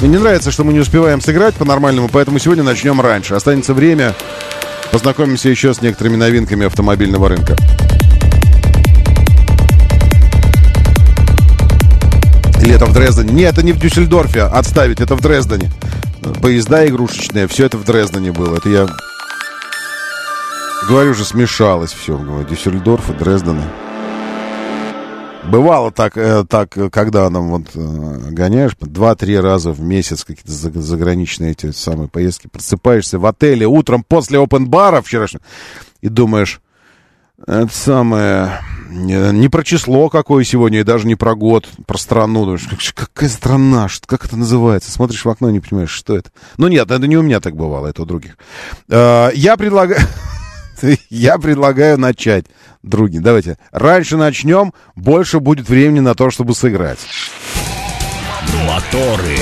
Мне 0.00 0.10
не 0.10 0.18
нравится, 0.18 0.50
что 0.50 0.62
мы 0.62 0.74
не 0.74 0.80
успеваем 0.80 1.22
сыграть 1.22 1.54
по-нормальному, 1.54 2.08
поэтому 2.12 2.38
сегодня 2.38 2.62
начнем 2.62 3.00
раньше. 3.00 3.34
Останется 3.34 3.72
время 3.72 4.14
Познакомимся 4.96 5.48
еще 5.48 5.74
с 5.74 5.82
некоторыми 5.82 6.16
новинками 6.16 6.66
автомобильного 6.66 7.28
рынка. 7.28 7.56
Это 12.76 12.84
в 12.84 12.92
Дрездене? 12.92 13.32
Нет, 13.32 13.54
это 13.54 13.64
не 13.64 13.72
в 13.72 13.78
Дюссельдорфе. 13.78 14.42
Отставить, 14.42 15.00
это 15.00 15.16
в 15.16 15.22
Дрездене. 15.22 15.70
Поезда 16.42 16.86
игрушечные, 16.86 17.48
все 17.48 17.66
это 17.66 17.78
в 17.78 17.84
Дрездене 17.84 18.32
было. 18.32 18.56
Это 18.56 18.68
я... 18.68 18.86
Говорю 20.86 21.14
же, 21.14 21.24
смешалось 21.24 21.92
все. 21.92 22.18
Дюссельдорф 22.48 23.10
и 23.10 23.14
Дрезден. 23.14 23.62
Бывало 25.44 25.90
так, 25.90 26.16
э, 26.16 26.44
так, 26.44 26.76
когда 26.90 27.30
нам 27.30 27.50
вот 27.50 27.68
э, 27.74 28.30
гоняешь, 28.30 28.72
два-три 28.80 29.38
раза 29.38 29.70
в 29.70 29.80
месяц 29.80 30.24
какие-то 30.24 30.50
заграничные 30.52 31.52
эти 31.52 31.70
самые 31.70 32.08
поездки, 32.08 32.48
просыпаешься 32.48 33.18
в 33.20 33.26
отеле 33.26 33.66
утром 33.66 34.02
после 34.02 34.38
опен-бара 34.40 35.02
вчерашнего 35.02 35.44
и 36.00 36.08
думаешь, 36.08 36.60
это 37.46 37.70
самое, 37.70 38.60
не 38.88 39.48
про 39.48 39.62
число 39.64 40.08
какое 40.08 40.44
сегодня, 40.44 40.80
и 40.80 40.84
даже 40.84 41.06
не 41.06 41.14
про 41.14 41.34
год, 41.34 41.68
про 41.86 41.98
страну. 41.98 42.44
Думаешь, 42.44 42.92
какая 42.94 43.28
страна, 43.28 43.88
что, 43.88 44.06
как 44.06 44.24
это 44.24 44.36
называется? 44.36 44.90
Смотришь 44.90 45.24
в 45.24 45.28
окно, 45.28 45.50
не 45.50 45.60
понимаешь, 45.60 45.90
что 45.90 46.16
это. 46.16 46.30
Ну 46.56 46.68
нет, 46.68 46.90
это 46.90 47.06
не 47.06 47.16
у 47.16 47.22
меня 47.22 47.40
так 47.40 47.56
бывало, 47.56 47.86
это 47.86 48.02
у 48.02 48.06
других. 48.06 48.36
Э, 48.88 49.30
я 49.34 49.56
предлагаю... 49.56 50.00
Я 51.10 51.38
предлагаю 51.38 51.98
начать, 51.98 52.44
други. 52.82 53.18
Давайте. 53.18 53.56
Раньше 53.72 54.18
начнем, 54.18 54.74
больше 54.94 55.40
будет 55.40 55.68
времени 55.70 56.00
на 56.00 56.14
то, 56.14 56.30
чтобы 56.30 56.54
сыграть. 56.54 56.98
Моторы. 58.66 59.38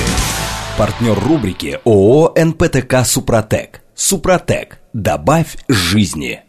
Партнер 0.77 1.17
рубрики 1.19 1.79
ООО 1.85 2.33
«НПТК 2.37 3.03
Супротек». 3.05 3.81
Супротек. 3.95 4.79
Добавь 4.93 5.57
жизни. 5.67 6.41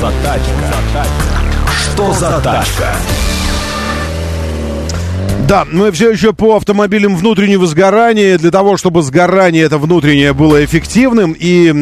За 0.00 0.12
тачка? 0.22 1.06
Что 1.70 2.12
за 2.12 2.40
тачка? 2.40 2.92
Да, 5.48 5.64
мы 5.70 5.92
все 5.92 6.10
еще 6.10 6.32
по 6.32 6.56
автомобилям 6.56 7.14
внутреннего 7.14 7.68
сгорания. 7.68 8.36
Для 8.36 8.50
того, 8.50 8.76
чтобы 8.76 9.02
сгорание 9.02 9.62
это 9.62 9.78
внутреннее 9.78 10.32
было 10.32 10.64
эффективным 10.64 11.36
и 11.38 11.72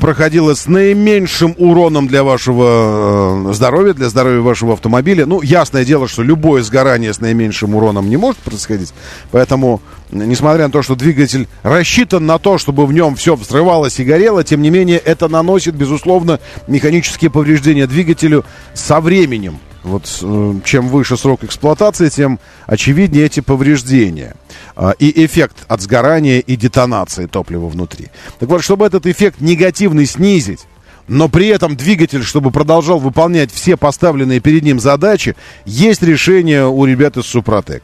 проходило 0.00 0.54
с 0.54 0.66
наименьшим 0.66 1.54
уроном 1.58 2.06
для 2.06 2.24
вашего 2.24 3.50
э, 3.50 3.52
здоровья, 3.52 3.92
для 3.92 4.08
здоровья 4.08 4.40
вашего 4.40 4.72
автомобиля. 4.72 5.26
Ну, 5.26 5.42
ясное 5.42 5.84
дело, 5.84 6.08
что 6.08 6.22
любое 6.22 6.62
сгорание 6.62 7.12
с 7.12 7.20
наименьшим 7.20 7.74
уроном 7.74 8.08
не 8.08 8.16
может 8.16 8.38
происходить. 8.38 8.94
Поэтому, 9.32 9.82
несмотря 10.10 10.64
на 10.64 10.72
то, 10.72 10.80
что 10.80 10.94
двигатель 10.94 11.46
рассчитан 11.62 12.24
на 12.24 12.38
то, 12.38 12.56
чтобы 12.56 12.86
в 12.86 12.92
нем 12.94 13.16
все 13.16 13.36
взрывалось 13.36 14.00
и 14.00 14.04
горело, 14.04 14.44
тем 14.44 14.62
не 14.62 14.70
менее, 14.70 14.96
это 14.96 15.28
наносит, 15.28 15.74
безусловно, 15.74 16.40
механические 16.68 17.30
повреждения 17.30 17.86
двигателю 17.86 18.46
со 18.72 19.02
временем. 19.02 19.58
Вот 19.84 20.18
э, 20.22 20.54
чем 20.64 20.88
выше 20.88 21.18
срок 21.18 21.44
эксплуатации, 21.44 22.08
тем 22.08 22.40
очевиднее 22.66 23.26
эти 23.26 23.40
повреждения 23.40 24.34
а, 24.76 24.92
и 24.98 25.26
эффект 25.26 25.58
от 25.68 25.82
сгорания 25.82 26.40
и 26.40 26.56
детонации 26.56 27.26
топлива 27.26 27.68
внутри. 27.68 28.08
Так 28.38 28.48
вот, 28.48 28.64
чтобы 28.64 28.86
этот 28.86 29.06
эффект 29.06 29.42
негативный 29.42 30.06
снизить, 30.06 30.60
но 31.06 31.28
при 31.28 31.48
этом 31.48 31.76
двигатель, 31.76 32.22
чтобы 32.22 32.50
продолжал 32.50 32.98
выполнять 32.98 33.52
все 33.52 33.76
поставленные 33.76 34.40
перед 34.40 34.62
ним 34.62 34.80
задачи, 34.80 35.36
есть 35.66 36.02
решение 36.02 36.66
у 36.66 36.86
ребят 36.86 37.18
из 37.18 37.26
Супротек. 37.26 37.82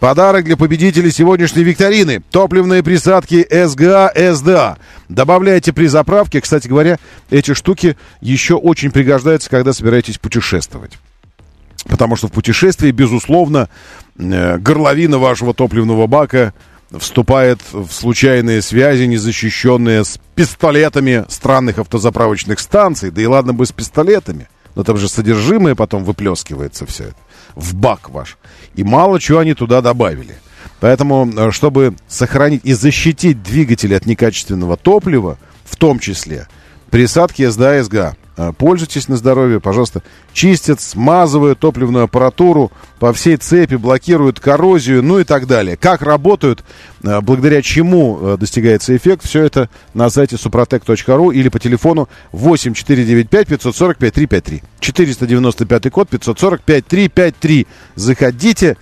Подарок 0.00 0.46
для 0.46 0.56
победителей 0.56 1.12
сегодняшней 1.12 1.64
викторины. 1.64 2.22
Топливные 2.30 2.82
присадки 2.82 3.46
СГА, 3.48 4.12
СДА. 4.34 4.78
Добавляйте 5.08 5.72
при 5.72 5.86
заправке. 5.86 6.40
Кстати 6.40 6.66
говоря, 6.66 6.98
эти 7.30 7.54
штуки 7.54 7.96
еще 8.20 8.54
очень 8.54 8.90
пригождаются, 8.90 9.50
когда 9.50 9.72
собираетесь 9.72 10.18
путешествовать. 10.18 10.98
Потому 11.84 12.16
что 12.16 12.28
в 12.28 12.32
путешествии, 12.32 12.90
безусловно, 12.90 13.68
э, 14.16 14.58
горловина 14.58 15.18
вашего 15.18 15.52
топливного 15.54 16.06
бака 16.06 16.54
вступает 16.96 17.60
в 17.72 17.90
случайные 17.90 18.62
связи, 18.62 19.04
незащищенные 19.04 20.04
с 20.04 20.18
пистолетами 20.34 21.24
странных 21.28 21.78
автозаправочных 21.78 22.60
станций. 22.60 23.10
Да 23.10 23.22
и 23.22 23.26
ладно 23.26 23.52
бы 23.52 23.66
с 23.66 23.72
пистолетами. 23.72 24.48
Но 24.74 24.84
там 24.84 24.96
же 24.96 25.08
содержимое 25.08 25.74
потом 25.74 26.04
выплескивается 26.04 26.86
все 26.86 27.04
это 27.04 27.16
в 27.54 27.74
бак 27.74 28.10
ваш. 28.10 28.38
И 28.74 28.84
мало 28.84 29.20
чего 29.20 29.40
они 29.40 29.54
туда 29.54 29.80
добавили. 29.80 30.36
Поэтому, 30.80 31.30
э, 31.30 31.50
чтобы 31.50 31.94
сохранить 32.08 32.62
и 32.64 32.72
защитить 32.74 33.42
двигатель 33.42 33.94
от 33.94 34.06
некачественного 34.06 34.76
топлива, 34.76 35.38
в 35.64 35.76
том 35.76 35.98
числе 35.98 36.46
присадки 36.90 37.48
СДА 37.48 37.82
СГА, 37.82 38.16
Э, 38.21 38.21
пользуйтесь 38.56 39.08
на 39.08 39.16
здоровье, 39.16 39.60
пожалуйста. 39.60 40.02
Чистят, 40.32 40.80
смазывают 40.80 41.58
топливную 41.58 42.04
аппаратуру 42.04 42.72
по 42.98 43.12
всей 43.12 43.36
цепи, 43.36 43.74
блокируют 43.74 44.40
коррозию, 44.40 45.02
ну 45.02 45.18
и 45.18 45.24
так 45.24 45.46
далее. 45.46 45.76
Как 45.76 46.02
работают, 46.02 46.64
э, 47.02 47.20
благодаря 47.20 47.62
чему 47.62 48.18
э, 48.20 48.36
достигается 48.38 48.96
эффект, 48.96 49.24
все 49.24 49.44
это 49.44 49.68
на 49.92 50.08
сайте 50.08 50.36
suprotec.ru 50.36 51.34
или 51.34 51.48
по 51.48 51.58
телефону 51.58 52.08
8495 52.32 53.48
545 53.48 54.14
353. 54.14 54.62
495 54.80 55.90
код 55.90 56.08
545 56.08 56.86
353. 56.86 57.66
Заходите, 57.96 58.76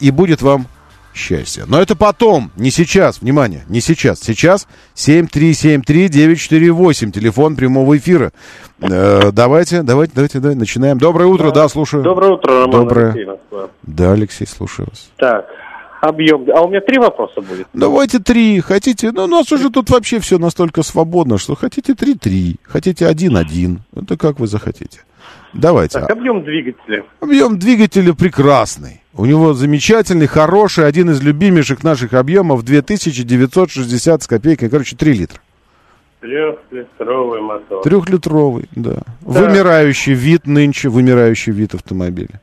и 0.00 0.10
будет 0.10 0.40
вам 0.40 0.66
счастья. 1.14 1.64
Но 1.66 1.80
это 1.80 1.96
потом, 1.96 2.50
не 2.56 2.70
сейчас, 2.70 3.20
внимание, 3.20 3.64
не 3.68 3.80
сейчас. 3.80 4.20
Сейчас 4.20 4.66
7373948, 4.96 7.10
телефон 7.12 7.56
прямого 7.56 7.96
эфира. 7.96 8.32
Э, 8.80 9.30
давайте, 9.32 9.82
давайте, 9.82 10.12
давайте, 10.14 10.40
давайте, 10.40 10.58
начинаем. 10.58 10.98
Доброе 10.98 11.26
утро, 11.26 11.50
да, 11.50 11.68
слушаю. 11.68 12.02
Доброе 12.02 12.32
утро, 12.32 12.62
Роман 12.62 12.70
Доброе. 12.70 13.12
Алексей, 13.12 13.34
Да, 13.82 14.12
Алексей, 14.12 14.46
слушаю 14.46 14.88
вас. 14.90 15.10
Так, 15.16 15.46
объем. 16.04 16.46
А 16.54 16.62
у 16.62 16.68
меня 16.68 16.80
три 16.80 16.98
вопроса 16.98 17.40
будет? 17.40 17.66
Давайте 17.72 18.18
три. 18.18 18.60
Хотите? 18.60 19.10
Ну, 19.12 19.24
у 19.24 19.26
нас 19.26 19.50
уже 19.52 19.70
тут 19.70 19.90
вообще 19.90 20.18
все 20.18 20.38
настолько 20.38 20.82
свободно, 20.82 21.38
что 21.38 21.54
хотите 21.54 21.94
три-три, 21.94 22.56
хотите 22.62 23.06
один-один. 23.06 23.80
Это 23.94 24.16
как 24.16 24.38
вы 24.38 24.46
захотите. 24.46 25.00
Давайте. 25.52 26.00
Так, 26.00 26.10
объем 26.10 26.42
двигателя. 26.44 27.04
Объем 27.20 27.58
двигателя 27.58 28.12
прекрасный. 28.12 29.02
У 29.16 29.26
него 29.26 29.54
замечательный, 29.54 30.26
хороший, 30.26 30.86
один 30.86 31.10
из 31.10 31.22
любимейших 31.22 31.84
наших 31.84 32.14
объемов 32.14 32.64
2960 32.64 34.22
с 34.22 34.26
копейкой, 34.26 34.68
короче, 34.68 34.96
3 34.96 35.12
литра. 35.12 35.40
Трехлитровый 36.20 37.40
мотор. 37.42 37.82
Трехлитровый, 37.82 38.68
да. 38.74 38.94
Так. 38.94 39.04
Вымирающий 39.20 40.14
вид 40.14 40.46
нынче, 40.46 40.88
вымирающий 40.88 41.52
вид 41.52 41.74
автомобиля. 41.74 42.40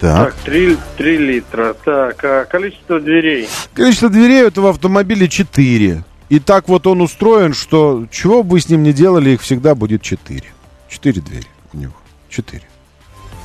Так. 0.00 0.34
Так, 0.34 0.44
3, 0.44 0.78
3 0.96 1.18
литра. 1.18 1.74
Так, 1.84 2.24
а 2.24 2.44
количество 2.46 2.98
дверей? 2.98 3.48
Количество 3.74 4.08
дверей 4.08 4.44
у 4.44 4.46
этого 4.46 4.70
автомобиля 4.70 5.28
4. 5.28 6.04
И 6.30 6.38
так 6.38 6.68
вот 6.68 6.86
он 6.86 7.02
устроен, 7.02 7.52
что 7.52 8.06
чего 8.10 8.42
бы 8.42 8.52
вы 8.52 8.60
с 8.60 8.68
ним 8.68 8.82
ни 8.82 8.92
делали, 8.92 9.30
их 9.30 9.42
всегда 9.42 9.74
будет 9.74 10.00
4. 10.00 10.42
4 10.88 11.20
двери 11.20 11.46
у 11.74 11.76
него. 11.76 11.92
4. 12.30 12.62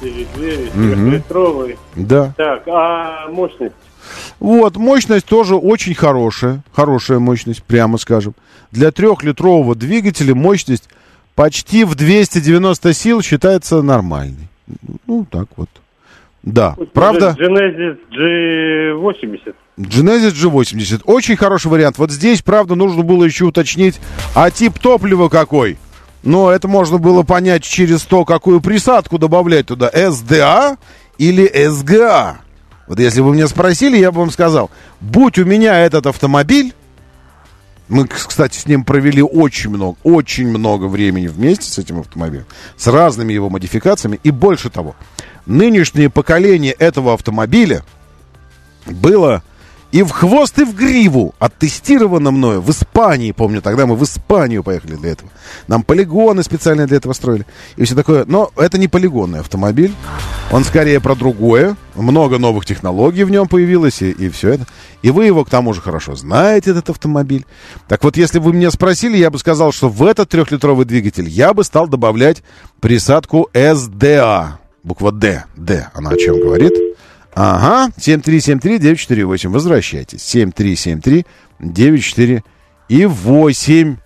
4 0.02 0.28
двери, 0.36 0.70
трехлитровый. 0.70 1.74
Угу. 1.74 2.06
Да. 2.06 2.34
Так, 2.38 2.64
а 2.68 3.28
мощность? 3.30 3.76
Вот, 4.40 4.78
мощность 4.78 5.26
тоже 5.26 5.56
очень 5.56 5.96
хорошая. 5.96 6.64
Хорошая 6.74 7.20
мощность, 7.20 7.64
прямо 7.64 7.98
скажем. 7.98 8.34
Для 8.72 8.92
трехлитрового 8.92 9.76
двигателя 9.76 10.36
мощность 10.36 10.90
почти 11.34 11.84
в 11.84 11.96
290 11.96 12.94
сил 12.94 13.22
считается 13.22 13.82
нормальной. 13.82 14.48
Ну, 15.06 15.26
так 15.30 15.48
вот. 15.58 15.70
Да, 16.46 16.76
Пусть 16.78 16.92
правда? 16.92 17.36
Genesis 17.40 17.98
G80. 18.16 19.56
Genesis 19.78 20.32
G80. 20.32 21.02
Очень 21.06 21.36
хороший 21.36 21.68
вариант. 21.68 21.98
Вот 21.98 22.12
здесь, 22.12 22.44
правда, 22.44 22.76
нужно 22.76 23.04
было 23.04 23.24
еще 23.24 23.46
уточнить, 23.46 24.00
а 24.36 24.52
тип 24.52 24.78
топлива 24.80 25.28
какой? 25.28 25.78
Но 26.24 26.52
это 26.52 26.68
можно 26.68 26.98
было 27.00 27.24
понять 27.24 27.64
через 27.64 28.04
то, 28.04 28.26
какую 28.26 28.62
присадку 28.62 29.18
добавлять 29.18 29.68
туда. 29.68 29.90
SDA 29.90 30.78
или 31.18 31.52
SGA. 31.52 32.36
Вот 32.88 33.00
если 33.00 33.22
бы 33.22 33.34
меня 33.34 33.48
спросили, 33.48 33.98
я 33.98 34.12
бы 34.12 34.20
вам 34.20 34.30
сказал, 34.30 34.70
будь 35.02 35.40
у 35.40 35.46
меня 35.46 35.80
этот 35.80 36.06
автомобиль, 36.06 36.74
мы, 37.88 38.08
кстати, 38.08 38.58
с 38.58 38.66
ним 38.66 38.84
провели 38.84 39.22
очень 39.22 39.70
много, 39.70 39.98
очень 40.04 40.48
много 40.48 40.86
времени 40.86 41.28
вместе 41.28 41.70
с 41.70 41.78
этим 41.78 42.00
автомобилем, 42.00 42.46
с 42.78 42.88
разными 42.88 43.34
его 43.34 43.50
модификациями. 43.50 44.20
И 44.24 44.32
больше 44.32 44.70
того, 44.70 44.96
нынешнее 45.46 46.10
поколение 46.10 46.74
этого 46.74 47.14
автомобиля 47.14 47.84
было 48.86 49.44
и 49.96 50.04
в 50.04 50.12
хвост, 50.12 50.60
и 50.60 50.66
в 50.66 50.76
гриву 50.76 51.34
оттестировано 51.40 52.30
мною 52.32 52.60
в 52.60 52.70
Испании, 52.70 53.32
помню, 53.32 53.62
тогда 53.62 53.86
мы 53.86 53.96
в 53.96 54.04
Испанию 54.04 54.62
поехали 54.62 54.96
для 54.96 55.12
этого. 55.12 55.32
Нам 55.70 55.84
полигоны 55.84 56.44
специально 56.44 56.86
для 56.86 56.98
этого 56.98 57.14
строили. 57.14 57.46
И 57.78 57.86
все 57.86 57.96
такое. 57.96 58.26
Но 58.26 58.52
это 58.58 58.78
не 58.78 58.90
полигонный 58.90 59.40
автомобиль. 59.40 59.94
Он 60.52 60.66
скорее 60.66 61.00
про 61.00 61.16
другое. 61.16 61.78
Много 61.96 62.40
новых 62.40 62.66
технологий 62.66 63.24
в 63.24 63.32
нем 63.32 63.48
появилось, 63.48 64.02
и, 64.02 64.12
и 64.12 64.28
все 64.28 64.56
это. 64.56 64.68
И 65.02 65.12
вы 65.12 65.28
его, 65.28 65.46
к 65.46 65.50
тому 65.50 65.74
же, 65.74 65.80
хорошо 65.80 66.14
знаете, 66.16 66.72
этот 66.72 66.90
автомобиль. 66.90 67.46
Так 67.88 68.04
вот, 68.04 68.18
если 68.18 68.40
бы 68.40 68.48
вы 68.48 68.54
меня 68.54 68.72
спросили, 68.72 69.16
я 69.16 69.30
бы 69.30 69.40
сказал, 69.40 69.72
что 69.72 69.88
в 69.88 70.04
этот 70.04 70.28
трехлитровый 70.28 70.86
двигатель 70.86 71.30
я 71.30 71.54
бы 71.54 71.64
стал 71.64 71.88
добавлять 71.88 72.44
присадку 72.82 73.50
SDA. 73.54 74.56
Буква 74.84 75.14
D. 75.14 75.46
D. 75.56 75.88
Она 75.94 76.10
о 76.10 76.18
чем 76.18 76.38
говорит? 76.42 76.74
Ага, 77.36 77.92
7373948. 77.98 79.50
Возвращайтесь. 79.50 80.22
7373-94 81.60 82.42
и 82.88 83.06
8. 83.06 83.98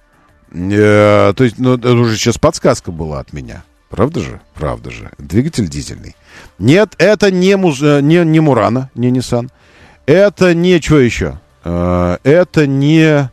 Э, 0.52 1.34
то 1.36 1.44
есть, 1.44 1.60
ну, 1.60 1.76
это 1.76 1.94
уже 1.94 2.18
сейчас 2.18 2.40
подсказка 2.40 2.92
была 2.92 3.20
от 3.20 3.32
меня. 3.32 3.64
Правда 3.90 4.20
же? 4.20 4.42
Правда 4.56 4.90
же. 4.90 5.12
Двигатель 5.20 5.68
дизельный. 5.68 6.16
Нет, 6.58 6.96
это 6.98 7.30
не, 7.32 7.56
муз, 7.56 7.82
э, 7.82 8.02
не, 8.02 8.26
не 8.26 8.40
Мурана, 8.40 8.90
не 8.96 9.12
Nissan. 9.12 9.50
Это 10.08 10.56
не... 10.56 10.82
Что 10.82 11.00
еще? 11.00 11.40
Э, 11.64 12.18
это 12.24 12.66
не... 12.66 13.30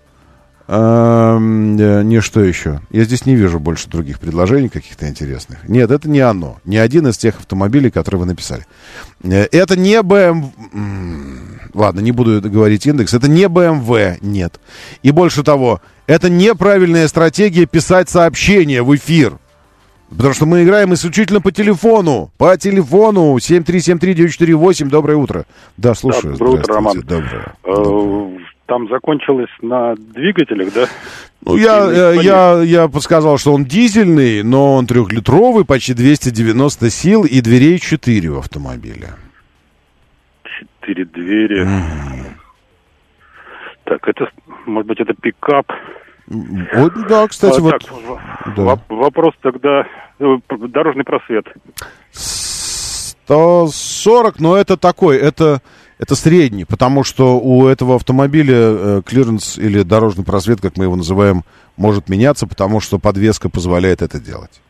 Эм, 0.68 1.78
э, 1.78 2.02
не 2.02 2.20
что 2.20 2.42
еще. 2.42 2.80
Я 2.90 3.04
здесь 3.04 3.24
не 3.24 3.36
вижу 3.36 3.60
больше 3.60 3.88
других 3.88 4.18
предложений 4.18 4.70
каких-то 4.70 5.08
интересных. 5.08 5.68
Нет, 5.68 5.92
это 5.92 6.08
не 6.08 6.18
оно. 6.18 6.58
Не 6.64 6.78
один 6.78 7.06
из 7.06 7.16
тех 7.18 7.38
автомобилей, 7.38 7.90
которые 7.90 8.20
вы 8.20 8.26
написали. 8.26 8.66
Э, 9.22 9.46
это 9.52 9.78
не 9.78 10.00
BMW... 10.00 10.50
Ладно, 11.72 12.00
не 12.00 12.10
буду 12.10 12.40
говорить 12.50 12.86
индекс. 12.86 13.14
Это 13.14 13.28
не 13.28 13.44
BMW, 13.44 14.18
нет. 14.22 14.58
И 15.02 15.12
больше 15.12 15.44
того, 15.44 15.80
это 16.08 16.30
неправильная 16.30 17.06
стратегия 17.06 17.66
писать 17.66 18.08
сообщения 18.08 18.82
в 18.82 18.94
эфир. 18.96 19.38
Потому 20.10 20.34
что 20.34 20.46
мы 20.46 20.64
играем 20.64 20.94
исключительно 20.94 21.40
по 21.40 21.52
телефону. 21.52 22.32
По 22.38 22.56
телефону 22.56 23.36
7373948. 23.36 24.88
Доброе 24.88 25.16
утро. 25.16 25.44
Да, 25.76 25.94
слушаю. 25.94 26.32
Да, 26.32 26.38
доброе 26.38 26.60
утро, 26.60 26.74
Роман. 26.74 27.00
Доброе. 27.02 27.54
Э, 27.64 27.74
доброе 27.74 28.45
там 28.66 28.88
закончилось 28.88 29.50
на 29.62 29.94
двигателях, 29.96 30.72
да? 30.74 30.86
Ну, 31.44 31.56
я, 31.56 31.90
я, 31.90 32.12
я, 32.12 32.62
я 32.62 32.88
подсказал, 32.88 33.38
что 33.38 33.52
он 33.52 33.64
дизельный, 33.64 34.42
но 34.42 34.74
он 34.74 34.86
трехлитровый, 34.86 35.64
почти 35.64 35.94
290 35.94 36.90
сил 36.90 37.24
и 37.24 37.40
дверей 37.40 37.78
4 37.78 38.30
в 38.30 38.38
автомобиле. 38.38 39.10
Четыре 40.42 41.04
двери. 41.04 41.64
Mm. 41.64 42.32
Так, 43.84 44.08
это, 44.08 44.28
может 44.66 44.88
быть, 44.88 45.00
это 45.00 45.14
пикап? 45.14 45.70
Вот, 46.26 46.92
да, 47.08 47.28
кстати, 47.28 47.60
а, 47.60 47.62
вот. 47.62 47.78
Так, 47.78 48.56
да. 48.56 48.78
Вопрос 48.88 49.34
тогда, 49.40 49.86
э, 50.18 50.38
дорожный 50.48 51.04
просвет. 51.04 51.46
140, 52.10 54.40
но 54.40 54.56
это 54.56 54.76
такой, 54.76 55.18
это 55.18 55.60
это 55.98 56.14
средний, 56.14 56.64
потому 56.64 57.04
что 57.04 57.38
у 57.38 57.66
этого 57.66 57.94
автомобиля 57.94 58.54
э, 58.56 59.02
клиренс 59.04 59.58
или 59.58 59.82
дорожный 59.82 60.24
просвет, 60.24 60.60
как 60.60 60.76
мы 60.76 60.84
его 60.84 60.96
называем, 60.96 61.42
может 61.76 62.08
меняться, 62.08 62.46
потому 62.46 62.80
что 62.80 62.98
подвеска 62.98 63.48
позволяет 63.48 64.02
это 64.02 64.20
делать. 64.20 64.60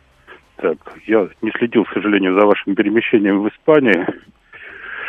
Так, 0.57 0.77
я 1.07 1.29
не 1.43 1.51
следил, 1.59 1.85
к 1.85 1.93
сожалению, 1.93 2.39
за 2.39 2.47
вашим 2.47 2.75
перемещением 2.75 3.43
в 3.43 3.49
Испании. 3.49 4.07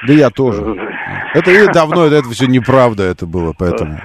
Да 0.05 0.13
я 0.13 0.29
тоже. 0.29 0.63
Это 1.33 1.51
и 1.51 1.67
давно, 1.71 2.05
это, 2.05 2.15
это 2.17 2.29
все 2.29 2.47
неправда 2.47 3.03
это 3.03 3.25
было, 3.25 3.53
поэтому... 3.57 3.99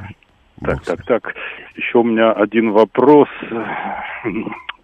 Так, 0.64 0.82
так, 0.84 1.04
так. 1.04 1.34
Еще 1.74 1.98
у 1.98 2.04
меня 2.04 2.32
один 2.32 2.70
вопрос. 2.70 3.28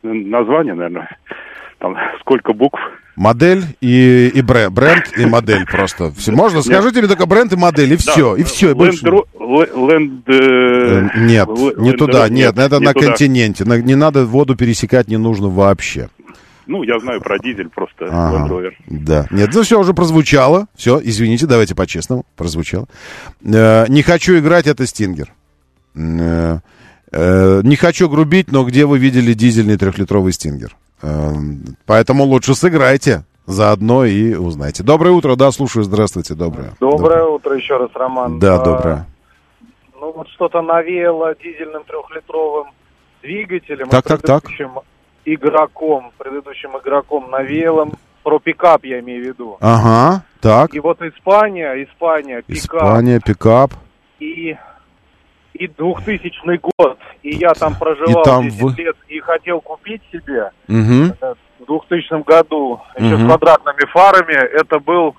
Название, 0.03 0.75
наверное. 0.75 1.09
Там 1.79 1.97
сколько 2.21 2.53
букв 2.53 2.79
Модель 3.19 3.65
и, 3.81 4.31
и 4.33 4.43
бренд, 4.43 4.73
бренд 4.73 5.19
и 5.19 5.27
модель 5.27 5.67
просто. 5.67 6.13
Все, 6.13 6.31
можно? 6.31 6.63
Скажите 6.63 7.01
мне 7.01 7.09
только 7.09 7.27
бренд 7.27 7.53
и 7.53 7.57
модель, 7.57 7.93
и 7.95 7.97
все, 7.97 8.37
и 8.37 8.45
все. 8.45 8.69
Ленд, 8.75 9.03
ленд, 9.03 10.29
э, 10.29 11.09
нет, 11.17 11.49
не 11.79 11.93
туда, 11.95 12.29
нет, 12.29 12.57
это 12.57 12.79
на 12.79 12.95
континенте. 12.95 13.65
Не 13.65 13.97
надо 13.97 14.25
воду 14.25 14.55
пересекать, 14.55 15.09
не 15.09 15.17
нужно 15.17 15.49
вообще. 15.49 16.11
Ну, 16.69 16.85
я 16.85 17.01
знаю 17.01 17.21
про 17.21 17.39
дизель 17.39 17.71
просто, 17.71 18.05
Land 18.05 18.49
Rover. 18.49 18.73
Да. 18.87 19.27
Нет, 19.31 19.51
ну 19.53 19.63
все 19.63 19.81
уже 19.81 19.95
прозвучало. 19.95 20.67
Все, 20.77 21.01
извините, 21.03 21.47
давайте 21.47 21.75
по-честному. 21.75 22.25
Прозвучало. 22.37 22.87
Э, 23.43 23.87
не 23.89 24.03
хочу 24.03 24.39
играть, 24.39 24.67
это 24.67 24.87
Стингер. 24.87 25.33
Э, 25.97 26.59
э, 27.11 27.61
не 27.65 27.75
хочу 27.75 28.09
грубить, 28.11 28.53
но 28.53 28.65
где 28.65 28.85
вы 28.85 28.99
видели 28.99 29.33
дизельный 29.33 29.79
трехлитровый 29.79 30.33
Стингер? 30.33 30.77
Э, 31.03 31.33
поэтому 31.87 32.25
лучше 32.25 32.55
сыграйте 32.55 33.25
заодно 33.47 34.05
и 34.05 34.35
узнайте. 34.35 34.83
Доброе 34.83 35.13
утро, 35.13 35.37
да, 35.37 35.51
слушаю, 35.51 35.85
здравствуйте, 35.85 36.35
доброе. 36.35 36.75
Доброе, 36.81 37.19
доброе. 37.19 37.25
утро 37.25 37.57
еще 37.57 37.77
раз, 37.77 37.91
Роман. 37.95 38.39
Да, 38.39 38.61
а, 38.61 38.65
доброе. 38.65 39.07
Ну, 40.01 40.13
вот 40.13 40.29
что-то 40.29 40.61
навеяло 40.63 41.35
дизельным 41.35 41.85
трехлитровым 41.85 42.69
двигателем. 43.23 43.89
Так, 43.89 44.05
так, 44.05 44.23
так 44.23 44.45
игроком, 45.35 46.13
предыдущим 46.19 46.77
игроком 46.79 47.31
Навелом, 47.31 47.93
про 48.23 48.39
пикап 48.39 48.85
я 48.85 49.01
имею 49.01 49.25
в 49.25 49.27
виду. 49.29 49.57
Ага, 49.61 50.25
так. 50.41 50.75
И 50.75 50.81
вот 50.81 51.01
Испания, 51.03 51.85
Испания, 51.85 52.43
пикап. 52.43 52.83
Испания, 52.83 53.21
пикап. 53.25 53.73
И, 54.21 54.57
и 55.59 55.69
2000 55.69 56.61
год. 56.61 56.99
И 57.23 57.37
я 57.37 57.53
там 57.55 57.75
проживал 57.75 58.23
и 58.23 58.25
там 58.25 58.49
10 58.49 58.63
в... 58.63 58.79
лет 58.79 58.97
и 59.09 59.21
хотел 59.21 59.61
купить 59.61 60.03
себе 60.13 60.51
угу. 60.69 61.15
в 61.61 61.67
2000 61.67 62.25
году 62.25 62.81
еще 62.97 63.15
угу. 63.15 63.23
с 63.23 63.27
квадратными 63.27 63.87
фарами. 63.91 64.35
Это 64.35 64.79
был 64.79 65.17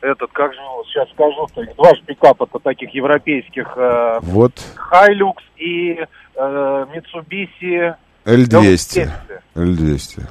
этот, 0.00 0.30
как 0.32 0.52
же 0.52 0.60
сейчас 0.86 1.08
скажу, 1.10 1.46
два 1.76 1.94
же 1.94 2.02
пикапа-то 2.06 2.58
таких 2.58 2.94
европейских. 2.94 3.66
Э, 3.76 4.18
вот. 4.22 4.52
Хайлюкс 4.76 5.42
и 5.56 5.98
э, 6.34 6.86
Mitsubishi 6.94 7.94
L200. 8.24 9.10
L200. 9.54 10.22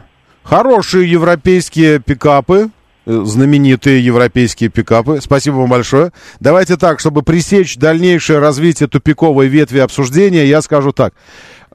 Хорошие 0.43 1.09
европейские 1.09 1.99
пикапы, 1.99 2.69
знаменитые 3.05 4.03
европейские 4.03 4.69
пикапы. 4.69 5.19
Спасибо 5.21 5.55
вам 5.55 5.69
большое. 5.69 6.11
Давайте 6.39 6.77
так, 6.77 6.99
чтобы 6.99 7.21
пресечь 7.21 7.77
дальнейшее 7.77 8.39
развитие 8.39 8.87
тупиковой 8.87 9.47
ветви 9.47 9.79
обсуждения, 9.79 10.45
я 10.45 10.61
скажу 10.61 10.91
так, 10.91 11.13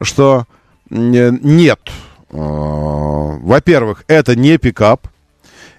что 0.00 0.46
э, 0.90 1.30
нет. 1.42 1.80
Э, 2.30 2.36
во-первых, 2.36 4.04
это 4.08 4.36
не 4.36 4.58
пикап. 4.58 5.08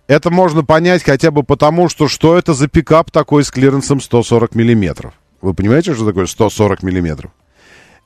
Это 0.07 0.29
можно 0.29 0.63
понять 0.63 1.03
хотя 1.03 1.31
бы 1.31 1.43
потому, 1.43 1.87
что 1.87 2.07
что 2.07 2.37
это 2.37 2.53
за 2.53 2.67
пикап 2.67 3.11
такой 3.11 3.43
с 3.43 3.51
клиренсом 3.51 4.01
140 4.01 4.55
миллиметров. 4.55 5.13
Вы 5.41 5.53
понимаете, 5.53 5.93
что 5.93 6.05
такое 6.05 6.25
140 6.25 6.83
миллиметров? 6.83 7.31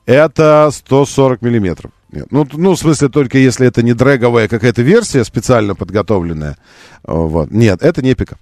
Это 0.06 0.70
140 0.72 1.42
миллиметров. 1.42 1.90
Нет. 2.16 2.28
Ну, 2.30 2.46
ну, 2.50 2.72
в 2.72 2.78
смысле, 2.78 3.08
только 3.10 3.36
если 3.36 3.66
это 3.66 3.82
не 3.82 3.92
дрэговая 3.92 4.48
какая-то 4.48 4.80
версия 4.80 5.22
специально 5.22 5.74
подготовленная. 5.74 6.56
Вот. 7.02 7.50
Нет, 7.50 7.82
это 7.82 8.00
не 8.00 8.14
пикап. 8.14 8.38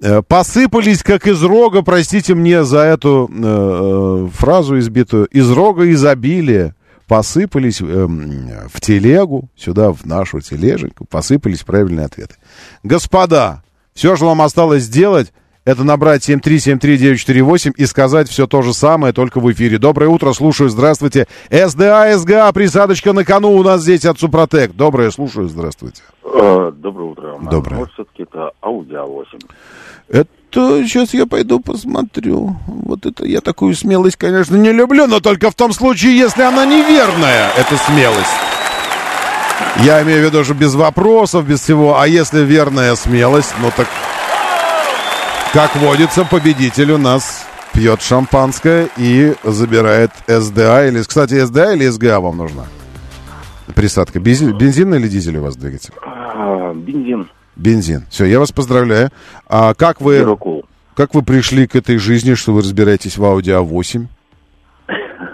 Э, 0.00 0.20
посыпались, 0.20 1.02
как 1.02 1.26
из 1.26 1.42
рога, 1.42 1.80
простите 1.80 2.34
мне 2.34 2.64
за 2.64 2.80
эту 2.80 3.30
э, 3.32 4.26
э 4.26 4.28
фразу 4.34 4.78
избитую, 4.78 5.24
из 5.26 5.50
рога 5.50 5.90
изобилия 5.90 6.74
посыпались 7.08 7.80
э, 7.80 7.84
в 7.84 8.80
телегу, 8.82 9.48
сюда, 9.56 9.90
в 9.90 10.04
нашу 10.04 10.40
тележеньку, 10.40 11.06
посыпались 11.06 11.62
правильные 11.62 12.04
ответы. 12.04 12.34
Господа, 12.82 13.62
все, 13.94 14.16
что 14.16 14.26
вам 14.26 14.42
осталось 14.42 14.82
сделать, 14.82 15.32
это 15.64 15.84
набрать 15.84 16.28
7373948 16.28 17.72
и 17.76 17.86
сказать 17.86 18.28
все 18.28 18.46
то 18.46 18.62
же 18.62 18.74
самое, 18.74 19.12
только 19.12 19.40
в 19.40 19.50
эфире. 19.52 19.78
Доброе 19.78 20.08
утро, 20.08 20.32
слушаю, 20.32 20.68
здравствуйте. 20.68 21.26
СДА, 21.50 22.16
СГА, 22.18 22.52
присадочка 22.52 23.12
на 23.12 23.24
кону 23.24 23.52
у 23.52 23.62
нас 23.62 23.82
здесь 23.82 24.04
от 24.04 24.18
Супротек. 24.18 24.72
Доброе, 24.72 25.10
слушаю, 25.10 25.48
здравствуйте. 25.48 26.02
Э, 26.24 26.72
доброе 26.74 27.10
утро. 27.10 27.38
Доброе. 27.50 27.80
Вот 27.80 27.92
все-таки 27.92 28.22
это 28.24 28.52
Audi 28.62 28.92
A8. 28.92 29.50
Это 30.08 30.86
сейчас 30.86 31.14
я 31.14 31.26
пойду 31.26 31.60
посмотрю. 31.60 32.56
Вот 32.66 33.06
это 33.06 33.24
я 33.24 33.40
такую 33.40 33.74
смелость, 33.74 34.16
конечно, 34.16 34.56
не 34.56 34.70
люблю, 34.70 35.06
но 35.06 35.20
только 35.20 35.50
в 35.50 35.54
том 35.54 35.72
случае, 35.72 36.16
если 36.16 36.42
она 36.42 36.66
неверная, 36.66 37.50
эта 37.56 37.76
смелость. 37.78 38.28
Я 39.82 40.02
имею 40.02 40.22
в 40.22 40.24
виду, 40.26 40.44
что 40.44 40.54
без 40.54 40.74
вопросов, 40.74 41.46
без 41.46 41.60
всего. 41.60 41.98
А 41.98 42.06
если 42.06 42.40
верная 42.40 42.94
смелость, 42.96 43.54
ну 43.60 43.70
так 43.74 43.88
как 45.54 45.76
водится, 45.76 46.24
победитель 46.24 46.90
у 46.90 46.98
нас 46.98 47.46
пьет 47.72 48.02
шампанское 48.02 48.88
и 48.96 49.34
забирает 49.44 50.10
СДА. 50.26 50.88
Или, 50.88 51.00
кстати, 51.02 51.44
СДА 51.44 51.74
или 51.74 51.86
СГА 51.86 52.18
вам 52.18 52.38
нужна? 52.38 52.64
Присадка. 53.72 54.18
Бензин, 54.18 54.58
бензин 54.58 54.92
или 54.96 55.06
дизель 55.06 55.36
у 55.36 55.42
вас 55.44 55.54
двигатель? 55.54 55.92
А, 56.02 56.74
бензин. 56.74 57.28
Бензин. 57.54 58.04
Все, 58.10 58.24
я 58.24 58.40
вас 58.40 58.50
поздравляю. 58.50 59.10
А 59.46 59.74
как 59.74 60.00
вы, 60.00 60.36
как 60.96 61.14
вы 61.14 61.22
пришли 61.22 61.68
к 61.68 61.76
этой 61.76 61.98
жизни, 61.98 62.34
что 62.34 62.52
вы 62.52 62.62
разбираетесь 62.62 63.16
в 63.16 63.22
Audi 63.22 63.54
A8? 63.56 64.06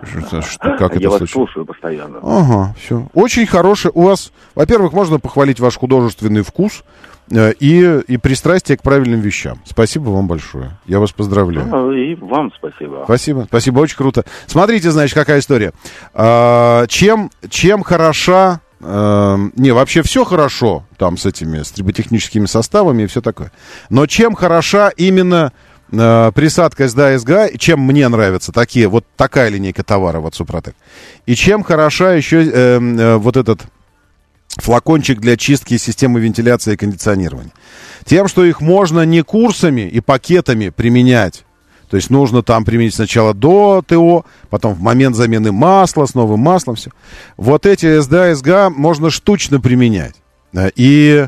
Что, 0.02 0.42
что, 0.42 0.76
как 0.76 0.92
я 0.94 1.00
это 1.00 1.10
вас 1.10 1.18
случилось? 1.18 1.50
слушаю 1.50 1.64
постоянно. 1.64 2.18
Ага, 2.22 2.74
все. 2.78 3.08
Очень 3.14 3.46
хороший. 3.46 3.90
У 3.94 4.02
вас, 4.02 4.32
во-первых, 4.54 4.92
можно 4.92 5.18
похвалить 5.18 5.60
ваш 5.60 5.78
художественный 5.78 6.42
вкус. 6.42 6.84
Э, 7.32 7.52
и, 7.60 8.00
и 8.08 8.16
пристрастие 8.16 8.76
к 8.76 8.82
правильным 8.82 9.20
вещам. 9.20 9.60
Спасибо 9.64 10.10
вам 10.10 10.26
большое. 10.26 10.78
Я 10.86 10.98
вас 10.98 11.12
поздравляю. 11.12 11.66
Ну, 11.68 11.92
и 11.92 12.14
вам 12.16 12.52
спасибо. 12.56 13.02
Спасибо, 13.04 13.44
спасибо, 13.46 13.78
очень 13.78 13.96
круто. 13.96 14.24
Смотрите, 14.46 14.90
значит, 14.90 15.14
какая 15.14 15.38
история. 15.38 15.72
А, 16.12 16.86
чем, 16.88 17.30
чем 17.48 17.82
хороша... 17.82 18.60
А, 18.80 19.36
не, 19.56 19.70
вообще 19.70 20.02
все 20.02 20.24
хорошо 20.24 20.84
там 20.96 21.16
с 21.16 21.26
этими 21.26 21.62
стриботехническими 21.62 22.46
составами 22.46 23.04
и 23.04 23.06
все 23.06 23.20
такое. 23.20 23.52
Но 23.90 24.06
чем 24.06 24.34
хороша 24.34 24.88
именно 24.88 25.52
э, 25.92 26.32
присадка 26.34 26.84
SDA 26.84 27.16
SGA, 27.16 27.58
чем 27.58 27.80
мне 27.80 28.08
нравятся 28.08 28.52
такие, 28.52 28.88
вот 28.88 29.04
такая 29.16 29.50
линейка 29.50 29.84
товаров 29.84 30.24
от 30.24 30.34
Супротек. 30.34 30.74
И 31.26 31.34
чем 31.34 31.62
хороша 31.62 32.14
еще 32.14 32.42
э, 32.42 32.50
э, 32.80 33.16
вот 33.16 33.36
этот 33.36 33.60
флакончик 34.56 35.20
для 35.20 35.36
чистки 35.36 35.76
системы 35.76 36.20
вентиляции 36.20 36.74
и 36.74 36.76
кондиционирования. 36.76 37.52
Тем, 38.04 38.28
что 38.28 38.44
их 38.44 38.60
можно 38.60 39.04
не 39.04 39.22
курсами 39.22 39.82
и 39.82 40.00
пакетами 40.00 40.70
применять. 40.70 41.44
То 41.88 41.96
есть 41.96 42.08
нужно 42.08 42.42
там 42.42 42.64
применить 42.64 42.94
сначала 42.94 43.34
до 43.34 43.82
ТО, 43.86 44.24
потом 44.48 44.74
в 44.74 44.80
момент 44.80 45.16
замены 45.16 45.50
масла, 45.50 46.06
с 46.06 46.14
новым 46.14 46.40
маслом, 46.40 46.76
все. 46.76 46.90
Вот 47.36 47.66
эти 47.66 48.00
СДА, 48.00 48.34
СГА 48.34 48.70
можно 48.70 49.10
штучно 49.10 49.60
применять. 49.60 50.14
И 50.76 51.26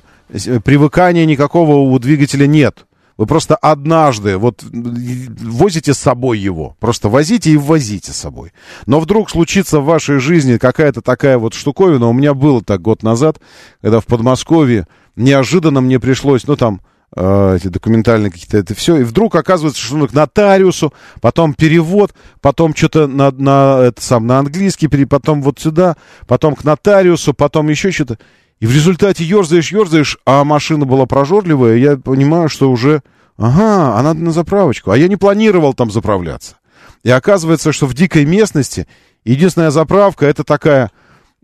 привыкания 0.65 1.25
никакого 1.25 1.77
у 1.77 1.99
двигателя 1.99 2.47
нет. 2.47 2.87
Вы 3.17 3.27
просто 3.27 3.57
однажды 3.57 4.39
вот 4.39 4.65
возите 4.71 5.95
с 5.95 5.99
собой 5.99 6.39
его. 6.39 6.77
Просто 6.81 7.09
возите 7.09 7.51
и 7.51 7.57
ввозите 7.57 8.13
с 8.13 8.17
собой. 8.17 8.53
Но 8.87 9.01
вдруг 9.01 9.31
случится 9.31 9.81
в 9.81 9.85
вашей 9.85 10.19
жизни 10.19 10.57
какая-то 10.57 11.03
такая 11.03 11.39
вот 11.39 11.55
штуковина. 11.55 12.09
У 12.09 12.13
меня 12.13 12.35
было 12.35 12.63
так 12.63 12.81
год 12.81 13.03
назад, 13.03 13.39
когда 13.81 14.01
в 14.01 14.07
Подмосковье 14.07 14.87
неожиданно 15.17 15.81
мне 15.81 16.01
пришлось, 16.01 16.47
ну 16.47 16.57
там, 16.57 16.81
э, 17.15 17.57
эти 17.57 17.69
документальные 17.69 18.31
какие-то, 18.31 18.59
это 18.59 18.75
все. 18.75 18.97
И 18.97 19.03
вдруг 19.03 19.35
оказывается, 19.35 19.81
что 19.81 19.97
ну, 19.97 20.09
к 20.09 20.15
нотариусу, 20.15 20.93
потом 21.21 21.55
перевод, 21.55 22.15
потом 22.41 22.75
что-то 22.75 23.07
на, 23.07 23.31
на, 23.31 23.81
это 23.83 24.03
сам, 24.03 24.27
на 24.27 24.39
английский, 24.39 24.89
потом 25.05 25.43
вот 25.43 25.61
сюда, 25.61 25.97
потом 26.27 26.55
к 26.55 26.65
нотариусу, 26.65 27.35
потом 27.35 27.69
еще 27.69 27.91
что-то. 27.91 28.19
И 28.63 28.67
в 28.67 28.73
результате 28.73 29.25
ерзаешь, 29.25 29.73
ерзаешь, 29.73 30.19
а 30.25 30.45
машина 30.45 30.87
была 30.87 31.05
прожорливая, 31.05 31.79
я 31.79 31.97
понимаю, 31.97 32.49
что 32.49 32.71
уже, 32.71 33.03
ага, 33.37 33.99
а 33.99 34.03
надо 34.05 34.21
на 34.21 34.31
заправочку. 34.31 34.93
А 34.93 34.97
я 34.97 35.09
не 35.09 35.17
планировал 35.17 35.75
там 35.75 35.91
заправляться. 35.91 36.59
И 37.03 37.11
оказывается, 37.11 37.73
что 37.73 37.87
в 37.87 37.95
дикой 37.95 38.25
местности 38.25 38.87
единственная 39.25 39.73
заправка 39.73 40.27
это 40.27 40.45
такая, 40.45 40.93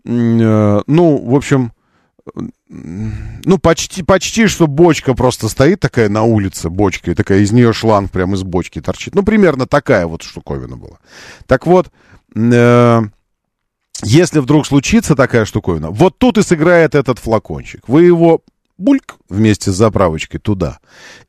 э, 0.05 0.81
ну, 0.87 1.17
в 1.17 1.35
общем, 1.35 1.73
ну, 2.69 3.57
почти, 3.57 4.01
почти 4.01 4.47
что 4.47 4.67
бочка 4.67 5.13
просто 5.13 5.49
стоит 5.49 5.81
такая 5.81 6.07
на 6.07 6.23
улице, 6.23 6.69
бочка, 6.69 7.11
и 7.11 7.15
такая 7.15 7.39
из 7.39 7.51
нее 7.51 7.73
шланг 7.73 8.11
прямо 8.11 8.35
из 8.35 8.43
бочки 8.43 8.79
торчит. 8.79 9.13
Ну, 9.13 9.23
примерно 9.23 9.67
такая 9.67 10.07
вот 10.07 10.21
штуковина 10.21 10.77
была. 10.77 10.99
Так 11.47 11.67
вот, 11.67 11.91
э, 12.33 13.01
если 14.03 14.39
вдруг 14.39 14.65
случится 14.65 15.15
такая 15.15 15.45
штуковина, 15.45 15.91
вот 15.91 16.17
тут 16.17 16.37
и 16.37 16.43
сыграет 16.43 16.95
этот 16.95 17.19
флакончик. 17.19 17.87
Вы 17.87 18.03
его 18.03 18.41
бульк 18.77 19.17
вместе 19.29 19.71
с 19.71 19.75
заправочкой 19.75 20.39
туда. 20.39 20.79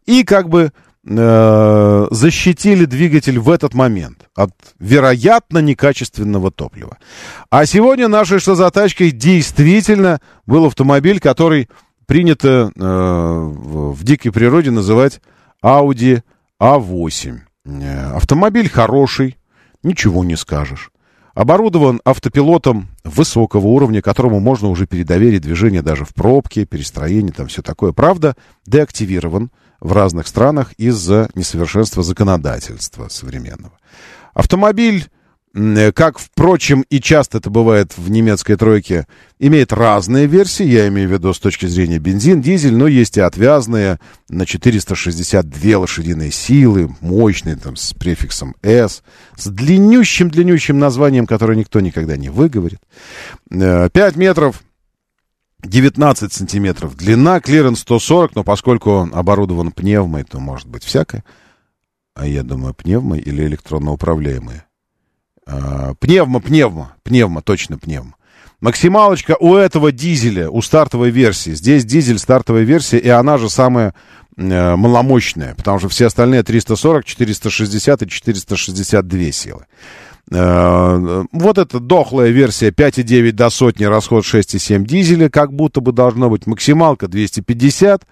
И 0.06 0.24
как 0.24 0.48
бы 0.48 0.72
э, 1.06 2.06
защитили 2.10 2.84
двигатель 2.84 3.38
в 3.38 3.50
этот 3.50 3.74
момент 3.74 4.28
от 4.34 4.52
вероятно 4.78 5.58
некачественного 5.58 6.50
топлива. 6.50 6.98
А 7.50 7.66
сегодня 7.66 8.08
нашей 8.08 8.38
что 8.38 8.54
за 8.54 8.70
тачкой 8.70 9.10
действительно 9.10 10.20
был 10.46 10.66
автомобиль, 10.66 11.20
который 11.20 11.68
принято 12.06 12.72
э, 12.74 12.80
в, 12.82 13.92
в 13.92 14.04
дикой 14.04 14.32
природе 14.32 14.70
называть 14.70 15.20
Audi 15.62 16.22
A8. 16.60 17.38
Э, 17.66 18.12
автомобиль 18.14 18.68
хороший, 18.68 19.36
ничего 19.82 20.24
не 20.24 20.36
скажешь. 20.36 20.90
Оборудован 21.34 22.00
автопилотом 22.04 22.88
высокого 23.04 23.66
уровня, 23.68 24.02
которому 24.02 24.40
можно 24.40 24.68
уже 24.68 24.86
передоверить 24.86 25.42
движение 25.42 25.82
даже 25.82 26.04
в 26.04 26.12
пробке, 26.14 26.64
перестроение, 26.66 27.32
там 27.32 27.46
все 27.46 27.62
такое. 27.62 27.92
Правда, 27.92 28.34
деактивирован 28.66 29.50
в 29.80 29.92
разных 29.92 30.26
странах 30.26 30.72
из-за 30.74 31.30
несовершенства 31.34 32.02
законодательства 32.02 33.08
современного. 33.08 33.72
Автомобиль 34.34 35.08
как, 35.52 36.18
впрочем, 36.20 36.82
и 36.90 37.00
часто 37.00 37.38
это 37.38 37.50
бывает 37.50 37.98
в 37.98 38.08
немецкой 38.08 38.54
тройке, 38.54 39.08
имеет 39.40 39.72
разные 39.72 40.26
версии, 40.26 40.64
я 40.64 40.86
имею 40.86 41.08
в 41.08 41.12
виду 41.12 41.34
с 41.34 41.40
точки 41.40 41.66
зрения 41.66 41.98
бензин, 41.98 42.40
дизель, 42.40 42.76
но 42.76 42.86
есть 42.86 43.16
и 43.16 43.20
отвязные 43.20 43.98
на 44.28 44.46
462 44.46 45.78
лошадиные 45.78 46.30
силы, 46.30 46.94
мощные, 47.00 47.56
там, 47.56 47.74
с 47.74 47.92
префиксом 47.94 48.54
S, 48.62 49.02
с 49.36 49.48
длиннющим-длиннющим 49.48 50.78
названием, 50.78 51.26
которое 51.26 51.56
никто 51.56 51.80
никогда 51.80 52.16
не 52.16 52.28
выговорит. 52.28 52.80
5 53.50 53.92
э, 53.92 54.12
метров 54.14 54.62
19 55.64 56.32
сантиметров 56.32 56.96
длина, 56.96 57.40
клиренс 57.40 57.80
140, 57.80 58.36
но 58.36 58.44
поскольку 58.44 58.90
он 58.90 59.12
оборудован 59.12 59.72
пневмой, 59.72 60.22
то 60.22 60.38
может 60.38 60.68
быть 60.68 60.84
всякое. 60.84 61.24
А 62.14 62.26
я 62.26 62.44
думаю, 62.44 62.72
пневмой 62.72 63.18
или 63.18 63.44
электронно 63.44 63.92
управляемые. 63.92 64.64
Пневма, 66.00 66.40
пневма, 66.40 66.94
пневма, 67.02 67.42
точно 67.42 67.78
пневма. 67.78 68.14
Максималочка 68.60 69.36
у 69.40 69.54
этого 69.54 69.90
дизеля, 69.90 70.50
у 70.50 70.60
стартовой 70.60 71.10
версии. 71.10 71.52
Здесь 71.52 71.84
дизель 71.84 72.18
стартовая 72.18 72.62
версия, 72.62 72.98
и 72.98 73.08
она 73.08 73.38
же 73.38 73.48
самая 73.48 73.94
э, 74.36 74.76
маломощная, 74.76 75.54
потому 75.54 75.78
что 75.78 75.88
все 75.88 76.06
остальные 76.06 76.42
340, 76.42 77.04
460 77.06 78.02
и 78.02 78.08
462 78.08 79.32
силы. 79.32 79.64
Э, 80.30 81.24
вот 81.32 81.56
эта 81.56 81.80
дохлая 81.80 82.28
версия 82.28 82.68
5,9 82.68 83.32
до 83.32 83.48
сотни, 83.48 83.84
расход 83.84 84.24
6,7 84.24 84.84
дизеля, 84.84 85.30
как 85.30 85.54
будто 85.54 85.80
бы 85.80 85.92
должно 85.92 86.28
быть 86.28 86.46
максималка 86.46 87.08
250. 87.08 88.02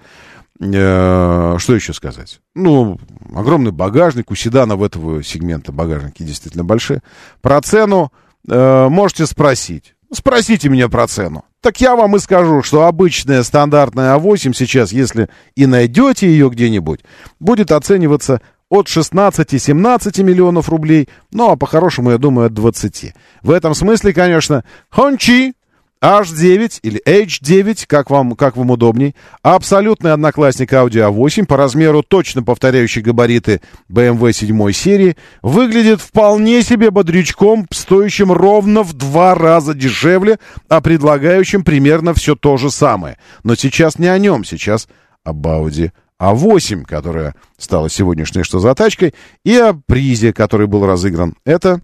Э, 0.61 1.57
что 1.59 1.75
еще 1.75 1.93
сказать? 1.93 2.41
Ну, 2.55 2.99
огромный 3.35 3.71
багажник. 3.71 4.31
У 4.31 4.35
седанов 4.35 4.83
этого 4.83 5.23
сегмента 5.23 5.73
багажники 5.73 6.23
действительно 6.23 6.65
большие. 6.65 7.03
Про 7.41 7.61
цену 7.61 8.13
э, 8.49 8.89
можете 8.89 9.27
спросить. 9.27 9.95
Спросите 10.13 10.69
меня 10.69 10.89
про 10.89 11.07
цену. 11.07 11.45
Так 11.61 11.81
я 11.81 11.95
вам 11.95 12.17
и 12.17 12.19
скажу, 12.19 12.63
что 12.63 12.87
обычная 12.87 13.43
стандартная 13.43 14.17
А8 14.17 14.55
сейчас, 14.55 14.93
если 14.93 15.29
и 15.55 15.67
найдете 15.67 16.29
ее 16.29 16.49
где-нибудь, 16.49 17.01
будет 17.41 17.73
оцениваться 17.73 18.41
от 18.71 18.87
16-17 18.87 20.23
миллионов 20.23 20.69
рублей, 20.69 21.09
ну 21.33 21.51
а 21.51 21.57
по-хорошему, 21.57 22.11
я 22.11 22.19
думаю, 22.19 22.47
от 22.47 22.55
20. 22.55 23.15
В 23.43 23.51
этом 23.51 23.75
смысле, 23.75 24.13
конечно, 24.13 24.65
Хончи 24.91 25.55
H9 26.03 26.81
или 26.83 27.03
H9, 27.05 27.85
как 27.87 28.11
вам, 28.11 28.37
как 28.37 28.57
вам 28.57 28.71
удобней. 28.71 29.15
Абсолютный 29.43 30.13
одноклассник 30.13 30.73
Audi 30.73 31.09
A8, 31.09 31.47
по 31.47 31.57
размеру 31.57 32.03
точно 32.03 32.43
повторяющий 32.43 33.03
габариты 33.03 33.61
BMW 33.91 34.33
7 34.33 34.73
серии, 34.73 35.17
выглядит 35.43 36.01
вполне 36.01 36.63
себе 36.63 36.91
бодрячком, 36.91 37.67
стоящим 37.71 38.33
ровно 38.33 38.83
в 38.83 38.93
два 38.93 39.35
раза 39.35 39.75
дешевле, 39.75 40.39
а 40.69 40.81
предлагающим 40.81 41.65
примерно 41.65 42.15
все 42.15 42.37
то 42.37 42.57
же 42.57 42.71
самое. 42.71 43.19
Но 43.43 43.55
сейчас 43.55 43.99
не 43.99 44.09
о 44.09 44.19
нем, 44.19 44.45
сейчас 44.45 44.89
об 45.25 45.47
Audi 45.47 45.91
A8, 46.21 46.85
которая 46.85 47.35
стала 47.57 47.89
сегодняшней 47.89 48.43
что 48.43 48.59
за 48.61 48.75
тачкой, 48.75 49.15
и 49.45 49.57
о 49.57 49.75
призе, 49.87 50.33
который 50.33 50.67
был 50.67 50.87
разыгран. 50.87 51.35
Это 51.45 51.81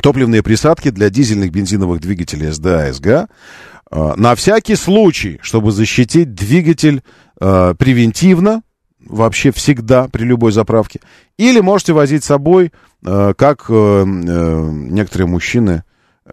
топливные 0.00 0.42
присадки 0.42 0.90
для 0.90 1.10
дизельных 1.10 1.50
бензиновых 1.50 2.00
двигателей 2.00 2.52
СДА 2.52 2.92
СГА 2.92 3.28
э, 3.90 4.12
на 4.16 4.34
всякий 4.34 4.76
случай, 4.76 5.38
чтобы 5.42 5.72
защитить 5.72 6.34
двигатель 6.34 7.02
э, 7.40 7.74
превентивно, 7.78 8.62
вообще 9.00 9.52
всегда 9.52 10.08
при 10.08 10.24
любой 10.24 10.52
заправке. 10.52 11.00
Или 11.38 11.60
можете 11.60 11.92
возить 11.92 12.24
с 12.24 12.26
собой, 12.26 12.72
как 13.06 13.66
э, 13.68 13.74
э, 13.74 14.70
некоторые 14.72 15.28
мужчины, 15.28 15.84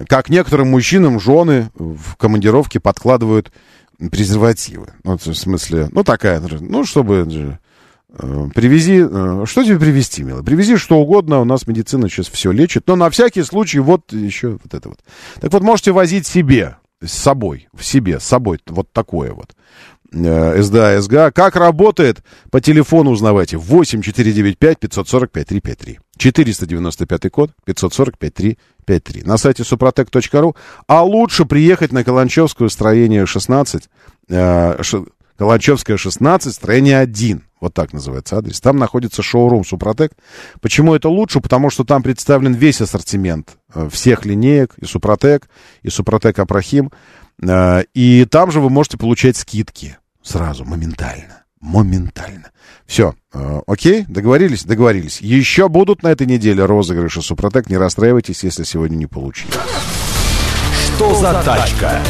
как 0.07 0.29
некоторым 0.29 0.71
мужчинам 0.71 1.19
жены 1.19 1.69
в 1.75 2.15
командировке 2.15 2.79
подкладывают 2.79 3.51
презервативы. 4.11 4.93
Ну, 5.03 5.17
в 5.17 5.33
смысле, 5.35 5.89
ну 5.91 6.03
такая, 6.03 6.41
ну 6.41 6.83
чтобы 6.83 7.59
привези, 8.17 9.05
э, 9.09 9.45
что 9.45 9.63
тебе 9.63 9.79
привезти, 9.79 10.23
милый? 10.23 10.43
Привези 10.43 10.77
что 10.77 10.97
угодно, 10.99 11.41
у 11.41 11.45
нас 11.45 11.67
медицина 11.67 12.09
сейчас 12.09 12.27
все 12.27 12.51
лечит, 12.51 12.87
но 12.87 12.95
на 12.95 13.09
всякий 13.09 13.43
случай 13.43 13.79
вот 13.79 14.13
еще 14.13 14.59
вот 14.63 14.73
это 14.73 14.89
вот. 14.89 14.99
Так 15.41 15.51
вот, 15.51 15.63
можете 15.63 15.91
возить 15.91 16.27
себе, 16.27 16.77
с 17.01 17.11
собой, 17.11 17.67
в 17.73 17.83
себе, 17.83 18.19
с 18.19 18.23
собой, 18.23 18.59
вот 18.67 18.91
такое 18.91 19.33
вот. 19.33 19.53
Э, 20.13 20.61
СДА, 20.61 21.01
СГА. 21.01 21.31
Как 21.31 21.55
работает? 21.55 22.23
По 22.51 22.61
телефону 22.61 23.11
узнавайте. 23.11 23.57
8 23.57 24.01
495 24.01 24.79
545 24.79 25.47
353. 25.47 25.99
495 26.17 27.31
код 27.31 27.51
545 27.65 28.33
353. 28.33 29.23
На 29.23 29.37
сайте 29.37 29.63
супротек.ру. 29.63 30.55
А 30.87 31.03
лучше 31.03 31.45
приехать 31.45 31.91
на 31.91 32.03
Каланчевскую 32.03 32.69
строение 32.69 33.25
16. 33.25 33.89
Каланчевская 35.37 35.97
16, 35.97 36.53
строение 36.53 36.99
1. 36.99 37.43
Вот 37.59 37.73
так 37.73 37.93
называется 37.93 38.37
адрес. 38.37 38.59
Там 38.59 38.77
находится 38.77 39.21
шоурум 39.23 39.63
Супротек. 39.63 40.11
Почему 40.61 40.95
это 40.95 41.09
лучше? 41.09 41.39
Потому 41.39 41.69
что 41.69 41.83
там 41.83 42.03
представлен 42.03 42.53
весь 42.53 42.81
ассортимент 42.81 43.57
э, 43.73 43.87
всех 43.89 44.25
линеек, 44.25 44.75
и 44.77 44.85
Супротек, 44.85 45.47
и 45.81 45.89
Супротек 45.89 46.39
Апрахим. 46.39 46.91
Э, 47.41 47.83
и 47.93 48.25
там 48.25 48.51
же 48.51 48.59
вы 48.59 48.69
можете 48.69 48.97
получать 48.97 49.37
скидки 49.37 49.97
сразу, 50.21 50.65
моментально. 50.65 51.43
Моментально. 51.61 52.51
Все, 52.85 53.15
э, 53.33 53.61
окей, 53.65 54.03
договорились? 54.09 54.65
Договорились. 54.65 55.21
Еще 55.21 55.69
будут 55.69 56.03
на 56.03 56.09
этой 56.09 56.27
неделе 56.27 56.65
розыгрыши 56.65 57.21
Супротек. 57.21 57.69
Не 57.69 57.77
расстраивайтесь, 57.77 58.43
если 58.43 58.63
сегодня 58.63 58.97
не 58.97 59.07
получилось. 59.07 59.55
Что 60.95 61.15
за 61.15 61.41
тачка? 61.43 62.01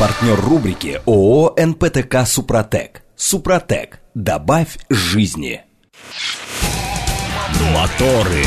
Партнер 0.00 0.40
рубрики 0.40 0.98
ООО 1.04 1.54
«НПТК 1.58 2.24
Супротек». 2.24 3.02
Супротек. 3.16 4.00
Добавь 4.14 4.78
жизни. 4.88 5.60
Моторы. 7.74 8.42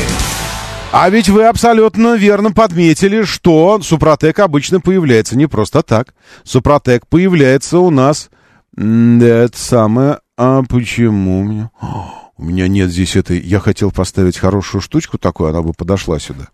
А 0.90 1.08
ведь 1.10 1.28
вы 1.28 1.44
абсолютно 1.44 2.16
верно 2.16 2.50
подметили, 2.50 3.22
что 3.22 3.80
Супротек 3.82 4.40
обычно 4.40 4.80
появляется 4.80 5.38
не 5.38 5.46
просто 5.46 5.84
так. 5.84 6.16
Супротек 6.42 7.06
появляется 7.06 7.78
у 7.78 7.90
нас... 7.90 8.30
Это 8.76 9.52
самое... 9.54 10.18
А 10.36 10.64
почему 10.68 11.38
у 11.38 11.44
меня... 11.44 11.70
У 12.36 12.42
меня 12.42 12.66
нет 12.66 12.90
здесь 12.90 13.14
этой... 13.14 13.38
Я 13.38 13.60
хотел 13.60 13.92
поставить 13.92 14.38
хорошую 14.38 14.82
штучку 14.82 15.18
такую, 15.18 15.50
она 15.50 15.62
бы 15.62 15.72
подошла 15.72 16.18
сюда. 16.18 16.48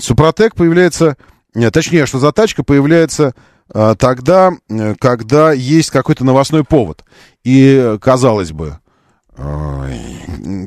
Супротек 0.00 0.54
появляется... 0.54 1.16
Нет, 1.56 1.74
точнее, 1.74 2.06
что 2.06 2.20
за 2.20 2.30
тачка 2.30 2.62
появляется 2.62 3.34
тогда, 3.72 4.52
э, 4.68 4.94
когда 4.98 5.52
есть 5.52 5.90
какой-то 5.90 6.24
новостной 6.24 6.64
повод. 6.64 7.04
И, 7.44 7.98
казалось 8.00 8.52
бы, 8.52 8.78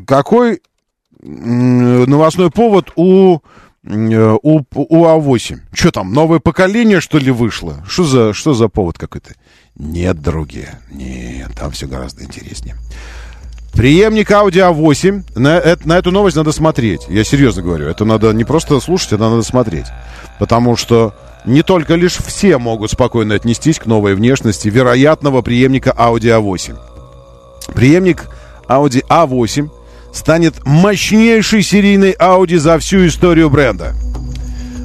какой 0.06 0.62
новостной 1.22 2.52
повод 2.52 2.92
у, 2.96 3.40
э, 3.84 4.38
у, 4.42 4.62
у 4.74 5.06
А8? 5.06 5.60
Что 5.74 5.92
там, 5.92 6.14
новое 6.14 6.40
поколение, 6.40 7.02
что 7.02 7.18
ли, 7.18 7.32
вышло? 7.32 7.84
Что 7.88 8.04
за, 8.04 8.34
что 8.34 8.54
за 8.54 8.68
повод 8.68 8.98
какой-то? 8.98 9.34
Нет, 9.76 10.22
другие. 10.22 10.80
Нет, 10.92 11.52
там 11.56 11.72
все 11.72 11.88
гораздо 11.88 12.24
интереснее. 12.24 12.76
Преемник 13.74 14.32
Audi 14.32 14.74
A8. 14.74 15.40
На, 15.40 15.58
это, 15.60 15.88
на 15.88 15.98
эту 15.98 16.12
новость 16.12 16.36
надо 16.36 16.52
смотреть. 16.52 17.02
Я 17.10 17.24
серьезно 17.24 17.62
говорю. 17.62 17.88
Это 17.88 18.06
надо 18.06 18.32
не 18.34 18.44
просто 18.44 18.80
слушать, 18.80 19.14
это 19.14 19.30
надо 19.30 19.44
смотреть. 19.44 19.86
Потому 20.40 20.76
что 20.76 21.16
не 21.46 21.64
только 21.64 21.96
лишь 21.96 22.18
все 22.18 22.58
могут 22.58 22.92
спокойно 22.92 23.36
отнестись 23.36 23.80
к 23.80 23.86
новой 23.86 24.16
внешности 24.16 24.68
вероятного 24.68 25.42
преемника 25.42 25.94
Audi 25.98 26.30
A8. 26.38 26.78
Преемник 27.74 28.26
Audi 28.68 29.06
A8 29.08 29.70
станет 30.14 30.66
мощнейшей 30.66 31.62
серийной 31.62 32.14
Audi 32.14 32.58
за 32.58 32.78
всю 32.80 33.08
историю 33.08 33.50
бренда. 33.50 33.96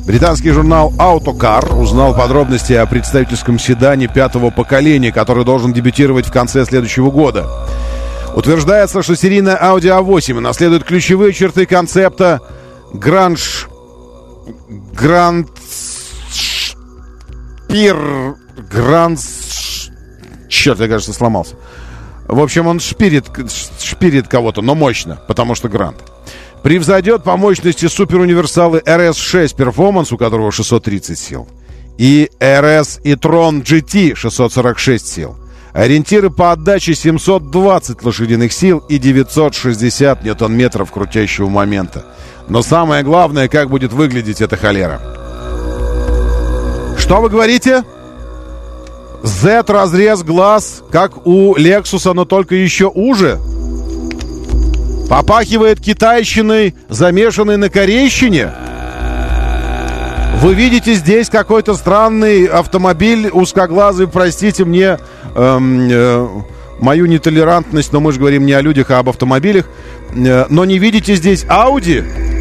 Британский 0.07 0.51
журнал 0.51 0.93
Autocar 0.99 1.81
узнал 1.81 2.15
подробности 2.15 2.73
о 2.73 2.87
представительском 2.87 3.59
седане 3.59 4.09
пятого 4.09 4.51
поколения, 4.51 5.12
который 5.12 5.45
должен 5.45 5.73
дебютировать 5.73 6.27
в 6.27 6.33
конце 6.33 6.65
следующего 6.65 7.11
года. 7.11 7.47
Утверждается, 8.35 9.03
что 9.03 9.15
серийная 9.15 9.57
Audi 9.57 9.97
A8 9.97 10.41
наследует 10.41 10.85
ключевые 10.85 11.33
черты 11.33 11.66
концепта 11.66 12.41
Гранж... 12.93 13.69
Гранд... 14.93 15.49
Пир... 17.73 17.97
Гранд... 18.70 19.19
Черт, 20.49 20.78
я, 20.78 20.89
кажется, 20.89 21.15
сломался. 21.15 21.57
В 22.28 22.39
общем, 22.40 22.66
он 22.66 22.81
шпирит, 22.81 23.24
шпирит 23.81 24.28
кого-то, 24.28 24.61
но 24.61 24.74
мощно, 24.74 25.20
потому 25.27 25.55
что 25.55 25.70
грант. 25.70 25.97
Превзойдет 26.62 27.24
по 27.24 27.36
мощности 27.36 27.86
суперуниверсалы 27.86 28.81
RS6 28.85 29.57
Performance, 29.57 30.15
у 30.15 30.19
которого 30.19 30.53
630 30.53 31.19
сил, 31.19 31.49
и 31.99 32.31
RS 32.39 33.01
и 33.03 33.15
Tron 33.15 33.62
GT 33.62 34.15
646 34.15 35.07
сил. 35.07 35.36
Ориентиры 35.73 36.28
по 36.28 36.53
отдаче 36.53 36.94
720 36.94 38.03
лошадиных 38.03 38.53
сил 38.53 38.78
и 38.90 38.99
960 38.99 40.23
ньютон-метров 40.23 40.93
крутящего 40.93 41.49
момента. 41.49 42.05
Но 42.49 42.62
самое 42.62 43.03
главное, 43.03 43.49
как 43.49 43.70
будет 43.70 43.93
выглядеть 43.94 44.43
эта 44.43 44.59
холера. 44.59 45.22
Что 47.12 47.20
вы 47.20 47.28
говорите? 47.28 47.84
Z-разрез 49.22 50.22
глаз, 50.22 50.82
как 50.90 51.26
у 51.26 51.55
Lexus, 51.55 52.10
но 52.14 52.24
только 52.24 52.55
еще 52.55 52.86
уже. 52.86 53.39
Попахивает 55.10 55.78
китайщиной, 55.78 56.74
замешанной 56.89 57.59
на 57.59 57.68
корейщине. 57.68 58.55
Вы 60.36 60.55
видите 60.55 60.94
здесь 60.94 61.28
какой-то 61.28 61.74
странный 61.74 62.47
автомобиль 62.47 63.28
узкоглазый, 63.30 64.09
простите 64.09 64.64
мне 64.64 64.98
эм, 65.34 65.89
э, 65.90 66.28
мою 66.80 67.05
нетолерантность, 67.05 67.93
но 67.93 68.01
мы 68.01 68.12
же 68.12 68.20
говорим 68.20 68.47
не 68.47 68.55
о 68.55 68.62
людях, 68.62 68.90
а 68.90 69.01
об 69.01 69.10
автомобилях. 69.10 69.66
Э, 70.16 70.47
но 70.48 70.64
не 70.64 70.78
видите 70.78 71.14
здесь 71.16 71.44
Audi? 71.44 72.32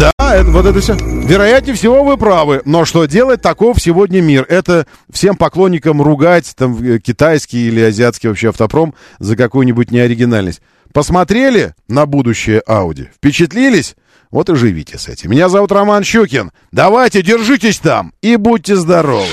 Да, 0.00 0.34
это, 0.34 0.50
вот 0.50 0.64
это 0.64 0.80
все. 0.80 0.94
Вероятнее 0.94 1.76
всего, 1.76 2.02
вы 2.02 2.16
правы. 2.16 2.62
Но 2.64 2.86
что 2.86 3.04
делать, 3.04 3.42
таков 3.42 3.78
сегодня 3.82 4.22
мир. 4.22 4.46
Это 4.48 4.86
всем 5.12 5.36
поклонникам 5.36 6.00
ругать 6.00 6.54
там 6.56 6.82
э, 6.82 6.98
китайский 7.00 7.68
или 7.68 7.82
азиатский 7.82 8.30
вообще 8.30 8.48
автопром 8.48 8.94
за 9.18 9.36
какую-нибудь 9.36 9.90
неоригинальность. 9.90 10.62
Посмотрели 10.94 11.74
на 11.86 12.06
будущее 12.06 12.62
Audi? 12.66 13.08
Впечатлились? 13.14 13.94
Вот 14.30 14.48
и 14.48 14.54
живите 14.54 14.96
с 14.96 15.06
этим. 15.06 15.32
Меня 15.32 15.50
зовут 15.50 15.70
Роман 15.70 16.02
Щукин. 16.02 16.50
Давайте, 16.72 17.22
держитесь 17.22 17.78
там 17.78 18.14
и 18.22 18.36
будьте 18.36 18.76
здоровы. 18.76 19.26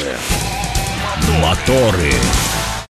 Моторы. 1.41 2.11